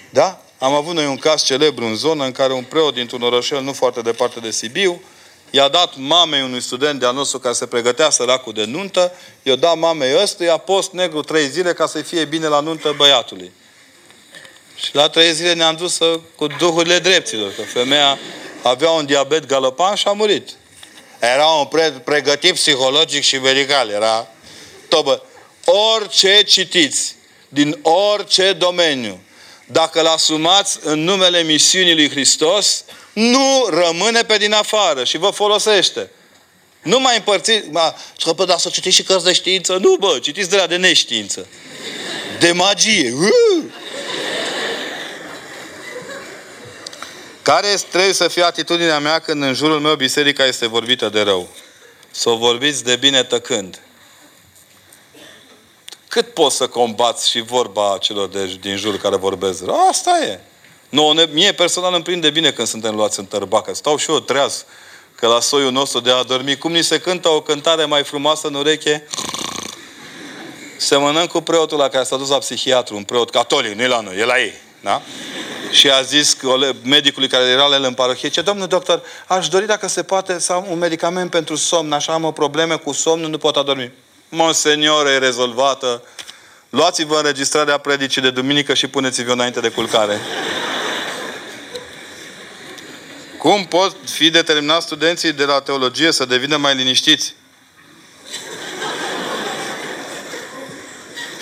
Da? 0.09 0.44
Am 0.65 0.73
avut 0.73 0.93
noi 0.93 1.05
un 1.05 1.17
caz 1.17 1.43
celebru 1.43 1.85
în 1.85 1.95
zonă 1.95 2.25
în 2.25 2.31
care 2.31 2.53
un 2.53 2.63
preot 2.63 2.93
dintr-un 2.93 3.21
orășel 3.21 3.61
nu 3.61 3.73
foarte 3.73 4.01
departe 4.01 4.39
de 4.39 4.51
Sibiu 4.51 5.01
i-a 5.49 5.67
dat 5.67 5.93
mamei 5.95 6.41
unui 6.41 6.61
student 6.61 6.99
de-al 6.99 7.13
nostru 7.13 7.39
care 7.39 7.53
se 7.53 7.65
pregătea 7.65 8.09
săracul 8.09 8.53
de 8.53 8.63
nuntă, 8.63 9.11
i-a 9.43 9.55
dat 9.55 9.77
mamei 9.77 10.21
ăstuia 10.21 10.57
post 10.57 10.91
negru 10.91 11.21
trei 11.21 11.47
zile 11.47 11.73
ca 11.73 11.87
să 11.87 12.01
fie 12.01 12.25
bine 12.25 12.47
la 12.47 12.59
nuntă 12.59 12.93
băiatului. 12.97 13.51
Și 14.75 14.95
la 14.95 15.09
trei 15.09 15.33
zile 15.33 15.53
ne-am 15.53 15.75
dus 15.75 15.97
cu 16.35 16.47
duhurile 16.47 16.99
dreptilor, 16.99 17.51
că 17.55 17.61
femeia 17.61 18.19
avea 18.61 18.89
un 18.89 19.05
diabet 19.05 19.45
galopant 19.45 19.97
și 19.97 20.07
a 20.07 20.11
murit. 20.11 20.49
Era 21.19 21.47
un 21.47 21.65
pre- 21.65 22.01
pregătit 22.03 22.53
psihologic 22.53 23.23
și 23.23 23.37
medical. 23.37 23.89
Era 23.89 24.27
tobă. 24.87 25.23
Orice 25.65 26.43
citiți, 26.43 27.15
din 27.49 27.79
orice 27.81 28.53
domeniu, 28.53 29.19
dacă 29.65 29.99
îl 29.99 30.07
asumați 30.07 30.79
în 30.81 31.03
numele 31.03 31.41
misiunii 31.41 31.95
lui 31.95 32.09
Hristos, 32.09 32.83
nu 33.13 33.67
rămâne 33.69 34.21
pe 34.21 34.37
din 34.37 34.53
afară 34.53 35.03
și 35.03 35.17
vă 35.17 35.29
folosește. 35.29 36.09
Nu 36.81 36.99
mai 36.99 37.15
împărțiți... 37.15 37.67
Ma, 37.69 37.95
și 38.17 38.33
că, 38.35 38.45
dar 38.45 38.57
să 38.57 38.69
citiți 38.69 38.95
și 38.95 39.03
cărți 39.03 39.25
de 39.25 39.33
știință? 39.33 39.77
Nu, 39.77 39.95
bă, 39.99 40.19
citiți 40.21 40.49
de 40.49 40.55
la 40.55 40.67
de 40.67 40.75
neștiință. 40.75 41.47
De 42.39 42.51
magie. 42.51 43.13
Uh! 43.13 43.63
Care 47.41 47.67
trebuie 47.89 48.13
să 48.13 48.27
fie 48.27 48.43
atitudinea 48.43 48.99
mea 48.99 49.19
când 49.19 49.43
în 49.43 49.53
jurul 49.53 49.79
meu 49.79 49.95
biserica 49.95 50.45
este 50.45 50.67
vorbită 50.67 51.09
de 51.09 51.21
rău? 51.21 51.49
Să 52.11 52.29
o 52.29 52.37
vorbiți 52.37 52.83
de 52.83 52.95
bine 52.95 53.23
tăcând. 53.23 53.79
Cât 56.15 56.33
poți 56.33 56.55
să 56.55 56.67
combați 56.67 57.29
și 57.29 57.41
vorba 57.41 57.97
celor 57.99 58.27
de, 58.27 58.57
din 58.61 58.75
jur 58.75 58.97
care 58.97 59.15
vorbesc 59.15 59.65
rău? 59.65 59.87
Asta 59.87 60.19
e. 60.23 60.39
Nu, 60.89 61.13
mie 61.31 61.51
personal 61.51 61.93
îmi 61.93 62.03
prinde 62.03 62.29
bine 62.29 62.51
când 62.51 62.67
suntem 62.67 62.95
luați 62.95 63.19
în 63.19 63.25
tărbacă. 63.25 63.73
Stau 63.73 63.97
și 63.97 64.11
eu 64.11 64.19
treaz 64.19 64.65
că 65.15 65.27
la 65.27 65.39
soiul 65.39 65.71
nostru 65.71 65.99
de 65.99 66.11
a 66.11 66.23
dormi, 66.23 66.57
cum 66.57 66.71
ni 66.71 66.83
se 66.83 66.99
cântă 66.99 67.29
o 67.29 67.41
cântare 67.41 67.85
mai 67.85 68.03
frumoasă 68.03 68.47
în 68.47 68.53
ureche, 68.53 69.07
semănăm 70.77 71.25
cu 71.25 71.41
preotul 71.41 71.77
la 71.77 71.87
care 71.87 72.03
s-a 72.03 72.17
dus 72.17 72.29
la 72.29 72.37
psihiatru, 72.37 72.95
un 72.95 73.03
preot 73.03 73.29
catolic, 73.29 73.73
nu 73.73 73.81
e 73.81 73.87
la 73.87 73.99
noi, 73.99 74.17
e 74.17 74.25
la 74.25 74.39
ei. 74.39 74.53
Da? 74.81 75.01
Și 75.71 75.89
a 75.89 76.01
zis 76.01 76.37
medicului 76.83 77.27
care 77.27 77.43
era 77.43 77.65
la 77.65 77.75
el 77.75 77.83
în 77.83 77.93
parohie, 77.93 78.29
ce 78.29 78.41
domnul 78.41 78.67
doctor, 78.67 79.01
aș 79.27 79.47
dori 79.47 79.65
dacă 79.65 79.87
se 79.87 80.03
poate 80.03 80.39
să 80.39 80.53
am 80.53 80.65
un 80.69 80.77
medicament 80.77 81.29
pentru 81.29 81.55
somn, 81.55 81.91
așa 81.91 82.13
am 82.13 82.23
o 82.23 82.31
probleme 82.31 82.75
cu 82.75 82.91
somnul, 82.91 83.29
nu 83.29 83.37
pot 83.37 83.55
adormi. 83.55 83.91
Monsenior, 84.29 85.07
e 85.07 85.17
rezolvată. 85.17 86.03
Luați-vă 86.69 87.17
înregistrarea 87.17 87.77
predicii 87.77 88.21
de 88.21 88.29
duminică 88.29 88.73
și 88.73 88.87
puneți-vă 88.87 89.31
înainte 89.31 89.59
de 89.59 89.69
culcare. 89.69 90.19
Cum 93.37 93.65
pot 93.65 93.95
fi 94.09 94.29
determinați 94.29 94.85
studenții 94.85 95.31
de 95.31 95.43
la 95.43 95.61
teologie 95.61 96.11
să 96.11 96.25
devină 96.25 96.57
mai 96.57 96.75
liniștiți? 96.75 97.35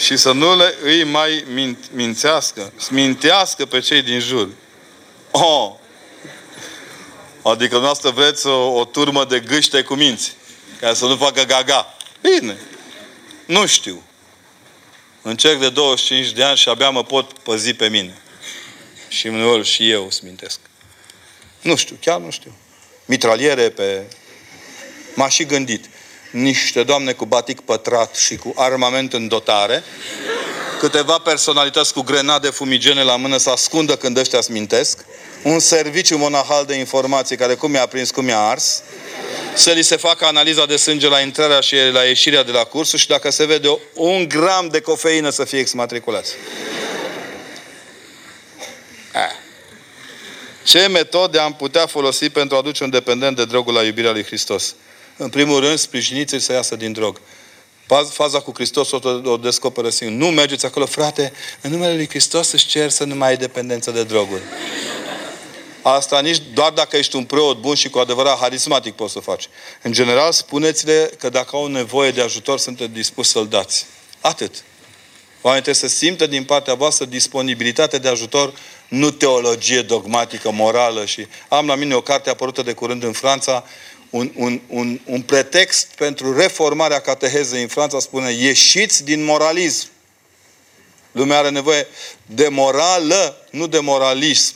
și 0.04 0.18
să 0.18 0.32
nu 0.32 0.56
le 0.58 0.76
îi 0.84 1.04
mai 1.04 1.46
mint, 1.54 1.78
mințească, 1.92 2.72
mintească 2.90 3.66
pe 3.66 3.80
cei 3.80 4.02
din 4.02 4.20
jur. 4.20 4.50
Oh! 5.32 5.72
Adică 7.42 7.78
noastră 7.78 8.10
vreți 8.10 8.48
o, 8.48 8.74
o 8.74 8.86
turmă 8.86 9.26
de 9.26 9.40
gâște 9.40 9.82
cu 9.82 9.94
minți, 9.94 10.36
ca 10.80 10.94
să 10.94 11.06
nu 11.06 11.16
facă 11.16 11.44
gaga. 11.44 11.98
Bine. 12.22 12.58
Nu 13.46 13.66
știu. 13.66 14.04
Încerc 15.22 15.60
de 15.60 15.70
25 15.70 16.32
de 16.32 16.44
ani 16.44 16.58
și 16.58 16.70
abia 16.70 16.90
mă 16.90 17.04
pot 17.04 17.34
păzi 17.34 17.74
pe 17.74 17.90
mine. 17.90 18.22
Și 19.08 19.28
uneori 19.28 19.66
și 19.66 19.92
eu 19.92 20.10
smintesc. 20.10 20.60
Nu 21.62 21.76
știu, 21.76 21.98
chiar 22.02 22.20
nu 22.20 22.30
știu. 22.30 22.56
Mitraliere 23.06 23.70
pe... 23.70 24.04
M-a 25.16 25.30
și 25.30 25.46
gândit 25.46 25.86
niște 26.32 26.84
doamne 26.84 27.12
cu 27.12 27.26
batic 27.26 27.60
pătrat 27.62 28.16
și 28.16 28.36
cu 28.36 28.54
armament 28.56 29.14
în 29.14 29.28
dotare, 29.28 29.84
câteva 30.80 31.18
personalități 31.18 31.94
cu 31.94 32.02
grenade 32.02 32.50
fumigene 32.50 33.04
la 33.04 33.16
mână 33.16 33.38
să 33.38 33.50
ascundă 33.50 33.96
când 33.96 34.18
ăștia 34.18 34.42
smintesc, 34.42 35.06
un 35.44 35.60
serviciu 35.60 36.18
monahal 36.18 36.66
de 36.66 36.74
informații 36.74 37.38
care 37.38 37.56
cum 37.56 37.74
i-a 37.74 37.86
prins, 37.86 38.12
cum 38.12 38.28
i-a 38.28 38.40
ars, 38.40 38.84
să 39.54 39.72
li 39.72 39.82
se 39.82 39.96
facă 39.96 40.26
analiza 40.26 40.66
de 40.66 40.76
sânge 40.76 41.08
la 41.08 41.20
intrarea 41.20 41.60
și 41.60 41.76
la 41.92 42.04
ieșirea 42.04 42.44
de 42.44 42.52
la 42.52 42.64
cursul 42.64 43.00
și 43.00 43.08
dacă 43.08 43.32
se 43.32 43.46
vede 43.46 43.80
un 43.94 44.28
gram 44.28 44.68
de 44.68 44.80
cofeină 44.80 45.30
să 45.30 45.44
fie 45.44 45.60
exmatriculați. 45.60 46.34
Ce 50.64 50.88
metode 50.88 51.40
am 51.40 51.54
putea 51.54 51.86
folosi 51.86 52.30
pentru 52.30 52.56
a 52.56 52.60
aduce 52.60 52.84
un 52.84 52.90
dependent 52.90 53.36
de 53.36 53.46
drogul 53.46 53.74
la 53.74 53.84
iubirea 53.84 54.12
lui 54.12 54.24
Hristos? 54.24 54.76
În 55.18 55.30
primul 55.30 55.60
rând, 55.60 55.78
sprijiniți-l 55.78 56.40
să 56.40 56.52
iasă 56.52 56.76
din 56.76 56.92
drog. 56.92 57.22
Faza 58.10 58.40
cu 58.40 58.52
Hristos 58.54 58.92
o, 58.92 59.00
o 59.24 59.38
descoperă 59.38 59.90
singur. 59.90 60.26
Nu 60.26 60.32
mergeți 60.32 60.66
acolo, 60.66 60.86
frate, 60.86 61.34
în 61.62 61.72
numele 61.72 61.96
Lui 61.96 62.08
Hristos 62.10 62.52
își 62.52 62.68
cer 62.68 62.90
să 62.90 63.04
nu 63.04 63.16
mai 63.16 63.30
ai 63.30 63.38
dependență 63.38 63.92
de 63.92 64.04
droguri. 64.04 64.42
Asta 65.84 66.22
nici 66.22 66.42
doar 66.54 66.72
dacă 66.72 66.98
ești 66.98 67.16
un 67.16 67.24
preot 67.24 67.58
bun 67.58 67.76
și 67.76 67.90
cu 67.90 68.00
adevărat 68.00 68.40
harismatic 68.40 68.94
poți 68.94 69.14
să 69.14 69.20
faci. 69.20 69.50
În 69.82 69.92
general, 69.92 70.32
spuneți-le 70.32 71.12
că 71.20 71.30
dacă 71.30 71.56
au 71.56 71.68
nevoie 71.68 72.12
de 72.12 72.22
ajutor, 72.22 72.60
sunteți 72.60 72.92
dispus 72.92 73.30
să-l 73.30 73.48
dați. 73.48 73.86
Atât. 74.22 74.64
Oamenii 75.42 75.64
trebuie 75.66 75.90
să 75.90 75.96
simtă 75.98 76.28
din 76.28 76.44
partea 76.44 76.74
voastră 76.74 77.06
disponibilitate 77.06 77.98
de 77.98 78.08
ajutor, 78.08 78.54
nu 78.88 79.12
teologie 79.12 79.82
dogmatică, 79.82 80.52
morală. 80.52 81.06
Și 81.06 81.28
am 81.48 81.68
la 81.68 81.76
mine 81.76 81.96
o 81.96 82.02
carte 82.02 82.30
apărută 82.30 82.62
de 82.62 82.74
curând 82.74 83.04
în 83.04 83.12
Franța, 83.12 83.66
un, 84.10 84.32
un, 84.36 84.62
un, 84.68 85.00
un 85.06 85.22
pretext 85.22 85.88
pentru 85.96 86.38
reformarea 86.38 87.00
catehezei 87.00 87.62
în 87.62 87.68
Franța 87.68 88.00
spune 88.00 88.32
ieșiți 88.32 89.04
din 89.04 89.24
moralism. 89.24 89.88
Lumea 91.12 91.38
are 91.38 91.50
nevoie 91.50 91.88
de 92.26 92.48
morală, 92.48 93.38
nu 93.52 93.68
de 93.68 93.80
moralism. 93.80 94.56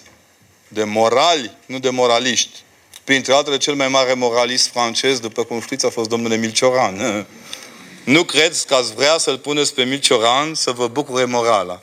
De 0.67 0.83
morali, 0.83 1.57
nu 1.65 1.79
de 1.79 1.89
moraliști. 1.89 2.61
Printre 3.03 3.33
altele, 3.33 3.57
cel 3.57 3.73
mai 3.73 3.87
mare 3.87 4.13
moralist 4.13 4.67
francez, 4.67 5.19
după 5.19 5.43
cum 5.43 5.61
știți, 5.61 5.85
a 5.85 5.89
fost 5.89 6.09
domnul 6.09 6.31
Emil 6.31 6.51
Cioran. 6.51 6.97
Nu 8.03 8.23
credeți 8.23 8.67
că 8.67 8.75
ați 8.75 8.93
vrea 8.93 9.17
să-l 9.17 9.37
puneți 9.37 9.73
pe 9.73 9.81
Emil 9.81 9.99
Cioran 9.99 10.53
să 10.53 10.71
vă 10.71 10.87
bucure 10.87 11.25
morala. 11.25 11.81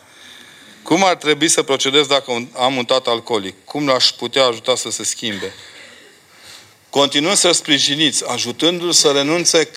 Cum 0.82 1.04
ar 1.04 1.14
trebui 1.14 1.48
să 1.48 1.62
procedez 1.62 2.06
dacă 2.06 2.48
am 2.52 2.76
un 2.76 2.84
tată 2.84 3.10
alcoolic? 3.10 3.54
Cum 3.64 3.86
l-aș 3.86 4.10
putea 4.10 4.44
ajuta 4.44 4.76
să 4.76 4.90
se 4.90 5.04
schimbe? 5.04 5.52
Continuăm 6.90 7.34
să-l 7.34 7.52
sprijiniți, 7.52 8.28
ajutându-l 8.28 8.92
să 8.92 9.10
renunțe 9.10 9.70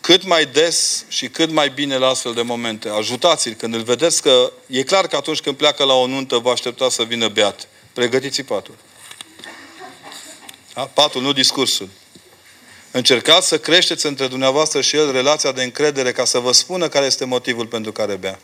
cât 0.00 0.24
mai 0.24 0.44
des 0.46 1.04
și 1.08 1.28
cât 1.28 1.50
mai 1.50 1.68
bine 1.68 1.96
la 1.96 2.08
astfel 2.08 2.34
de 2.34 2.42
momente. 2.42 2.88
Ajutați-l 2.88 3.52
când 3.52 3.74
îl 3.74 3.82
vedeți 3.82 4.22
că 4.22 4.52
e 4.66 4.82
clar 4.82 5.06
că 5.06 5.16
atunci 5.16 5.40
când 5.40 5.56
pleacă 5.56 5.84
la 5.84 5.94
o 5.94 6.06
nuntă 6.06 6.36
vă 6.36 6.50
aștepta 6.50 6.88
să 6.88 7.02
vină 7.02 7.28
beat. 7.28 7.68
Pregătiți 7.96 8.42
patul. 8.42 8.74
Da? 10.74 10.82
Patul, 10.82 11.22
nu 11.22 11.32
discursul. 11.32 11.88
Încercați 12.90 13.48
să 13.48 13.58
creșteți 13.58 14.06
între 14.06 14.26
dumneavoastră 14.26 14.80
și 14.80 14.96
el 14.96 15.12
relația 15.12 15.52
de 15.52 15.62
încredere 15.62 16.12
ca 16.12 16.24
să 16.24 16.38
vă 16.38 16.52
spună 16.52 16.88
care 16.88 17.06
este 17.06 17.24
motivul 17.24 17.66
pentru 17.66 17.92
care 17.92 18.14
bea. 18.14 18.38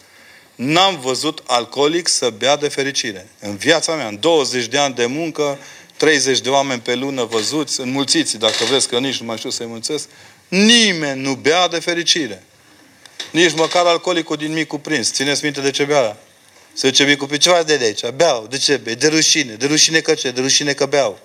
N-am 0.55 1.01
văzut 1.01 1.43
alcoolic 1.47 2.09
să 2.09 2.31
bea 2.31 2.57
de 2.57 2.69
fericire. 2.69 3.29
În 3.41 3.57
viața 3.57 3.95
mea, 3.95 4.07
în 4.07 4.21
20 4.21 4.67
de 4.67 4.79
ani 4.79 4.95
de 4.95 5.07
muncă, 5.07 5.59
30 5.97 6.41
de 6.41 6.49
oameni 6.49 6.81
pe 6.81 6.95
lună 6.95 7.25
văzuți, 7.25 7.81
înmulțiți, 7.81 8.37
dacă 8.37 8.65
vreți 8.65 8.89
că 8.89 8.99
nici 8.99 9.21
nu 9.21 9.27
mai 9.27 9.37
știu 9.37 9.51
să-i 9.51 9.67
mulțesc, 9.67 10.09
nimeni 10.49 11.21
nu 11.21 11.35
bea 11.35 11.69
de 11.69 11.79
fericire. 11.79 12.45
Nici 13.31 13.55
măcar 13.55 13.87
alcoolicul 13.87 14.37
din 14.37 14.53
mic 14.53 14.67
cuprins. 14.67 15.13
Țineți 15.13 15.45
minte 15.45 15.61
de 15.61 15.71
ce 15.71 15.85
bea? 15.85 16.17
Se 16.73 16.89
duce 16.89 17.05
micul 17.05 17.27
pe 17.27 17.37
ceva 17.37 17.63
de 17.63 17.79
aici. 17.83 18.07
Beau. 18.15 18.47
De 18.47 18.59
ce? 18.59 18.77
De 18.77 19.09
rușine. 19.09 19.55
De 19.55 19.67
rușine 19.67 20.01
că 20.01 20.15
ce? 20.15 20.31
De 20.31 20.41
rușine 20.41 20.73
că 20.73 20.87
beau. 20.87 21.19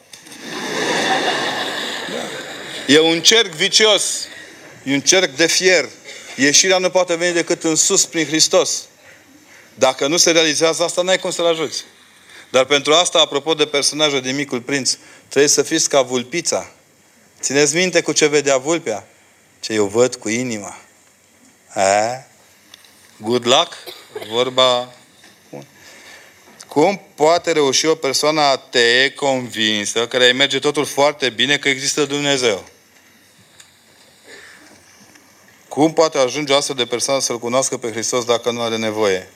E 2.88 3.00
un 3.00 3.22
cerc 3.22 3.52
vicios. 3.52 4.28
E 4.84 4.94
un 4.94 5.02
cerc 5.02 5.36
de 5.36 5.48
fier. 5.48 5.90
Ieșirea 6.36 6.78
nu 6.78 6.90
poate 6.90 7.16
veni 7.16 7.34
decât 7.34 7.64
în 7.64 7.76
sus 7.76 8.06
prin 8.06 8.26
Hristos. 8.26 8.84
Dacă 9.74 10.08
nu 10.08 10.18
se 10.18 10.32
realizează 10.32 10.84
asta, 10.84 11.02
n-ai 11.02 11.20
cum 11.20 11.32
să-L 11.32 11.46
ajuți. 11.46 11.84
Dar 12.50 12.66
pentru 12.66 12.94
asta, 12.94 13.20
apropo 13.20 13.54
de 13.54 13.66
personajul 13.66 14.22
din 14.22 14.36
Micul 14.36 14.62
Prinț, 14.62 14.98
trebuie 15.28 15.50
să 15.50 15.64
fiți 15.64 15.90
ca 15.90 16.02
vulpița. 16.02 16.72
Țineți 17.42 17.76
minte 17.76 18.02
cu 18.02 18.12
ce 18.12 18.26
vedea 18.26 18.58
vulpea? 18.58 19.08
Ce 19.60 19.74
eu 19.74 19.86
văd 19.86 20.16
cu 20.16 20.30
inima. 20.30 20.78
A? 21.74 22.26
Good 23.18 23.46
luck? 23.46 23.74
Vorba... 24.30 24.97
Cum 26.68 27.02
poate 27.16 27.52
reuși 27.52 27.86
o 27.86 27.96
persoană 27.96 28.42
atee 28.42 29.10
convinsă, 29.10 30.08
care 30.08 30.28
îi 30.28 30.34
merge 30.34 30.60
totul 30.60 30.86
foarte 30.86 31.30
bine, 31.30 31.58
că 31.58 31.70
există 31.70 32.06
Dumnezeu? 32.06 32.64
Cum 35.68 35.94
poate 35.94 36.18
ajunge 36.18 36.54
o 36.54 36.56
astfel 36.56 36.76
de 36.76 36.86
persoană 36.86 37.20
să-L 37.20 37.40
cunoască 37.40 37.78
pe 37.78 37.92
Hristos 37.92 38.26
dacă 38.26 38.52
nu 38.52 38.62
are 38.62 38.78
nevoie? 38.78 39.30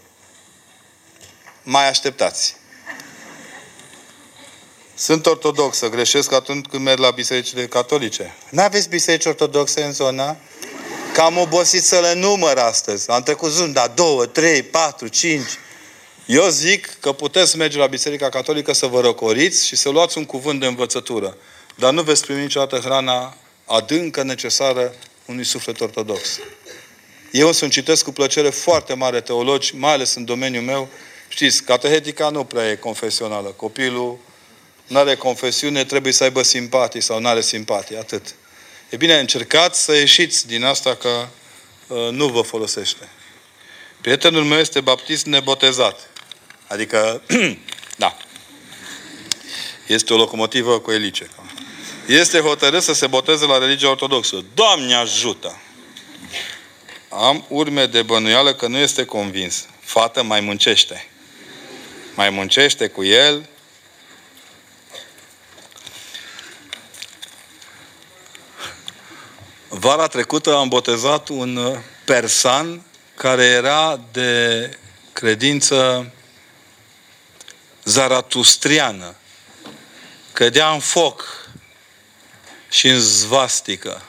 Mai 1.64 1.90
așteptați. 1.90 2.56
Sunt 4.95 5.26
ortodox, 5.26 5.78
să 5.78 5.90
greșesc 5.90 6.32
atunci 6.32 6.66
când 6.66 6.84
merg 6.84 6.99
la 6.99 7.12
bisericile 7.12 7.68
catolice. 7.68 8.36
N-aveți 8.49 8.90
biserici 8.90 9.26
ortodoxe 9.26 9.84
în 9.84 9.94
zona? 9.94 10.38
Cam 11.14 11.38
obosit 11.38 11.84
să 11.84 11.99
le 11.99 12.14
număr 12.14 12.58
astăzi. 12.58 13.10
Am 13.10 13.24
trecut 13.24 13.49
zunda, 13.49 13.88
două, 13.88 14.26
trei, 14.26 14.64
patru, 14.64 15.08
cinci. 15.08 15.49
Eu 16.26 16.49
zic 16.49 16.98
că 16.99 17.11
puteți 17.11 17.57
merge 17.57 17.77
la 17.77 17.88
Biserica 17.88 18.30
Catolică 18.30 18.73
să 18.73 18.85
vă 18.85 19.02
răcoriți 19.02 19.68
și 19.68 19.76
să 19.76 19.89
luați 19.89 20.18
un 20.18 20.26
cuvânt 20.26 20.60
de 20.60 20.65
învățătură. 20.65 21.38
Dar 21.76 21.93
nu 21.93 22.02
veți 22.02 22.26
primi 22.26 22.41
niciodată 22.41 22.77
hrana 22.77 23.38
adâncă 23.65 24.23
necesară 24.23 24.93
unui 25.26 25.43
suflet 25.43 25.81
ortodox. 25.81 26.39
Eu 27.31 27.52
sunt 27.52 27.72
citesc 27.72 28.03
cu 28.03 28.11
plăcere 28.11 28.49
foarte 28.49 28.93
mare 28.93 29.22
teologi, 29.22 29.76
mai 29.76 29.93
ales 29.93 30.15
în 30.15 30.26
domeniul 30.26 30.64
meu, 30.64 30.89
Știți, 31.34 31.64
catehetica 31.64 32.30
nu 32.30 32.43
prea 32.43 32.69
e 32.69 32.76
confesională. 32.76 33.48
Copilul 33.48 34.19
nu 34.88 34.98
are 34.98 35.15
confesiune, 35.15 35.84
trebuie 35.84 36.14
să 36.14 36.23
aibă 36.23 36.41
simpatii 36.41 37.02
sau 37.02 37.19
nu 37.19 37.27
are 37.27 37.41
simpatii, 37.41 37.98
atât. 37.98 38.35
E 38.89 38.95
bine, 38.95 39.19
încercați 39.19 39.84
să 39.84 39.95
ieșiți 39.95 40.48
din 40.48 40.64
asta 40.64 40.95
că 40.95 41.27
uh, 41.88 42.10
nu 42.11 42.27
vă 42.27 42.41
folosește. 42.41 43.10
Prietenul 44.02 44.43
meu 44.43 44.60
este 44.60 44.81
baptist 44.81 45.26
nebotezat. 45.26 46.10
Adică, 46.72 47.22
da, 48.03 48.18
este 49.88 50.14
o 50.14 50.18
locomotivă 50.18 50.80
cu 50.80 50.91
elice. 50.91 51.30
Este 52.07 52.39
hotărât 52.39 52.84
să 52.84 52.93
se 52.93 53.07
boteze 53.07 53.45
la 53.45 53.57
religia 53.57 53.89
ortodoxă. 53.89 54.45
Doamne 54.53 54.93
ajută! 54.93 55.61
Am 57.10 57.45
urme 57.48 57.85
de 57.85 58.02
bănuială 58.02 58.53
că 58.53 58.68
nu 58.68 58.77
este 58.77 59.06
convins. 59.06 59.65
Fată 59.80 60.23
mai 60.23 60.39
muncește. 60.39 61.07
Mai 62.15 62.30
muncește 62.30 62.88
cu 62.88 63.03
el. 63.03 63.49
Vara 69.68 70.07
trecută 70.07 70.56
am 70.56 70.68
botezat 70.68 71.27
un 71.30 71.77
persan 72.06 72.81
care 73.15 73.43
era 73.43 73.99
de 74.11 74.69
credință 75.14 76.11
zaratustriană. 77.84 79.16
Cădea 80.34 80.72
în 80.72 80.80
foc 80.80 81.48
și 82.70 82.88
în 82.88 82.99
zvastică. 82.99 84.02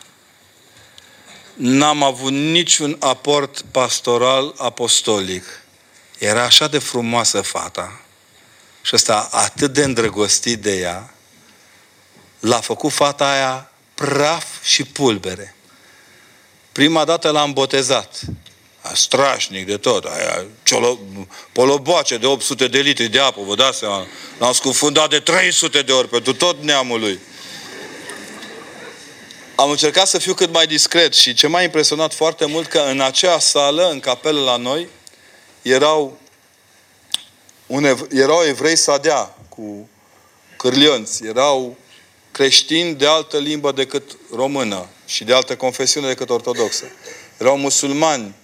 N-am 1.54 2.02
avut 2.02 2.32
niciun 2.32 2.96
aport 3.00 3.64
pastoral 3.70 4.54
apostolic. 4.56 5.44
Era 6.18 6.42
așa 6.42 6.68
de 6.68 6.78
frumoasă 6.78 7.40
fata 7.40 8.00
și 8.82 8.94
ăsta 8.94 9.28
atât 9.30 9.72
de 9.72 9.82
îndrăgostit 9.82 10.60
de 10.60 10.78
ea, 10.78 11.14
l-a 12.40 12.60
făcut 12.60 12.92
fata 12.92 13.30
aia 13.30 13.70
praf 13.94 14.62
și 14.62 14.84
pulbere. 14.84 15.54
Prima 16.72 17.04
dată 17.04 17.30
l-am 17.30 17.52
botezat. 17.52 18.20
A 18.82 18.94
strașnic 18.94 19.66
de 19.66 19.76
tot. 19.76 20.04
Aia, 20.04 20.44
ciolo, 20.62 20.98
poloboace 21.52 22.16
de 22.16 22.26
800 22.26 22.68
de 22.68 22.78
litri 22.78 23.08
de 23.08 23.18
apă, 23.18 23.40
vă 23.46 23.54
dați 23.54 23.78
seama. 23.78 24.06
L-am 24.38 24.52
scufundat 24.52 25.10
de 25.10 25.18
300 25.18 25.82
de 25.82 25.92
ori 25.92 26.08
pentru 26.08 26.34
tot 26.34 26.62
neamul 26.62 27.00
lui. 27.00 27.18
Am 29.54 29.70
încercat 29.70 30.06
să 30.06 30.18
fiu 30.18 30.34
cât 30.34 30.52
mai 30.52 30.66
discret 30.66 31.14
și 31.14 31.34
ce 31.34 31.46
m-a 31.46 31.62
impresionat 31.62 32.14
foarte 32.14 32.44
mult 32.44 32.68
că 32.68 32.78
în 32.78 33.00
acea 33.00 33.38
sală, 33.38 33.88
în 33.90 34.00
capelă 34.00 34.40
la 34.40 34.56
noi, 34.56 34.88
erau, 35.62 36.18
un 37.66 37.84
ev- 37.84 38.06
erau 38.12 38.42
evrei 38.42 38.76
sadea 38.76 39.36
cu 39.48 39.88
cârlionți, 40.56 41.24
erau 41.24 41.76
creștini 42.30 42.94
de 42.94 43.06
altă 43.06 43.38
limbă 43.38 43.72
decât 43.72 44.16
română 44.34 44.88
și 45.06 45.24
de 45.24 45.34
altă 45.34 45.56
confesiune 45.56 46.06
decât 46.06 46.30
ortodoxă. 46.30 46.84
Erau 47.38 47.56
musulmani. 47.56 48.34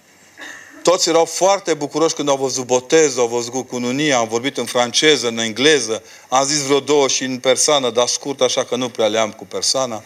Toți 0.89 1.09
erau 1.09 1.25
foarte 1.25 1.73
bucuroși 1.73 2.15
când 2.15 2.29
au 2.29 2.37
văzut 2.37 2.65
botezul, 2.65 3.21
au 3.21 3.27
văzut 3.27 3.67
cununia, 3.67 4.17
am 4.17 4.27
vorbit 4.27 4.57
în 4.57 4.65
franceză, 4.65 5.27
în 5.27 5.37
engleză, 5.37 6.03
am 6.29 6.45
zis 6.45 6.61
vreo 6.61 6.79
două 6.79 7.07
și 7.07 7.23
în 7.23 7.39
persană, 7.39 7.89
dar 7.89 8.07
scurt, 8.07 8.41
așa 8.41 8.63
că 8.63 8.75
nu 8.75 8.89
prea 8.89 9.07
le-am 9.07 9.31
cu 9.31 9.45
persana. 9.45 10.03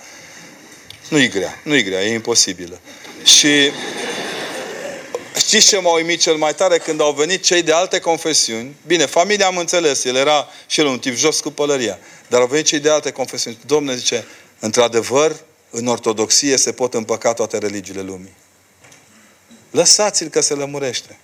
Nu-i 1.09 1.27
grea, 1.27 1.61
nu-i 1.63 1.83
grea, 1.83 2.05
e 2.05 2.13
imposibilă. 2.13 2.79
Și 3.23 3.71
știți 5.37 5.67
ce 5.67 5.79
m-a 5.79 5.93
uimit 5.93 6.21
cel 6.21 6.35
mai 6.35 6.53
tare? 6.53 6.77
Când 6.77 7.01
au 7.01 7.11
venit 7.11 7.43
cei 7.43 7.61
de 7.61 7.73
alte 7.73 7.99
confesiuni, 7.99 8.75
bine, 8.87 9.05
familia 9.05 9.47
am 9.47 9.57
înțeles, 9.57 10.03
el 10.03 10.15
era 10.15 10.47
și 10.67 10.79
el 10.79 10.85
un 10.85 10.99
tip 10.99 11.15
jos 11.15 11.39
cu 11.39 11.51
pălăria, 11.51 11.99
dar 12.27 12.41
au 12.41 12.47
venit 12.47 12.65
cei 12.65 12.79
de 12.79 12.89
alte 12.89 13.11
confesiuni. 13.11 13.57
Domne, 13.65 13.95
zice, 13.95 14.25
într-adevăr, 14.59 15.35
în 15.69 15.87
ortodoxie 15.87 16.57
se 16.57 16.71
pot 16.71 16.93
împăca 16.93 17.33
toate 17.33 17.57
religiile 17.57 18.01
lumii. 18.01 18.41
Lăsați-l 19.73 20.27
că 20.27 20.41
se 20.41 20.53
lămurește. 20.53 21.17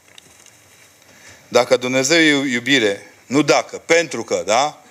Dacă 1.48 1.78
Dumnezeu 1.78 2.20
e 2.20 2.52
iubire, 2.52 3.14
nu 3.26 3.42
dacă, 3.42 3.82
pentru 3.86 4.24
că, 4.24 4.44
da? 4.46 4.84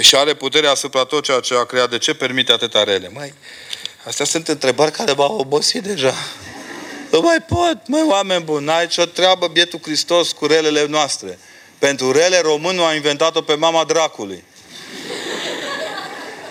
Și 0.00 0.16
are 0.16 0.34
puterea 0.34 0.70
asupra 0.70 1.04
tot 1.04 1.24
ceea 1.24 1.40
ce 1.40 1.54
a 1.54 1.64
creat, 1.64 1.90
de 1.90 1.98
ce 1.98 2.14
permite 2.14 2.52
atâta 2.52 2.84
rele? 2.84 3.08
Mai, 3.08 3.34
astea 4.06 4.24
sunt 4.24 4.48
întrebări 4.48 4.90
care 4.90 5.12
m-au 5.12 5.38
obosit 5.38 5.82
deja. 5.82 6.14
Nu 7.10 7.20
mai 7.20 7.40
pot, 7.40 7.86
mai 7.86 8.02
oameni 8.02 8.44
buni, 8.44 8.64
n-ai 8.64 8.86
ce 8.86 9.06
treabă 9.06 9.48
bietul 9.48 9.80
Hristos 9.82 10.32
cu 10.32 10.46
relele 10.46 10.86
noastre. 10.86 11.38
Pentru 11.78 12.12
rele, 12.12 12.40
românul 12.40 12.84
a 12.84 12.94
inventat-o 12.94 13.42
pe 13.42 13.54
mama 13.54 13.84
dracului. 13.84 14.44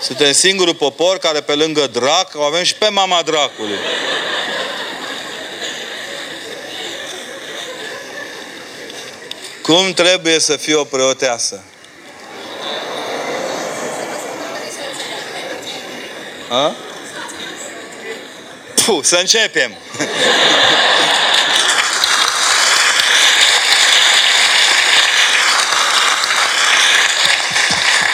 Suntem 0.02 0.32
singurul 0.32 0.76
popor 0.76 1.18
care 1.18 1.42
pe 1.42 1.56
lângă 1.56 1.88
drac 1.88 2.32
o 2.36 2.42
avem 2.42 2.64
și 2.64 2.76
pe 2.76 2.90
mama 2.90 3.22
dracului. 3.22 3.78
Cum 9.64 9.94
trebuie 9.94 10.40
să 10.40 10.58
fie 10.58 10.76
o 10.76 10.84
preoteasă? 10.84 11.64
A? 16.50 16.76
Puh, 18.86 19.04
să 19.04 19.16
începem! 19.16 19.76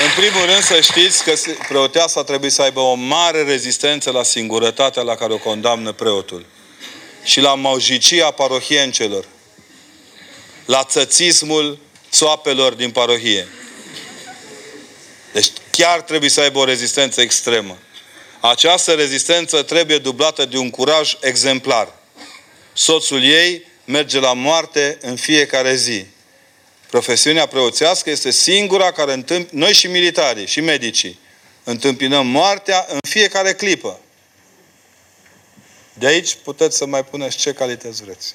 În 0.04 0.12
primul 0.16 0.46
rând 0.46 0.64
să 0.64 0.82
știți 0.82 1.24
că 1.24 1.34
preoteasa 1.68 2.24
trebuie 2.24 2.50
să 2.50 2.62
aibă 2.62 2.80
o 2.80 2.94
mare 2.94 3.44
rezistență 3.44 4.12
la 4.12 4.24
singurătatea 4.24 5.02
la 5.02 5.16
care 5.16 5.34
o 5.34 5.38
condamnă 5.38 5.92
preotul. 5.92 6.46
Și 7.24 7.42
la 7.42 7.56
maujicia 7.56 8.32
parohiencelor. 8.32 9.26
La 10.70 10.84
țățismul 10.84 11.80
țoapelor 12.12 12.74
din 12.74 12.92
parohie. 12.92 13.48
Deci 15.34 15.52
chiar 15.72 16.02
trebuie 16.02 16.30
să 16.30 16.42
aibă 16.42 16.60
o 16.60 16.64
rezistență 16.64 17.22
extremă. 17.22 17.78
Această 18.40 18.94
rezistență 18.94 19.64
trebuie 19.64 19.98
dublată 19.98 20.46
de 20.46 20.58
un 20.58 20.70
curaj 20.70 21.18
exemplar. 21.22 21.94
Soțul 22.74 23.24
ei 23.24 23.66
merge 23.86 24.20
la 24.20 24.34
moarte 24.34 24.98
în 25.02 25.16
fiecare 25.16 25.76
zi. 25.76 26.06
Profesiunea 26.90 27.46
preoțească 27.46 28.10
este 28.10 28.32
singura 28.32 28.92
care 28.92 29.14
întâmp... 29.14 29.50
Noi 29.50 29.74
și 29.74 29.88
militarii 29.88 30.48
și 30.48 30.62
medicii 30.62 31.20
întâmpinăm 31.64 32.28
moartea 32.28 32.86
în 32.90 33.00
fiecare 33.10 33.54
clipă. 33.54 34.00
De 35.94 36.08
aici 36.08 36.36
puteți 36.44 36.78
să 36.78 36.86
mai 36.86 37.06
puneți 37.06 37.38
ce 37.38 37.54
calități 37.54 38.04
vreți. 38.04 38.34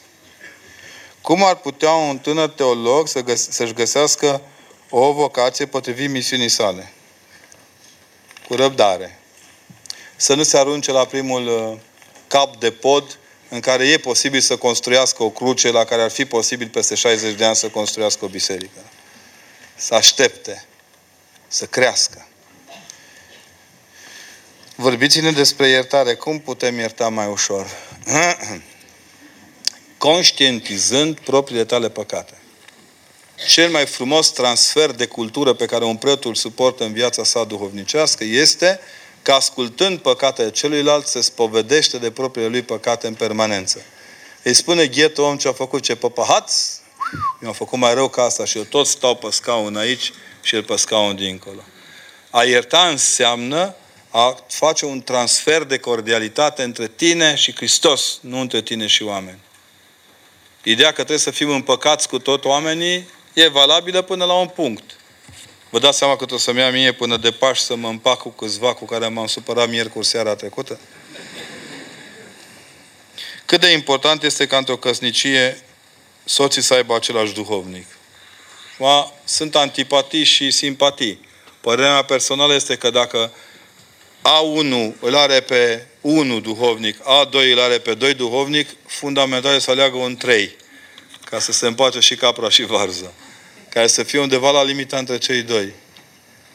Cum 1.25 1.45
ar 1.45 1.57
putea 1.57 1.91
un 1.91 2.19
tânăr 2.19 2.49
teolog 2.49 3.09
să 3.09 3.21
găs- 3.21 3.49
să-și 3.51 3.73
găsească 3.73 4.43
o 4.91 5.13
vocație 5.13 5.67
potrivit 5.67 6.11
misiunii 6.11 6.49
sale? 6.49 6.93
Cu 8.49 8.55
răbdare. 8.55 9.19
Să 10.17 10.35
nu 10.35 10.43
se 10.43 10.59
arunce 10.59 10.93
la 10.93 11.05
primul 11.05 11.47
uh, 11.47 11.79
cap 12.27 12.57
de 12.57 12.71
pod 12.71 13.19
în 13.49 13.61
care 13.61 13.89
e 13.89 13.99
posibil 13.99 14.41
să 14.41 14.57
construiască 14.57 15.23
o 15.23 15.31
cruce, 15.31 15.71
la 15.71 15.85
care 15.85 16.03
ar 16.03 16.11
fi 16.11 16.25
posibil 16.25 16.69
peste 16.69 16.95
60 16.95 17.35
de 17.35 17.45
ani 17.45 17.57
să 17.57 17.69
construiască 17.69 18.25
o 18.25 18.29
biserică. 18.29 18.81
Să 19.77 19.95
aștepte, 19.95 20.65
să 21.49 21.67
crească. 21.67 22.29
Vorbiți-ne 24.75 25.31
despre 25.31 25.69
iertare. 25.69 26.15
Cum 26.15 26.39
putem 26.41 26.79
ierta 26.79 27.09
mai 27.09 27.27
ușor? 27.27 27.67
Conștientizând 30.05 31.19
propriile 31.19 31.65
tale 31.65 31.91
păcate. 31.91 32.39
Cel 33.49 33.71
mai 33.71 33.87
frumos 33.87 34.31
transfer 34.31 34.91
de 34.91 35.07
cultură 35.07 35.53
pe 35.53 35.67
care 35.67 35.85
un 35.85 35.97
preot 35.97 36.25
îl 36.25 36.35
suportă 36.35 36.85
în 36.85 36.93
viața 36.93 37.25
sa 37.25 37.45
duhovnicească 37.45 38.25
este 38.25 38.81
că 39.23 39.33
ascultând 39.33 39.99
păcatele 39.99 40.51
celuilalt 40.51 41.07
se 41.07 41.21
spovedește 41.21 41.99
de 41.99 42.11
propriile 42.11 42.49
lui 42.49 42.63
păcate 42.63 43.07
în 43.07 43.15
permanență. 43.15 43.83
Îi 44.43 44.55
spune 44.55 44.87
ghetul 44.87 45.25
om 45.25 45.37
ce 45.37 45.49
a 45.49 45.53
făcut 45.53 45.83
ce 45.83 45.95
păpăhați, 45.95 46.81
mi-a 47.41 47.53
făcut 47.53 47.79
mai 47.79 47.95
rău 47.95 48.09
ca 48.09 48.23
asta 48.23 48.45
și 48.45 48.57
eu 48.57 48.65
tot 48.65 48.87
stau 48.87 49.17
pe 49.17 49.31
scaun 49.31 49.77
aici 49.77 50.13
și 50.43 50.55
el 50.55 50.63
pe 50.65 50.77
scaun 50.77 51.17
dincolo. 51.17 51.61
A 52.31 52.43
ierta 52.45 52.89
înseamnă 52.89 53.75
a 54.11 54.45
face 54.49 54.85
un 54.85 55.03
transfer 55.03 55.63
de 55.63 55.79
cordialitate 55.79 56.63
între 56.63 56.89
tine 56.89 57.35
și 57.35 57.55
Hristos, 57.55 58.19
nu 58.21 58.41
între 58.41 58.63
tine 58.63 58.87
și 58.87 59.03
oameni. 59.03 59.44
Ideea 60.67 60.89
că 60.89 60.95
trebuie 60.95 61.19
să 61.19 61.31
fim 61.31 61.51
împăcați 61.51 62.09
cu 62.09 62.19
tot 62.19 62.45
oamenii 62.45 63.09
e 63.33 63.49
valabilă 63.49 64.03
până 64.03 64.25
la 64.25 64.35
un 64.35 64.49
punct. 64.49 64.97
Vă 65.71 65.79
dați 65.79 65.99
seama 65.99 66.17
cât 66.17 66.31
o 66.31 66.39
să-mi 66.39 66.59
ia 66.59 66.71
mie 66.71 66.93
până 66.93 67.17
de 67.17 67.31
Paști 67.31 67.65
să 67.65 67.75
mă 67.75 67.89
împac 67.89 68.19
cu 68.19 68.29
câțiva 68.29 68.75
cu 68.75 68.85
care 68.85 69.09
m-am 69.09 69.27
supărat 69.27 69.69
miercuri 69.69 70.07
seara 70.07 70.35
trecută? 70.35 70.81
Cât 73.45 73.61
de 73.61 73.73
important 73.73 74.23
este 74.23 74.47
ca 74.47 74.57
într-o 74.57 74.77
căsnicie 74.77 75.63
soții 76.25 76.63
să 76.63 76.75
aibă 76.75 76.95
același 76.95 77.33
duhovnic. 77.33 77.87
Ma, 78.79 79.13
sunt 79.25 79.57
antipatii 79.57 80.25
și 80.25 80.51
simpatii. 80.51 81.29
Părerea 81.61 81.93
mea 81.93 82.05
personală 82.05 82.55
este 82.55 82.77
că 82.77 82.91
dacă 82.91 83.33
A1 84.29 84.93
îl 85.01 85.17
are 85.17 85.41
pe 85.41 85.87
1 86.01 86.41
duhovnic, 86.41 86.97
A2 86.97 87.53
îl 87.53 87.61
are 87.61 87.79
pe 87.79 87.95
2 87.95 88.15
duhovnic, 88.15 88.69
fundamental 88.87 89.61
să 89.61 89.71
aleagă 89.71 89.97
un 89.97 90.17
3, 90.17 90.57
ca 91.25 91.39
să 91.39 91.53
se 91.53 91.67
împace 91.67 92.01
și 92.01 92.15
capra 92.15 92.49
și 92.49 92.65
varză, 92.65 93.13
care 93.69 93.87
să 93.87 94.03
fie 94.03 94.21
undeva 94.21 94.51
la 94.51 94.65
limita 94.65 94.99
între 94.99 95.19
cei 95.19 95.43
doi. 95.43 95.73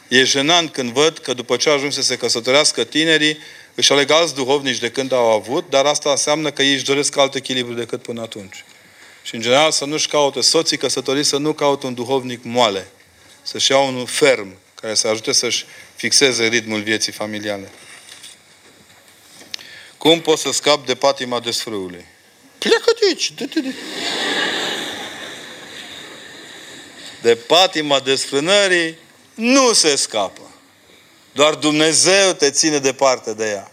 E 0.08 0.24
jenant 0.24 0.72
când 0.72 0.92
văd 0.92 1.18
că 1.18 1.34
după 1.34 1.56
ce 1.56 1.70
ajung 1.70 1.92
să 1.92 2.02
se 2.02 2.18
căsătorească 2.18 2.84
tinerii, 2.84 3.38
își 3.76 3.92
aleg 3.92 4.12
alți 4.12 4.36
duhovnici 4.36 4.78
de 4.78 4.90
când 4.90 5.12
au 5.12 5.32
avut, 5.32 5.70
dar 5.70 5.86
asta 5.86 6.10
înseamnă 6.10 6.52
că 6.52 6.62
ei 6.62 6.74
își 6.74 6.84
doresc 6.84 7.18
alt 7.18 7.36
echilibru 7.36 7.74
decât 7.74 8.02
până 8.02 8.22
atunci. 8.22 8.64
Și 9.24 9.36
în 9.36 9.42
general 9.42 9.72
să 9.72 9.86
nu-și 9.86 10.08
caute 10.08 10.42
soții 10.42 10.78
căsătoriți, 10.78 11.30
să 11.30 11.38
nu 11.38 11.54
caute 11.54 11.86
un 11.86 11.94
duhovnic 11.94 12.44
moale, 12.44 12.88
să-și 13.42 13.72
ia 13.72 13.80
unul 13.80 14.06
ferm, 14.06 14.56
care 14.76 14.94
să 14.94 15.08
ajute 15.08 15.32
să-și 15.32 15.66
fixeze 16.00 16.48
ritmul 16.48 16.82
vieții 16.82 17.12
familiale. 17.12 17.72
Cum 19.98 20.22
poți 20.22 20.42
să 20.42 20.52
scapi 20.52 20.86
de 20.86 20.96
patima 20.96 21.40
desfrâului? 21.40 22.06
Pleacă 22.58 22.92
de 23.00 23.06
aici! 23.08 23.32
De, 23.32 23.46
de, 23.46 23.60
de. 23.60 23.74
de 27.22 27.36
patima 27.36 28.00
desfrânării 28.00 28.98
nu 29.34 29.74
se 29.74 29.96
scapă. 29.96 30.42
Doar 31.32 31.54
Dumnezeu 31.54 32.34
te 32.34 32.52
ține 32.52 32.80
departe 32.80 33.34
de 33.34 33.50
ea. 33.50 33.72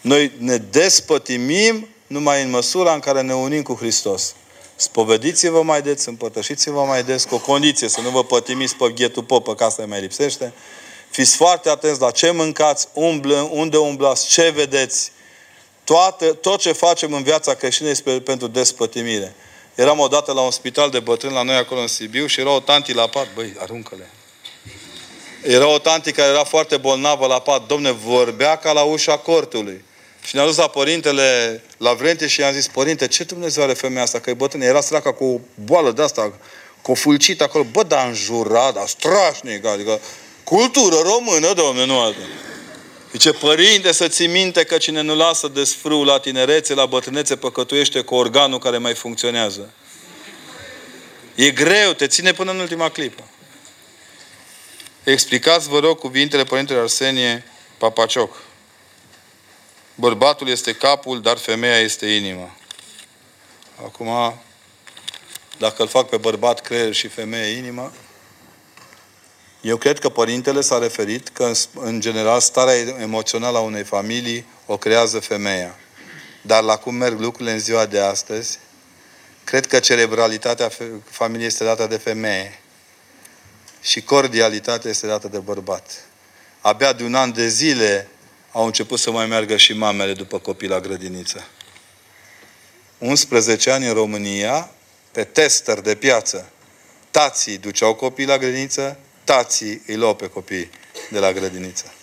Noi 0.00 0.32
ne 0.38 0.56
despătimim 0.56 1.88
numai 2.06 2.42
în 2.42 2.50
măsura 2.50 2.94
în 2.94 3.00
care 3.00 3.20
ne 3.20 3.34
unim 3.34 3.62
cu 3.62 3.74
Hristos. 3.74 4.34
Spovediți-vă 4.76 5.62
mai 5.62 5.82
des, 5.82 6.04
împărtășiți-vă 6.04 6.84
mai 6.84 7.04
des, 7.04 7.24
cu 7.24 7.34
o 7.34 7.38
condiție, 7.38 7.88
să 7.88 8.00
nu 8.00 8.10
vă 8.10 8.24
pătimiți 8.24 8.76
pe 8.76 8.90
ghetul 8.90 9.22
popă, 9.22 9.54
că 9.54 9.64
asta 9.64 9.86
mai 9.86 10.00
lipsește. 10.00 10.52
Fiți 11.14 11.36
foarte 11.36 11.68
atenți 11.68 12.00
la 12.00 12.10
ce 12.10 12.30
mâncați, 12.30 12.88
umblă, 12.92 13.48
unde 13.50 13.76
umblați, 13.76 14.28
ce 14.28 14.50
vedeți. 14.54 15.12
Toate, 15.84 16.26
tot 16.26 16.60
ce 16.60 16.72
facem 16.72 17.12
în 17.12 17.22
viața 17.22 17.54
creștină 17.54 17.88
este 17.88 18.20
pentru 18.20 18.46
despătimire. 18.46 19.34
Eram 19.74 19.98
odată 19.98 20.32
la 20.32 20.40
un 20.40 20.50
spital 20.50 20.90
de 20.90 21.00
bătrâni 21.00 21.34
la 21.34 21.42
noi 21.42 21.56
acolo 21.56 21.80
în 21.80 21.86
Sibiu 21.86 22.26
și 22.26 22.40
era 22.40 22.50
o 22.50 22.60
tanti 22.60 22.92
la 22.92 23.06
pat. 23.06 23.26
Băi, 23.34 23.56
aruncă-le. 23.58 24.10
Era 25.42 25.68
o 25.68 25.78
tanti 25.78 26.12
care 26.12 26.28
era 26.28 26.44
foarte 26.44 26.76
bolnavă 26.76 27.26
la 27.26 27.38
pat. 27.38 27.66
Domne, 27.66 27.90
vorbea 27.90 28.56
ca 28.56 28.72
la 28.72 28.82
ușa 28.82 29.16
cortului. 29.16 29.84
Și 30.24 30.34
ne-a 30.34 30.44
dus 30.44 30.56
la 30.56 30.68
părintele 30.68 31.62
la 31.76 31.92
vrente 31.92 32.26
și 32.26 32.40
i-am 32.40 32.52
zis, 32.52 32.66
părinte, 32.66 33.08
ce 33.08 33.24
Dumnezeu 33.24 33.62
are 33.62 33.72
femeia 33.72 34.02
asta? 34.02 34.20
Că 34.20 34.30
e 34.30 34.34
bătrână. 34.34 34.64
Era 34.64 34.80
săraca 34.80 35.12
cu 35.12 35.24
o 35.24 35.38
boală 35.64 35.92
de 35.92 36.02
asta, 36.02 36.32
cu 36.82 36.90
o 36.90 36.94
fulcită 36.94 37.44
acolo. 37.44 37.64
Bă, 37.64 37.82
dar 37.82 38.06
înjurat, 38.06 38.74
dar 38.74 38.86
strașnic. 38.86 39.66
Adică 39.66 40.00
cultură 40.44 40.96
română, 40.96 41.52
domne, 41.52 41.84
nu 41.84 42.00
altă. 42.00 42.20
Zice, 43.12 43.32
părinte, 43.32 43.92
să 43.92 44.08
ții 44.08 44.26
minte 44.26 44.64
că 44.64 44.78
cine 44.78 45.00
nu 45.00 45.14
lasă 45.14 45.48
desfrâul 45.48 46.06
la 46.06 46.18
tinerețe, 46.18 46.74
la 46.74 46.86
bătrânețe, 46.86 47.36
păcătuiește 47.36 48.00
cu 48.00 48.14
organul 48.14 48.58
care 48.58 48.78
mai 48.78 48.94
funcționează. 48.94 49.72
E 51.34 51.50
greu, 51.50 51.92
te 51.92 52.06
ține 52.06 52.32
până 52.32 52.50
în 52.50 52.58
ultima 52.58 52.88
clipă. 52.88 53.22
Explicați, 55.04 55.68
vă 55.68 55.78
rog, 55.78 55.98
cuvintele 55.98 56.44
Părintele 56.44 56.78
Arsenie 56.78 57.44
Papacioc. 57.78 58.42
Bărbatul 59.94 60.48
este 60.48 60.72
capul, 60.72 61.20
dar 61.20 61.36
femeia 61.36 61.78
este 61.78 62.06
inima. 62.06 62.56
Acum, 63.84 64.40
dacă 65.58 65.82
îl 65.82 65.88
fac 65.88 66.08
pe 66.08 66.16
bărbat 66.16 66.60
creier 66.60 66.92
și 66.92 67.08
femeie 67.08 67.56
inima, 67.56 67.92
eu 69.64 69.76
cred 69.76 69.98
că 69.98 70.08
părintele 70.08 70.60
s-a 70.60 70.78
referit 70.78 71.28
că, 71.28 71.52
în 71.74 72.00
general, 72.00 72.40
starea 72.40 72.74
emoțională 73.00 73.58
a 73.58 73.60
unei 73.60 73.84
familii 73.84 74.46
o 74.66 74.76
creează 74.76 75.20
femeia. 75.20 75.76
Dar 76.42 76.62
la 76.62 76.76
cum 76.76 76.94
merg 76.94 77.20
lucrurile 77.20 77.52
în 77.52 77.58
ziua 77.58 77.86
de 77.86 78.00
astăzi, 78.00 78.58
cred 79.44 79.66
că 79.66 79.78
cerebralitatea 79.78 80.70
familiei 81.10 81.46
este 81.46 81.64
dată 81.64 81.86
de 81.86 81.96
femeie 81.96 82.58
și 83.80 84.02
cordialitatea 84.02 84.90
este 84.90 85.06
dată 85.06 85.28
de 85.28 85.38
bărbat. 85.38 86.04
Abia 86.60 86.92
de 86.92 87.04
un 87.04 87.14
an 87.14 87.32
de 87.32 87.48
zile 87.48 88.08
au 88.52 88.66
început 88.66 88.98
să 88.98 89.10
mai 89.10 89.26
meargă 89.26 89.56
și 89.56 89.72
mamele 89.72 90.12
după 90.12 90.38
copii 90.38 90.68
la 90.68 90.80
grădiniță. 90.80 91.46
11 92.98 93.70
ani 93.70 93.86
în 93.86 93.94
România, 93.94 94.70
pe 95.12 95.24
tester 95.24 95.80
de 95.80 95.94
piață, 95.94 96.50
tații 97.10 97.58
duceau 97.58 97.94
copii 97.94 98.26
la 98.26 98.38
grădiniță, 98.38 98.98
tații 99.24 99.82
îi 99.86 99.96
luau 99.96 100.14
pe 100.14 100.28
copii 100.28 100.70
de 101.10 101.18
la 101.18 101.32
grădiniță. 101.32 101.94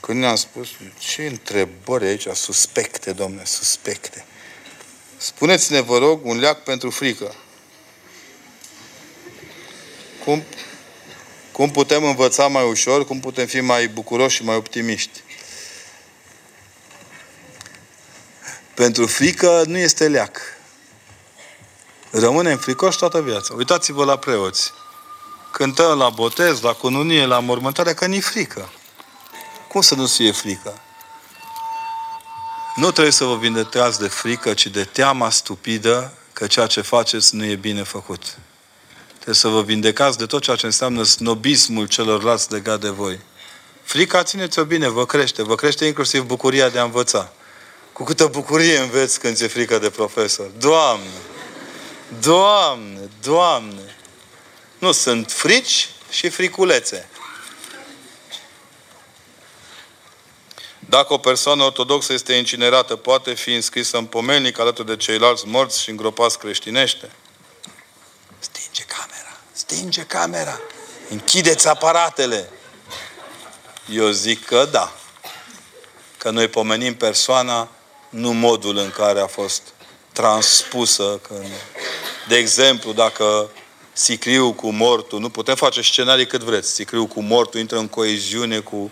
Când 0.00 0.20
ne-am 0.20 0.36
spus, 0.36 0.68
ce 0.98 1.26
întrebări 1.26 2.06
aici, 2.06 2.26
suspecte, 2.34 3.12
domne, 3.12 3.44
suspecte. 3.44 4.24
Spuneți-ne, 5.16 5.80
vă 5.80 5.98
rog, 5.98 6.24
un 6.24 6.38
leac 6.38 6.62
pentru 6.62 6.90
frică. 6.90 7.34
Cum, 10.24 10.42
cum 11.52 11.70
putem 11.70 12.04
învăța 12.04 12.46
mai 12.46 12.68
ușor, 12.68 13.06
cum 13.06 13.20
putem 13.20 13.46
fi 13.46 13.60
mai 13.60 13.88
bucuroși 13.88 14.36
și 14.36 14.44
mai 14.44 14.56
optimiști. 14.56 15.22
Pentru 18.74 19.06
frică 19.06 19.62
nu 19.66 19.78
este 19.78 20.08
leac. 20.08 20.57
Rămânem 22.10 22.56
fricoși 22.56 22.98
toată 22.98 23.20
viața. 23.20 23.54
Uitați-vă 23.54 24.04
la 24.04 24.16
preoți. 24.16 24.72
Cântăm 25.50 25.98
la 25.98 26.08
botez, 26.08 26.60
la 26.60 26.72
cununie, 26.72 27.26
la 27.26 27.38
mormântare, 27.38 27.94
că 27.94 28.06
ni 28.06 28.20
frică. 28.20 28.68
Cum 29.68 29.80
să 29.80 29.94
nu 29.94 30.06
fie 30.06 30.32
frică? 30.32 30.80
Nu 32.74 32.90
trebuie 32.90 33.12
să 33.12 33.24
vă 33.24 33.36
vindecați 33.36 33.98
de 33.98 34.08
frică, 34.08 34.54
ci 34.54 34.66
de 34.66 34.84
teama 34.84 35.30
stupidă 35.30 36.12
că 36.32 36.46
ceea 36.46 36.66
ce 36.66 36.80
faceți 36.80 37.34
nu 37.34 37.44
e 37.44 37.54
bine 37.54 37.82
făcut. 37.82 38.38
Trebuie 39.14 39.34
să 39.34 39.48
vă 39.48 39.62
vindecați 39.62 40.18
de 40.18 40.26
tot 40.26 40.42
ceea 40.42 40.56
ce 40.56 40.66
înseamnă 40.66 41.02
snobismul 41.02 41.86
celorlalți 41.86 42.52
legat 42.52 42.80
de 42.80 42.88
voi. 42.88 43.20
Frica, 43.82 44.22
țineți-o 44.22 44.64
bine, 44.64 44.88
vă 44.88 45.06
crește. 45.06 45.42
Vă 45.42 45.54
crește 45.54 45.84
inclusiv 45.84 46.22
bucuria 46.22 46.68
de 46.68 46.78
a 46.78 46.82
învăța. 46.84 47.32
Cu 47.92 48.04
câtă 48.04 48.26
bucurie 48.26 48.78
înveți 48.78 49.20
când 49.20 49.36
ți-e 49.36 49.46
frică 49.46 49.78
de 49.78 49.90
profesor. 49.90 50.46
Doamne! 50.58 51.37
Doamne! 52.20 53.08
Doamne! 53.22 53.96
Nu, 54.78 54.92
sunt 54.92 55.32
frici 55.32 55.88
și 56.10 56.28
friculețe. 56.28 57.08
Dacă 60.78 61.12
o 61.12 61.18
persoană 61.18 61.62
ortodoxă 61.62 62.12
este 62.12 62.32
incinerată, 62.32 62.96
poate 62.96 63.34
fi 63.34 63.54
înscrisă 63.54 63.96
în 63.96 64.04
pomelnic 64.04 64.58
alături 64.58 64.86
de 64.86 64.96
ceilalți 64.96 65.46
morți 65.46 65.82
și 65.82 65.90
îngropați 65.90 66.38
creștinește? 66.38 67.10
Stinge 68.38 68.82
camera! 68.82 69.36
Stinge 69.52 70.02
camera! 70.02 70.60
Închideți 71.08 71.68
aparatele! 71.68 72.50
Eu 73.90 74.10
zic 74.10 74.44
că 74.44 74.64
da. 74.64 74.92
Că 76.18 76.30
noi 76.30 76.48
pomenim 76.48 76.96
persoana, 76.96 77.68
nu 78.08 78.32
modul 78.32 78.76
în 78.76 78.90
care 78.90 79.20
a 79.20 79.26
fost 79.26 79.62
transpusă. 80.12 81.20
Când... 81.22 81.46
De 82.28 82.36
exemplu, 82.36 82.92
dacă 82.92 83.50
sicriu 83.92 84.52
cu 84.52 84.70
mortul, 84.70 85.20
nu 85.20 85.28
putem 85.28 85.54
face 85.54 85.82
scenarii 85.82 86.26
cât 86.26 86.40
vreți. 86.40 86.72
Sicriu 86.72 87.06
cu 87.06 87.20
mortul 87.20 87.60
intră 87.60 87.78
în 87.78 87.88
coeziune 87.88 88.58
cu 88.58 88.90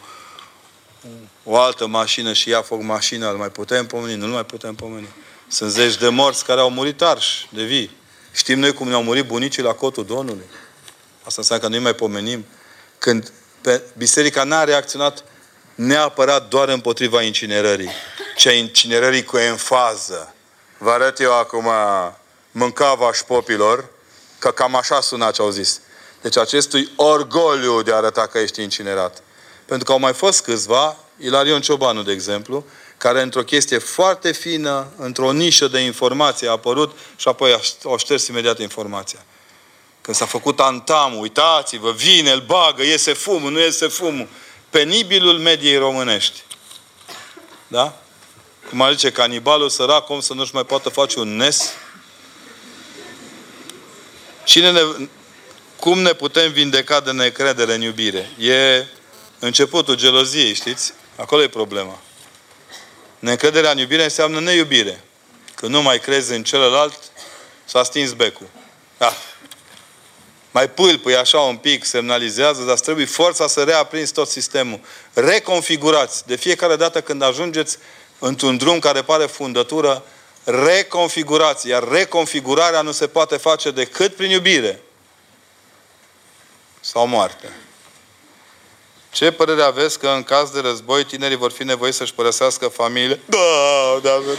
o 1.44 1.58
altă 1.58 1.86
mașină 1.86 2.32
și 2.32 2.48
ia 2.48 2.62
foc 2.62 2.82
mașina, 2.82 3.30
îl 3.30 3.36
mai 3.36 3.48
putem 3.50 3.86
pomeni? 3.86 4.20
Nu-l 4.20 4.30
mai 4.30 4.44
putem 4.44 4.74
pomeni. 4.74 5.08
Sunt 5.48 5.70
zeci 5.70 5.96
de 5.96 6.08
morți 6.08 6.44
care 6.44 6.60
au 6.60 6.70
murit 6.70 7.02
arși 7.02 7.48
de 7.50 7.62
vii. 7.62 7.90
Știm 8.32 8.58
noi 8.58 8.72
cum 8.72 8.88
ne-au 8.88 9.02
murit 9.02 9.26
bunicii 9.26 9.62
la 9.62 9.72
cotul 9.72 10.04
Domnului. 10.04 10.44
Asta 11.22 11.40
înseamnă 11.40 11.66
că 11.66 11.74
nu 11.74 11.80
mai 11.80 11.94
pomenim. 11.94 12.46
Când 12.98 13.32
pe, 13.60 13.82
biserica 13.96 14.44
n-a 14.44 14.64
reacționat 14.64 15.24
neapărat 15.74 16.48
doar 16.48 16.68
împotriva 16.68 17.22
incinerării, 17.22 17.90
ci 18.36 18.46
a 18.46 18.52
incinerării 18.52 19.24
cu 19.24 19.36
enfază. 19.36 20.34
Vă 20.78 20.90
arăt 20.90 21.20
eu 21.20 21.38
acum 21.38 21.70
mâncava 22.56 23.10
popilor, 23.26 23.84
că 24.38 24.50
cam 24.50 24.74
așa 24.74 25.00
suna 25.00 25.30
ce 25.30 25.42
au 25.42 25.50
zis. 25.50 25.80
Deci 26.20 26.36
acestui 26.36 26.88
orgoliu 26.96 27.82
de 27.82 27.92
a 27.92 27.96
arăta 27.96 28.26
că 28.26 28.38
ești 28.38 28.62
incinerat. 28.62 29.22
Pentru 29.64 29.84
că 29.84 29.92
au 29.92 29.98
mai 29.98 30.12
fost 30.12 30.42
câțiva, 30.42 30.96
Ilarion 31.18 31.60
Ciobanu, 31.60 32.02
de 32.02 32.12
exemplu, 32.12 32.64
care 32.96 33.22
într-o 33.22 33.42
chestie 33.42 33.78
foarte 33.78 34.32
fină, 34.32 34.86
într-o 34.96 35.32
nișă 35.32 35.68
de 35.68 35.78
informație 35.78 36.48
a 36.48 36.50
apărut 36.50 36.96
și 37.16 37.28
apoi 37.28 37.60
au 37.84 37.96
șters 37.96 38.26
imediat 38.26 38.58
informația. 38.58 39.24
Când 40.00 40.16
s-a 40.16 40.26
făcut 40.26 40.60
antam, 40.60 41.18
uitați-vă, 41.18 41.92
vine, 41.92 42.30
îl 42.30 42.40
bagă, 42.40 42.82
iese 42.82 43.12
fumul, 43.12 43.50
nu 43.50 43.58
iese 43.58 43.86
fumul. 43.86 44.28
Penibilul 44.70 45.38
mediei 45.38 45.76
românești. 45.78 46.44
Da? 47.68 48.00
cum 48.68 48.80
ar 48.80 48.92
zice 48.92 49.10
canibalul 49.10 49.68
sărac, 49.68 50.08
om 50.08 50.20
să 50.20 50.34
nu-și 50.34 50.54
mai 50.54 50.64
poată 50.64 50.88
face 50.88 51.18
un 51.18 51.36
nes. 51.36 51.72
Cine 54.46 54.70
ne, 54.70 54.80
cum 55.80 55.98
ne 55.98 56.12
putem 56.12 56.52
vindeca 56.52 57.00
de 57.00 57.12
necredere 57.12 57.74
în 57.74 57.80
iubire? 57.80 58.30
E 58.38 58.86
începutul 59.38 59.94
geloziei, 59.94 60.54
știți? 60.54 60.92
Acolo 61.16 61.42
e 61.42 61.48
problema. 61.48 61.98
Necrederea 63.18 63.70
în 63.70 63.78
iubire 63.78 64.02
înseamnă 64.02 64.40
neiubire. 64.40 65.04
Când 65.54 65.72
nu 65.72 65.82
mai 65.82 66.00
crezi 66.00 66.32
în 66.32 66.42
celălalt, 66.42 66.98
s-a 67.64 67.82
stins 67.82 68.12
becul. 68.12 68.46
Da. 68.98 69.12
Mai 70.50 70.70
pâlpâi 70.70 71.16
așa 71.16 71.38
un 71.38 71.56
pic, 71.56 71.84
semnalizează, 71.84 72.62
dar 72.62 72.78
trebuie 72.78 73.06
forța 73.06 73.46
să 73.46 73.62
reaprinzi 73.62 74.12
tot 74.12 74.28
sistemul. 74.28 74.80
Reconfigurați. 75.12 76.26
De 76.26 76.36
fiecare 76.36 76.76
dată 76.76 77.00
când 77.00 77.22
ajungeți 77.22 77.78
într-un 78.18 78.56
drum 78.56 78.78
care 78.78 79.02
pare 79.02 79.26
fundătură, 79.26 80.04
reconfigurați. 80.46 81.68
Iar 81.68 81.88
reconfigurarea 81.88 82.82
nu 82.82 82.92
se 82.92 83.06
poate 83.06 83.36
face 83.36 83.70
decât 83.70 84.14
prin 84.14 84.30
iubire. 84.30 84.80
Sau 86.80 87.06
moarte. 87.06 87.52
Ce 89.10 89.30
părere 89.30 89.62
aveți 89.62 89.98
că 89.98 90.08
în 90.08 90.22
caz 90.22 90.50
de 90.50 90.60
război 90.60 91.04
tinerii 91.04 91.36
vor 91.36 91.50
fi 91.50 91.64
nevoiți 91.64 91.96
să-și 91.96 92.14
părăsească 92.14 92.68
familie? 92.68 93.20
Da, 93.24 93.38
da, 94.02 94.22
da. 94.26 94.32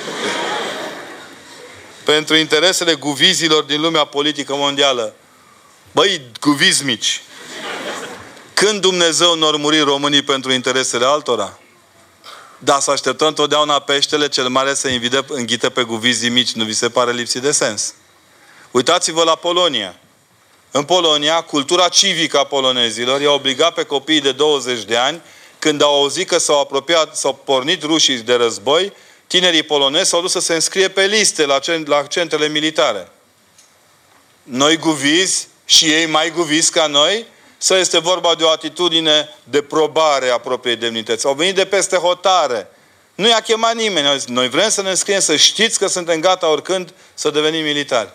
Pentru 2.03 2.35
interesele 2.35 2.93
guvizilor 2.93 3.63
din 3.63 3.81
lumea 3.81 4.05
politică 4.05 4.55
mondială. 4.55 5.15
Băi, 5.91 6.21
guvizi 6.39 6.83
mici. 6.83 7.21
Când 8.53 8.81
Dumnezeu 8.81 9.35
nu 9.35 9.47
ar 9.47 9.55
muri 9.55 9.79
românii 9.79 10.21
pentru 10.21 10.51
interesele 10.51 11.05
altora? 11.05 11.59
Da, 12.59 12.79
să 12.79 12.91
așteptăm 12.91 13.27
întotdeauna 13.27 13.79
peștele 13.79 14.27
cel 14.27 14.47
mare 14.47 14.73
să 14.73 14.87
invite, 14.87 15.25
înghite 15.27 15.69
pe 15.69 15.83
guvizii 15.83 16.29
mici. 16.29 16.51
Nu 16.51 16.63
vi 16.63 16.73
se 16.73 16.89
pare 16.89 17.11
lipsit 17.11 17.41
de 17.41 17.51
sens? 17.51 17.93
Uitați-vă 18.71 19.23
la 19.23 19.35
Polonia. 19.35 19.99
În 20.71 20.83
Polonia, 20.83 21.41
cultura 21.41 21.87
civică 21.87 22.39
a 22.39 22.43
polonezilor 22.43 23.21
i-a 23.21 23.31
obligat 23.31 23.73
pe 23.73 23.83
copiii 23.83 24.21
de 24.21 24.31
20 24.31 24.83
de 24.83 24.97
ani, 24.97 25.21
când 25.59 25.81
au 25.81 25.93
auzit 25.93 26.27
că 26.27 26.37
s-au 26.37 26.59
apropiat, 26.59 27.15
s-au 27.15 27.33
pornit 27.33 27.83
rușii 27.83 28.17
de 28.17 28.33
război, 28.33 28.93
tinerii 29.27 29.63
polonezi 29.63 30.09
s-au 30.09 30.21
dus 30.21 30.31
să 30.31 30.39
se 30.39 30.53
înscrie 30.53 30.87
pe 30.87 31.05
liste 31.05 31.45
la, 31.45 31.59
la 31.85 32.03
centrele 32.03 32.47
militare. 32.47 33.11
Noi 34.43 34.77
guvizi 34.77 35.47
și 35.65 35.85
ei 35.85 36.05
mai 36.05 36.31
guvizi 36.31 36.71
ca 36.71 36.87
noi, 36.87 37.25
să 37.57 37.75
este 37.75 37.99
vorba 37.99 38.35
de 38.35 38.43
o 38.43 38.49
atitudine 38.49 39.35
de 39.43 39.61
probare 39.61 40.29
a 40.29 40.37
propriei 40.37 40.75
demnități. 40.75 41.25
Au 41.25 41.33
venit 41.33 41.55
de 41.55 41.65
peste 41.65 41.95
hotare. 41.95 42.69
Nu 43.15 43.27
i-a 43.27 43.39
chemat 43.39 43.75
nimeni. 43.75 44.23
Noi 44.27 44.49
vrem 44.49 44.69
să 44.69 44.81
ne 44.81 44.89
înscriem, 44.89 45.19
să 45.19 45.35
știți 45.35 45.79
că 45.79 45.87
suntem 45.87 46.19
gata 46.19 46.49
oricând 46.49 46.93
să 47.13 47.29
devenim 47.29 47.63
militari. 47.63 48.09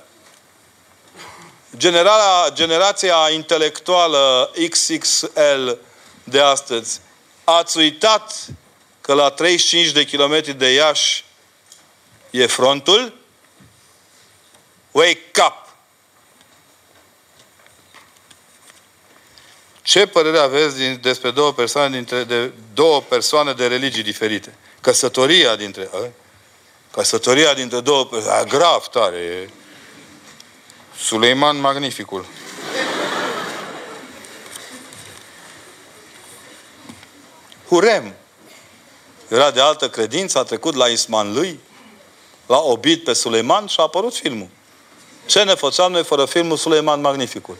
Generala, 1.76 2.50
generația 2.52 3.16
intelectuală 3.32 4.50
XXL 4.70 5.70
de 6.24 6.40
astăzi, 6.40 7.00
ați 7.44 7.76
uitat 7.76 8.46
că 9.00 9.14
la 9.14 9.30
35 9.30 9.90
de 9.90 10.04
kilometri 10.04 10.52
de 10.52 10.72
Iași 10.72 11.24
e 12.30 12.46
frontul? 12.46 13.18
Wake 14.90 15.30
up! 15.46 15.61
Ce 19.82 20.06
părere 20.06 20.38
aveți 20.38 20.76
din, 20.76 20.98
despre 21.02 21.30
două 21.30 21.52
persoane, 21.52 21.94
dintre, 21.96 22.24
de, 22.24 22.52
două 22.74 23.00
persoane 23.00 23.52
de 23.52 23.66
religii 23.66 24.02
diferite? 24.02 24.54
Căsătoria 24.80 25.56
dintre... 25.56 25.88
A? 25.94 26.08
Căsătoria 26.90 27.54
dintre 27.54 27.80
două 27.80 28.06
persoane... 28.06 28.44
Grav 28.48 28.86
tare. 28.86 29.16
E. 29.16 29.48
Suleiman 30.96 31.60
Magnificul. 31.60 32.26
Hurem. 37.68 38.14
Era 39.28 39.50
de 39.50 39.60
altă 39.60 39.88
credință, 39.88 40.38
a 40.38 40.42
trecut 40.42 40.74
la 40.74 40.86
Isman 40.86 41.32
lui, 41.32 41.60
l-a 42.46 42.60
obit 42.60 43.04
pe 43.04 43.12
Suleiman 43.12 43.66
și 43.66 43.76
a 43.78 43.82
apărut 43.82 44.14
filmul. 44.14 44.48
Ce 45.26 45.42
ne 45.42 45.54
făceam 45.54 45.92
noi 45.92 46.04
fără 46.04 46.24
filmul 46.24 46.56
Suleiman 46.56 47.00
Magnificul? 47.00 47.56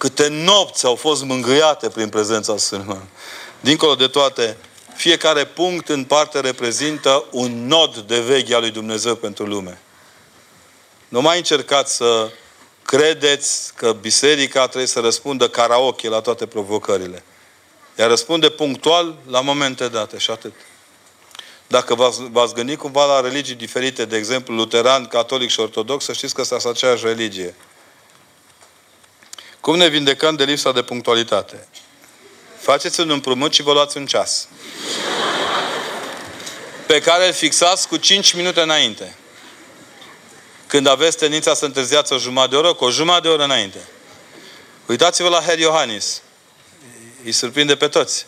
Câte 0.00 0.28
nopți 0.28 0.84
au 0.84 0.94
fost 0.94 1.22
mângâiate 1.22 1.88
prin 1.88 2.08
prezența 2.08 2.56
Sfântului. 2.56 3.00
Dincolo 3.60 3.94
de 3.94 4.06
toate, 4.06 4.56
fiecare 4.96 5.44
punct 5.44 5.88
în 5.88 6.04
parte 6.04 6.40
reprezintă 6.40 7.24
un 7.30 7.66
nod 7.66 7.96
de 7.96 8.20
veche 8.20 8.54
al 8.54 8.60
lui 8.60 8.70
Dumnezeu 8.70 9.14
pentru 9.14 9.44
lume. 9.46 9.80
Nu 11.08 11.20
mai 11.20 11.36
încercați 11.36 11.96
să 11.96 12.30
credeți 12.82 13.74
că 13.74 13.92
biserica 13.92 14.66
trebuie 14.66 14.86
să 14.86 15.00
răspundă 15.00 15.48
karaoke 15.48 16.08
la 16.08 16.20
toate 16.20 16.46
provocările. 16.46 17.24
Ea 17.96 18.06
răspunde 18.06 18.48
punctual 18.48 19.14
la 19.26 19.40
momente 19.40 19.88
date 19.88 20.18
și 20.18 20.30
atât. 20.30 20.52
Dacă 21.66 21.94
v-ați, 21.94 22.20
v-ați 22.30 22.54
gândit 22.54 22.78
cumva 22.78 23.04
la 23.04 23.20
religii 23.20 23.54
diferite, 23.54 24.04
de 24.04 24.16
exemplu 24.16 24.54
luteran, 24.54 25.06
catolic 25.06 25.50
și 25.50 25.60
ortodox, 25.60 26.04
să 26.04 26.12
știți 26.12 26.34
că 26.34 26.42
sunt 26.42 26.64
aceeași 26.64 27.04
religie. 27.04 27.54
Cum 29.60 29.76
ne 29.76 29.88
vindecăm 29.88 30.36
de 30.36 30.44
lipsa 30.44 30.72
de 30.72 30.82
punctualitate? 30.82 31.68
Faceți 32.58 33.00
un 33.00 33.10
împrumut 33.10 33.52
și 33.52 33.62
vă 33.62 33.72
luați 33.72 33.96
un 33.96 34.06
ceas. 34.06 34.48
Pe 36.86 37.00
care 37.00 37.26
îl 37.26 37.32
fixați 37.32 37.88
cu 37.88 37.96
5 37.96 38.32
minute 38.32 38.60
înainte. 38.60 39.16
Când 40.66 40.86
aveți 40.86 41.16
tendința 41.16 41.54
să 41.54 41.64
întârziați 41.64 42.12
o 42.12 42.18
jumătate 42.18 42.50
de 42.50 42.56
oră, 42.56 42.72
cu 42.72 42.84
o 42.84 42.90
jumătate 42.90 43.22
de 43.22 43.28
oră 43.28 43.44
înainte. 43.44 43.78
Uitați-vă 44.86 45.28
la 45.28 45.40
Herr 45.40 45.58
Iohannis. 45.58 46.22
Îi 47.24 47.32
surprinde 47.32 47.76
pe 47.76 47.88
toți. 47.88 48.26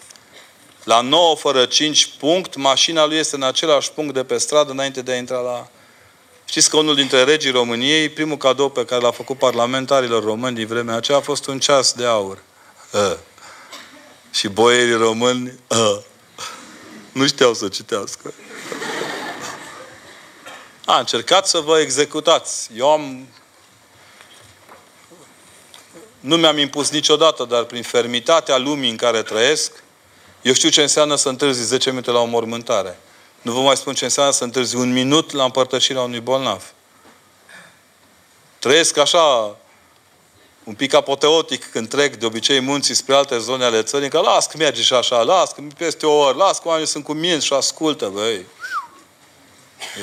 La 0.85 1.01
9 1.01 1.37
fără 1.37 1.65
5 1.67 2.07
punct, 2.19 2.57
mașina 2.57 3.05
lui 3.05 3.17
este 3.17 3.37
în 3.37 3.43
același 3.43 3.93
punct 3.93 4.15
de 4.15 4.25
pe 4.25 4.39
stradă 4.39 4.71
înainte 4.71 5.03
de 5.03 5.13
a 5.13 5.17
intra 5.17 5.39
la 5.39 5.69
Știți 6.45 6.71
că 6.71 6.77
unul 6.77 6.95
dintre 6.95 7.25
regii 7.25 7.51
României, 7.51 8.09
primul 8.09 8.37
cadou 8.37 8.71
pe 8.71 8.85
care 8.85 9.01
l-a 9.01 9.11
făcut 9.11 9.39
parlamentarilor 9.39 10.25
români 10.25 10.55
din 10.55 10.67
vremea 10.67 10.97
aceea 10.97 11.19
a 11.19 11.21
fost 11.21 11.47
un 11.47 11.59
ceas 11.59 11.93
de 11.93 12.07
aur. 12.07 12.43
Uh. 12.91 13.17
Și 14.31 14.49
boierii 14.49 14.97
români 14.97 15.59
uh. 15.69 15.99
nu 17.13 17.27
știau 17.27 17.55
să 17.55 17.69
citească. 17.69 18.35
A, 20.85 20.99
încercat 20.99 21.47
să 21.47 21.59
vă 21.59 21.79
executați. 21.79 22.71
Eu 22.77 22.91
am... 22.91 23.29
Nu 26.21 26.37
mi-am 26.37 26.59
impus 26.59 26.91
niciodată, 26.91 27.45
dar 27.45 27.65
prin 27.65 27.83
fermitatea 27.83 28.59
lumii 28.59 28.91
în 28.91 28.97
care 28.97 29.23
trăiesc, 29.23 29.83
eu 30.43 30.53
știu 30.53 30.69
ce 30.69 30.83
înseamnă 30.83 31.17
să 31.17 31.29
întârzi 31.29 31.65
10 31.65 31.91
minute 31.91 32.11
la 32.11 32.21
o 32.21 32.25
mormântare. 32.25 32.99
Nu 33.43 33.53
vă 33.53 33.61
mai 33.61 33.77
spun 33.77 33.95
ce 33.95 34.05
înseamnă 34.05 34.33
să 34.33 34.45
întârzi 34.45 34.77
un 34.77 34.93
minut 34.93 35.33
la 35.33 35.45
împărtășirea 35.45 36.03
unui 36.03 36.21
bolnav. 36.21 36.73
Trăiesc 38.59 38.97
așa, 38.97 39.57
un 40.65 40.75
pic 40.75 40.95
apoteotic 40.95 41.71
când 41.71 41.89
trec 41.89 42.17
de 42.17 42.27
obicei 42.27 42.61
munții 42.61 42.95
spre 42.95 43.15
alte 43.15 43.39
zone 43.39 43.65
ale 43.65 43.83
țării, 43.83 44.09
că 44.09 44.21
las 44.21 44.47
că 44.47 44.57
merge 44.57 44.83
și 44.83 44.95
așa, 44.95 45.23
las 45.23 45.53
că 45.53 45.63
peste 45.77 46.07
o 46.07 46.13
oră, 46.13 46.37
las 46.37 46.59
că 46.59 46.69
oamenii 46.69 46.89
sunt 46.89 47.05
cu 47.05 47.13
minți 47.13 47.47
și 47.47 47.53
ascultă, 47.53 48.09
băi. 48.09 48.47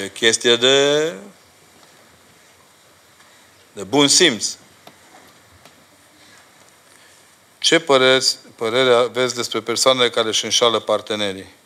E 0.04 0.10
chestie 0.10 0.56
de 0.56 1.14
de 3.72 3.84
bun 3.84 4.08
simț. 4.08 4.58
Ce 7.60 7.80
părere, 7.80 8.24
părere 8.56 8.94
aveți 8.94 9.36
despre 9.36 9.62
persoanele 9.62 10.10
care 10.10 10.28
își 10.28 10.44
înșală 10.44 10.80
partenerii? 10.80 11.58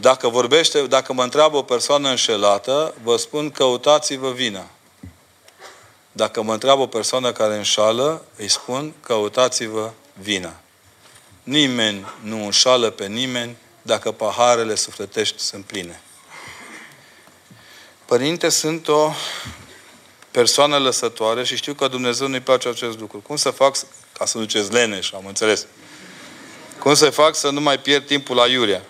Dacă 0.00 0.28
vorbește, 0.28 0.86
dacă 0.86 1.12
mă 1.12 1.22
întreabă 1.22 1.56
o 1.56 1.62
persoană 1.62 2.08
înșelată, 2.08 2.94
vă 3.02 3.16
spun 3.16 3.50
căutați-vă 3.50 4.32
vina. 4.32 4.66
Dacă 6.12 6.42
mă 6.42 6.52
întreabă 6.52 6.82
o 6.82 6.86
persoană 6.86 7.32
care 7.32 7.56
înșală, 7.56 8.24
îi 8.36 8.48
spun 8.48 8.92
căutați-vă 9.00 9.90
vina. 10.12 10.60
Nimeni 11.42 12.06
nu 12.22 12.44
înșală 12.44 12.90
pe 12.90 13.06
nimeni 13.06 13.56
dacă 13.82 14.12
paharele 14.12 14.74
sufletești 14.74 15.40
sunt 15.40 15.64
pline. 15.64 16.02
Părinte, 18.04 18.48
sunt 18.48 18.88
o 18.88 19.12
persoană 20.30 20.78
lăsătoare 20.78 21.44
și 21.44 21.56
știu 21.56 21.74
că 21.74 21.88
Dumnezeu 21.88 22.26
nu-i 22.26 22.40
place 22.40 22.68
acest 22.68 22.98
lucru. 22.98 23.18
Cum 23.18 23.36
să 23.36 23.50
fac, 23.50 23.76
ca 24.12 24.24
să 24.24 24.38
nu 24.38 24.44
duceți 24.44 24.72
leneș, 24.72 25.12
am 25.12 25.26
înțeles. 25.26 25.66
Cum 26.78 26.94
să 26.94 27.10
fac 27.10 27.34
să 27.34 27.50
nu 27.50 27.60
mai 27.60 27.78
pierd 27.78 28.06
timpul 28.06 28.36
la 28.36 28.46
Iuria? 28.46 28.82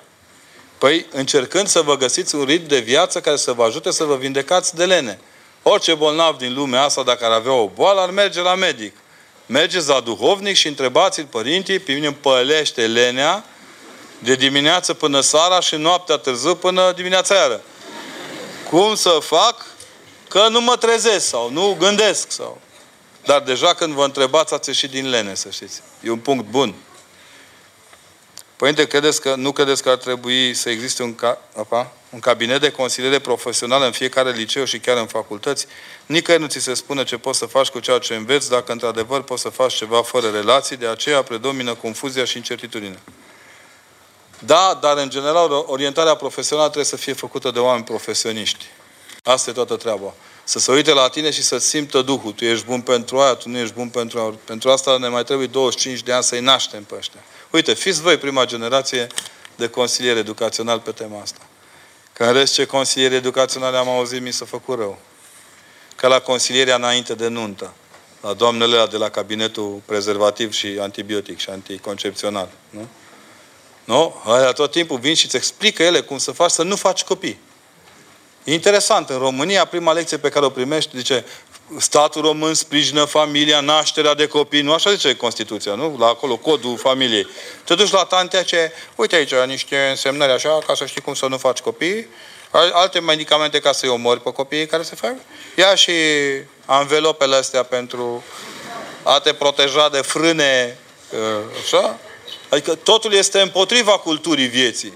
Păi, 0.78 1.06
încercând 1.10 1.68
să 1.68 1.80
vă 1.80 1.96
găsiți 1.96 2.34
un 2.34 2.44
ritm 2.44 2.68
de 2.68 2.78
viață 2.78 3.20
care 3.20 3.36
să 3.36 3.52
vă 3.52 3.64
ajute 3.64 3.90
să 3.90 4.04
vă 4.04 4.16
vindecați 4.16 4.74
de 4.74 4.84
lene. 4.84 5.18
Orice 5.62 5.94
bolnav 5.94 6.36
din 6.36 6.54
lumea 6.54 6.82
asta, 6.82 7.02
dacă 7.02 7.24
ar 7.24 7.30
avea 7.30 7.52
o 7.52 7.68
boală, 7.68 8.00
ar 8.00 8.10
merge 8.10 8.40
la 8.40 8.54
medic. 8.54 8.96
Mergeți 9.46 9.88
la 9.88 10.00
duhovnic 10.00 10.56
și 10.56 10.66
întrebați-l, 10.66 11.24
părinții, 11.24 11.78
pe 11.78 11.92
mine 11.92 12.06
îmi 12.06 12.16
pălește 12.20 12.86
lenea 12.86 13.44
De 14.18 14.34
dimineață 14.34 14.94
până 14.94 15.20
seara 15.20 15.60
și 15.60 15.74
noaptea 15.74 16.16
târziu 16.16 16.54
până 16.54 16.92
dimineața 16.96 17.34
iară. 17.34 17.60
Cum 18.70 18.94
să 18.94 19.18
fac? 19.22 19.66
Că 20.28 20.48
nu 20.50 20.60
mă 20.60 20.76
trezesc 20.76 21.26
sau 21.26 21.50
nu 21.50 21.76
gândesc 21.78 22.30
sau... 22.30 22.60
Dar 23.24 23.40
deja 23.40 23.74
când 23.74 23.92
vă 23.92 24.04
întrebați, 24.04 24.54
ați 24.54 24.68
ieșit 24.68 24.90
din 24.90 25.10
lene, 25.10 25.34
să 25.34 25.48
știți. 25.50 25.80
E 26.02 26.10
un 26.10 26.18
punct 26.18 26.44
bun. 26.44 26.74
Părinte, 28.58 28.86
credeți 28.86 29.20
că, 29.20 29.34
nu 29.34 29.52
credeți 29.52 29.82
că 29.82 29.88
ar 29.90 29.96
trebui 29.96 30.54
să 30.54 30.70
existe 30.70 31.02
un, 31.02 31.14
ca, 31.14 31.40
apa, 31.56 31.92
un 32.10 32.20
cabinet 32.20 32.60
de 32.60 32.70
consiliere 32.70 33.18
profesională 33.18 33.84
în 33.84 33.92
fiecare 33.92 34.30
liceu 34.30 34.64
și 34.64 34.78
chiar 34.78 34.96
în 34.96 35.06
facultăți? 35.06 35.66
Nicăieri 36.06 36.42
nu 36.42 36.48
ți 36.48 36.58
se 36.58 36.74
spune 36.74 37.04
ce 37.04 37.16
poți 37.16 37.38
să 37.38 37.46
faci 37.46 37.68
cu 37.68 37.80
ceea 37.80 37.98
ce 37.98 38.14
înveți, 38.14 38.50
dacă 38.50 38.72
într-adevăr 38.72 39.22
poți 39.22 39.42
să 39.42 39.48
faci 39.48 39.74
ceva 39.74 40.02
fără 40.02 40.28
relații, 40.28 40.76
de 40.76 40.86
aceea 40.86 41.22
predomină 41.22 41.74
confuzia 41.74 42.24
și 42.24 42.36
incertitudinea. 42.36 42.98
Da, 44.38 44.78
dar 44.80 44.96
în 44.96 45.10
general 45.10 45.64
orientarea 45.66 46.14
profesională 46.14 46.66
trebuie 46.66 46.90
să 46.90 46.96
fie 46.96 47.12
făcută 47.12 47.50
de 47.50 47.58
oameni 47.58 47.84
profesioniști. 47.84 48.64
Asta 49.22 49.50
e 49.50 49.52
toată 49.52 49.76
treaba. 49.76 50.14
Să 50.44 50.58
se 50.58 50.72
uite 50.72 50.92
la 50.92 51.08
tine 51.08 51.30
și 51.30 51.42
să 51.42 51.58
simtă 51.58 52.02
Duhul. 52.02 52.32
Tu 52.32 52.44
ești 52.44 52.64
bun 52.64 52.80
pentru 52.80 53.18
aia, 53.18 53.34
tu 53.34 53.48
nu 53.48 53.58
ești 53.58 53.74
bun 53.74 53.88
pentru 53.88 54.18
aia. 54.18 54.34
Pentru 54.44 54.70
asta 54.70 54.98
ne 54.98 55.08
mai 55.08 55.24
trebuie 55.24 55.46
25 55.46 56.02
de 56.02 56.12
ani 56.12 56.22
să-i 56.22 56.40
naștem 56.40 56.84
pe 56.84 56.94
ăștia. 56.96 57.20
Uite, 57.50 57.74
fiți 57.74 58.00
voi 58.00 58.16
prima 58.16 58.44
generație 58.44 59.06
de 59.56 59.68
consilier 59.68 60.16
educațional 60.16 60.80
pe 60.80 60.90
tema 60.90 61.20
asta. 61.20 61.40
Că 62.12 62.24
în 62.24 62.32
rest 62.32 62.52
ce 62.52 62.64
consilieri 62.64 63.14
educaționale 63.14 63.76
am 63.76 63.88
auzit 63.88 64.22
mi 64.22 64.32
s-a 64.32 64.44
făcut 64.44 64.78
rău. 64.78 64.98
Ca 65.96 66.08
la 66.08 66.20
consilierea 66.20 66.74
înainte 66.74 67.14
de 67.14 67.28
nuntă. 67.28 67.72
La 68.20 68.32
doamnele 68.32 68.86
de 68.90 68.96
la 68.96 69.08
cabinetul 69.08 69.82
prezervativ 69.84 70.52
și 70.52 70.78
antibiotic 70.80 71.38
și 71.38 71.50
anticoncepțional. 71.50 72.48
Nu? 72.70 72.88
Nu? 73.84 74.22
Aia 74.24 74.52
tot 74.52 74.70
timpul 74.70 74.98
vin 74.98 75.14
și 75.14 75.24
îți 75.24 75.36
explică 75.36 75.82
ele 75.82 76.00
cum 76.00 76.18
să 76.18 76.32
faci 76.32 76.50
să 76.50 76.62
nu 76.62 76.76
faci 76.76 77.02
copii. 77.02 77.38
E 78.44 78.52
interesant, 78.52 79.08
în 79.08 79.18
România, 79.18 79.64
prima 79.64 79.92
lecție 79.92 80.16
pe 80.16 80.28
care 80.28 80.44
o 80.44 80.50
primești, 80.50 80.96
zice, 80.96 81.24
statul 81.76 82.22
român 82.22 82.54
sprijină 82.54 83.04
familia, 83.04 83.60
nașterea 83.60 84.14
de 84.14 84.26
copii, 84.26 84.60
nu 84.60 84.72
așa 84.72 84.92
zice 84.92 85.16
Constituția, 85.16 85.74
nu? 85.74 85.96
La 85.98 86.06
acolo, 86.06 86.36
codul 86.36 86.78
familiei. 86.78 87.26
Te 87.64 87.74
duci 87.74 87.90
la 87.90 88.04
tantea 88.04 88.42
ce, 88.42 88.72
uite 88.94 89.16
aici, 89.16 89.34
niște 89.34 89.86
însemnări 89.90 90.32
așa, 90.32 90.58
ca 90.66 90.74
să 90.74 90.86
știi 90.86 91.00
cum 91.00 91.14
să 91.14 91.26
nu 91.26 91.38
faci 91.38 91.58
copii, 91.58 92.08
alte 92.50 93.00
medicamente 93.00 93.58
ca 93.58 93.72
să-i 93.72 93.88
omori 93.88 94.20
pe 94.20 94.32
copiii 94.32 94.66
care 94.66 94.82
se 94.82 94.94
fac. 94.94 95.14
Ia 95.56 95.74
și 95.74 95.92
anvelopele 96.64 97.36
astea 97.36 97.62
pentru 97.62 98.24
a 99.02 99.18
te 99.18 99.32
proteja 99.32 99.88
de 99.88 100.00
frâne, 100.00 100.78
ă, 101.20 101.42
așa? 101.62 101.98
Adică 102.48 102.74
totul 102.74 103.12
este 103.12 103.40
împotriva 103.40 103.98
culturii 103.98 104.46
vieții. 104.46 104.92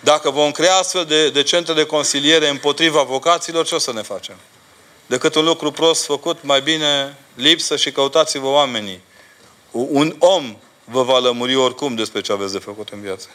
Dacă 0.00 0.30
vom 0.30 0.50
crea 0.50 0.76
astfel 0.76 1.04
de, 1.04 1.30
de 1.30 1.42
centre 1.42 1.72
de 1.72 1.84
consiliere 1.84 2.48
împotriva 2.48 3.02
vocațiilor, 3.02 3.66
ce 3.66 3.74
o 3.74 3.78
să 3.78 3.92
ne 3.92 4.02
facem? 4.02 4.36
Decât 5.06 5.34
un 5.34 5.44
lucru 5.44 5.70
prost 5.70 6.04
făcut, 6.04 6.42
mai 6.42 6.60
bine 6.60 7.16
lipsă 7.34 7.76
și 7.76 7.92
căutați-vă 7.92 8.46
oamenii. 8.46 9.00
Un 9.70 10.16
om 10.18 10.56
vă 10.84 11.02
va 11.02 11.18
lămuri 11.18 11.54
oricum 11.54 11.94
despre 11.94 12.20
ce 12.20 12.32
aveți 12.32 12.52
de 12.52 12.58
făcut 12.58 12.88
în 12.88 13.00
viață. 13.00 13.28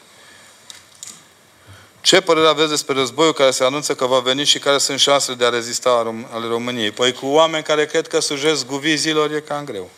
Ce 2.00 2.20
părere 2.20 2.46
aveți 2.46 2.68
despre 2.68 2.94
războiul 2.94 3.32
care 3.32 3.50
se 3.50 3.64
anunță 3.64 3.94
că 3.94 4.06
va 4.06 4.18
veni 4.18 4.44
și 4.44 4.58
care 4.58 4.78
sunt 4.78 4.98
șansele 4.98 5.36
de 5.36 5.44
a 5.44 5.48
rezista 5.48 5.90
ale 6.30 6.46
României? 6.46 6.90
Păi 6.90 7.12
cu 7.12 7.26
oameni 7.26 7.64
care 7.64 7.86
cred 7.86 8.06
că 8.06 8.20
sujesc 8.20 8.66
guvizilor 8.66 9.32
e 9.32 9.40
cam 9.40 9.64
greu. 9.64 9.90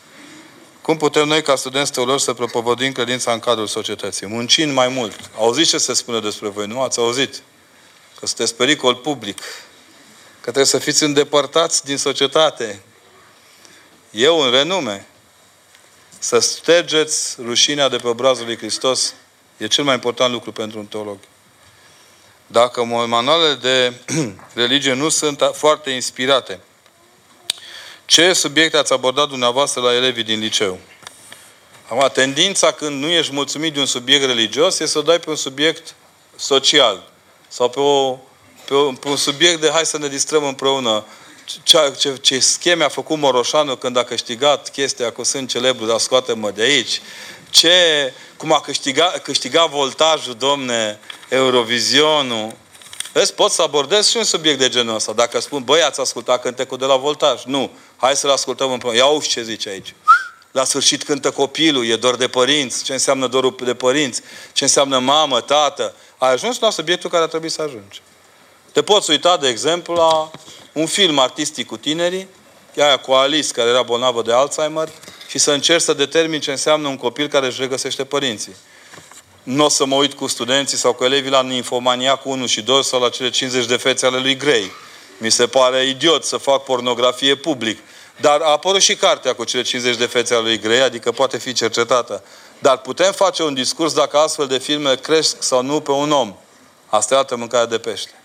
Cum 0.82 0.96
putem 0.96 1.28
noi, 1.28 1.42
ca 1.42 1.56
studenți 1.56 1.92
teologi, 1.92 2.24
să 2.24 2.32
propovăduim 2.32 2.92
credința 2.92 3.32
în 3.32 3.38
cadrul 3.38 3.66
societății? 3.66 4.26
Muncind 4.26 4.72
mai 4.72 4.88
mult. 4.88 5.30
Auziți 5.36 5.70
ce 5.70 5.78
se 5.78 5.92
spune 5.92 6.20
despre 6.20 6.48
voi, 6.48 6.66
nu? 6.66 6.80
Ați 6.80 6.98
auzit? 6.98 7.42
Că 8.20 8.26
sunteți 8.26 8.54
pericol 8.54 8.94
public. 8.94 9.38
Că 10.40 10.46
trebuie 10.46 10.64
să 10.64 10.78
fiți 10.78 11.02
îndepărtați 11.02 11.84
din 11.84 11.96
societate. 11.96 12.82
Eu, 14.10 14.40
în 14.40 14.50
renume, 14.50 15.06
să 16.18 16.38
stergeți 16.38 17.36
rușinea 17.42 17.88
de 17.88 17.96
pe 17.96 18.08
obrazul 18.08 18.44
lui 18.44 18.56
Hristos 18.56 19.14
e 19.56 19.66
cel 19.66 19.84
mai 19.84 19.94
important 19.94 20.32
lucru 20.32 20.52
pentru 20.52 20.78
un 20.78 20.86
teolog. 20.86 21.18
Dacă 22.46 22.84
manualele 22.84 23.54
de 23.54 23.92
religie 24.62 24.92
nu 24.92 25.08
sunt 25.08 25.50
foarte 25.52 25.90
inspirate, 25.90 26.60
ce 28.06 28.32
subiecte 28.32 28.76
ați 28.76 28.92
abordat 28.92 29.28
dumneavoastră 29.28 29.80
la 29.80 29.94
elevii 29.94 30.22
din 30.22 30.38
liceu? 30.38 30.78
Acum, 31.88 32.08
tendința 32.12 32.72
când 32.72 33.02
nu 33.02 33.08
ești 33.08 33.32
mulțumit 33.32 33.72
de 33.72 33.80
un 33.80 33.86
subiect 33.86 34.24
religios 34.24 34.72
este 34.72 34.86
să 34.86 34.98
o 34.98 35.02
dai 35.02 35.18
pe 35.18 35.30
un 35.30 35.36
subiect 35.36 35.94
social. 36.36 37.10
Sau 37.48 37.68
pe, 37.68 37.80
o, 37.80 38.18
pe, 38.70 38.76
o, 38.76 38.92
pe 38.92 39.08
un 39.08 39.16
subiect 39.16 39.60
de 39.60 39.70
hai 39.70 39.86
să 39.86 39.98
ne 39.98 40.08
distrăm 40.08 40.44
împreună. 40.44 41.04
Ce, 41.62 41.92
ce, 41.98 42.16
ce 42.16 42.38
scheme 42.38 42.84
a 42.84 42.88
făcut 42.88 43.18
Moroșanu 43.18 43.76
când 43.76 43.96
a 43.96 44.04
câștigat 44.04 44.68
chestia 44.68 45.12
cu 45.12 45.22
sunt 45.22 45.48
celebru, 45.48 45.84
dar 45.84 45.98
scoate-mă 45.98 46.50
de 46.50 46.62
aici. 46.62 47.00
Ce, 47.50 48.12
cum 48.36 48.52
a 48.52 48.60
câștigat, 48.60 49.22
câștigat 49.22 49.70
voltajul, 49.70 50.34
domne, 50.34 50.98
Eurovizionul. 51.28 52.52
Vezi, 53.12 53.34
pot 53.34 53.50
să 53.50 53.62
abordez 53.62 54.08
și 54.08 54.16
un 54.16 54.24
subiect 54.24 54.58
de 54.58 54.68
genul 54.68 54.94
ăsta. 54.94 55.12
Dacă 55.12 55.40
spun, 55.40 55.64
băi, 55.64 55.82
ați 55.82 56.00
ascultat 56.00 56.42
cântecul 56.42 56.78
de 56.78 56.84
la 56.84 56.96
voltaj? 56.96 57.44
Nu. 57.44 57.70
Hai 57.96 58.16
să-l 58.16 58.30
ascultăm 58.30 58.72
împreună. 58.72 58.98
Ia 58.98 59.06
uși 59.06 59.28
ce 59.28 59.42
zice 59.42 59.68
aici. 59.68 59.94
La 60.50 60.64
sfârșit 60.64 61.02
cântă 61.02 61.30
copilul, 61.30 61.86
e 61.86 61.96
dor 61.96 62.16
de 62.16 62.28
părinți. 62.28 62.84
Ce 62.84 62.92
înseamnă 62.92 63.26
dorul 63.26 63.56
de 63.64 63.74
părinți? 63.74 64.20
Ce 64.52 64.64
înseamnă 64.64 64.98
mamă, 64.98 65.40
tată? 65.40 65.94
Ai 66.18 66.32
ajuns 66.32 66.58
la 66.58 66.70
subiectul 66.70 67.10
care 67.10 67.22
ar 67.22 67.28
trebui 67.28 67.48
să 67.48 67.62
ajungi. 67.62 68.02
Te 68.72 68.82
poți 68.82 69.10
uita, 69.10 69.36
de 69.36 69.48
exemplu, 69.48 69.94
la 69.94 70.30
un 70.72 70.86
film 70.86 71.18
artistic 71.18 71.66
cu 71.66 71.76
tinerii, 71.76 72.28
aia 72.76 72.96
cu 72.96 73.12
Alice, 73.12 73.52
care 73.52 73.68
era 73.68 73.82
bolnavă 73.82 74.22
de 74.22 74.32
Alzheimer, 74.32 74.88
și 75.28 75.38
să 75.38 75.50
încerci 75.50 75.82
să 75.82 75.92
determini 75.92 76.42
ce 76.42 76.50
înseamnă 76.50 76.88
un 76.88 76.96
copil 76.96 77.28
care 77.28 77.46
își 77.46 77.60
regăsește 77.60 78.04
părinții. 78.04 78.56
Nu 79.42 79.64
o 79.64 79.68
să 79.68 79.84
mă 79.84 79.94
uit 79.94 80.14
cu 80.14 80.26
studenții 80.26 80.76
sau 80.76 80.92
cu 80.92 81.04
elevii 81.04 81.30
la 81.30 81.42
Ninfomania 81.42 82.16
cu 82.16 82.30
1 82.30 82.46
și 82.46 82.62
2 82.62 82.84
sau 82.84 83.00
la 83.00 83.08
cele 83.08 83.30
50 83.30 83.66
de 83.66 83.76
fețe 83.76 84.06
ale 84.06 84.18
lui 84.18 84.36
Grey. 84.36 84.70
Mi 85.18 85.30
se 85.30 85.46
pare 85.46 85.86
idiot 85.86 86.24
să 86.24 86.36
fac 86.36 86.64
pornografie 86.64 87.34
public. 87.34 87.78
Dar 88.20 88.40
a 88.40 88.50
apărut 88.50 88.80
și 88.80 88.96
cartea 88.96 89.34
cu 89.34 89.44
cele 89.44 89.62
50 89.62 89.96
de 89.96 90.06
fețe 90.06 90.34
ale 90.34 90.42
lui 90.42 90.58
Grey, 90.58 90.80
adică 90.80 91.12
poate 91.12 91.38
fi 91.38 91.52
cercetată. 91.52 92.24
Dar 92.58 92.78
putem 92.78 93.12
face 93.12 93.42
un 93.42 93.54
discurs 93.54 93.92
dacă 93.92 94.18
astfel 94.18 94.46
de 94.46 94.58
filme 94.58 94.94
cresc 94.94 95.42
sau 95.42 95.62
nu 95.62 95.80
pe 95.80 95.90
un 95.90 96.10
om. 96.10 96.34
Asta 96.86 97.14
e 97.14 97.18
altă 97.18 97.36
mâncare 97.36 97.66
de 97.66 97.78
pește. 97.78 98.19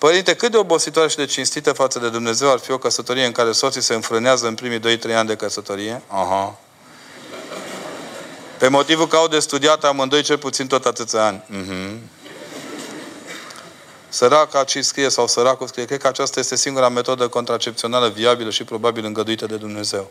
Părinte, 0.00 0.34
cât 0.34 0.50
de 0.50 0.56
obositoare 0.56 1.08
și 1.08 1.16
de 1.16 1.26
cinstită 1.26 1.72
față 1.72 1.98
de 1.98 2.08
Dumnezeu 2.08 2.50
ar 2.50 2.58
fi 2.58 2.70
o 2.70 2.78
căsătorie 2.78 3.24
în 3.24 3.32
care 3.32 3.52
soții 3.52 3.80
se 3.80 3.94
înfrânează 3.94 4.46
în 4.46 4.54
primii 4.54 4.98
2-3 4.98 5.14
ani 5.14 5.28
de 5.28 5.36
căsătorie? 5.36 6.02
Aha. 6.06 6.58
Pe 8.58 8.68
motivul 8.68 9.06
că 9.06 9.16
au 9.16 9.28
de 9.28 9.38
studiat 9.38 9.84
amândoi 9.84 10.22
cel 10.22 10.38
puțin 10.38 10.66
tot 10.66 10.86
atâția 10.86 11.26
ani. 11.26 11.44
Uh-huh. 11.50 11.96
Săraca 14.08 14.64
ce 14.64 14.80
scrie 14.80 15.08
sau 15.08 15.26
săracul 15.26 15.66
scrie, 15.66 15.84
cred 15.84 16.00
că 16.00 16.06
aceasta 16.06 16.40
este 16.40 16.56
singura 16.56 16.88
metodă 16.88 17.28
contracepțională 17.28 18.08
viabilă 18.08 18.50
și 18.50 18.64
probabil 18.64 19.04
îngăduită 19.04 19.46
de 19.46 19.56
Dumnezeu. 19.56 20.10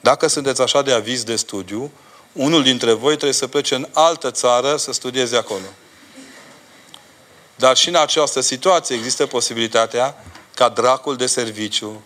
Dacă 0.00 0.26
sunteți 0.26 0.62
așa 0.62 0.82
de 0.82 0.92
aviz 0.92 1.22
de 1.22 1.36
studiu, 1.36 1.90
unul 2.32 2.62
dintre 2.62 2.92
voi 2.92 3.12
trebuie 3.12 3.32
să 3.32 3.46
plece 3.46 3.74
în 3.74 3.88
altă 3.92 4.30
țară 4.30 4.76
să 4.76 4.92
studieze 4.92 5.36
acolo. 5.36 5.66
Dar 7.56 7.76
și 7.76 7.88
în 7.88 7.94
această 7.94 8.40
situație 8.40 8.96
există 8.96 9.26
posibilitatea 9.26 10.24
ca 10.54 10.68
dracul 10.68 11.16
de 11.16 11.26
serviciu 11.26 12.02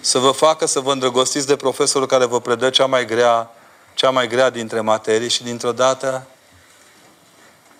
să 0.00 0.18
vă 0.18 0.30
facă 0.30 0.66
să 0.66 0.80
vă 0.80 0.92
îndrăgostiți 0.92 1.46
de 1.46 1.56
profesorul 1.56 2.06
care 2.06 2.24
vă 2.24 2.40
predă 2.40 2.70
cea 2.70 2.86
mai 2.86 3.04
grea, 3.04 3.50
cea 3.94 4.10
mai 4.10 4.28
grea 4.28 4.50
dintre 4.50 4.80
materii 4.80 5.30
și 5.30 5.42
dintr-o 5.42 5.72
dată 5.72 6.26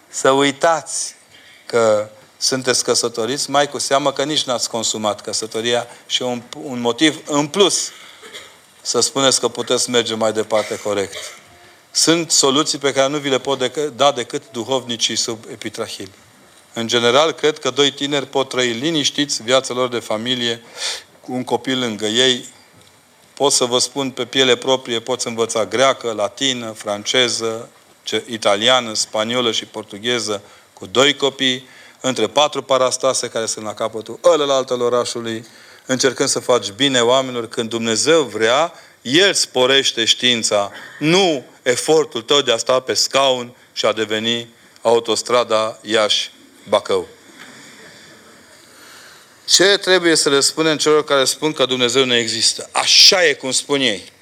să 0.09 0.31
uitați 0.31 1.15
că 1.67 2.09
sunteți 2.39 2.85
căsătoriți, 2.85 3.51
mai 3.51 3.69
cu 3.69 3.79
seamă 3.79 4.13
că 4.13 4.25
nici 4.25 4.43
n-ați 4.43 4.71
consumat 4.71 5.21
căsătoria 5.21 5.87
și 6.07 6.23
un, 6.23 6.43
un 6.63 6.81
motiv 6.81 7.21
în 7.27 7.47
plus 7.47 7.91
să 8.83 9.01
spuneți 9.01 9.41
că 9.41 9.49
puteți 9.49 9.91
merge 9.91 10.15
mai 10.15 10.33
departe 10.33 10.79
corect. 10.79 11.17
Sunt 11.91 12.31
soluții 12.31 12.79
pe 12.79 12.93
care 12.93 13.09
nu 13.09 13.19
vi 13.19 13.29
le 13.29 13.39
pot 13.39 13.69
dec- 13.69 13.95
da 13.97 14.13
decât 14.13 14.43
duhovnicii 14.51 15.17
sub 15.17 15.45
epitrahil. 15.51 16.11
În 16.73 16.87
general, 16.87 17.33
cred 17.33 17.59
că 17.59 17.71
doi 17.71 17.91
tineri 17.91 18.27
pot 18.27 18.49
trăi 18.49 18.73
liniștiți 18.73 19.43
viața 19.43 19.75
lor 19.75 19.89
de 19.89 19.99
familie 19.99 20.63
cu 21.21 21.33
un 21.33 21.45
copil 21.45 21.79
lângă 21.79 22.07
ei. 22.07 22.45
Pot 23.35 23.53
să 23.53 23.65
vă 23.65 23.79
spun 23.79 24.11
pe 24.11 24.25
piele 24.25 24.57
proprie, 24.57 25.01
poți 25.01 25.27
învăța 25.27 25.67
greacă, 25.67 26.13
latină, 26.13 26.71
franceză, 26.71 27.69
italiană, 28.27 28.95
spaniolă 28.95 29.53
și 29.53 29.65
portugheză 29.65 30.43
cu 30.73 30.87
doi 30.87 31.17
copii 31.17 31.69
între 32.01 32.27
patru 32.27 32.63
parastase 32.63 33.29
care 33.29 33.47
sunt 33.47 33.65
la 33.65 33.75
capătul 33.75 34.19
ălălalt 34.25 34.71
al 34.71 34.81
orașului, 34.81 35.47
încercând 35.87 36.29
să 36.29 36.39
faci 36.39 36.71
bine 36.71 37.01
oamenilor 37.01 37.49
când 37.49 37.69
Dumnezeu 37.69 38.23
vrea, 38.23 38.73
El 39.03 39.35
sporește 39.35 40.05
știința, 40.05 40.71
nu 40.99 41.45
efortul 41.63 42.23
tău 42.23 42.41
de 42.41 42.53
a 42.53 42.57
sta 42.57 42.81
pe 42.81 42.95
scaun 42.95 43.55
și 43.73 43.87
a 43.87 43.93
deveni 43.93 44.49
autostrada 44.83 45.79
Iași-Bacău. 46.71 47.09
Ce 49.45 49.65
trebuie 49.65 50.15
să 50.15 50.29
le 50.29 50.41
spunem 50.41 50.77
celor 50.77 51.05
care 51.05 51.25
spun 51.25 51.53
că 51.53 51.67
Dumnezeu 51.67 52.05
nu 52.05 52.15
există? 52.15 52.69
Așa 52.73 53.27
e 53.27 53.33
cum 53.33 53.51
spun 53.51 53.81
ei. 53.81 54.13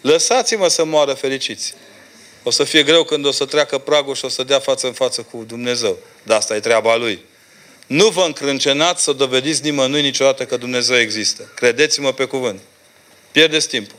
Lăsați-mă 0.00 0.68
să 0.68 0.84
moară 0.84 1.12
fericiți. 1.12 1.74
O 2.42 2.50
să 2.50 2.64
fie 2.64 2.82
greu 2.82 3.04
când 3.04 3.26
o 3.26 3.30
să 3.30 3.44
treacă 3.44 3.78
pragul 3.78 4.14
și 4.14 4.24
o 4.24 4.28
să 4.28 4.42
dea 4.42 4.58
față 4.58 4.86
în 4.86 4.92
față 4.92 5.22
cu 5.22 5.44
Dumnezeu. 5.46 5.98
Dar 6.22 6.36
asta 6.36 6.56
e 6.56 6.60
treaba 6.60 6.96
Lui. 6.96 7.24
Nu 7.86 8.08
vă 8.08 8.22
încrâncenați 8.22 9.02
să 9.02 9.12
dovediți 9.12 9.62
nimănui 9.62 10.02
niciodată 10.02 10.44
că 10.44 10.56
Dumnezeu 10.56 10.98
există. 10.98 11.52
Credeți-mă 11.54 12.12
pe 12.12 12.24
cuvânt. 12.24 12.60
Pierdeți 13.32 13.68
timpul. 13.68 13.96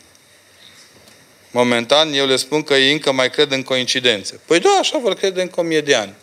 Momentan, 1.51 2.13
eu 2.13 2.25
le 2.25 2.35
spun 2.35 2.63
că 2.63 2.73
ei 2.73 2.91
încă 2.91 3.11
mai 3.11 3.29
cred 3.29 3.51
în 3.51 3.63
coincidențe. 3.63 4.39
Păi 4.45 4.59
da, 4.59 4.69
așa 4.79 4.97
vor 4.97 5.13
crede 5.13 5.41
în 5.41 5.51
o 5.55 5.81
de 5.81 5.95
ani. 5.95 6.15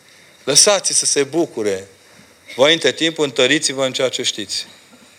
Lăsați 0.45 0.93
să 0.93 1.05
se 1.05 1.23
bucure. 1.23 1.89
Voi 2.57 2.73
între 2.73 2.93
timp 2.93 3.19
întăriți-vă 3.19 3.85
în 3.85 3.93
ceea 3.93 4.09
ce 4.09 4.23
știți. 4.23 4.67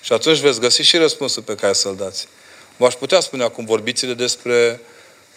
Și 0.02 0.14
atunci 0.14 0.38
veți 0.38 0.60
găsi 0.60 0.82
și 0.82 0.98
răspunsul 0.98 1.42
pe 1.44 1.56
care 1.56 1.74
să-l 1.74 1.96
dați. 1.96 2.28
V-aș 2.78 2.94
putea 2.94 3.20
spune 3.20 3.44
acum, 3.44 3.66
vorbiți 3.66 4.06
despre 4.06 4.82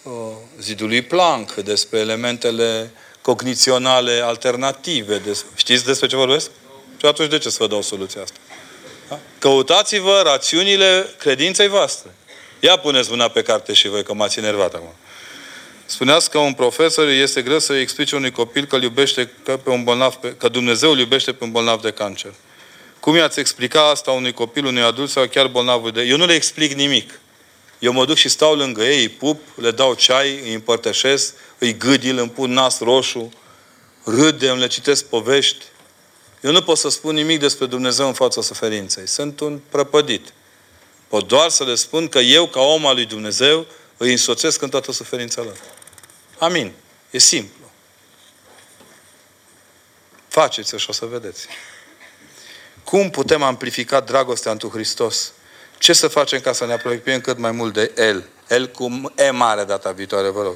uh, 0.03 0.11
zidul 0.59 0.87
lui 0.87 1.01
Planck, 1.01 1.53
despre 1.53 1.99
elementele 1.99 2.91
cogniționale 3.21 4.21
alternative. 4.23 5.17
Des... 5.17 5.45
Știți 5.55 5.85
despre 5.85 6.07
ce 6.07 6.15
vorbesc? 6.15 6.49
Și 6.99 7.05
atunci 7.05 7.29
de 7.29 7.37
ce 7.37 7.49
să 7.49 7.57
vă 7.59 7.67
dau 7.67 7.81
soluția 7.81 8.21
asta? 8.21 8.37
Da? 9.09 9.19
Căutați-vă 9.39 10.21
rațiunile 10.23 11.15
credinței 11.17 11.67
voastre. 11.67 12.15
Ia 12.59 12.77
puneți 12.77 13.09
mâna 13.09 13.27
pe 13.27 13.41
carte 13.41 13.73
și 13.73 13.87
voi, 13.87 14.03
că 14.03 14.13
m-ați 14.13 14.39
enervat 14.39 14.73
acum. 14.73 14.93
Spuneați 15.89 16.29
că 16.29 16.37
un 16.37 16.53
profesor 16.53 17.07
este 17.07 17.41
greu 17.41 17.59
să 17.59 17.73
explice 17.73 18.15
unui 18.15 18.31
copil 18.31 18.65
că, 18.65 18.75
iubește, 18.75 19.31
că, 19.43 19.57
pe 19.57 19.69
un 19.69 19.83
bolnav, 19.83 20.19
că 20.37 20.47
Dumnezeu 20.47 20.91
îl 20.91 20.99
iubește 20.99 21.33
pe 21.33 21.43
un 21.43 21.51
bolnav 21.51 21.81
de 21.81 21.91
cancer. 21.91 22.33
Cum 22.99 23.15
i-ați 23.15 23.39
explica 23.39 23.89
asta 23.89 24.11
unui 24.11 24.33
copil, 24.33 24.65
unui 24.65 24.81
adult 24.81 25.09
sau 25.09 25.27
chiar 25.27 25.47
bolnav 25.47 25.91
de... 25.91 26.01
Eu 26.01 26.17
nu 26.17 26.25
le 26.25 26.33
explic 26.33 26.73
nimic. 26.73 27.19
Eu 27.79 27.91
mă 27.91 28.05
duc 28.05 28.15
și 28.15 28.29
stau 28.29 28.55
lângă 28.55 28.83
ei, 28.83 28.99
îi 28.99 29.09
pup, 29.09 29.41
le 29.55 29.71
dau 29.71 29.93
ceai, 29.93 30.39
îi 30.43 30.53
împărtășesc, 30.53 31.33
îi 31.57 31.77
gâdil, 31.77 32.17
îmi 32.17 32.29
pun 32.29 32.51
nas 32.51 32.79
roșu, 32.79 33.31
râdem, 34.03 34.57
le 34.57 34.67
citesc 34.67 35.05
povești. 35.05 35.65
Eu 36.41 36.51
nu 36.51 36.61
pot 36.61 36.77
să 36.77 36.89
spun 36.89 37.13
nimic 37.15 37.39
despre 37.39 37.65
Dumnezeu 37.65 38.07
în 38.07 38.13
fața 38.13 38.41
suferinței. 38.41 39.07
Sunt 39.07 39.39
un 39.39 39.59
prăpădit. 39.69 40.33
Pot 41.07 41.27
doar 41.27 41.49
să 41.49 41.63
le 41.63 41.75
spun 41.75 42.07
că 42.07 42.19
eu, 42.19 42.47
ca 42.47 42.59
om 42.59 42.85
al 42.85 42.95
lui 42.95 43.05
Dumnezeu, 43.05 43.65
îi 43.97 44.11
însoțesc 44.11 44.61
în 44.61 44.69
toată 44.69 44.91
suferința 44.91 45.41
lor. 45.41 45.57
Amin. 46.39 46.73
E 47.09 47.17
simplu. 47.17 47.71
Faceți 50.27 50.77
și 50.77 50.89
o 50.89 50.93
să 50.93 51.05
vedeți. 51.05 51.47
Cum 52.83 53.09
putem 53.09 53.43
amplifica 53.43 53.99
dragostea 53.99 54.51
întru 54.51 54.69
Hristos? 54.69 55.31
Ce 55.77 55.93
să 55.93 56.07
facem 56.07 56.39
ca 56.39 56.53
să 56.53 56.65
ne 56.65 56.73
apropiem 56.73 57.21
cât 57.21 57.37
mai 57.37 57.51
mult 57.51 57.73
de 57.73 57.91
El? 57.95 58.29
El 58.49 58.67
cu 58.67 59.13
E 59.15 59.29
mare 59.29 59.63
data 59.63 59.91
viitoare, 59.91 60.29
vă 60.29 60.41
rog. 60.41 60.55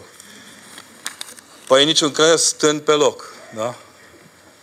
Păi 1.68 1.85
niciun 1.85 2.11
crez 2.11 2.43
stând 2.43 2.81
pe 2.81 2.91
loc. 2.91 3.34
Da? 3.55 3.76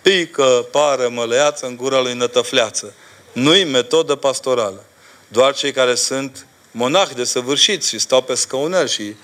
Pică, 0.02 0.68
pare 0.70 1.06
măleață 1.06 1.66
în 1.66 1.76
gura 1.76 2.00
lui 2.00 2.14
nătăfleață. 2.14 2.94
Nu-i 3.32 3.64
metodă 3.64 4.14
pastorală. 4.14 4.84
Doar 5.28 5.54
cei 5.54 5.72
care 5.72 5.94
sunt 5.94 6.46
monahi 6.70 7.14
de 7.14 7.24
săvârșiți 7.24 7.88
și 7.88 7.98
stau 7.98 8.22
pe 8.22 8.34
scăunel 8.34 8.88
și 8.88 9.14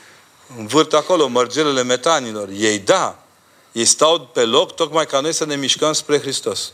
învârt 0.59 0.93
acolo 0.93 1.27
mărgelele 1.27 1.83
metanilor. 1.83 2.49
Ei 2.49 2.79
da, 2.79 3.19
ei 3.73 3.85
stau 3.85 4.21
pe 4.21 4.45
loc 4.45 4.75
tocmai 4.75 5.07
ca 5.07 5.21
noi 5.21 5.33
să 5.33 5.45
ne 5.45 5.57
mișcăm 5.57 5.93
spre 5.93 6.21
Hristos. 6.21 6.73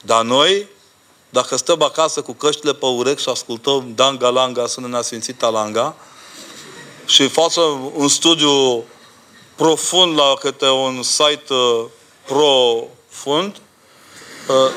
Dar 0.00 0.22
noi, 0.22 0.66
dacă 1.30 1.56
stăm 1.56 1.82
acasă 1.82 2.22
cu 2.22 2.32
căștile 2.32 2.74
pe 2.74 2.86
urechi 2.86 3.22
și 3.22 3.28
ascultăm 3.28 3.92
Danga 3.94 4.28
Langa, 4.28 4.66
sună 4.66 4.96
a 4.96 5.02
Sfințit 5.02 5.38
Talanga, 5.38 5.94
și 7.06 7.28
facem 7.28 7.92
un 7.94 8.08
studiu 8.08 8.84
profund 9.54 10.18
la 10.18 10.34
câte 10.40 10.68
un 10.68 11.02
site 11.02 11.54
uh, 11.54 11.84
profund, 12.26 13.56
uh, 14.48 14.70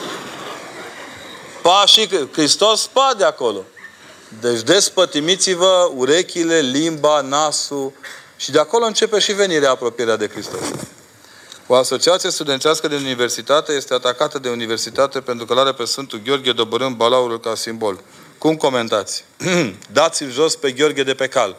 pașii, 1.62 2.30
Hristos 2.32 2.90
pa 2.94 3.14
de 3.18 3.24
acolo. 3.24 3.64
Deci 4.42 4.62
despătimiți-vă 4.62 5.92
urechile, 5.96 6.60
limba, 6.60 7.22
nasul 7.22 7.94
și 8.38 8.52
de 8.52 8.60
acolo 8.60 8.86
începe 8.86 9.20
și 9.20 9.34
venirea 9.34 9.70
apropierea 9.70 10.16
de 10.16 10.28
Hristos. 10.28 10.62
O 11.68 11.76
asociație 11.76 12.30
studențească 12.30 12.88
de 12.88 12.96
universitate 12.96 13.72
este 13.72 13.94
atacată 13.94 14.40
de 14.40 14.50
universitate 14.50 15.20
pentru 15.20 15.46
că 15.46 15.54
l 15.54 15.58
are 15.58 15.72
pe 15.72 15.86
Sfântul 15.86 16.22
Gheorghe 16.26 16.52
dobărând 16.52 16.96
balaurul 16.96 17.40
ca 17.40 17.56
simbol. 17.56 18.00
Cum 18.38 18.56
comentați? 18.56 19.24
Dați-l 19.92 20.32
jos 20.32 20.56
pe 20.56 20.72
Gheorghe 20.72 21.04
de 21.04 21.14
pe 21.14 21.28
cal. 21.28 21.56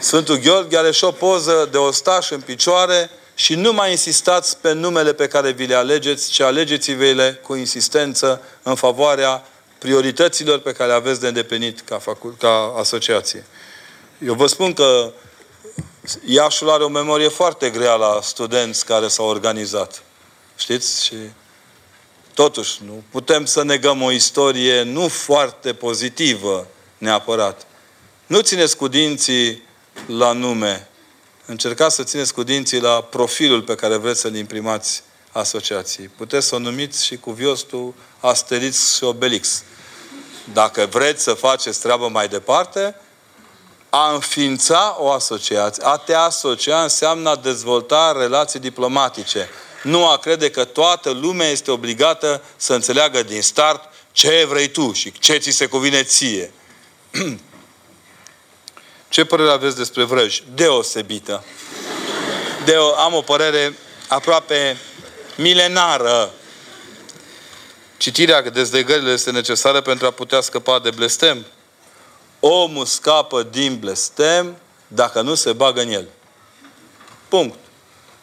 Sfântul 0.00 0.36
Gheorghe 0.36 0.76
are 0.76 0.90
și 0.90 1.04
o 1.04 1.10
poză 1.10 1.68
de 1.70 1.76
ostaș 1.76 2.30
în 2.30 2.40
picioare 2.40 3.10
și 3.34 3.54
nu 3.54 3.72
mai 3.72 3.90
insistați 3.90 4.56
pe 4.56 4.72
numele 4.72 5.12
pe 5.12 5.28
care 5.28 5.50
vi 5.50 5.66
le 5.66 5.74
alegeți, 5.74 6.30
ci 6.30 6.40
alegeți-vi-le 6.40 7.40
cu 7.42 7.54
insistență 7.54 8.42
în 8.62 8.74
favoarea 8.74 9.44
priorităților 9.78 10.58
pe 10.58 10.72
care 10.72 10.90
le 10.90 10.96
aveți 10.96 11.20
de 11.20 11.26
îndeplinit 11.26 11.80
ca, 11.80 11.98
facu- 11.98 12.36
ca 12.38 12.74
asociație. 12.76 13.46
Eu 14.18 14.34
vă 14.34 14.46
spun 14.46 14.72
că 14.72 15.12
Iașul 16.24 16.70
are 16.70 16.84
o 16.84 16.88
memorie 16.88 17.28
foarte 17.28 17.70
grea 17.70 17.94
la 17.94 18.18
studenți 18.22 18.84
care 18.84 19.08
s-au 19.08 19.26
organizat. 19.26 20.02
Știți? 20.56 21.04
Și 21.04 21.14
totuși, 22.34 22.80
nu 22.84 23.02
putem 23.10 23.44
să 23.44 23.62
negăm 23.62 24.02
o 24.02 24.10
istorie 24.10 24.82
nu 24.82 25.08
foarte 25.08 25.74
pozitivă 25.74 26.66
neapărat. 26.98 27.66
Nu 28.26 28.40
țineți 28.40 28.76
cu 28.76 28.88
dinții 28.88 29.62
la 30.06 30.32
nume. 30.32 30.88
Încercați 31.46 31.94
să 31.94 32.02
țineți 32.02 32.34
cu 32.34 32.42
dinții 32.42 32.80
la 32.80 33.00
profilul 33.00 33.62
pe 33.62 33.74
care 33.74 33.96
vreți 33.96 34.20
să-l 34.20 34.34
imprimați 34.34 35.02
asociației. 35.32 36.10
Puteți 36.16 36.46
să 36.46 36.54
o 36.54 36.58
numiți 36.58 37.04
și 37.04 37.16
cu 37.16 37.30
viostul 37.30 37.94
Asterix 38.26 38.94
și 38.96 39.04
Obelix. 39.04 39.62
Dacă 40.52 40.86
vreți 40.90 41.22
să 41.22 41.32
faceți 41.32 41.80
treabă 41.80 42.08
mai 42.08 42.28
departe, 42.28 42.94
a 43.90 44.12
înființa 44.12 44.96
o 44.98 45.10
asociație, 45.10 45.82
a 45.86 45.96
te 45.96 46.14
asocia 46.14 46.82
înseamnă 46.82 47.30
a 47.30 47.36
dezvolta 47.36 48.14
relații 48.18 48.60
diplomatice. 48.60 49.48
Nu 49.82 50.08
a 50.08 50.16
crede 50.16 50.50
că 50.50 50.64
toată 50.64 51.10
lumea 51.10 51.48
este 51.48 51.70
obligată 51.70 52.42
să 52.56 52.74
înțeleagă 52.74 53.22
din 53.22 53.42
start 53.42 53.92
ce 54.12 54.46
vrei 54.48 54.68
tu 54.68 54.92
și 54.92 55.12
ce 55.12 55.36
ți 55.36 55.50
se 55.50 55.66
cuvine 55.66 56.02
ție. 56.02 56.52
Ce 59.08 59.24
părere 59.24 59.50
aveți 59.50 59.76
despre 59.76 60.04
vrăji? 60.04 60.42
Deosebită. 60.54 61.44
De 62.64 62.72
o, 62.72 62.94
am 62.94 63.14
o 63.14 63.20
părere 63.20 63.78
aproape 64.08 64.76
milenară. 65.36 66.30
Citirea 67.96 68.42
dezlegările 68.42 69.12
este 69.12 69.30
necesară 69.30 69.80
pentru 69.80 70.06
a 70.06 70.10
putea 70.10 70.40
scăpa 70.40 70.78
de 70.78 70.90
blestem. 70.90 71.46
Omul 72.40 72.84
scapă 72.84 73.42
din 73.42 73.78
blestem 73.78 74.56
dacă 74.88 75.20
nu 75.20 75.34
se 75.34 75.52
bagă 75.52 75.80
în 75.80 75.88
el. 75.88 76.08
Punct. 77.28 77.58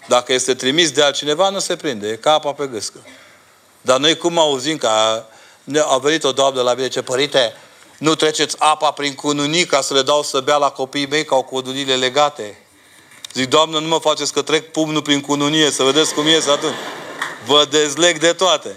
Dacă 0.08 0.34
este 0.34 0.54
trimis 0.54 0.92
de 0.92 1.04
altcineva, 1.04 1.50
nu 1.50 1.60
se 1.60 1.76
prinde. 1.76 2.08
E 2.08 2.16
ca 2.16 2.34
apa 2.34 2.52
pe 2.52 2.68
gâscă. 2.68 2.98
Dar 3.82 4.00
noi 4.00 4.18
cum 4.18 4.38
auzim 4.38 4.78
că 4.78 4.88
a, 4.88 5.30
a 5.88 5.98
venit 5.98 6.24
o 6.24 6.32
doamnă 6.32 6.62
la 6.62 6.74
mine, 6.74 6.88
ce 6.88 7.02
părinte, 7.02 7.54
nu 7.98 8.16
treceți 8.16 8.56
apa 8.60 8.92
prin 8.92 9.16
cununii 9.16 9.66
ca 9.66 9.82
să 9.82 9.94
le 9.94 10.02
dau 10.02 10.24
să 10.24 10.40
bea 10.40 10.58
la 10.58 10.70
copiii 10.70 11.08
mei 11.08 11.26
ca 11.26 11.36
au 11.36 11.44
cununile 11.44 11.96
legate. 11.96 12.58
Zic, 13.34 13.50
Doamnă, 13.50 13.80
nu 13.80 13.88
mă 13.88 14.00
faceți 14.00 14.34
că 14.34 14.42
trec 14.42 14.72
pumnul 14.72 15.02
prin 15.02 15.22
cununie, 15.22 15.72
să 15.72 15.84
vedeți 15.84 16.14
cum 16.14 16.28
ies 16.28 16.48
atunci. 16.48 16.76
Vă 17.46 17.68
dezleg 17.70 18.20
de 18.20 18.34
toate. 18.34 18.76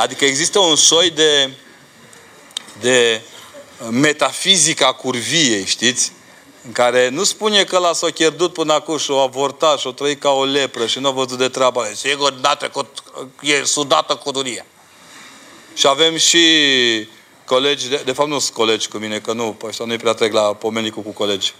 Adică 0.00 0.24
există 0.24 0.58
un 0.58 0.76
soi 0.76 1.10
de, 1.10 1.50
de 2.80 3.20
metafizica 3.90 4.92
curviei, 4.92 5.64
știți? 5.64 6.12
În 6.64 6.72
care 6.72 7.08
nu 7.08 7.24
spune 7.24 7.64
că 7.64 7.78
l-a 7.78 7.92
s-o 7.92 8.06
pierdut 8.06 8.52
până 8.52 8.72
acum 8.72 8.96
și 8.96 9.10
o 9.10 9.18
avortat 9.18 9.78
și 9.78 9.86
o 9.86 9.92
trăit 9.92 10.20
ca 10.20 10.30
o 10.30 10.44
lepră 10.44 10.86
și 10.86 10.98
nu 10.98 11.08
a 11.08 11.10
văzut 11.10 11.38
de 11.38 11.48
treaba 11.48 11.82
aia. 11.82 11.94
Sigur, 11.94 12.30
dată 12.30 12.68
cu, 12.68 12.88
e 13.40 13.64
sudată 13.64 14.14
cununia. 14.14 14.66
Și 15.74 15.86
avem 15.86 16.16
și 16.16 16.44
colegi, 17.44 17.88
de, 17.88 18.02
de 18.04 18.12
fapt 18.12 18.28
nu 18.28 18.38
sunt 18.38 18.54
colegi 18.54 18.88
cu 18.88 18.96
mine, 18.96 19.18
că 19.18 19.32
nu, 19.32 19.56
ăștia 19.62 19.84
nu-i 19.84 19.96
prea 19.96 20.12
trec 20.12 20.32
la 20.32 20.54
pomenicul 20.54 21.02
cu 21.02 21.10
colegi. 21.10 21.54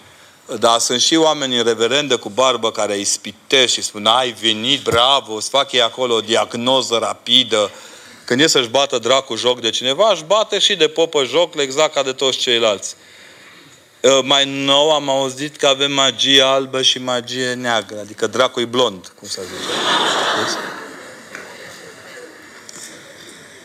Dar 0.59 0.79
sunt 0.79 1.01
și 1.01 1.17
oameni 1.17 1.57
în 1.57 1.65
reverendă 1.65 2.17
cu 2.17 2.29
barbă 2.29 2.71
care 2.71 2.97
îi 2.97 3.05
spitește 3.05 3.67
și 3.81 3.87
spun, 3.87 4.07
ai 4.07 4.33
venit, 4.33 4.83
bravo, 4.83 5.33
îți 5.33 5.49
fac 5.49 5.73
ei 5.73 5.83
acolo 5.83 6.15
o 6.15 6.21
diagnoză 6.21 6.97
rapidă. 6.97 7.71
Când 8.31 8.43
e 8.43 8.47
să-și 8.47 8.69
bată 8.69 8.99
dracu 8.99 9.37
joc 9.37 9.61
de 9.61 9.71
cineva, 9.71 10.13
își 10.13 10.25
bate 10.25 10.59
și 10.59 10.77
de 10.77 10.89
popă 10.89 11.25
joc 11.25 11.55
exact 11.57 11.95
ca 11.95 12.03
de 12.03 12.13
toți 12.13 12.39
ceilalți. 12.39 12.95
Uh, 14.01 14.19
mai 14.23 14.45
nou 14.45 14.91
am 14.91 15.09
auzit 15.09 15.57
că 15.57 15.67
avem 15.67 15.93
magie 15.93 16.43
albă 16.43 16.83
și 16.83 16.99
magie 16.99 17.53
neagră, 17.53 17.99
adică 18.01 18.27
dracul 18.27 18.67
blond, 18.67 19.13
cum 19.19 19.29
să 19.29 19.41
zice. 19.43 19.73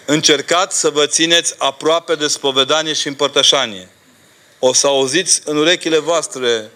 Încercați 0.06 0.80
să 0.80 0.90
vă 0.90 1.06
țineți 1.06 1.56
aproape 1.58 2.16
de 2.16 2.28
spovedanie 2.28 2.94
și 2.94 3.08
împărtășanie. 3.08 3.90
O 4.60 4.74
să 4.74 4.88
auziți 4.88 5.42
în 5.46 5.58
urechile 5.58 5.98
voastre 5.98 6.72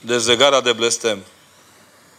dezlegarea 0.00 0.60
de 0.60 0.72
blestem. 0.72 1.24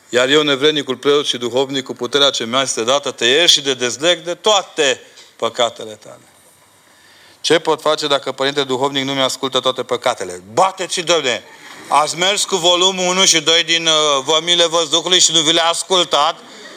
Iar 0.09 0.29
eu, 0.29 0.41
nevrednicul 0.41 0.95
preot 0.95 1.25
și 1.25 1.37
duhovnic, 1.37 1.83
cu 1.83 1.93
puterea 1.93 2.29
ce 2.29 2.45
mi-a 2.45 2.61
este 2.61 2.83
dată, 2.83 3.11
te 3.11 3.25
ieși 3.25 3.53
și 3.53 3.61
de 3.61 3.73
dezleg 3.73 4.19
de 4.19 4.33
toate 4.33 5.01
păcatele 5.41 5.93
tale. 5.93 6.27
Ce 7.41 7.59
pot 7.59 7.81
face 7.81 8.07
dacă 8.07 8.31
Părinte 8.31 8.63
Duhovnic 8.63 9.03
nu 9.03 9.13
mi-ascultă 9.13 9.59
toate 9.59 9.83
păcatele? 9.83 10.43
Bateți, 10.53 11.01
domne! 11.01 11.43
Ați 11.87 12.17
mers 12.17 12.43
cu 12.43 12.55
volumul 12.55 13.05
1 13.05 13.25
și 13.25 13.41
2 13.41 13.63
din 13.63 13.87
uh, 13.87 14.23
Vămile 14.23 14.65
Văzduhului 14.65 15.19
și 15.19 15.31
nu 15.31 15.39
vi 15.39 15.51
le-a 15.51 15.65
ascultat? 15.65 16.35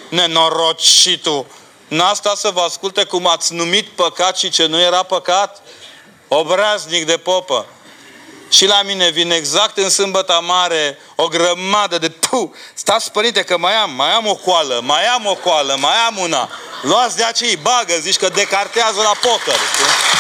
Nenorocitul! 0.09 1.47
N-a 1.89 2.15
stat 2.15 2.37
să 2.37 2.51
vă 2.51 2.61
asculte 2.61 3.05
cum 3.05 3.27
ați 3.27 3.55
numit 3.55 3.87
păcat 3.87 4.37
și 4.37 4.49
ce 4.49 4.67
nu 4.67 4.81
era 4.81 5.03
păcat? 5.03 5.63
Obraznic 6.29 7.07
de 7.07 7.17
popă. 7.17 7.67
Și 8.49 8.67
la 8.67 8.83
mine 8.83 9.09
vine 9.09 9.35
exact 9.35 9.77
în 9.77 9.91
sâmbătă 9.91 10.41
mare 10.43 10.99
o 11.15 11.29
grămadă 11.29 11.99
de 11.99 12.09
tu. 12.09 12.55
Stați, 12.75 13.13
părinte, 13.13 13.43
că 13.43 13.59
mai 13.59 13.75
am, 13.75 13.91
mai 13.91 14.13
am 14.13 14.27
o 14.27 14.35
coală, 14.35 14.81
mai 14.83 15.07
am 15.07 15.27
o 15.27 15.35
coală, 15.35 15.77
mai 15.81 15.97
am 16.07 16.17
una. 16.19 16.51
Luați 16.83 17.17
de 17.17 17.25
aceea, 17.25 17.59
bagă, 17.63 17.95
zici 18.01 18.17
că 18.17 18.29
decartează 18.29 19.01
la 19.03 19.13
poker. 19.21 19.59
Știi? 19.73 20.15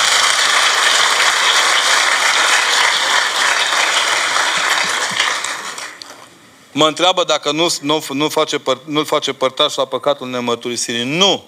Mă 6.72 6.86
întreabă 6.86 7.24
dacă 7.24 7.50
nu, 7.50 7.74
nu, 7.80 8.04
nu 8.08 8.28
face, 8.28 8.62
nu 8.84 9.04
face 9.04 9.32
părtaș 9.32 9.74
la 9.74 9.84
păcatul 9.84 10.28
nemărturisirii. 10.28 11.04
Nu! 11.04 11.44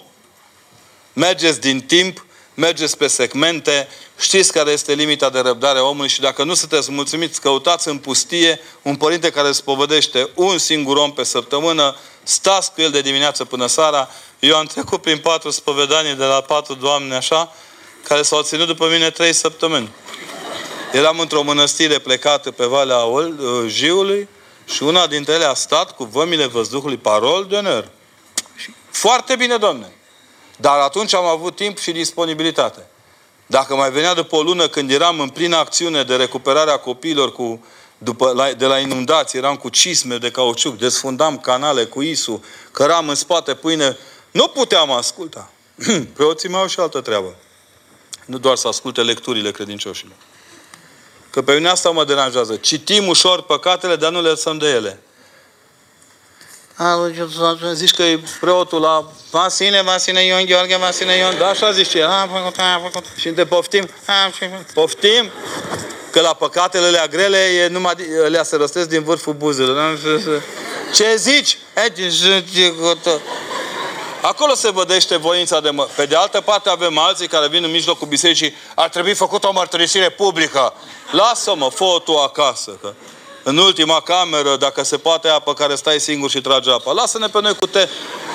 Mergeți 1.13 1.59
din 1.59 1.81
timp, 1.81 2.25
mergeți 2.57 2.97
pe 2.97 3.07
segmente, 3.07 3.87
știți 4.19 4.51
care 4.51 4.71
este 4.71 4.93
limita 4.93 5.29
de 5.29 5.39
răbdare 5.39 5.79
a 5.79 5.83
omului 5.83 6.09
și 6.09 6.19
dacă 6.19 6.43
nu 6.43 6.53
sunteți 6.53 6.91
mulțumiți, 6.91 7.41
căutați 7.41 7.87
în 7.87 7.97
pustie 7.97 8.59
un 8.81 8.95
părinte 8.95 9.29
care 9.29 9.47
îți 9.47 9.63
povedește 9.63 10.29
un 10.33 10.57
singur 10.57 10.97
om 10.97 11.13
pe 11.13 11.23
săptămână, 11.23 11.95
stați 12.23 12.71
cu 12.71 12.81
el 12.81 12.91
de 12.91 13.01
dimineață 13.01 13.45
până 13.45 13.67
seara. 13.67 14.09
Eu 14.39 14.55
am 14.55 14.65
trecut 14.65 15.01
prin 15.01 15.17
patru 15.17 15.49
spovedanii 15.49 16.15
de 16.15 16.23
la 16.23 16.41
patru 16.41 16.73
doamne 16.73 17.15
așa, 17.15 17.53
care 18.03 18.21
s-au 18.21 18.41
ținut 18.41 18.67
după 18.67 18.87
mine 18.87 19.09
trei 19.09 19.33
săptămâni. 19.33 19.89
Eram 20.93 21.19
într-o 21.19 21.43
mănăstire 21.43 21.99
plecată 21.99 22.51
pe 22.51 22.65
Valea 22.65 22.99
Jiului, 23.67 24.27
și 24.65 24.83
una 24.83 25.07
dintre 25.07 25.33
ele 25.33 25.45
a 25.45 25.53
stat 25.53 25.95
cu 25.95 26.03
vămile 26.03 26.45
văzduhului 26.45 26.97
parol 26.97 27.45
de 27.49 27.55
onor. 27.55 27.89
Foarte 28.91 29.35
bine, 29.35 29.57
domne. 29.57 29.96
Dar 30.57 30.79
atunci 30.79 31.13
am 31.13 31.25
avut 31.25 31.55
timp 31.55 31.77
și 31.77 31.91
disponibilitate. 31.91 32.87
Dacă 33.45 33.75
mai 33.75 33.91
venea 33.91 34.13
după 34.13 34.35
o 34.35 34.41
lună 34.41 34.67
când 34.67 34.91
eram 34.91 35.19
în 35.19 35.29
plină 35.29 35.55
acțiune 35.55 36.03
de 36.03 36.15
recuperare 36.15 36.71
a 36.71 36.77
copiilor 36.77 37.31
cu, 37.31 37.65
după, 37.97 38.31
la, 38.31 38.51
de 38.51 38.65
la 38.65 38.79
inundații, 38.79 39.39
eram 39.39 39.55
cu 39.55 39.69
cisme 39.69 40.17
de 40.17 40.31
cauciuc, 40.31 40.77
desfundam 40.77 41.37
canale 41.37 41.85
cu 41.85 42.01
isu, 42.01 42.43
căram 42.71 43.09
în 43.09 43.15
spate 43.15 43.53
pâine, 43.53 43.97
nu 44.31 44.47
puteam 44.47 44.91
asculta. 44.91 45.51
Preoții 46.15 46.49
mai 46.49 46.61
au 46.61 46.67
și 46.67 46.79
altă 46.79 47.01
treabă. 47.01 47.35
Nu 48.25 48.37
doar 48.37 48.55
să 48.55 48.67
asculte 48.67 49.01
lecturile 49.01 49.51
credincioșilor. 49.51 50.15
Că 51.29 51.41
pe 51.41 51.53
mine 51.53 51.69
asta 51.69 51.89
mă 51.89 52.05
deranjează. 52.05 52.55
Citim 52.55 53.07
ușor 53.07 53.41
păcatele, 53.41 53.95
dar 53.95 54.11
nu 54.11 54.21
le 54.21 54.29
lăsăm 54.29 54.57
de 54.57 54.67
ele. 54.67 55.01
A, 56.77 57.11
zici 57.73 57.93
că 57.93 58.03
e 58.03 58.23
preotul 58.39 58.81
la 58.81 59.05
Vasile, 59.31 59.81
Vasile 59.81 60.25
Ion, 60.25 60.45
Gheorghe, 60.45 60.77
Vasile 60.77 61.17
Ion. 61.17 61.37
Da, 61.37 61.47
așa 61.47 61.71
zici 61.71 61.95
A, 61.95 62.29
făcut, 62.33 62.59
a, 62.59 62.81
făcut. 62.83 63.05
Și 63.15 63.29
te 63.29 63.45
poftim. 63.45 63.89
A, 64.05 64.31
poftim 64.73 65.31
că 66.11 66.21
la 66.21 66.33
păcatele 66.33 66.85
alea 66.85 67.07
grele 67.07 67.37
e 67.37 67.67
numai, 67.67 67.93
le 68.27 68.43
se 68.43 68.55
răstesc 68.55 68.89
din 68.89 69.03
vârful 69.03 69.33
buzelor. 69.33 69.99
Ce 70.93 71.15
zici? 71.15 71.57
Acolo 74.21 74.53
se 74.55 74.71
vădește 74.71 75.17
voința 75.17 75.59
de 75.59 75.69
mă. 75.69 75.87
Pe 75.95 76.05
de 76.05 76.15
altă 76.15 76.41
parte 76.41 76.69
avem 76.69 76.97
alții 76.97 77.27
care 77.27 77.47
vin 77.47 77.63
în 77.63 77.71
mijlocul 77.71 78.07
bisericii, 78.07 78.55
ar 78.75 78.89
trebui 78.89 79.13
făcut 79.13 79.43
o 79.43 79.51
mărturisire 79.51 80.09
publică. 80.09 80.73
Lasă-mă, 81.11 81.69
fă 81.69 82.01
tu 82.03 82.17
acasă. 82.17 82.77
Că 82.81 82.93
în 83.47 83.57
ultima 83.57 84.01
cameră, 84.01 84.55
dacă 84.55 84.83
se 84.83 84.97
poate 84.97 85.27
apă 85.27 85.53
care 85.53 85.75
stai 85.75 85.99
singur 85.99 86.29
și 86.29 86.41
trage 86.41 86.71
apa. 86.71 86.91
Lasă-ne 86.91 87.27
pe 87.27 87.41
noi 87.41 87.55
cu 87.55 87.65
te- 87.65 87.87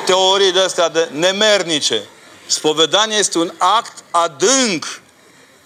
teorii 0.04 0.52
de 0.52 0.60
astea 0.60 0.88
de 0.88 1.08
nemernice. 1.12 2.02
Spovedania 2.46 3.16
este 3.16 3.38
un 3.38 3.52
act 3.58 4.04
adânc 4.10 5.02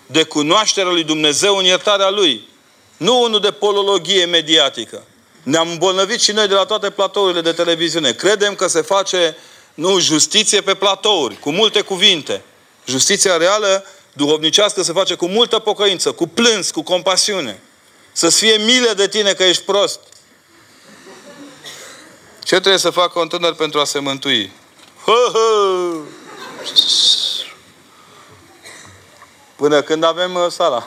de 0.06 0.22
cunoașterea 0.22 0.90
lui 0.90 1.04
Dumnezeu 1.04 1.56
în 1.56 1.64
iertarea 1.64 2.10
Lui. 2.10 2.48
Nu 2.96 3.22
unul 3.22 3.40
de 3.40 3.50
polologie 3.50 4.24
mediatică. 4.24 5.02
Ne-am 5.42 5.68
îmbolnăvit 5.68 6.20
și 6.20 6.32
noi 6.32 6.48
de 6.48 6.54
la 6.54 6.64
toate 6.64 6.90
platourile 6.90 7.40
de 7.40 7.52
televiziune. 7.52 8.12
Credem 8.12 8.54
că 8.54 8.66
se 8.66 8.80
face 8.80 9.36
nu, 9.74 9.98
justiție 9.98 10.60
pe 10.60 10.74
platouri, 10.74 11.38
cu 11.38 11.50
multe 11.50 11.80
cuvinte. 11.80 12.42
Justiția 12.86 13.36
reală, 13.36 13.84
duhovnicească, 14.12 14.82
se 14.82 14.92
face 14.92 15.14
cu 15.14 15.26
multă 15.26 15.58
pocăință, 15.58 16.12
cu 16.12 16.26
plâns, 16.26 16.70
cu 16.70 16.82
compasiune. 16.82 17.60
Să-ți 18.16 18.38
fie 18.38 18.56
milă 18.56 18.92
de 18.92 19.08
tine 19.08 19.32
că 19.32 19.42
ești 19.42 19.62
prost. 19.62 20.00
Ce 22.42 22.54
trebuie 22.54 22.78
să 22.78 22.90
facă 22.90 23.18
un 23.18 23.28
tânăr 23.28 23.54
pentru 23.54 23.80
a 23.80 23.84
se 23.84 23.98
mântui? 23.98 24.52
Hă, 25.04 25.30
hă! 25.32 25.96
Până 29.56 29.82
când 29.82 30.04
avem 30.04 30.34
uh, 30.34 30.46
sala. 30.50 30.86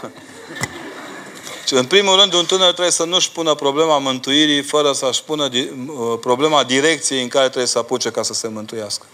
În 1.70 1.86
primul 1.86 2.20
rând, 2.20 2.34
un 2.34 2.46
tânăr 2.46 2.72
trebuie 2.72 2.92
să 2.92 3.04
nu-și 3.04 3.32
pună 3.32 3.56
problema 3.56 3.98
mântuirii 3.98 4.62
fără 4.62 4.92
să-și 4.92 5.24
pună 5.24 5.50
uh, 5.54 6.20
problema 6.20 6.64
direcției 6.64 7.22
în 7.22 7.28
care 7.28 7.46
trebuie 7.46 7.68
să 7.68 7.78
apuce 7.78 8.12
ca 8.12 8.24
să 8.24 8.34
se 8.34 8.48
mântuiască. 8.48 9.06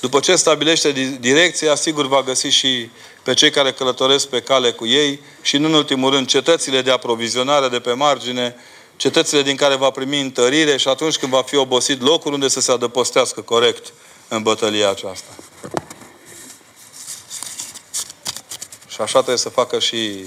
După 0.00 0.20
ce 0.20 0.36
stabilește 0.36 1.16
direcția, 1.20 1.74
sigur 1.74 2.06
va 2.06 2.22
găsi 2.22 2.46
și 2.46 2.90
pe 3.26 3.34
cei 3.34 3.50
care 3.50 3.72
călătoresc 3.72 4.28
pe 4.28 4.42
cale 4.42 4.72
cu 4.72 4.86
ei 4.86 5.20
și, 5.42 5.56
nu 5.56 5.66
în 5.66 5.74
ultimul 5.74 6.10
rând, 6.10 6.26
cetățile 6.26 6.82
de 6.82 6.90
aprovizionare 6.90 7.68
de 7.68 7.80
pe 7.80 7.92
margine, 7.92 8.56
cetățile 8.96 9.42
din 9.42 9.56
care 9.56 9.74
va 9.74 9.90
primi 9.90 10.20
întărire 10.20 10.76
și 10.76 10.88
atunci 10.88 11.16
când 11.16 11.32
va 11.32 11.42
fi 11.42 11.56
obosit 11.56 12.02
locul 12.02 12.32
unde 12.32 12.48
să 12.48 12.60
se 12.60 12.72
adăpostească 12.72 13.40
corect 13.40 13.92
în 14.28 14.42
bătălia 14.42 14.90
aceasta. 14.90 15.30
Și 18.88 19.00
așa 19.00 19.18
trebuie 19.18 19.36
să 19.36 19.48
facă 19.48 19.78
și 19.78 20.24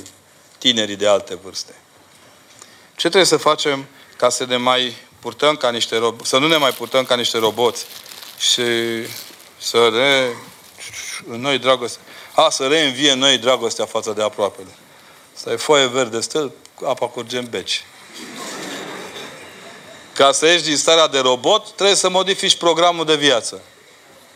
tinerii 0.58 0.96
de 0.96 1.08
alte 1.08 1.40
vârste. 1.44 1.76
Ce 2.96 3.08
trebuie 3.08 3.26
să 3.26 3.38
facem 3.38 3.86
ca 4.18 4.30
să 4.30 4.46
ne 4.46 4.58
mai 4.58 4.96
purtăm 5.20 5.56
ca 5.56 5.70
niște 5.70 6.00
rob- 6.00 6.22
să 6.24 6.38
nu 6.38 6.48
ne 6.48 6.58
mai 6.58 6.72
purtăm 6.72 7.04
ca 7.04 7.16
niște 7.16 7.38
roboți 7.38 7.86
și 8.38 8.64
să 9.58 9.90
re... 9.94 10.36
în 11.30 11.42
noi 11.42 11.58
dragoste. 11.58 12.00
A, 12.46 12.50
să 12.50 12.68
reînvie 12.68 13.12
în 13.12 13.20
noi 13.20 13.38
dragostea 13.38 13.86
față 13.86 14.12
de 14.12 14.24
aproapele. 14.24 14.68
Să 15.34 15.50
ai 15.50 15.58
foaie 15.58 15.86
verde 15.86 16.20
stă, 16.20 16.52
apa 16.86 17.08
curge 17.08 17.38
în 17.38 17.48
beci. 17.50 17.86
Ca 20.14 20.32
să 20.32 20.46
ieși 20.46 20.64
din 20.64 20.78
starea 20.78 21.08
de 21.08 21.20
robot, 21.20 21.72
trebuie 21.72 21.96
să 21.96 22.10
modifici 22.10 22.58
programul 22.58 23.06
de 23.06 23.16
viață. 23.16 23.62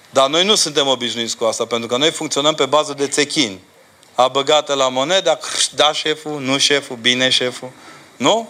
Dar 0.10 0.30
noi 0.30 0.46
nu 0.46 0.56
suntem 0.56 0.88
obișnuiți 0.88 1.38
cu 1.38 1.44
asta, 1.44 1.66
pentru 1.66 1.88
că 1.88 1.98
noi 1.98 2.12
funcționăm 2.12 2.56
pe 2.56 2.66
bază 2.66 2.94
de 2.94 3.08
țechini 3.08 3.62
a 4.16 4.28
băgat 4.28 4.76
la 4.76 4.90
moneda, 4.90 5.40
da 5.76 5.92
șeful, 5.92 6.40
nu 6.40 6.58
șeful, 6.58 6.96
bine 6.96 7.30
șeful. 7.30 7.72
Nu? 8.16 8.50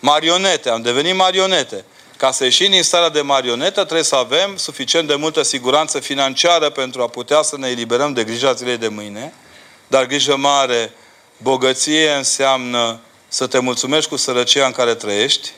Marionete, 0.00 0.70
am 0.70 0.82
devenit 0.82 1.14
marionete. 1.14 1.84
Ca 2.16 2.30
să 2.30 2.44
ieșim 2.44 2.70
din 2.70 2.82
starea 2.82 3.08
de 3.08 3.20
marionetă, 3.20 3.82
trebuie 3.82 4.02
să 4.02 4.16
avem 4.16 4.56
suficient 4.56 5.08
de 5.08 5.14
multă 5.14 5.42
siguranță 5.42 6.00
financiară 6.00 6.70
pentru 6.70 7.02
a 7.02 7.08
putea 7.08 7.42
să 7.42 7.56
ne 7.56 7.68
eliberăm 7.68 8.12
de 8.12 8.24
grija 8.24 8.52
zilei 8.52 8.76
de 8.76 8.88
mâine. 8.88 9.34
Dar 9.86 10.06
grijă 10.06 10.36
mare, 10.36 10.92
bogăție 11.36 12.10
înseamnă 12.10 13.00
să 13.28 13.46
te 13.46 13.58
mulțumești 13.58 14.10
cu 14.10 14.16
sărăcia 14.16 14.66
în 14.66 14.72
care 14.72 14.94
trăiești. 14.94 15.50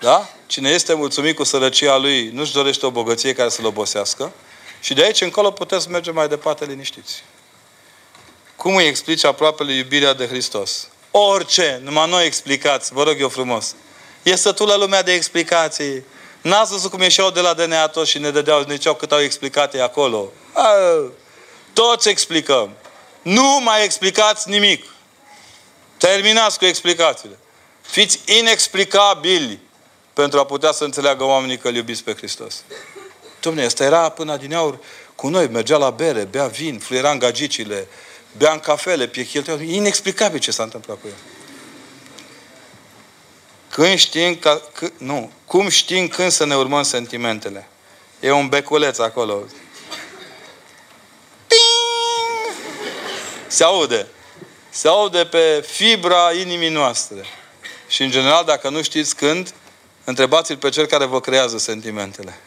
Da? 0.00 0.28
Cine 0.46 0.70
este 0.70 0.94
mulțumit 0.94 1.36
cu 1.36 1.44
sărăcia 1.44 1.96
lui, 1.96 2.30
nu-și 2.32 2.52
dorește 2.52 2.86
o 2.86 2.90
bogăție 2.90 3.32
care 3.32 3.48
să-l 3.48 3.64
obosească. 3.64 4.32
Și 4.80 4.94
de 4.94 5.02
aici 5.02 5.20
încolo 5.20 5.50
puteți 5.50 5.90
merge 5.90 6.10
mai 6.10 6.28
departe 6.28 6.64
liniștiți. 6.64 7.22
Cum 8.56 8.76
îi 8.76 8.86
explici 8.86 9.24
aproapele 9.24 9.72
iubirea 9.72 10.12
de 10.12 10.26
Hristos? 10.26 10.88
Orice, 11.10 11.80
numai 11.84 12.08
noi 12.08 12.26
explicați, 12.26 12.92
vă 12.92 13.02
rog 13.02 13.16
eu 13.20 13.28
frumos. 13.28 13.74
E 14.28 14.36
sătul 14.36 14.66
la 14.66 14.76
lumea 14.76 15.02
de 15.02 15.12
explicații. 15.12 16.04
N-ați 16.40 16.70
văzut 16.70 16.90
cum 16.90 17.00
ieșeau 17.00 17.30
de 17.30 17.40
la 17.40 17.54
DNA 17.54 17.86
toți 17.86 18.10
și 18.10 18.18
ne 18.18 18.30
dădeau, 18.30 18.60
ne 18.60 18.74
ziceau 18.74 18.94
cât 18.94 19.12
au 19.12 19.20
explicat 19.20 19.74
ei 19.74 19.80
acolo. 19.80 20.32
A, 20.52 20.72
toți 21.72 22.08
explicăm. 22.08 22.70
Nu 23.22 23.60
mai 23.60 23.84
explicați 23.84 24.48
nimic. 24.48 24.84
Terminați 25.96 26.58
cu 26.58 26.64
explicațiile. 26.64 27.38
Fiți 27.80 28.20
inexplicabili 28.38 29.60
pentru 30.12 30.38
a 30.38 30.44
putea 30.44 30.72
să 30.72 30.84
înțeleagă 30.84 31.24
oamenii 31.24 31.58
că 31.58 31.68
îl 31.68 31.74
iubiți 31.74 32.04
pe 32.04 32.14
Hristos. 32.14 32.62
Dom'le, 33.38 33.64
ăsta 33.64 33.84
era 33.84 34.08
până 34.08 34.36
din 34.36 34.54
aur 34.54 34.78
cu 35.14 35.28
noi, 35.28 35.48
mergea 35.48 35.76
la 35.76 35.90
bere, 35.90 36.24
bea 36.24 36.46
vin, 36.46 36.78
fluiera 36.78 37.10
în 37.10 37.18
gagicile, 37.18 37.88
bea 38.36 38.52
în 38.52 38.58
cafele, 38.58 39.06
piechiltea. 39.06 39.54
Inexplicabil 39.54 40.38
ce 40.38 40.50
s-a 40.50 40.62
întâmplat 40.62 41.00
cu 41.00 41.06
el. 41.06 41.37
Când 43.78 43.98
știm, 43.98 44.36
că, 44.36 44.62
că, 44.72 44.90
nu, 44.96 45.30
cum 45.46 45.68
știm 45.68 46.08
când 46.08 46.30
să 46.30 46.44
ne 46.44 46.56
urmăm 46.56 46.82
sentimentele? 46.82 47.68
E 48.20 48.30
un 48.30 48.48
beculeț 48.48 48.98
acolo. 48.98 49.42
Ting! 51.46 52.56
Se 53.46 53.64
aude. 53.64 54.06
Se 54.70 54.88
aude 54.88 55.24
pe 55.24 55.64
fibra 55.68 56.32
inimii 56.32 56.68
noastre. 56.68 57.24
Și 57.88 58.02
în 58.02 58.10
general, 58.10 58.44
dacă 58.44 58.68
nu 58.68 58.82
știți 58.82 59.16
când, 59.16 59.54
întrebați-l 60.04 60.56
pe 60.56 60.68
cel 60.68 60.86
care 60.86 61.04
vă 61.04 61.20
creează 61.20 61.58
sentimentele. 61.58 62.40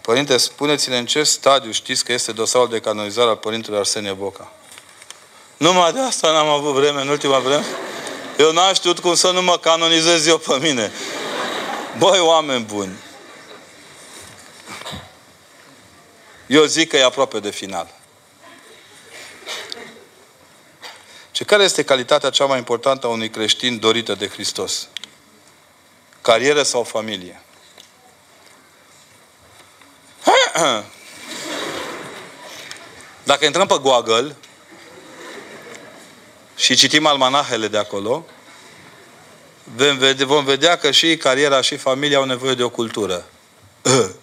Părinte, 0.00 0.36
spuneți-ne 0.36 0.98
în 0.98 1.06
ce 1.06 1.22
stadiu 1.22 1.70
știți 1.70 2.04
că 2.04 2.12
este 2.12 2.32
dosarul 2.32 2.68
de 2.68 2.80
canonizare 2.80 3.28
al 3.28 3.36
Părintelui 3.36 3.78
Arsenie 3.78 4.12
Boca. 4.12 4.52
Numai 5.56 5.92
de 5.92 6.00
asta 6.00 6.32
n-am 6.32 6.48
avut 6.48 6.72
vreme 6.72 7.00
în 7.00 7.08
ultima 7.08 7.38
vreme. 7.38 7.64
Eu 8.40 8.52
n-am 8.52 8.74
știut 8.74 8.98
cum 8.98 9.14
să 9.14 9.30
nu 9.30 9.42
mă 9.42 9.58
canonizez 9.58 10.26
eu 10.26 10.38
pe 10.38 10.58
mine. 10.58 10.92
Băi, 11.98 12.18
oameni 12.18 12.64
buni, 12.64 12.96
eu 16.46 16.64
zic 16.64 16.88
că 16.88 16.96
e 16.96 17.04
aproape 17.04 17.40
de 17.40 17.50
final. 17.50 17.94
Ce 21.30 21.44
care 21.44 21.62
este 21.62 21.82
calitatea 21.82 22.30
cea 22.30 22.44
mai 22.44 22.58
importantă 22.58 23.06
a 23.06 23.10
unui 23.10 23.30
creștin 23.30 23.78
dorită 23.78 24.14
de 24.14 24.28
Hristos? 24.28 24.88
Carieră 26.20 26.62
sau 26.62 26.82
familie? 26.82 27.42
Dacă 33.22 33.44
intrăm 33.44 33.66
pe 33.66 33.78
Google 33.80 34.36
și 36.60 36.74
citim 36.74 37.06
almanahele 37.06 37.68
de 37.68 37.78
acolo, 37.78 38.26
vom 40.24 40.44
vedea 40.44 40.76
că 40.76 40.90
și 40.90 41.16
cariera 41.16 41.60
și 41.60 41.76
familia 41.76 42.16
au 42.16 42.24
nevoie 42.24 42.54
de 42.54 42.62
o 42.62 42.68
cultură. 42.68 43.24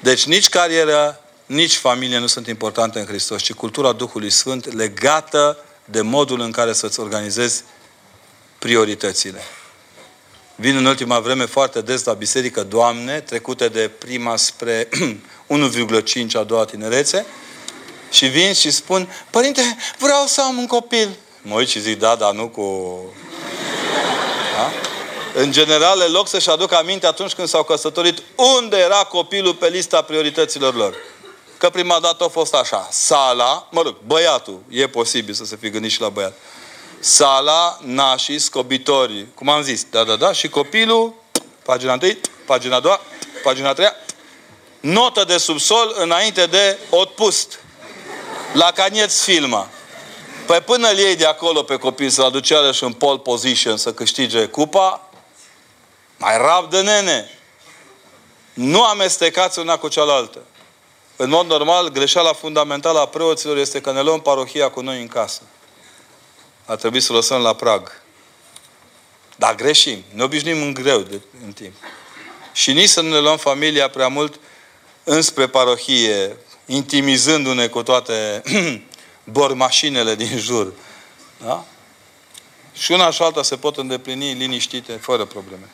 Deci 0.00 0.24
nici 0.24 0.48
cariera, 0.48 1.20
nici 1.46 1.76
familie 1.76 2.18
nu 2.18 2.26
sunt 2.26 2.46
importante 2.46 2.98
în 2.98 3.06
Hristos, 3.06 3.42
ci 3.42 3.52
cultura 3.52 3.92
Duhului 3.92 4.30
Sfânt 4.30 4.72
legată 4.72 5.58
de 5.84 6.00
modul 6.00 6.40
în 6.40 6.50
care 6.50 6.72
să-ți 6.72 7.00
organizezi 7.00 7.62
prioritățile. 8.58 9.40
Vin 10.54 10.76
în 10.76 10.84
ultima 10.84 11.20
vreme 11.20 11.44
foarte 11.44 11.80
des 11.80 12.04
la 12.04 12.12
biserică 12.12 12.62
doamne, 12.62 13.20
trecute 13.20 13.68
de 13.68 13.90
prima 13.98 14.36
spre 14.36 14.88
1,5 16.18 16.26
a 16.32 16.42
doua 16.42 16.64
tinerețe, 16.64 17.26
și 18.14 18.26
vin 18.26 18.52
și 18.52 18.70
spun, 18.70 19.12
părinte, 19.30 19.76
vreau 19.98 20.26
să 20.26 20.40
am 20.40 20.58
un 20.58 20.66
copil. 20.66 21.16
Mă 21.42 21.54
uit 21.54 21.68
și 21.68 21.80
zic, 21.80 21.98
da, 21.98 22.14
dar 22.14 22.32
nu 22.32 22.48
cu... 22.48 22.96
Da? 24.56 24.72
În 25.40 25.52
general, 25.52 26.02
în 26.06 26.12
loc 26.12 26.28
să-și 26.28 26.50
aducă 26.50 26.76
aminte 26.76 27.06
atunci 27.06 27.32
când 27.32 27.48
s-au 27.48 27.62
căsătorit, 27.62 28.22
unde 28.34 28.76
era 28.76 28.96
copilul 28.96 29.54
pe 29.54 29.68
lista 29.68 30.02
priorităților 30.02 30.74
lor. 30.74 30.94
Că 31.58 31.70
prima 31.70 31.98
dată 32.00 32.24
a 32.24 32.28
fost 32.28 32.54
așa. 32.54 32.88
Sala, 32.90 33.68
mă 33.70 33.82
rog, 33.82 33.96
băiatul, 34.06 34.60
e 34.68 34.86
posibil 34.86 35.34
să 35.34 35.44
se 35.44 35.56
fi 35.60 35.70
gândit 35.70 35.90
și 35.90 36.00
la 36.00 36.08
băiat. 36.08 36.38
Sala, 36.98 37.78
nașii, 37.82 38.38
scobitorii, 38.38 39.28
cum 39.34 39.48
am 39.48 39.62
zis, 39.62 39.86
da, 39.90 40.04
da, 40.04 40.16
da, 40.16 40.32
și 40.32 40.48
copilul, 40.48 41.14
pagina 41.62 41.98
1, 42.02 42.12
pagina 42.46 42.80
2, 42.80 43.00
pagina 43.42 43.72
3, 43.72 43.88
notă 44.80 45.24
de 45.24 45.36
subsol 45.36 45.94
înainte 45.98 46.46
de 46.46 46.78
outpust. 46.90 47.63
La 48.54 48.72
canieți 48.72 49.22
filma. 49.22 49.68
Păi 50.46 50.60
până 50.60 50.88
îl 50.88 50.98
iei 50.98 51.16
de 51.16 51.26
acolo 51.26 51.62
pe 51.62 51.76
copil 51.76 52.08
să-l 52.10 52.24
aduce 52.24 52.70
și 52.72 52.84
în 52.84 52.92
pole 52.92 53.18
position 53.18 53.76
să 53.76 53.92
câștige 53.92 54.46
cupa, 54.46 55.10
mai 56.16 56.36
rabdă 56.36 56.82
nene. 56.82 57.30
Nu 58.52 58.84
amestecați 58.84 59.58
una 59.58 59.76
cu 59.76 59.88
cealaltă. 59.88 60.38
În 61.16 61.28
mod 61.28 61.46
normal, 61.46 61.88
greșeala 61.88 62.32
fundamentală 62.32 62.98
a 62.98 63.06
preoților 63.06 63.56
este 63.56 63.80
că 63.80 63.92
ne 63.92 64.02
luăm 64.02 64.20
parohia 64.20 64.70
cu 64.70 64.80
noi 64.80 65.00
în 65.00 65.08
casă. 65.08 65.42
A 66.64 66.76
trebuit 66.76 67.02
să 67.02 67.12
o 67.12 67.14
lăsăm 67.14 67.40
la 67.40 67.54
prag. 67.54 68.02
Dar 69.36 69.54
greșim. 69.54 70.04
Ne 70.12 70.22
obișnuim 70.22 70.62
în 70.62 70.74
greu 70.74 71.00
de, 71.00 71.20
în 71.44 71.52
timp. 71.52 71.74
Și 72.52 72.72
nici 72.72 72.88
să 72.88 73.00
nu 73.00 73.08
ne 73.08 73.18
luăm 73.18 73.36
familia 73.36 73.88
prea 73.88 74.08
mult 74.08 74.40
înspre 75.04 75.46
parohie, 75.46 76.36
intimizându-ne 76.66 77.66
cu 77.66 77.82
toate 77.82 78.42
bormașinele 79.24 80.14
din 80.14 80.38
jur. 80.38 80.72
Da? 81.44 81.64
Și 82.72 82.92
una 82.92 83.10
și 83.10 83.22
alta 83.22 83.42
se 83.42 83.56
pot 83.56 83.76
îndeplini 83.76 84.32
liniștite, 84.32 84.92
fără 84.92 85.24
probleme. 85.24 85.68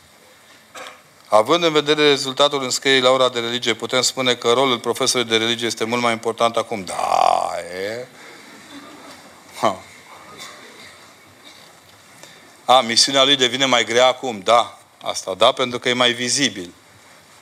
Având 1.28 1.64
în 1.64 1.72
vedere 1.72 2.08
rezultatul 2.08 2.62
înscrierii 2.62 3.02
la 3.02 3.10
ora 3.10 3.28
de 3.28 3.40
religie, 3.40 3.74
putem 3.74 4.00
spune 4.00 4.34
că 4.34 4.52
rolul 4.52 4.78
profesorului 4.78 5.30
de 5.30 5.44
religie 5.44 5.66
este 5.66 5.84
mult 5.84 6.02
mai 6.02 6.12
important 6.12 6.56
acum. 6.56 6.84
Da, 6.84 7.50
e. 7.74 8.06
Ha. 9.60 9.82
A, 12.64 12.80
misiunea 12.80 13.24
lui 13.24 13.36
devine 13.36 13.64
mai 13.64 13.84
grea 13.84 14.06
acum. 14.06 14.40
Da, 14.44 14.78
asta 15.02 15.34
da, 15.34 15.52
pentru 15.52 15.78
că 15.78 15.88
e 15.88 15.92
mai 15.92 16.12
vizibil. 16.12 16.72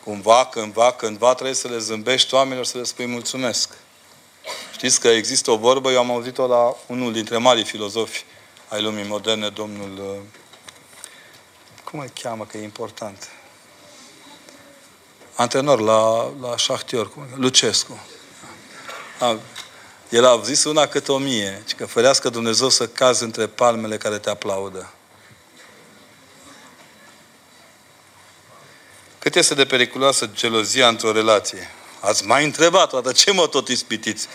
Cumva, 0.04 0.46
cândva, 0.46 0.92
cândva 0.92 1.34
trebuie 1.34 1.54
să 1.54 1.68
le 1.68 1.78
zâmbești 1.78 2.34
oamenilor, 2.34 2.64
să 2.64 2.78
le 2.78 2.84
spui 2.84 3.06
mulțumesc. 3.06 3.76
Știți 4.72 5.00
că 5.00 5.08
există 5.08 5.50
o 5.50 5.56
vorbă, 5.56 5.90
eu 5.90 5.98
am 5.98 6.10
auzit-o 6.10 6.46
la 6.46 6.76
unul 6.86 7.12
dintre 7.12 7.36
marii 7.36 7.64
filozofi 7.64 8.24
ai 8.68 8.82
lumii 8.82 9.04
moderne, 9.04 9.48
domnul... 9.48 9.98
Uh, 9.98 10.20
cum 11.84 11.98
îl 11.98 12.10
cheamă, 12.22 12.44
că 12.44 12.56
e 12.56 12.62
important? 12.62 13.28
Antrenor 15.34 15.80
la, 15.80 16.32
la 16.40 16.56
șahtior, 16.56 17.10
cum, 17.10 17.26
Lucescu. 17.34 18.06
A, 19.20 19.38
el 20.08 20.24
a 20.24 20.40
zis 20.40 20.64
una 20.64 20.86
câte 20.86 21.12
o 21.12 21.18
mie, 21.18 21.64
că 21.76 21.86
ferească 21.86 22.28
Dumnezeu 22.28 22.68
să 22.68 22.88
cazi 22.88 23.22
între 23.22 23.46
palmele 23.46 23.96
care 23.96 24.18
te 24.18 24.30
aplaudă. 24.30 24.92
Cât 29.28 29.36
este 29.36 29.54
de 29.54 29.66
periculoasă 29.66 30.30
gelozia 30.34 30.88
într-o 30.88 31.12
relație? 31.12 31.70
Ați 32.00 32.26
mai 32.26 32.44
întrebat 32.44 32.88
toată 32.88 33.12
ce 33.12 33.32
mă 33.32 33.46
tot 33.46 33.68
ispitiți? 33.68 34.26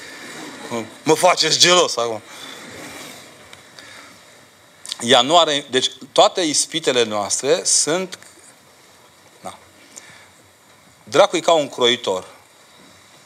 Mă 1.03 1.13
faceți 1.13 1.59
gelos 1.59 1.97
acum. 1.97 2.21
Ea 4.99 5.21
nu 5.21 5.37
are... 5.37 5.65
Deci 5.69 5.91
toate 6.11 6.41
ispitele 6.41 7.03
noastre 7.03 7.63
sunt... 7.63 8.19
Na. 9.41 9.57
Dracul 11.03 11.37
e 11.37 11.41
ca 11.41 11.51
un 11.51 11.69
croitor. 11.69 12.27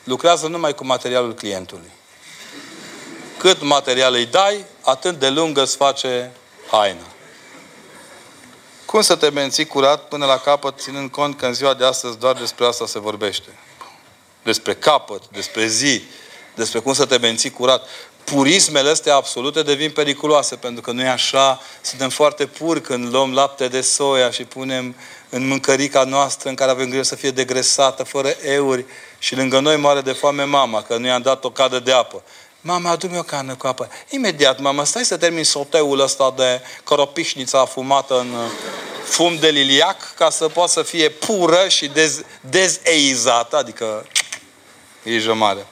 Lucrează 0.03 0.47
numai 0.47 0.75
cu 0.75 0.85
materialul 0.85 1.33
clientului. 1.33 1.91
Cât 3.37 3.61
material 3.61 4.13
îi 4.13 4.25
dai, 4.25 4.65
atât 4.81 5.19
de 5.19 5.29
lungă 5.29 5.61
îți 5.61 5.75
face 5.75 6.31
haina. 6.71 7.05
Cum 8.87 9.01
să 9.01 9.15
te 9.15 9.29
menții 9.29 9.65
curat 9.65 10.07
până 10.07 10.25
la 10.25 10.37
capăt, 10.37 10.79
ținând 10.79 11.11
cont 11.11 11.37
că 11.37 11.45
în 11.45 11.53
ziua 11.53 11.73
de 11.73 11.85
astăzi 11.85 12.17
doar 12.17 12.35
despre 12.35 12.65
asta 12.65 12.85
se 12.85 12.99
vorbește? 12.99 13.49
Despre 14.43 14.73
capăt, 14.73 15.21
despre 15.31 15.65
zi, 15.65 16.01
despre 16.55 16.79
cum 16.79 16.93
să 16.93 17.05
te 17.05 17.17
menții 17.17 17.49
curat. 17.49 17.87
Purismele 18.23 18.89
astea 18.89 19.15
absolute 19.15 19.61
devin 19.61 19.91
periculoase, 19.91 20.55
pentru 20.55 20.81
că 20.81 20.91
nu 20.91 21.01
e 21.01 21.07
așa. 21.07 21.61
Suntem 21.81 22.09
foarte 22.09 22.45
puri 22.45 22.81
când 22.81 23.11
luăm 23.11 23.33
lapte 23.33 23.67
de 23.67 23.81
soia 23.81 24.31
și 24.31 24.43
punem 24.43 24.95
în 25.29 25.47
mâncărica 25.47 26.03
noastră 26.03 26.49
în 26.49 26.55
care 26.55 26.71
avem 26.71 26.87
grijă 26.87 27.03
să 27.03 27.15
fie 27.15 27.31
degresată, 27.31 28.03
fără 28.03 28.29
euri, 28.41 28.85
și 29.19 29.35
lângă 29.35 29.59
noi 29.59 29.77
moare 29.77 30.01
de 30.01 30.11
foame 30.11 30.43
mama, 30.43 30.81
că 30.81 30.97
nu 30.97 31.07
i-am 31.07 31.21
dat 31.21 31.43
o 31.43 31.51
cadă 31.51 31.79
de 31.79 31.91
apă. 31.91 32.23
Mama, 32.61 32.89
adu-mi 32.89 33.17
o 33.17 33.23
cană 33.23 33.55
cu 33.55 33.67
apă. 33.67 33.89
Imediat, 34.09 34.59
mama, 34.59 34.83
stai 34.83 35.05
să 35.05 35.17
termin 35.17 35.43
soteul 35.43 35.99
ăsta 35.99 36.33
de 36.35 36.61
coropișnița 36.83 37.59
afumată 37.59 38.19
în 38.19 38.31
uh, 38.31 38.51
fum 39.03 39.37
de 39.39 39.49
liliac 39.49 40.13
ca 40.15 40.29
să 40.29 40.47
poată 40.47 40.71
să 40.71 40.81
fie 40.81 41.09
pură 41.09 41.67
și 41.67 41.87
dez, 41.87 42.21
dezeizată, 42.41 43.57
adică 43.57 44.07
e 45.03 45.33
mare. 45.33 45.65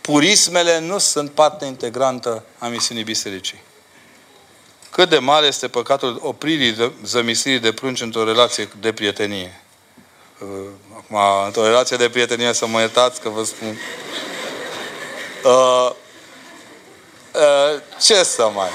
Purismele 0.00 0.78
nu 0.78 0.98
sunt 0.98 1.30
parte 1.30 1.64
integrantă 1.64 2.44
a 2.58 2.66
misiunii 2.66 3.04
bisericii. 3.04 3.62
Cât 4.90 5.08
de 5.08 5.18
mare 5.18 5.46
este 5.46 5.68
păcatul 5.68 6.18
opririi 6.22 6.94
zămisirii 7.04 7.58
de 7.58 7.72
prunci 7.72 8.00
într-o 8.00 8.24
relație 8.24 8.68
de 8.80 8.92
prietenie. 8.92 9.60
Uh, 10.38 10.48
acum, 10.92 11.44
într-o 11.46 11.64
relație 11.64 11.96
de 11.96 12.08
prietenie, 12.08 12.52
să 12.52 12.66
mă 12.66 12.80
iertați 12.80 13.20
că 13.20 13.28
vă 13.28 13.44
spun. 13.44 13.68
Uh, 13.68 13.76
Uh, 15.44 15.90
ce 18.00 18.22
să 18.22 18.50
mai... 18.54 18.68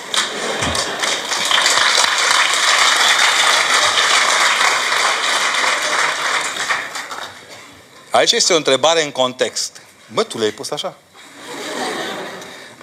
Aici 8.09 8.31
este 8.31 8.53
o 8.53 8.55
întrebare 8.55 9.03
în 9.03 9.11
context. 9.11 9.81
Bă, 10.13 10.23
tu 10.23 10.37
le-ai 10.37 10.51
pus 10.51 10.71
așa. 10.71 10.97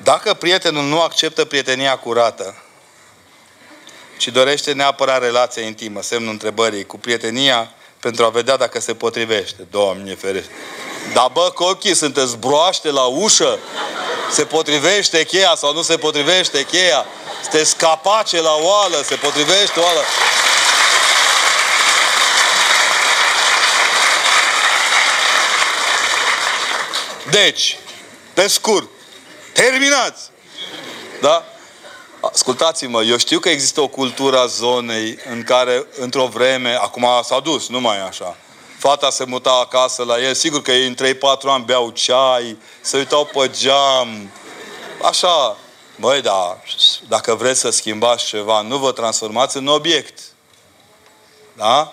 Dacă 0.03 0.35
prietenul 0.35 0.85
nu 0.85 1.01
acceptă 1.01 1.45
prietenia 1.45 1.97
curată, 1.97 2.63
ci 4.17 4.29
dorește 4.29 4.73
neapărat 4.73 5.21
relația 5.21 5.63
intimă, 5.63 6.03
semnul 6.03 6.33
întrebării, 6.33 6.87
cu 6.87 6.99
prietenia, 6.99 7.75
pentru 8.07 8.25
a 8.25 8.29
vedea 8.29 8.57
dacă 8.57 8.81
se 8.81 8.95
potrivește. 8.95 9.67
Doamne 9.71 10.15
ferește! 10.15 10.51
Dar 11.13 11.31
bă, 11.33 11.51
cochii, 11.55 11.95
sunteți 11.95 12.37
broaște 12.37 12.91
la 12.91 13.03
ușă? 13.03 13.59
Se 14.31 14.45
potrivește 14.45 15.25
cheia 15.25 15.55
sau 15.57 15.73
nu 15.73 15.83
se 15.83 15.97
potrivește 15.97 16.65
cheia? 16.65 17.07
Sunteți 17.43 17.77
capace 17.77 18.41
la 18.41 18.55
oală? 18.61 19.03
Se 19.05 19.15
potrivește 19.15 19.81
oală? 19.81 20.01
Deci, 27.31 27.79
pe 28.35 28.49
scurt, 28.49 28.89
terminați! 29.53 30.31
Da? 31.21 31.45
Ascultați-mă, 32.21 33.03
eu 33.03 33.17
știu 33.17 33.39
că 33.39 33.49
există 33.49 33.81
o 33.81 33.89
cultură 33.89 34.39
a 34.39 34.47
zonei 34.47 35.19
în 35.31 35.43
care, 35.43 35.87
într-o 35.99 36.27
vreme, 36.27 36.75
acum 36.75 37.07
s-a 37.23 37.41
dus, 37.41 37.69
nu 37.69 37.81
mai 37.81 37.97
e 37.97 38.01
așa, 38.01 38.37
fata 38.79 39.11
se 39.11 39.25
muta 39.25 39.51
acasă 39.51 40.03
la 40.03 40.21
el, 40.21 40.35
sigur 40.35 40.63
că 40.63 40.73
ei 40.73 40.87
în 40.87 40.95
3-4 40.95 41.19
ani 41.43 41.65
beau 41.65 41.91
ceai, 41.91 42.59
se 42.81 42.97
uitau 42.97 43.25
pe 43.25 43.51
geam, 43.51 44.31
așa. 45.03 45.57
Băi, 46.01 46.21
da, 46.21 46.59
dacă 47.09 47.35
vreți 47.35 47.61
să 47.61 47.71
schimbați 47.71 48.25
ceva, 48.25 48.61
nu 48.61 48.79
vă 48.79 48.93
transformați 48.93 49.57
în 49.57 49.67
obiect. 49.67 50.19
Da? 51.57 51.93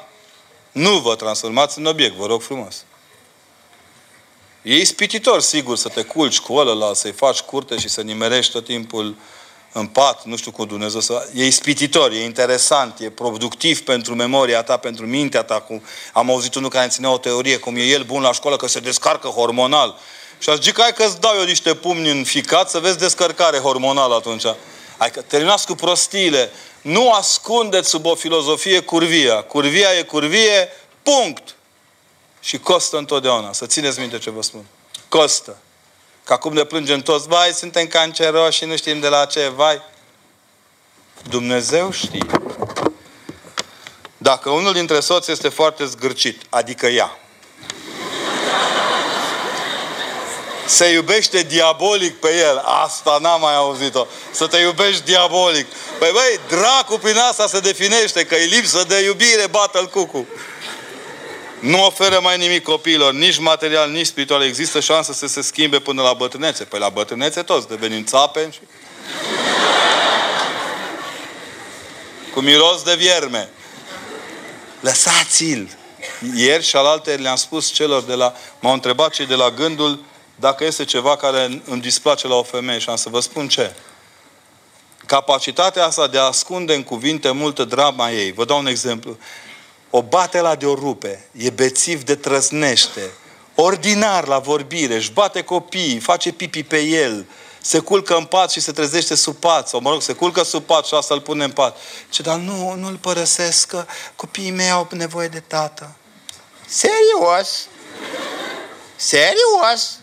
Nu 0.72 0.98
vă 0.98 1.16
transformați 1.16 1.78
în 1.78 1.86
obiect, 1.86 2.16
vă 2.16 2.26
rog 2.26 2.42
frumos. 2.42 2.84
E 4.62 4.76
ispititor, 4.76 5.42
sigur, 5.42 5.78
să 5.78 5.90
te 5.90 6.04
culci 6.04 6.40
cu 6.40 6.54
ăla, 6.54 6.94
să-i 6.94 7.12
faci 7.12 7.40
curte 7.40 7.78
și 7.78 7.88
să 7.88 8.02
nimerești 8.02 8.52
tot 8.52 8.66
timpul 8.66 9.16
în 9.74 9.88
pat, 9.88 10.24
nu 10.24 10.36
știu 10.36 10.52
cum 10.52 10.66
Dumnezeu 10.66 11.00
să... 11.00 11.30
E 11.34 11.46
ispititor, 11.46 12.12
e 12.12 12.24
interesant, 12.24 13.00
e 13.00 13.10
productiv 13.10 13.82
pentru 13.82 14.16
memoria 14.16 14.64
ta, 14.64 14.78
pentru 14.78 15.06
mintea 15.06 15.44
ta. 15.44 15.60
Cum... 15.60 15.84
Am 16.14 16.30
auzit 16.30 16.56
unul 16.56 16.70
care 16.70 16.88
ținea 16.88 17.12
o 17.12 17.18
teorie, 17.18 17.58
cum 17.58 17.76
e 17.76 17.82
el 17.82 18.04
bun 18.04 18.22
la 18.22 18.32
școală, 18.32 18.56
că 18.56 18.68
se 18.68 18.80
descarcă 18.80 19.28
hormonal. 19.28 20.00
Și 20.40 20.50
aș 20.50 20.58
zis, 20.60 20.74
hai 20.78 20.94
că-ți 20.94 21.20
dau 21.20 21.36
eu 21.38 21.44
niște 21.44 21.76
pumni 21.76 22.10
în 22.10 22.24
ficat 22.24 22.70
să 22.70 22.80
vezi 22.80 22.98
descărcare 22.98 23.58
hormonală 23.58 24.16
atunci. 24.16 24.44
Hai 24.98 25.12
că 25.12 25.22
terminați 25.22 25.66
cu 25.66 25.76
prostiile. 25.76 26.52
Nu 26.82 27.12
ascundeți 27.12 27.90
sub 27.90 28.06
o 28.06 28.16
filozofie 28.16 28.80
curvia. 28.80 29.42
Curvia 29.42 29.98
e 29.98 30.02
curvie, 30.02 30.70
punct. 31.04 31.56
Și 32.42 32.60
costă 32.60 32.98
întotdeauna. 32.98 33.54
Să 33.54 33.66
țineți 33.66 34.00
minte 34.00 34.18
ce 34.18 34.30
vă 34.30 34.42
spun. 34.42 34.66
Costă. 35.10 35.58
Că 36.24 36.34
acum 36.34 36.54
ne 36.54 36.64
plângem 36.64 37.02
toți, 37.02 37.28
vai, 37.28 37.54
suntem 37.54 37.88
canceroși 37.88 38.58
și 38.58 38.66
nu 38.66 38.76
știm 38.76 39.00
de 39.00 39.08
la 39.08 39.26
ce, 39.26 39.48
vai. 39.56 39.82
Dumnezeu 41.30 41.92
știe. 41.92 42.26
Dacă 44.18 44.50
unul 44.50 44.74
dintre 44.74 45.00
soți 45.00 45.32
este 45.32 45.50
foarte 45.50 45.86
zgârcit, 45.86 46.42
adică 46.50 46.88
ea, 46.88 47.18
se 50.66 50.92
iubește 50.92 51.42
diabolic 51.42 52.20
pe 52.20 52.36
el. 52.38 52.58
Asta 52.58 53.18
n-am 53.22 53.42
mai 53.42 53.56
auzit-o. 53.56 54.06
Să 54.32 54.48
te 54.48 54.58
iubești 54.58 55.04
diabolic. 55.04 55.66
Păi 56.00 56.10
băi, 56.12 56.40
dracu 56.48 56.98
prin 56.98 57.18
asta 57.18 57.48
se 57.48 57.60
definește, 57.60 58.26
că 58.26 58.36
e 58.36 58.46
lipsă 58.46 58.84
de 58.88 59.04
iubire, 59.04 59.48
bată-l 59.50 59.88
cucu. 59.88 60.28
Nu 61.64 61.86
oferă 61.86 62.20
mai 62.22 62.38
nimic 62.38 62.64
copiilor, 62.64 63.14
nici 63.14 63.38
material, 63.38 63.90
nici 63.92 64.06
spiritual. 64.06 64.44
Există 64.44 64.80
șansă 64.80 65.14
să 65.14 65.28
se 65.28 65.42
schimbe 65.42 65.80
până 65.80 66.02
la 66.02 66.14
bătrânețe. 66.14 66.64
Păi 66.64 66.80
la 66.80 66.90
bătrânețe 66.90 67.42
toți 67.42 67.68
devenim 67.68 68.04
țape 68.04 68.50
și... 68.52 68.60
Cu 72.34 72.40
miros 72.40 72.82
de 72.82 72.96
vierme. 72.96 73.50
Lăsați-l! 74.80 75.78
Ieri 76.36 76.64
și 76.64 76.76
alaltă 76.76 77.14
le-am 77.14 77.36
spus 77.36 77.72
celor 77.72 78.04
de 78.04 78.14
la... 78.14 78.36
M-au 78.60 78.74
întrebat 78.74 79.14
cei 79.14 79.26
de 79.26 79.36
la 79.36 79.50
gândul 79.50 80.04
dacă 80.36 80.66
este 80.66 80.86
ceva 80.86 81.16
care 81.16 81.62
îmi 81.66 81.82
displace 81.82 82.28
la 82.28 82.36
o 82.36 82.44
femeie 82.44 82.80
și 82.80 82.90
am 82.90 82.96
să 82.96 83.10
vă 83.10 83.20
spun 83.20 83.48
ce. 83.48 83.74
Capacitatea 85.06 85.86
asta 85.86 86.08
de 86.08 86.18
a 86.18 86.24
ascunde 86.24 86.74
în 86.74 86.84
cuvinte 86.84 87.32
multă 87.32 87.64
drama 87.64 88.12
ei. 88.12 88.32
Vă 88.32 88.46
dau 88.46 88.60
un 88.60 88.68
exemplu. 88.68 89.18
O 89.96 90.02
bate 90.02 90.40
la 90.40 90.56
de 90.56 90.66
o 90.66 90.74
rupe, 90.74 91.26
e 91.32 91.50
bețiv 91.50 92.04
de 92.04 92.16
trăznește, 92.16 93.12
ordinar 93.56 94.28
la 94.28 94.40
vorbire, 94.40 94.96
își 94.96 95.12
bate 95.12 95.44
copiii, 95.44 96.00
face 96.00 96.32
pipi 96.32 96.64
pe 96.64 96.80
el, 96.80 97.26
se 97.62 97.80
culcă 97.80 98.16
în 98.16 98.26
pat 98.26 98.52
și 98.52 98.60
se 98.60 98.72
trezește 98.72 99.16
sub 99.16 99.36
pat, 99.36 99.68
sau 99.68 99.80
mă 99.80 99.90
rog, 99.90 100.02
se 100.02 100.14
culcă 100.14 100.44
sub 100.44 100.64
pat 100.64 100.86
și 100.86 100.94
asta 100.94 101.14
îl 101.14 101.22
pune 101.22 101.44
în 101.44 101.52
pat. 101.52 101.78
Ce, 102.10 102.22
dar 102.22 102.38
nu, 102.38 102.74
nu-l 102.74 102.96
părăsesc, 102.96 103.68
că 103.68 103.86
copiii 104.16 104.52
mei 104.52 104.70
au 104.70 104.88
nevoie 104.92 105.28
de 105.28 105.40
tată. 105.40 105.96
Serios? 106.68 107.68
Serios? 108.96 110.00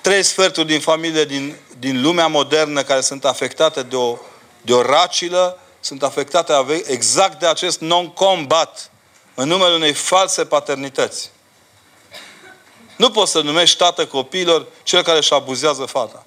Trei 0.00 0.22
sferturi 0.22 0.66
din 0.66 0.80
familie 0.80 1.24
din, 1.24 1.56
din 1.78 2.02
lumea 2.02 2.26
modernă 2.26 2.82
care 2.82 3.00
sunt 3.00 3.24
afectate 3.24 3.82
de 3.82 3.96
o, 3.96 4.18
de 4.62 4.72
o 4.72 4.82
racilă, 4.82 5.58
sunt 5.80 6.02
afectate 6.02 6.52
exact 6.86 7.38
de 7.38 7.46
acest 7.46 7.80
non-combat 7.80 8.90
în 9.34 9.48
numele 9.48 9.74
unei 9.74 9.92
false 9.92 10.44
paternități. 10.44 11.30
Nu 12.96 13.10
poți 13.10 13.30
să 13.30 13.40
numești 13.40 13.76
tată 13.76 14.06
copiilor 14.06 14.66
cel 14.82 15.02
care 15.02 15.18
își 15.18 15.34
abuzează 15.34 15.84
fata. 15.84 16.24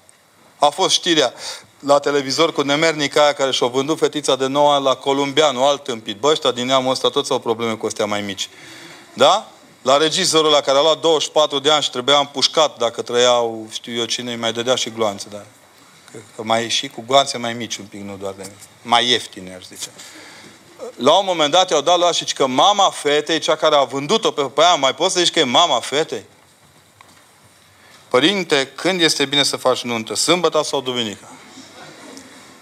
A 0.58 0.68
fost 0.68 0.94
știrea 0.94 1.32
la 1.78 1.98
televizor 1.98 2.52
cu 2.52 2.62
nemernica 2.62 3.22
aia 3.22 3.32
care 3.32 3.50
și-a 3.50 3.66
vândut 3.66 3.98
fetița 3.98 4.36
de 4.36 4.46
9 4.46 4.72
ani 4.72 4.84
la 4.84 4.94
columbianu, 4.94 5.64
alt 5.64 5.84
tâmpit. 5.84 6.18
Bă, 6.18 6.30
ăștia 6.30 6.50
din 6.50 6.66
neamul 6.66 6.90
ăsta 6.90 7.08
toți 7.08 7.32
au 7.32 7.38
probleme 7.38 7.74
cu 7.74 7.86
astea 7.86 8.04
mai 8.04 8.20
mici. 8.20 8.48
Da? 9.12 9.48
La 9.82 9.96
regizorul 9.96 10.50
la 10.50 10.60
care 10.60 10.78
a 10.78 10.80
luat 10.80 11.00
24 11.00 11.58
de 11.58 11.70
ani 11.70 11.82
și 11.82 11.90
trebuia 11.90 12.18
împușcat 12.18 12.78
dacă 12.78 13.02
trăiau, 13.02 13.66
știu 13.70 13.94
eu 13.94 14.04
cine, 14.04 14.30
îi 14.30 14.38
mai 14.38 14.52
dădea 14.52 14.74
și 14.74 14.90
gloanțe. 14.90 15.26
Dar 15.30 15.46
că 16.36 16.42
mai 16.42 16.68
și 16.68 16.88
cu 16.88 17.04
gloanțe 17.06 17.38
mai 17.38 17.52
mici 17.52 17.76
un 17.76 17.84
pic, 17.84 18.00
nu 18.00 18.16
doar 18.16 18.32
de 18.36 18.42
mici. 18.42 18.68
Mai 18.82 19.08
ieftine, 19.08 19.54
aș 19.54 19.64
zice. 19.64 19.88
La 20.96 21.12
un 21.12 21.24
moment 21.26 21.50
dat 21.50 21.70
i-au 21.70 21.80
dat 21.80 21.98
la 21.98 22.12
și 22.12 22.24
că 22.24 22.46
mama 22.46 22.90
fetei, 22.90 23.38
cea 23.38 23.56
care 23.56 23.74
a 23.74 23.84
vândut-o 23.84 24.30
pe, 24.30 24.42
pe 24.42 24.62
aia, 24.62 24.74
mai 24.74 24.94
poți 24.94 25.12
să 25.12 25.20
zici 25.20 25.32
că 25.32 25.38
e 25.38 25.44
mama 25.44 25.80
fetei? 25.80 26.24
Părinte, 28.08 28.70
când 28.74 29.00
este 29.00 29.24
bine 29.24 29.42
să 29.42 29.56
faci 29.56 29.82
nuntă? 29.82 30.14
Sâmbătă 30.14 30.62
sau 30.62 30.80
duminică? 30.80 31.28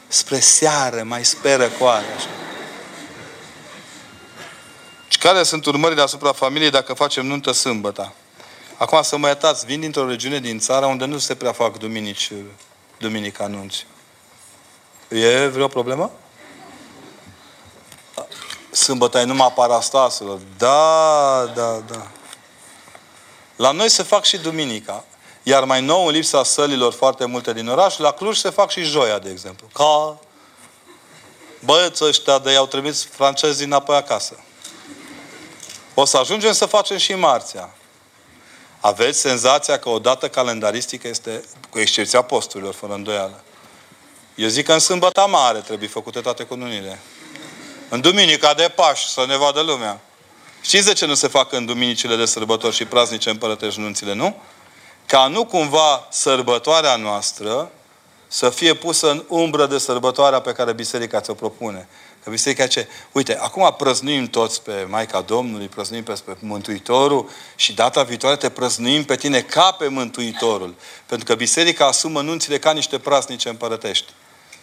Spre 0.08 0.40
seară, 0.40 1.02
mai 1.02 1.24
speră 1.24 1.68
coare, 1.68 2.06
așa. 2.16 2.28
Și 5.08 5.18
care 5.18 5.42
sunt 5.42 5.66
urmările 5.66 6.02
asupra 6.02 6.32
familiei 6.32 6.70
dacă 6.70 6.94
facem 6.94 7.26
nuntă 7.26 7.52
sâmbătă? 7.52 8.12
Acum 8.76 9.02
să 9.02 9.16
mă 9.16 9.26
iertați, 9.26 9.66
vin 9.66 9.80
dintr-o 9.80 10.08
regiune 10.08 10.38
din 10.38 10.58
țară 10.58 10.86
unde 10.86 11.04
nu 11.04 11.18
se 11.18 11.34
prea 11.34 11.52
fac 11.52 11.78
duminici, 11.78 12.30
duminica 13.02 13.44
anunți. 13.44 13.86
E 15.08 15.46
vreo 15.46 15.68
problemă? 15.68 16.10
Sâmbătă 18.70 19.18
e 19.18 19.24
numai 19.24 19.52
parastaselor. 19.54 20.40
Da, 20.58 21.52
da, 21.54 21.82
da. 21.86 22.06
La 23.56 23.70
noi 23.70 23.88
se 23.88 24.02
fac 24.02 24.24
și 24.24 24.38
duminica. 24.38 25.04
Iar 25.42 25.64
mai 25.64 25.80
nou, 25.80 26.06
în 26.06 26.12
lipsa 26.12 26.44
sălilor 26.44 26.92
foarte 26.92 27.24
multe 27.24 27.52
din 27.52 27.68
oraș, 27.68 27.96
la 27.96 28.10
Cluj 28.10 28.38
se 28.38 28.50
fac 28.50 28.70
și 28.70 28.82
joia, 28.82 29.18
de 29.18 29.30
exemplu. 29.30 29.68
Ca 29.72 30.18
băieți 31.64 32.04
ăștia 32.04 32.38
de 32.38 32.52
i-au 32.52 32.66
trimis 32.66 33.04
francezii 33.04 33.64
înapoi 33.64 33.96
acasă. 33.96 34.38
O 35.94 36.04
să 36.04 36.16
ajungem 36.16 36.52
să 36.52 36.66
facem 36.66 36.96
și 36.96 37.14
marțea. 37.14 37.74
Aveți 38.84 39.18
senzația 39.18 39.78
că 39.78 39.88
o 39.88 39.98
dată 39.98 40.28
calendaristică 40.28 41.08
este, 41.08 41.44
cu 41.70 41.78
excepția 41.78 42.22
posturilor, 42.22 42.74
fără 42.74 42.92
îndoială. 42.92 43.42
Eu 44.34 44.48
zic 44.48 44.66
că 44.66 44.72
în 44.72 44.78
sâmbătă 44.78 45.26
mare 45.28 45.58
trebuie 45.58 45.88
făcute 45.88 46.20
toate 46.20 46.44
cununile. 46.44 46.98
În 47.88 48.00
duminica 48.00 48.54
de 48.54 48.72
Paști, 48.74 49.10
să 49.10 49.24
ne 49.26 49.36
vadă 49.36 49.60
lumea. 49.60 50.00
Știți 50.60 50.86
de 50.86 50.92
ce 50.92 51.06
nu 51.06 51.14
se 51.14 51.28
fac 51.28 51.52
în 51.52 51.66
duminicile 51.66 52.16
de 52.16 52.24
sărbători 52.24 52.74
și 52.74 52.84
praznice 52.84 53.30
împărătești 53.30 53.80
nunțile, 53.80 54.14
nu? 54.14 54.36
Ca 55.06 55.26
nu 55.26 55.44
cumva 55.44 56.06
sărbătoarea 56.10 56.96
noastră 56.96 57.70
să 58.26 58.50
fie 58.50 58.74
pusă 58.74 59.10
în 59.10 59.24
umbră 59.28 59.66
de 59.66 59.78
sărbătoarea 59.78 60.40
pe 60.40 60.52
care 60.52 60.72
biserica 60.72 61.20
ți-o 61.20 61.34
propune. 61.34 61.88
Că 62.24 62.30
biserica 62.30 62.66
ce? 62.66 62.88
Uite, 63.12 63.38
acum 63.38 63.74
prăznuim 63.78 64.26
toți 64.26 64.62
pe 64.62 64.86
Maica 64.88 65.20
Domnului, 65.20 65.68
prăznuim 65.68 66.02
pe, 66.02 66.12
pe 66.24 66.36
Mântuitorul 66.38 67.30
și 67.56 67.74
data 67.74 68.02
viitoare 68.02 68.36
te 68.36 68.50
prăznuim 68.50 69.04
pe 69.04 69.16
tine 69.16 69.40
ca 69.40 69.70
pe 69.70 69.88
Mântuitorul. 69.88 70.74
Pentru 71.06 71.26
că 71.26 71.34
biserica 71.34 71.86
asumă 71.86 72.20
nunțile 72.20 72.58
ca 72.58 72.72
niște 72.72 72.98
prasnice 72.98 73.48
împărătești. 73.48 74.12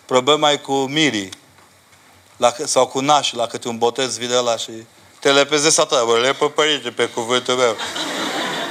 Problema 0.06 0.52
e 0.52 0.58
cu 0.58 0.74
mirii. 0.74 1.30
La, 2.38 2.54
sau 2.66 2.88
cu 2.88 3.00
nași, 3.00 3.36
la 3.36 3.48
câte 3.48 3.68
un 3.68 3.78
botez 3.78 4.18
vine 4.18 4.36
la 4.36 4.58
și 4.58 4.72
te 5.20 5.32
lepeze 5.32 5.70
satan. 5.70 6.06
Bă, 6.06 6.18
lepă 6.18 6.50
părinte 6.50 6.90
pe 6.90 7.06
cuvântul 7.06 7.56
meu. 7.56 7.76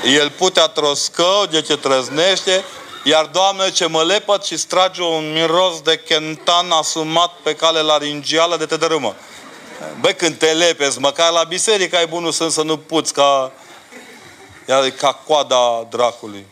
El 0.05 0.31
putea 0.31 0.67
troscău, 0.67 1.47
de 1.51 1.63
ce 1.63 1.77
trăznește, 1.77 2.65
iar 3.05 3.25
Doamne 3.25 3.71
ce 3.71 3.87
mă 3.87 4.03
lepăt 4.03 4.45
și 4.45 4.57
strage 4.57 5.03
un 5.03 5.33
miros 5.33 5.81
de 5.81 5.97
kentan 5.97 6.71
asumat 6.71 7.33
pe 7.43 7.55
cale 7.55 7.81
laringială 7.81 8.57
de 8.57 8.67
te 8.67 8.77
dărâmă. 8.77 9.17
Băi, 10.01 10.15
când 10.15 10.37
te 10.37 10.53
lepezi, 10.53 10.99
măcar 10.99 11.33
la 11.33 11.43
biserică 11.43 11.97
ai 11.97 12.07
bunul 12.07 12.33
sens 12.33 12.53
să 12.53 12.63
nu 12.63 12.77
puți 12.77 13.13
ca, 13.13 13.53
ca 14.97 15.13
coada 15.13 15.87
dracului. 15.91 16.47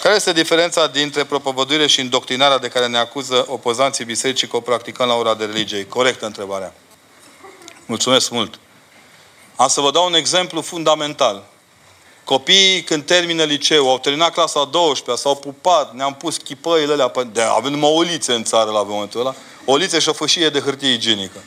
Care 0.00 0.14
este 0.14 0.32
diferența 0.32 0.86
dintre 0.86 1.24
propovăduire 1.24 1.86
și 1.86 2.00
indoctrinarea 2.00 2.58
de 2.58 2.68
care 2.68 2.86
ne 2.86 2.98
acuză 2.98 3.44
opozanții 3.48 4.04
bisericii 4.04 4.48
că 4.48 4.56
o 4.56 4.60
practicăm 4.60 5.06
la 5.06 5.14
ora 5.14 5.34
de 5.34 5.44
religie? 5.44 5.86
Corectă 5.86 6.26
întrebarea. 6.26 6.74
Mulțumesc 7.86 8.30
mult. 8.30 8.58
Am 9.56 9.68
să 9.68 9.80
vă 9.80 9.90
dau 9.90 10.06
un 10.06 10.14
exemplu 10.14 10.60
fundamental. 10.60 11.44
Copiii, 12.32 12.82
când 12.82 13.04
termină 13.04 13.42
liceu, 13.42 13.90
au 13.90 13.98
terminat 13.98 14.32
clasa 14.32 14.60
a 14.60 14.64
12 14.64 15.22
s-au 15.24 15.36
pupat, 15.36 15.94
ne-am 15.94 16.14
pus 16.14 16.36
chipăile 16.36 16.92
alea, 16.92 17.12
de, 17.32 17.42
avem 17.42 17.70
numai 17.70 17.90
olițe 17.94 18.32
în 18.32 18.44
țară 18.44 18.70
la 18.70 18.82
momentul 18.82 19.20
ăla, 19.20 19.34
olițe 19.64 19.98
și 19.98 20.08
o 20.08 20.12
fâșie 20.12 20.48
de 20.48 20.60
hârtie 20.60 20.92
igienică. 20.92 21.42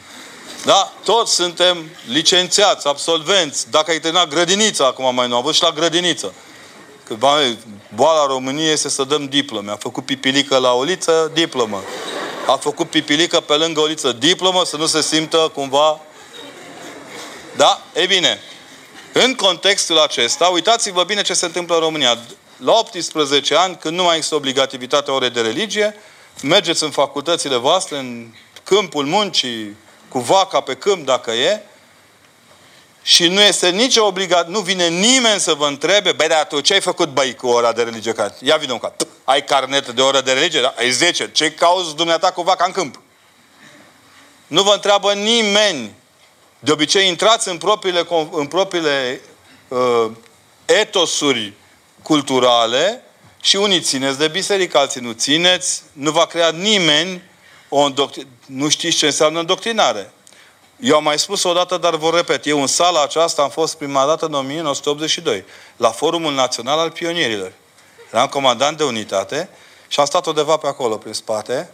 Da? 0.66 0.94
Toți 1.03 1.34
suntem 1.34 1.90
licențiați, 2.07 2.88
absolvenți. 2.88 3.70
Dacă 3.70 3.91
ai 3.91 3.99
terminat 3.99 4.28
grădinița, 4.28 4.86
acum 4.86 5.16
mai 5.16 5.28
nu, 5.28 5.36
am 5.36 5.41
văzut 5.41 5.56
și 5.56 5.64
la 5.64 5.72
grădiniță. 5.72 6.34
Că 7.03 7.16
boala 7.95 8.26
României 8.26 8.72
este 8.72 8.90
să 8.90 9.03
dăm 9.03 9.26
diplome. 9.26 9.72
A 9.72 9.76
făcut 9.76 10.06
pipilică 10.06 10.57
la 10.57 10.74
oliță, 10.74 11.32
diplomă. 11.34 11.84
A 12.48 12.56
făcut 12.56 12.90
pipilică 12.90 13.40
pe 13.40 13.53
lângă 13.53 13.80
oliță, 13.80 14.12
diplomă, 14.12 14.66
să 14.66 14.78
nu 14.78 14.86
se 14.86 15.02
simtă 15.02 15.52
cumva... 15.53 15.99
Da? 17.56 17.82
Ei 17.95 18.07
bine, 18.07 18.40
în 19.24 19.36
contextul 19.36 19.98
acesta, 19.98 20.48
uitați-vă 20.48 21.04
bine 21.04 21.22
ce 21.22 21.34
se 21.34 21.46
întâmplă 21.46 21.76
în 21.76 21.82
România. 21.82 22.20
La 22.58 22.72
18 22.72 23.56
ani, 23.56 23.78
când 23.78 23.96
nu 23.96 24.04
mai 24.04 24.16
există 24.16 24.36
obligativitatea 24.36 25.14
ore 25.14 25.30
de 25.30 25.42
religie, 25.42 25.96
mergeți 26.42 26.84
în 26.84 26.92
facultățile 26.92 27.56
voastre, 27.56 27.98
în 27.98 28.34
câmpul 28.64 29.06
muncii, 29.06 29.76
cu 30.10 30.20
vaca 30.20 30.60
pe 30.60 30.76
câmp, 30.76 31.06
dacă 31.06 31.32
e, 31.32 31.62
și 33.02 33.28
nu 33.28 33.42
este 33.42 33.70
nicio 33.70 34.06
obligat, 34.06 34.48
nu 34.48 34.60
vine 34.60 34.88
nimeni 34.88 35.40
să 35.40 35.54
vă 35.54 35.68
întrebe, 35.68 36.12
băi, 36.12 36.28
dar 36.28 36.46
tu 36.48 36.62
ce 36.62 36.74
ai 36.74 36.82
făcut, 36.82 37.10
băi, 37.10 37.36
cu 37.36 37.48
ora 37.48 37.74
de 37.74 37.84
religie? 37.84 38.14
Ia 38.40 38.56
vină 38.56 38.74
un 38.74 38.80
cap. 38.80 39.02
Ai 39.24 39.44
carnet 39.44 39.90
de 39.90 40.02
oră 40.02 40.22
de 40.22 40.32
religie? 40.32 40.62
Da? 40.62 40.74
Ai 40.78 40.90
10. 40.90 41.32
Ce 41.32 41.52
cauți 41.52 41.96
dumneata 41.96 42.32
cu 42.32 42.42
vaca 42.42 42.66
în 42.66 42.72
câmp? 42.72 43.02
Nu 44.48 44.64
vă 44.64 44.74
întreabă 44.74 45.14
nimeni 45.14 45.94
de 46.66 46.72
obicei 46.72 47.08
intrați 47.08 47.50
în 47.50 47.58
propriile, 47.58 48.08
în 48.32 48.46
propriile 48.48 49.22
uh, 49.68 50.12
etosuri 50.66 51.54
culturale 52.02 53.04
și 53.42 53.56
unii 53.56 53.82
țineți 53.82 54.18
de 54.18 54.28
biserică, 54.28 54.78
alții 54.78 55.02
nu 55.02 55.12
țineți. 55.12 55.82
Nu 55.94 56.12
va 56.12 56.26
crea 56.26 56.50
nimeni 56.50 57.22
o 57.70 57.90
Nu 58.46 58.70
știți 58.70 58.98
ce 58.98 59.06
înseamnă 59.06 59.40
îndoctrinare. 59.40 60.14
Eu 60.80 60.96
am 60.96 61.04
mai 61.04 61.20
spus 61.20 61.44
o 61.44 61.54
dată, 61.54 61.78
dar 61.78 61.96
vă 61.96 62.10
repet. 62.10 62.46
Eu 62.46 62.62
în 62.62 62.68
sala 62.68 63.04
aceasta 63.04 63.42
am 63.42 63.50
fost 63.50 63.76
prima 63.78 64.06
dată 64.06 64.26
în 64.26 64.34
1982, 64.34 65.46
la 65.78 65.90
Forumul 65.90 66.34
Național 66.34 66.80
al 66.80 66.92
Pionierilor. 66.92 67.52
Eram 68.12 68.28
comandant 68.28 68.78
de 68.78 68.84
unitate 68.84 69.50
și 69.88 70.00
am 70.00 70.06
stat 70.06 70.26
undeva 70.26 70.58
pe 70.58 70.68
acolo, 70.68 70.98
prin 70.98 71.14
spate, 71.14 71.70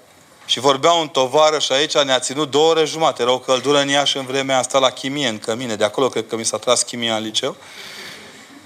și 0.51 0.59
vorbea 0.59 0.91
un 0.91 1.07
tovarăș 1.07 1.69
aici, 1.69 1.97
ne-a 1.97 2.19
ținut 2.19 2.51
două 2.51 2.69
ore 2.69 2.85
jumate. 2.85 3.21
Era 3.21 3.31
o 3.31 3.39
căldură 3.39 3.79
în 3.79 3.87
Iași 3.87 4.17
în 4.17 4.25
vremea 4.25 4.57
asta 4.57 4.79
la 4.79 4.89
chimie, 4.89 5.27
în 5.27 5.39
cămine. 5.39 5.75
De 5.75 5.83
acolo 5.83 6.09
cred 6.09 6.27
că 6.27 6.35
mi 6.35 6.45
s-a 6.45 6.57
tras 6.57 6.81
chimia 6.81 7.15
în 7.15 7.23
liceu. 7.23 7.55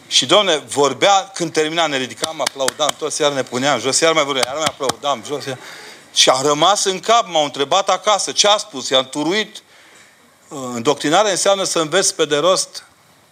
Și, 0.07 0.25
domne, 0.25 0.57
vorbea, 0.57 1.31
când 1.33 1.53
termina, 1.53 1.87
ne 1.87 1.97
ridicam, 1.97 2.41
aplaudam, 2.41 2.95
toți 2.97 3.21
iar 3.21 3.31
ne 3.31 3.43
puneam 3.43 3.79
jos, 3.79 3.99
iar 3.99 4.13
mai 4.13 4.23
vorbea, 4.23 4.43
iar 4.45 4.55
mai 4.55 4.65
aplaudam, 4.67 5.23
jos. 5.27 5.45
Iar... 5.45 5.57
Și 6.13 6.29
a 6.29 6.41
rămas 6.41 6.83
în 6.83 6.99
cap, 6.99 7.27
m-au 7.27 7.43
întrebat 7.43 7.89
acasă, 7.89 8.31
ce 8.31 8.47
a 8.47 8.57
spus, 8.57 8.89
i-am 8.89 9.05
turuit. 9.09 9.63
Îndoctrinare 10.47 11.31
înseamnă 11.31 11.63
să 11.63 11.79
înveți 11.79 12.15
pe 12.15 12.25
de 12.25 12.37
rost, 12.37 12.85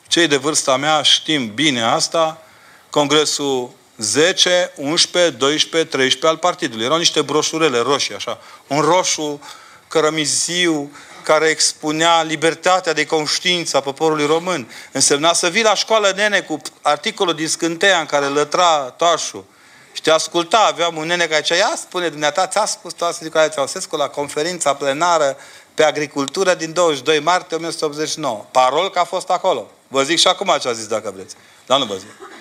cei 0.07 0.27
de 0.27 0.37
vârsta 0.37 0.77
mea 0.77 1.01
știm 1.01 1.53
bine 1.53 1.83
asta, 1.83 2.41
Congresul 2.89 3.71
10, 3.97 4.71
11, 4.75 5.31
12, 5.31 5.89
13 5.89 6.27
al 6.27 6.37
partidului. 6.37 6.85
Erau 6.85 6.97
niște 6.97 7.21
broșurele 7.21 7.79
roșii, 7.79 8.15
așa. 8.15 8.39
Un 8.67 8.79
roșu 8.79 9.41
cărămiziu 9.87 10.91
care 11.23 11.47
expunea 11.47 12.21
libertatea 12.21 12.93
de 12.93 13.05
conștiință 13.05 13.77
a 13.77 13.81
poporului 13.81 14.25
român. 14.25 14.71
Însemna 14.91 15.33
să 15.33 15.47
vii 15.47 15.63
la 15.63 15.75
școală, 15.75 16.11
nene, 16.15 16.41
cu 16.41 16.61
articolul 16.81 17.33
din 17.33 17.47
Scânteia 17.47 17.99
în 17.99 18.05
care 18.05 18.25
lătra 18.25 18.77
toașul. 18.97 19.45
Și 19.93 20.01
te 20.01 20.11
asculta, 20.11 20.57
aveam 20.57 20.97
un 20.97 21.07
nene 21.07 21.25
care 21.25 21.41
zicea, 21.41 21.55
ia 21.55 21.73
spune 21.75 22.09
dumneata, 22.09 22.47
ți-a 22.47 22.65
spus 22.65 22.93
toată 22.93 23.17
Nicolae 23.21 23.49
Ceaușescu 23.49 23.95
la 23.95 24.07
conferința 24.07 24.73
plenară 24.73 25.37
pe 25.73 25.83
agricultură 25.83 26.53
din 26.53 26.73
22 26.73 27.19
martie 27.19 27.55
1989. 27.55 28.45
Parol 28.51 28.89
că 28.89 28.99
a 28.99 29.03
fost 29.03 29.29
acolo. 29.29 29.71
Vă 29.87 30.03
zic 30.03 30.19
și 30.19 30.27
acum 30.27 30.57
ce 30.61 30.67
a 30.67 30.71
zis 30.71 30.87
dacă 30.87 31.11
vreți. 31.15 31.35
Dar 31.65 31.79
nu 31.79 31.85
vă 31.85 31.95
zic. 31.95 32.32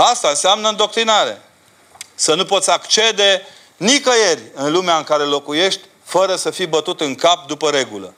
Asta 0.00 0.28
înseamnă 0.28 0.68
îndoctrinare. 0.68 1.40
Să 2.14 2.34
nu 2.34 2.44
poți 2.44 2.70
accede 2.70 3.46
nicăieri 3.76 4.42
în 4.54 4.72
lumea 4.72 4.96
în 4.96 5.04
care 5.04 5.22
locuiești 5.22 5.80
fără 6.04 6.36
să 6.36 6.50
fii 6.50 6.66
bătut 6.66 7.00
în 7.00 7.14
cap 7.14 7.46
după 7.46 7.70
regulă. 7.70 8.14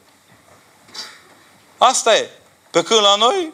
Asta 1.78 2.16
e. 2.16 2.30
Pe 2.70 2.82
când 2.82 3.00
la 3.00 3.14
noi, 3.14 3.52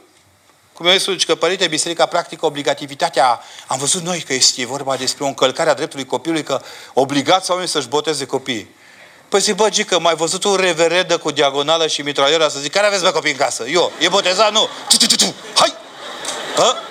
cum 0.73 0.87
eu 0.87 0.99
spus 0.99 1.25
că 1.25 1.35
Părinte 1.35 1.67
Biserica 1.67 2.07
practică 2.07 2.47
obligativitatea, 2.47 3.41
am 3.67 3.79
văzut 3.79 4.03
noi 4.03 4.21
că 4.21 4.35
este 4.35 4.67
vorba 4.67 4.97
despre 4.97 5.25
o 5.25 5.27
încălcare 5.27 5.71
a 5.71 5.75
dreptului 5.75 6.07
copilului, 6.07 6.43
că 6.43 6.61
obligați 6.95 7.51
oamenii 7.51 7.73
să-și 7.73 7.89
boteze 7.89 8.27
copiii. 8.27 8.75
Păi 9.29 9.41
zic, 9.41 9.55
bă, 9.55 9.69
Gică, 9.69 9.99
mai 9.99 10.15
văzut 10.15 10.45
un 10.45 10.57
reveredă 10.57 11.19
cu 11.19 11.31
diagonală 11.31 11.87
și 11.87 12.03
mitraliera 12.03 12.49
să 12.49 12.59
zic, 12.59 12.73
care 12.73 12.87
aveți, 12.87 13.03
bă, 13.03 13.11
copii 13.11 13.31
în 13.31 13.37
casă? 13.37 13.65
Eu. 13.65 13.93
E 13.99 14.09
botezat? 14.09 14.53
Nu. 14.53 14.69
Hai! 15.55 15.75
Ha? 16.57 16.86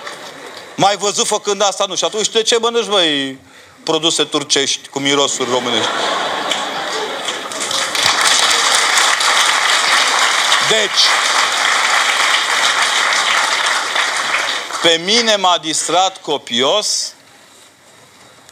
Mai 0.76 0.98
văzut 0.98 1.28
făcând 1.28 1.62
asta? 1.62 1.86
Nu. 1.88 1.96
Și 1.96 2.04
atunci 2.04 2.30
de 2.30 2.42
ce 2.42 2.58
mănânci, 2.58 2.88
băi, 2.88 3.40
produse 3.84 4.24
turcești 4.24 4.88
cu 4.88 5.00
mirosuri 5.00 5.50
românești? 5.50 5.90
Deci, 10.70 11.02
pe 14.82 15.02
mine 15.06 15.36
m-a 15.36 15.58
distrat 15.62 16.22
copios 16.22 17.14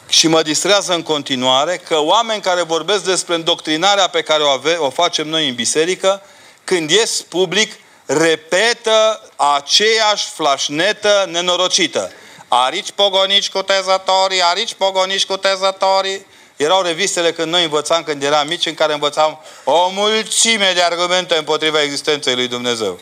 și 0.09 0.27
mă 0.27 0.41
distrează 0.41 0.93
în 0.93 1.03
continuare 1.03 1.77
că 1.77 1.99
oameni 1.99 2.41
care 2.41 2.61
vorbesc 2.61 3.03
despre 3.03 3.35
îndoctrinarea 3.35 4.07
pe 4.07 4.21
care 4.21 4.43
o, 4.43 4.49
ave, 4.49 4.73
o 4.73 4.89
facem 4.89 5.27
noi 5.27 5.47
în 5.47 5.55
biserică, 5.55 6.21
când 6.63 6.89
ies 6.89 7.21
public, 7.21 7.79
repetă 8.05 9.21
aceeași 9.35 10.29
flașnetă 10.29 11.25
nenorocită. 11.29 12.11
Arici 12.47 12.91
pogonici 12.91 13.49
cu 13.49 13.61
tezătorii, 13.61 14.41
arici 14.41 14.73
pogonici 14.73 15.25
cu 15.25 15.37
tezătorii. 15.37 16.25
Erau 16.55 16.81
revistele 16.81 17.33
când 17.33 17.51
noi 17.51 17.63
învățam, 17.63 18.03
când 18.03 18.23
eram 18.23 18.47
mici, 18.47 18.65
în 18.65 18.73
care 18.73 18.93
învățam 18.93 19.39
o 19.63 19.89
mulțime 19.89 20.71
de 20.73 20.81
argumente 20.81 21.35
împotriva 21.35 21.81
existenței 21.81 22.35
lui 22.35 22.47
Dumnezeu. 22.47 22.99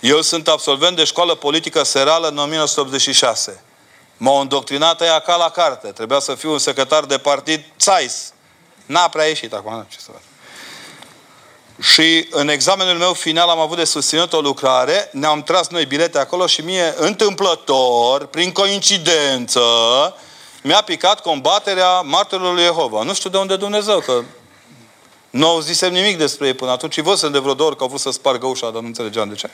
Eu 0.00 0.22
sunt 0.22 0.48
absolvent 0.48 0.96
de 0.96 1.04
școală 1.04 1.34
politică 1.34 1.82
serală 1.82 2.28
în 2.28 2.38
1986. 2.38 3.62
M-au 4.16 4.40
îndoctrinat 4.40 5.00
ea 5.00 5.18
ca 5.18 5.36
la 5.36 5.50
carte. 5.50 5.88
Trebuia 5.88 6.18
să 6.18 6.34
fiu 6.34 6.52
un 6.52 6.58
secretar 6.58 7.04
de 7.04 7.18
partid 7.18 7.64
țais. 7.78 8.32
N-a 8.86 9.08
prea 9.08 9.24
ieșit 9.24 9.52
acum, 9.52 9.86
ce 9.88 9.98
să 9.98 10.10
fac. 10.12 10.20
Și 11.80 12.26
în 12.30 12.48
examenul 12.48 12.94
meu 12.94 13.12
final 13.12 13.48
am 13.48 13.58
avut 13.58 13.76
de 13.76 13.84
susținut 13.84 14.32
o 14.32 14.40
lucrare, 14.40 15.08
ne-am 15.12 15.42
tras 15.42 15.68
noi 15.68 15.86
bilete 15.86 16.18
acolo 16.18 16.46
și 16.46 16.60
mie, 16.60 16.94
întâmplător, 16.96 18.26
prin 18.26 18.52
coincidență, 18.52 19.62
mi-a 20.62 20.80
picat 20.80 21.20
combaterea 21.20 22.00
martorilor 22.00 22.54
lui 22.54 22.62
Jehova. 22.62 23.02
Nu 23.02 23.14
știu 23.14 23.30
de 23.30 23.36
unde 23.36 23.56
Dumnezeu, 23.56 23.98
că 23.98 24.22
nu 25.30 25.48
auzisem 25.48 25.92
nimic 25.92 26.18
despre 26.18 26.46
ei 26.46 26.54
până 26.54 26.70
atunci. 26.70 26.92
Și 26.92 27.00
văzusem 27.00 27.32
de 27.32 27.38
vreo 27.38 27.54
două 27.54 27.68
ori 27.68 27.76
că 27.76 27.82
au 27.82 27.88
vrut 27.88 28.00
să 28.00 28.10
spargă 28.10 28.46
ușa, 28.46 28.70
dar 28.70 28.80
nu 28.80 28.86
înțelegeam 28.86 29.28
de 29.28 29.34
ce. 29.34 29.50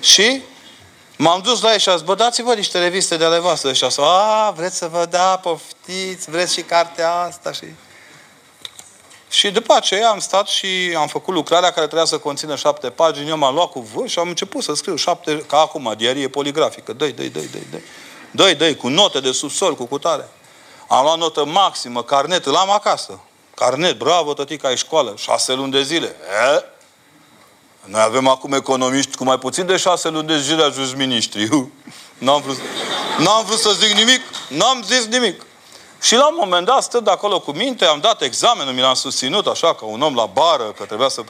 Și 0.00 0.40
m-am 1.16 1.40
dus 1.40 1.62
la 1.62 1.72
ei 1.72 1.78
și 1.78 1.88
a 1.88 1.96
zis, 1.96 2.04
bă, 2.04 2.14
dați-vă 2.14 2.54
niște 2.54 2.78
reviste 2.78 3.16
de 3.16 3.24
ale 3.24 3.38
voastre. 3.38 3.72
Și 3.72 3.84
a 3.84 3.88
zis, 3.88 3.98
a, 3.98 4.52
vreți 4.56 4.76
să 4.76 4.88
vă 4.92 5.06
da, 5.10 5.36
poftiți, 5.42 6.30
vreți 6.30 6.52
și 6.52 6.60
cartea 6.60 7.14
asta 7.14 7.52
și... 7.52 7.64
Și 9.28 9.50
după 9.50 9.74
aceea 9.74 10.10
am 10.10 10.18
stat 10.18 10.46
și 10.46 10.94
am 10.98 11.06
făcut 11.06 11.34
lucrarea 11.34 11.70
care 11.70 11.86
trebuia 11.86 12.04
să 12.04 12.18
conțină 12.18 12.56
șapte 12.56 12.90
pagini. 12.90 13.28
Eu 13.28 13.36
m-am 13.36 13.54
luat 13.54 13.70
cu 13.70 13.80
voi 13.80 14.08
și 14.08 14.18
am 14.18 14.28
început 14.28 14.62
să 14.62 14.74
scriu 14.74 14.96
șapte, 14.96 15.44
ca 15.46 15.58
acum, 15.58 15.94
diarie 15.96 16.28
poligrafică. 16.28 16.92
Dăi, 16.92 17.12
dăi, 17.12 17.28
dăi, 17.28 17.48
dăi, 17.52 17.66
dăi. 17.70 17.82
Dăi, 18.30 18.54
dăi, 18.54 18.76
cu 18.76 18.88
note 18.88 19.20
de 19.20 19.32
subsol, 19.32 19.74
cu 19.74 19.86
cutare. 19.86 20.28
Am 20.88 21.02
luat 21.04 21.18
notă 21.18 21.44
maximă, 21.44 22.02
carnet, 22.02 22.46
îl 22.46 22.54
am 22.54 22.70
acasă. 22.70 23.20
Carnet, 23.54 23.98
bravo, 23.98 24.32
tătica, 24.32 24.68
ai 24.68 24.76
școală. 24.76 25.14
Șase 25.16 25.52
luni 25.52 25.72
de 25.72 25.82
zile. 25.82 26.06
E? 26.54 26.64
Noi 27.84 28.00
avem 28.00 28.28
acum 28.28 28.52
economiști 28.52 29.16
cu 29.16 29.24
mai 29.24 29.38
puțin 29.38 29.66
de 29.66 29.76
șase 29.76 30.08
luni 30.08 30.26
de 30.26 30.38
zile 30.38 30.62
ajuns 30.62 30.92
ministri. 30.92 31.48
N-am 32.18 32.40
vrut, 32.40 32.56
n-am 33.18 33.44
vrut 33.44 33.58
să 33.58 33.70
zic 33.70 33.96
nimic, 33.96 34.20
n-am 34.48 34.82
zis 34.82 35.06
nimic. 35.06 35.46
Și 36.00 36.14
la 36.14 36.28
un 36.28 36.36
moment 36.38 36.66
dat, 36.66 36.82
stând 36.82 37.08
acolo 37.08 37.40
cu 37.40 37.50
minte, 37.50 37.84
am 37.84 38.00
dat 38.00 38.22
examenul, 38.22 38.72
mi 38.72 38.80
l-am 38.80 38.94
susținut 38.94 39.46
așa, 39.46 39.74
ca 39.74 39.84
un 39.84 40.02
om 40.02 40.14
la 40.14 40.26
bară, 40.26 40.74
că 40.76 40.84
trebuia 40.84 41.08
să... 41.08 41.22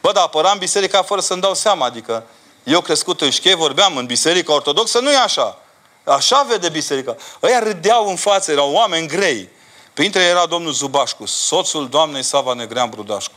Bă, 0.00 0.12
dar 0.12 0.22
apăram 0.22 0.58
biserica 0.58 1.02
fără 1.02 1.20
să-mi 1.20 1.40
dau 1.40 1.54
seama, 1.54 1.86
adică 1.86 2.26
eu 2.64 2.80
crescut 2.80 3.20
în 3.20 3.30
șchei, 3.30 3.54
vorbeam 3.54 3.96
în 3.96 4.06
biserica 4.06 4.52
ortodoxă, 4.52 4.98
nu 4.98 5.10
e 5.10 5.16
așa. 5.16 5.58
Așa 6.04 6.46
vede 6.48 6.68
biserica. 6.68 7.16
Ăia 7.42 7.58
râdeau 7.58 8.08
în 8.08 8.16
față, 8.16 8.52
erau 8.52 8.72
oameni 8.72 9.06
grei. 9.06 9.48
Printre 9.94 10.22
ei 10.22 10.28
era 10.28 10.46
domnul 10.46 10.72
Zubașcu, 10.72 11.26
soțul 11.26 11.88
doamnei 11.88 12.22
Sava 12.22 12.52
Negrean 12.52 12.88
Brudașcu. 12.88 13.34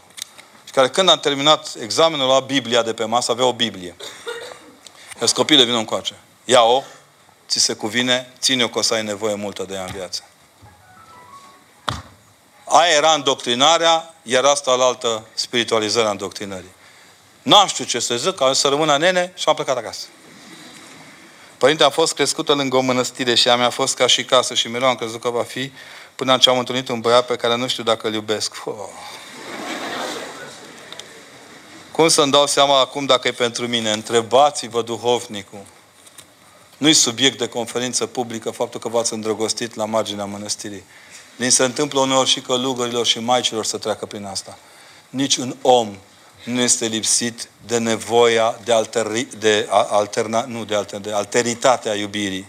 Și 0.65 0.71
care 0.71 0.89
când 0.89 1.09
am 1.09 1.19
terminat 1.19 1.75
examenul 1.81 2.27
la 2.27 2.39
Biblia 2.39 2.81
de 2.81 2.93
pe 2.93 3.03
masă, 3.03 3.31
avea 3.31 3.45
o 3.45 3.53
Biblie. 3.53 3.95
Iar 5.19 5.29
copile, 5.29 5.63
vină 5.63 5.77
încoace. 5.77 6.15
Ia-o, 6.45 6.83
ți 7.47 7.59
se 7.59 7.73
cuvine, 7.73 8.33
ține-o 8.39 8.67
că 8.67 8.77
o 8.77 8.81
să 8.81 8.93
ai 8.93 9.03
nevoie 9.03 9.33
multă 9.33 9.63
de 9.63 9.73
ea 9.73 9.83
în 9.83 9.91
viață. 9.95 10.23
Aia 12.71 12.93
era 12.95 13.13
îndoctrinarea, 13.13 14.13
iar 14.23 14.43
asta 14.43 14.75
la 14.75 14.85
altă 14.85 15.25
spiritualizarea 15.33 16.11
îndoctrinării. 16.11 16.71
Nu 17.41 17.67
știu 17.67 17.83
ce 17.83 17.99
să 17.99 18.15
zic, 18.15 18.41
am 18.41 18.53
să 18.53 18.67
rămână 18.67 18.97
nene 18.97 19.33
și 19.35 19.43
am 19.47 19.55
plecat 19.55 19.77
acasă. 19.77 20.07
Părinte, 21.57 21.83
am 21.83 21.91
fost 21.91 22.13
crescută 22.13 22.53
lângă 22.53 22.77
o 22.77 22.81
mănăstire 22.81 23.35
și 23.35 23.49
a 23.49 23.55
mea 23.55 23.65
a 23.65 23.69
fost 23.69 23.95
ca 23.95 24.07
și 24.07 24.25
casă 24.25 24.53
și 24.53 24.67
mereu 24.67 24.87
am 24.87 24.95
crezut 24.95 25.21
că 25.21 25.29
va 25.29 25.43
fi 25.43 25.71
până 26.15 26.37
ce 26.37 26.49
am 26.49 26.57
întâlnit 26.57 26.89
un 26.89 26.99
băiat 26.99 27.25
pe 27.25 27.35
care 27.35 27.55
nu 27.55 27.67
știu 27.67 27.83
dacă 27.83 28.07
îl 28.07 28.13
iubesc. 28.13 28.55
Oh. 28.65 28.73
Cum 31.91 32.07
să-mi 32.07 32.31
dau 32.31 32.47
seama 32.47 32.79
acum 32.79 33.05
dacă 33.05 33.27
e 33.27 33.31
pentru 33.31 33.67
mine? 33.67 33.91
Întrebați-vă 33.91 34.81
duhovnicul. 34.81 35.65
Nu-i 36.77 36.93
subiect 36.93 37.37
de 37.37 37.47
conferință 37.47 38.05
publică 38.05 38.51
faptul 38.51 38.79
că 38.79 38.87
v-ați 38.87 39.13
îndrăgostit 39.13 39.75
la 39.75 39.85
marginea 39.85 40.25
mănăstirii. 40.25 40.83
Ni 41.39 41.49
se 41.49 41.63
întâmplă 41.63 41.99
uneori 41.99 42.29
și 42.29 42.41
călugărilor 42.41 43.05
și 43.05 43.19
maicilor 43.19 43.65
să 43.65 43.77
treacă 43.77 44.05
prin 44.05 44.25
asta. 44.25 44.57
Nici 45.09 45.35
un 45.35 45.55
om 45.61 45.97
nu 46.43 46.61
este 46.61 46.85
lipsit 46.85 47.49
de 47.65 47.77
nevoia 47.77 48.59
de, 48.63 48.73
alteri, 48.73 49.27
de, 49.37 49.67
alterna, 49.71 50.45
nu, 50.45 50.65
de, 50.65 50.75
alter, 50.75 50.99
de 50.99 51.11
alteritatea 51.11 51.95
iubirii. 51.95 52.47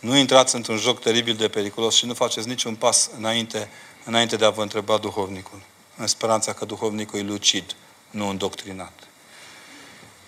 Nu 0.00 0.16
intrați 0.16 0.54
într-un 0.54 0.76
joc 0.76 1.00
teribil 1.00 1.34
de 1.34 1.48
periculos 1.48 1.94
și 1.94 2.06
nu 2.06 2.14
faceți 2.14 2.48
niciun 2.48 2.74
pas 2.74 3.10
înainte, 3.16 3.70
înainte 4.04 4.36
de 4.36 4.44
a 4.44 4.50
vă 4.50 4.62
întreba 4.62 4.96
duhovnicul. 4.96 5.60
În 5.96 6.06
speranța 6.06 6.52
că 6.52 6.64
duhovnicul 6.64 7.18
e 7.18 7.22
lucid, 7.22 7.74
nu 8.10 8.28
îndoctrinat. 8.28 8.92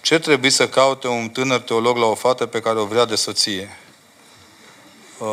Ce 0.01 0.19
trebuie 0.19 0.51
să 0.51 0.69
caute 0.69 1.09
un 1.09 1.29
tânăr 1.29 1.61
teolog 1.61 1.97
la 1.97 2.07
o 2.07 2.15
fată 2.15 2.47
pe 2.47 2.61
care 2.61 2.79
o 2.79 2.85
vrea 2.85 3.05
de 3.05 3.15
soție? 3.15 3.77
Uh, 5.19 5.29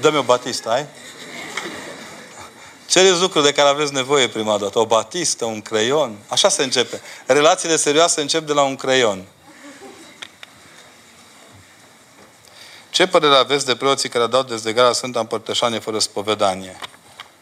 dă-mi 0.00 0.16
o 0.16 0.22
batistă, 0.22 0.70
ai? 0.70 0.86
Cereți 2.86 3.20
lucruri 3.20 3.44
de 3.44 3.52
care 3.52 3.68
aveți 3.68 3.92
nevoie 3.92 4.28
prima 4.28 4.58
dată. 4.58 4.78
O 4.78 4.86
batistă, 4.86 5.44
un 5.44 5.62
creion. 5.62 6.16
Așa 6.28 6.48
se 6.48 6.62
începe. 6.62 7.00
Relațiile 7.26 7.76
serioase 7.76 8.20
încep 8.20 8.46
de 8.46 8.52
la 8.52 8.62
un 8.62 8.76
creion. 8.76 9.24
Ce 12.90 13.06
părere 13.06 13.34
aveți 13.34 13.66
de 13.66 13.76
preoții 13.76 14.08
care 14.08 14.26
dau 14.26 14.42
dezlegarea 14.42 14.92
Sfânta 14.92 15.20
Împărtășanie 15.20 15.78
fără 15.78 15.98
spovedanie? 15.98 16.80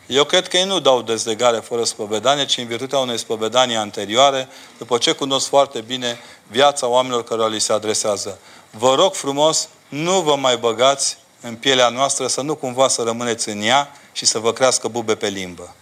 Eu 0.07 0.25
cred 0.25 0.49
că 0.49 0.57
ei 0.57 0.65
nu 0.65 0.81
dau 0.81 1.03
dezlegare 1.03 1.59
fără 1.59 1.85
spovedanie, 1.85 2.45
ci 2.45 2.57
în 2.57 2.67
virtutea 2.67 2.99
unei 2.99 3.19
spovedanii 3.19 3.77
anterioare, 3.77 4.49
după 4.79 4.99
ce 4.99 5.13
cunosc 5.13 5.49
foarte 5.49 5.81
bine 5.81 6.19
viața 6.47 6.87
oamenilor 6.87 7.25
care 7.25 7.49
li 7.49 7.61
se 7.61 7.73
adresează. 7.73 8.39
Vă 8.71 8.95
rog 8.95 9.15
frumos, 9.15 9.69
nu 9.89 10.21
vă 10.21 10.37
mai 10.37 10.57
băgați 10.57 11.17
în 11.47 11.55
pielea 11.55 11.89
noastră, 11.89 12.27
să 12.27 12.41
nu 12.41 12.55
cumva 12.55 12.89
să 12.89 13.03
rămâneți 13.03 13.49
în 13.49 13.63
ea 13.63 13.93
și 14.13 14.27
să 14.27 14.39
vă 14.39 14.53
crească 14.53 14.89
bube 14.89 15.15
pe 15.15 15.29
limbă. 15.29 15.75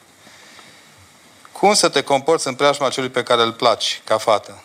Cum 1.52 1.74
să 1.74 1.88
te 1.88 2.02
comporți 2.02 2.46
în 2.46 2.54
preajma 2.54 2.88
celui 2.88 3.08
pe 3.08 3.22
care 3.22 3.42
îl 3.42 3.52
placi, 3.52 4.00
ca 4.04 4.18
fată? 4.18 4.62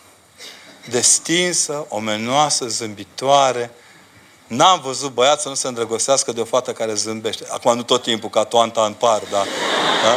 Destinsă, 0.88 1.86
omenoasă, 1.88 2.66
zâmbitoare. 2.66 3.70
N-am 4.46 4.80
văzut 4.80 5.12
băiat 5.12 5.40
să 5.40 5.48
nu 5.48 5.54
se 5.54 5.68
îndrăgostească 5.68 6.32
de 6.32 6.40
o 6.40 6.44
fată 6.44 6.72
care 6.72 6.94
zâmbește. 6.94 7.46
Acum 7.50 7.76
nu 7.76 7.82
tot 7.82 8.02
timpul, 8.02 8.30
ca 8.30 8.44
toanta 8.44 8.84
în 8.84 8.92
par, 8.92 9.22
dar... 9.30 9.46
Da? 10.02 10.16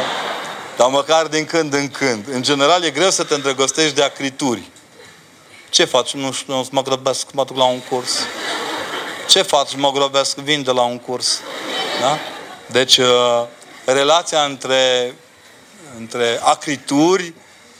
Dar 0.76 0.88
măcar 0.88 1.26
din 1.26 1.44
când 1.44 1.72
în 1.72 1.88
când. 1.88 2.28
În 2.28 2.42
general, 2.42 2.84
e 2.84 2.90
greu 2.90 3.10
să 3.10 3.24
te 3.24 3.34
îndrăgostești 3.34 3.94
de 3.94 4.02
acrituri. 4.02 4.70
Ce 5.70 5.84
faci? 5.84 6.14
Nu 6.14 6.32
știu, 6.32 6.54
nu 6.54 6.68
mă 6.70 6.82
grăbesc, 6.82 7.32
mă 7.32 7.44
duc 7.44 7.56
la 7.56 7.64
un 7.64 7.80
curs. 7.80 8.18
Ce 9.32 9.42
faci? 9.42 9.74
Mă 9.76 9.92
grăbesc, 9.92 10.36
vin 10.36 10.62
de 10.62 10.70
la 10.70 10.82
un 10.82 10.98
curs. 10.98 11.40
Da? 12.00 12.18
Deci, 12.66 12.96
uh, 12.96 13.44
relația 13.84 14.44
între, 14.44 15.14
între 15.98 16.40
acrituri 16.42 17.34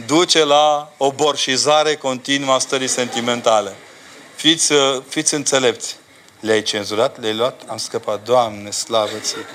duce 0.07 0.45
la 0.45 0.93
o 0.97 1.13
borșizare 1.13 1.97
continuă 1.97 2.55
a 2.55 2.59
stării 2.59 2.89
sentimentale. 2.89 3.77
Fiți, 4.35 4.73
uh, 4.73 5.03
fiți 5.09 5.35
înțelepți. 5.35 5.97
Le-ai 6.41 6.63
cenzurat? 6.63 7.21
Le-ai 7.21 7.35
luat? 7.35 7.61
Am 7.67 7.77
scăpat. 7.77 8.23
Doamne, 8.23 8.71
slavă 8.71 9.17
ție! 9.21 9.47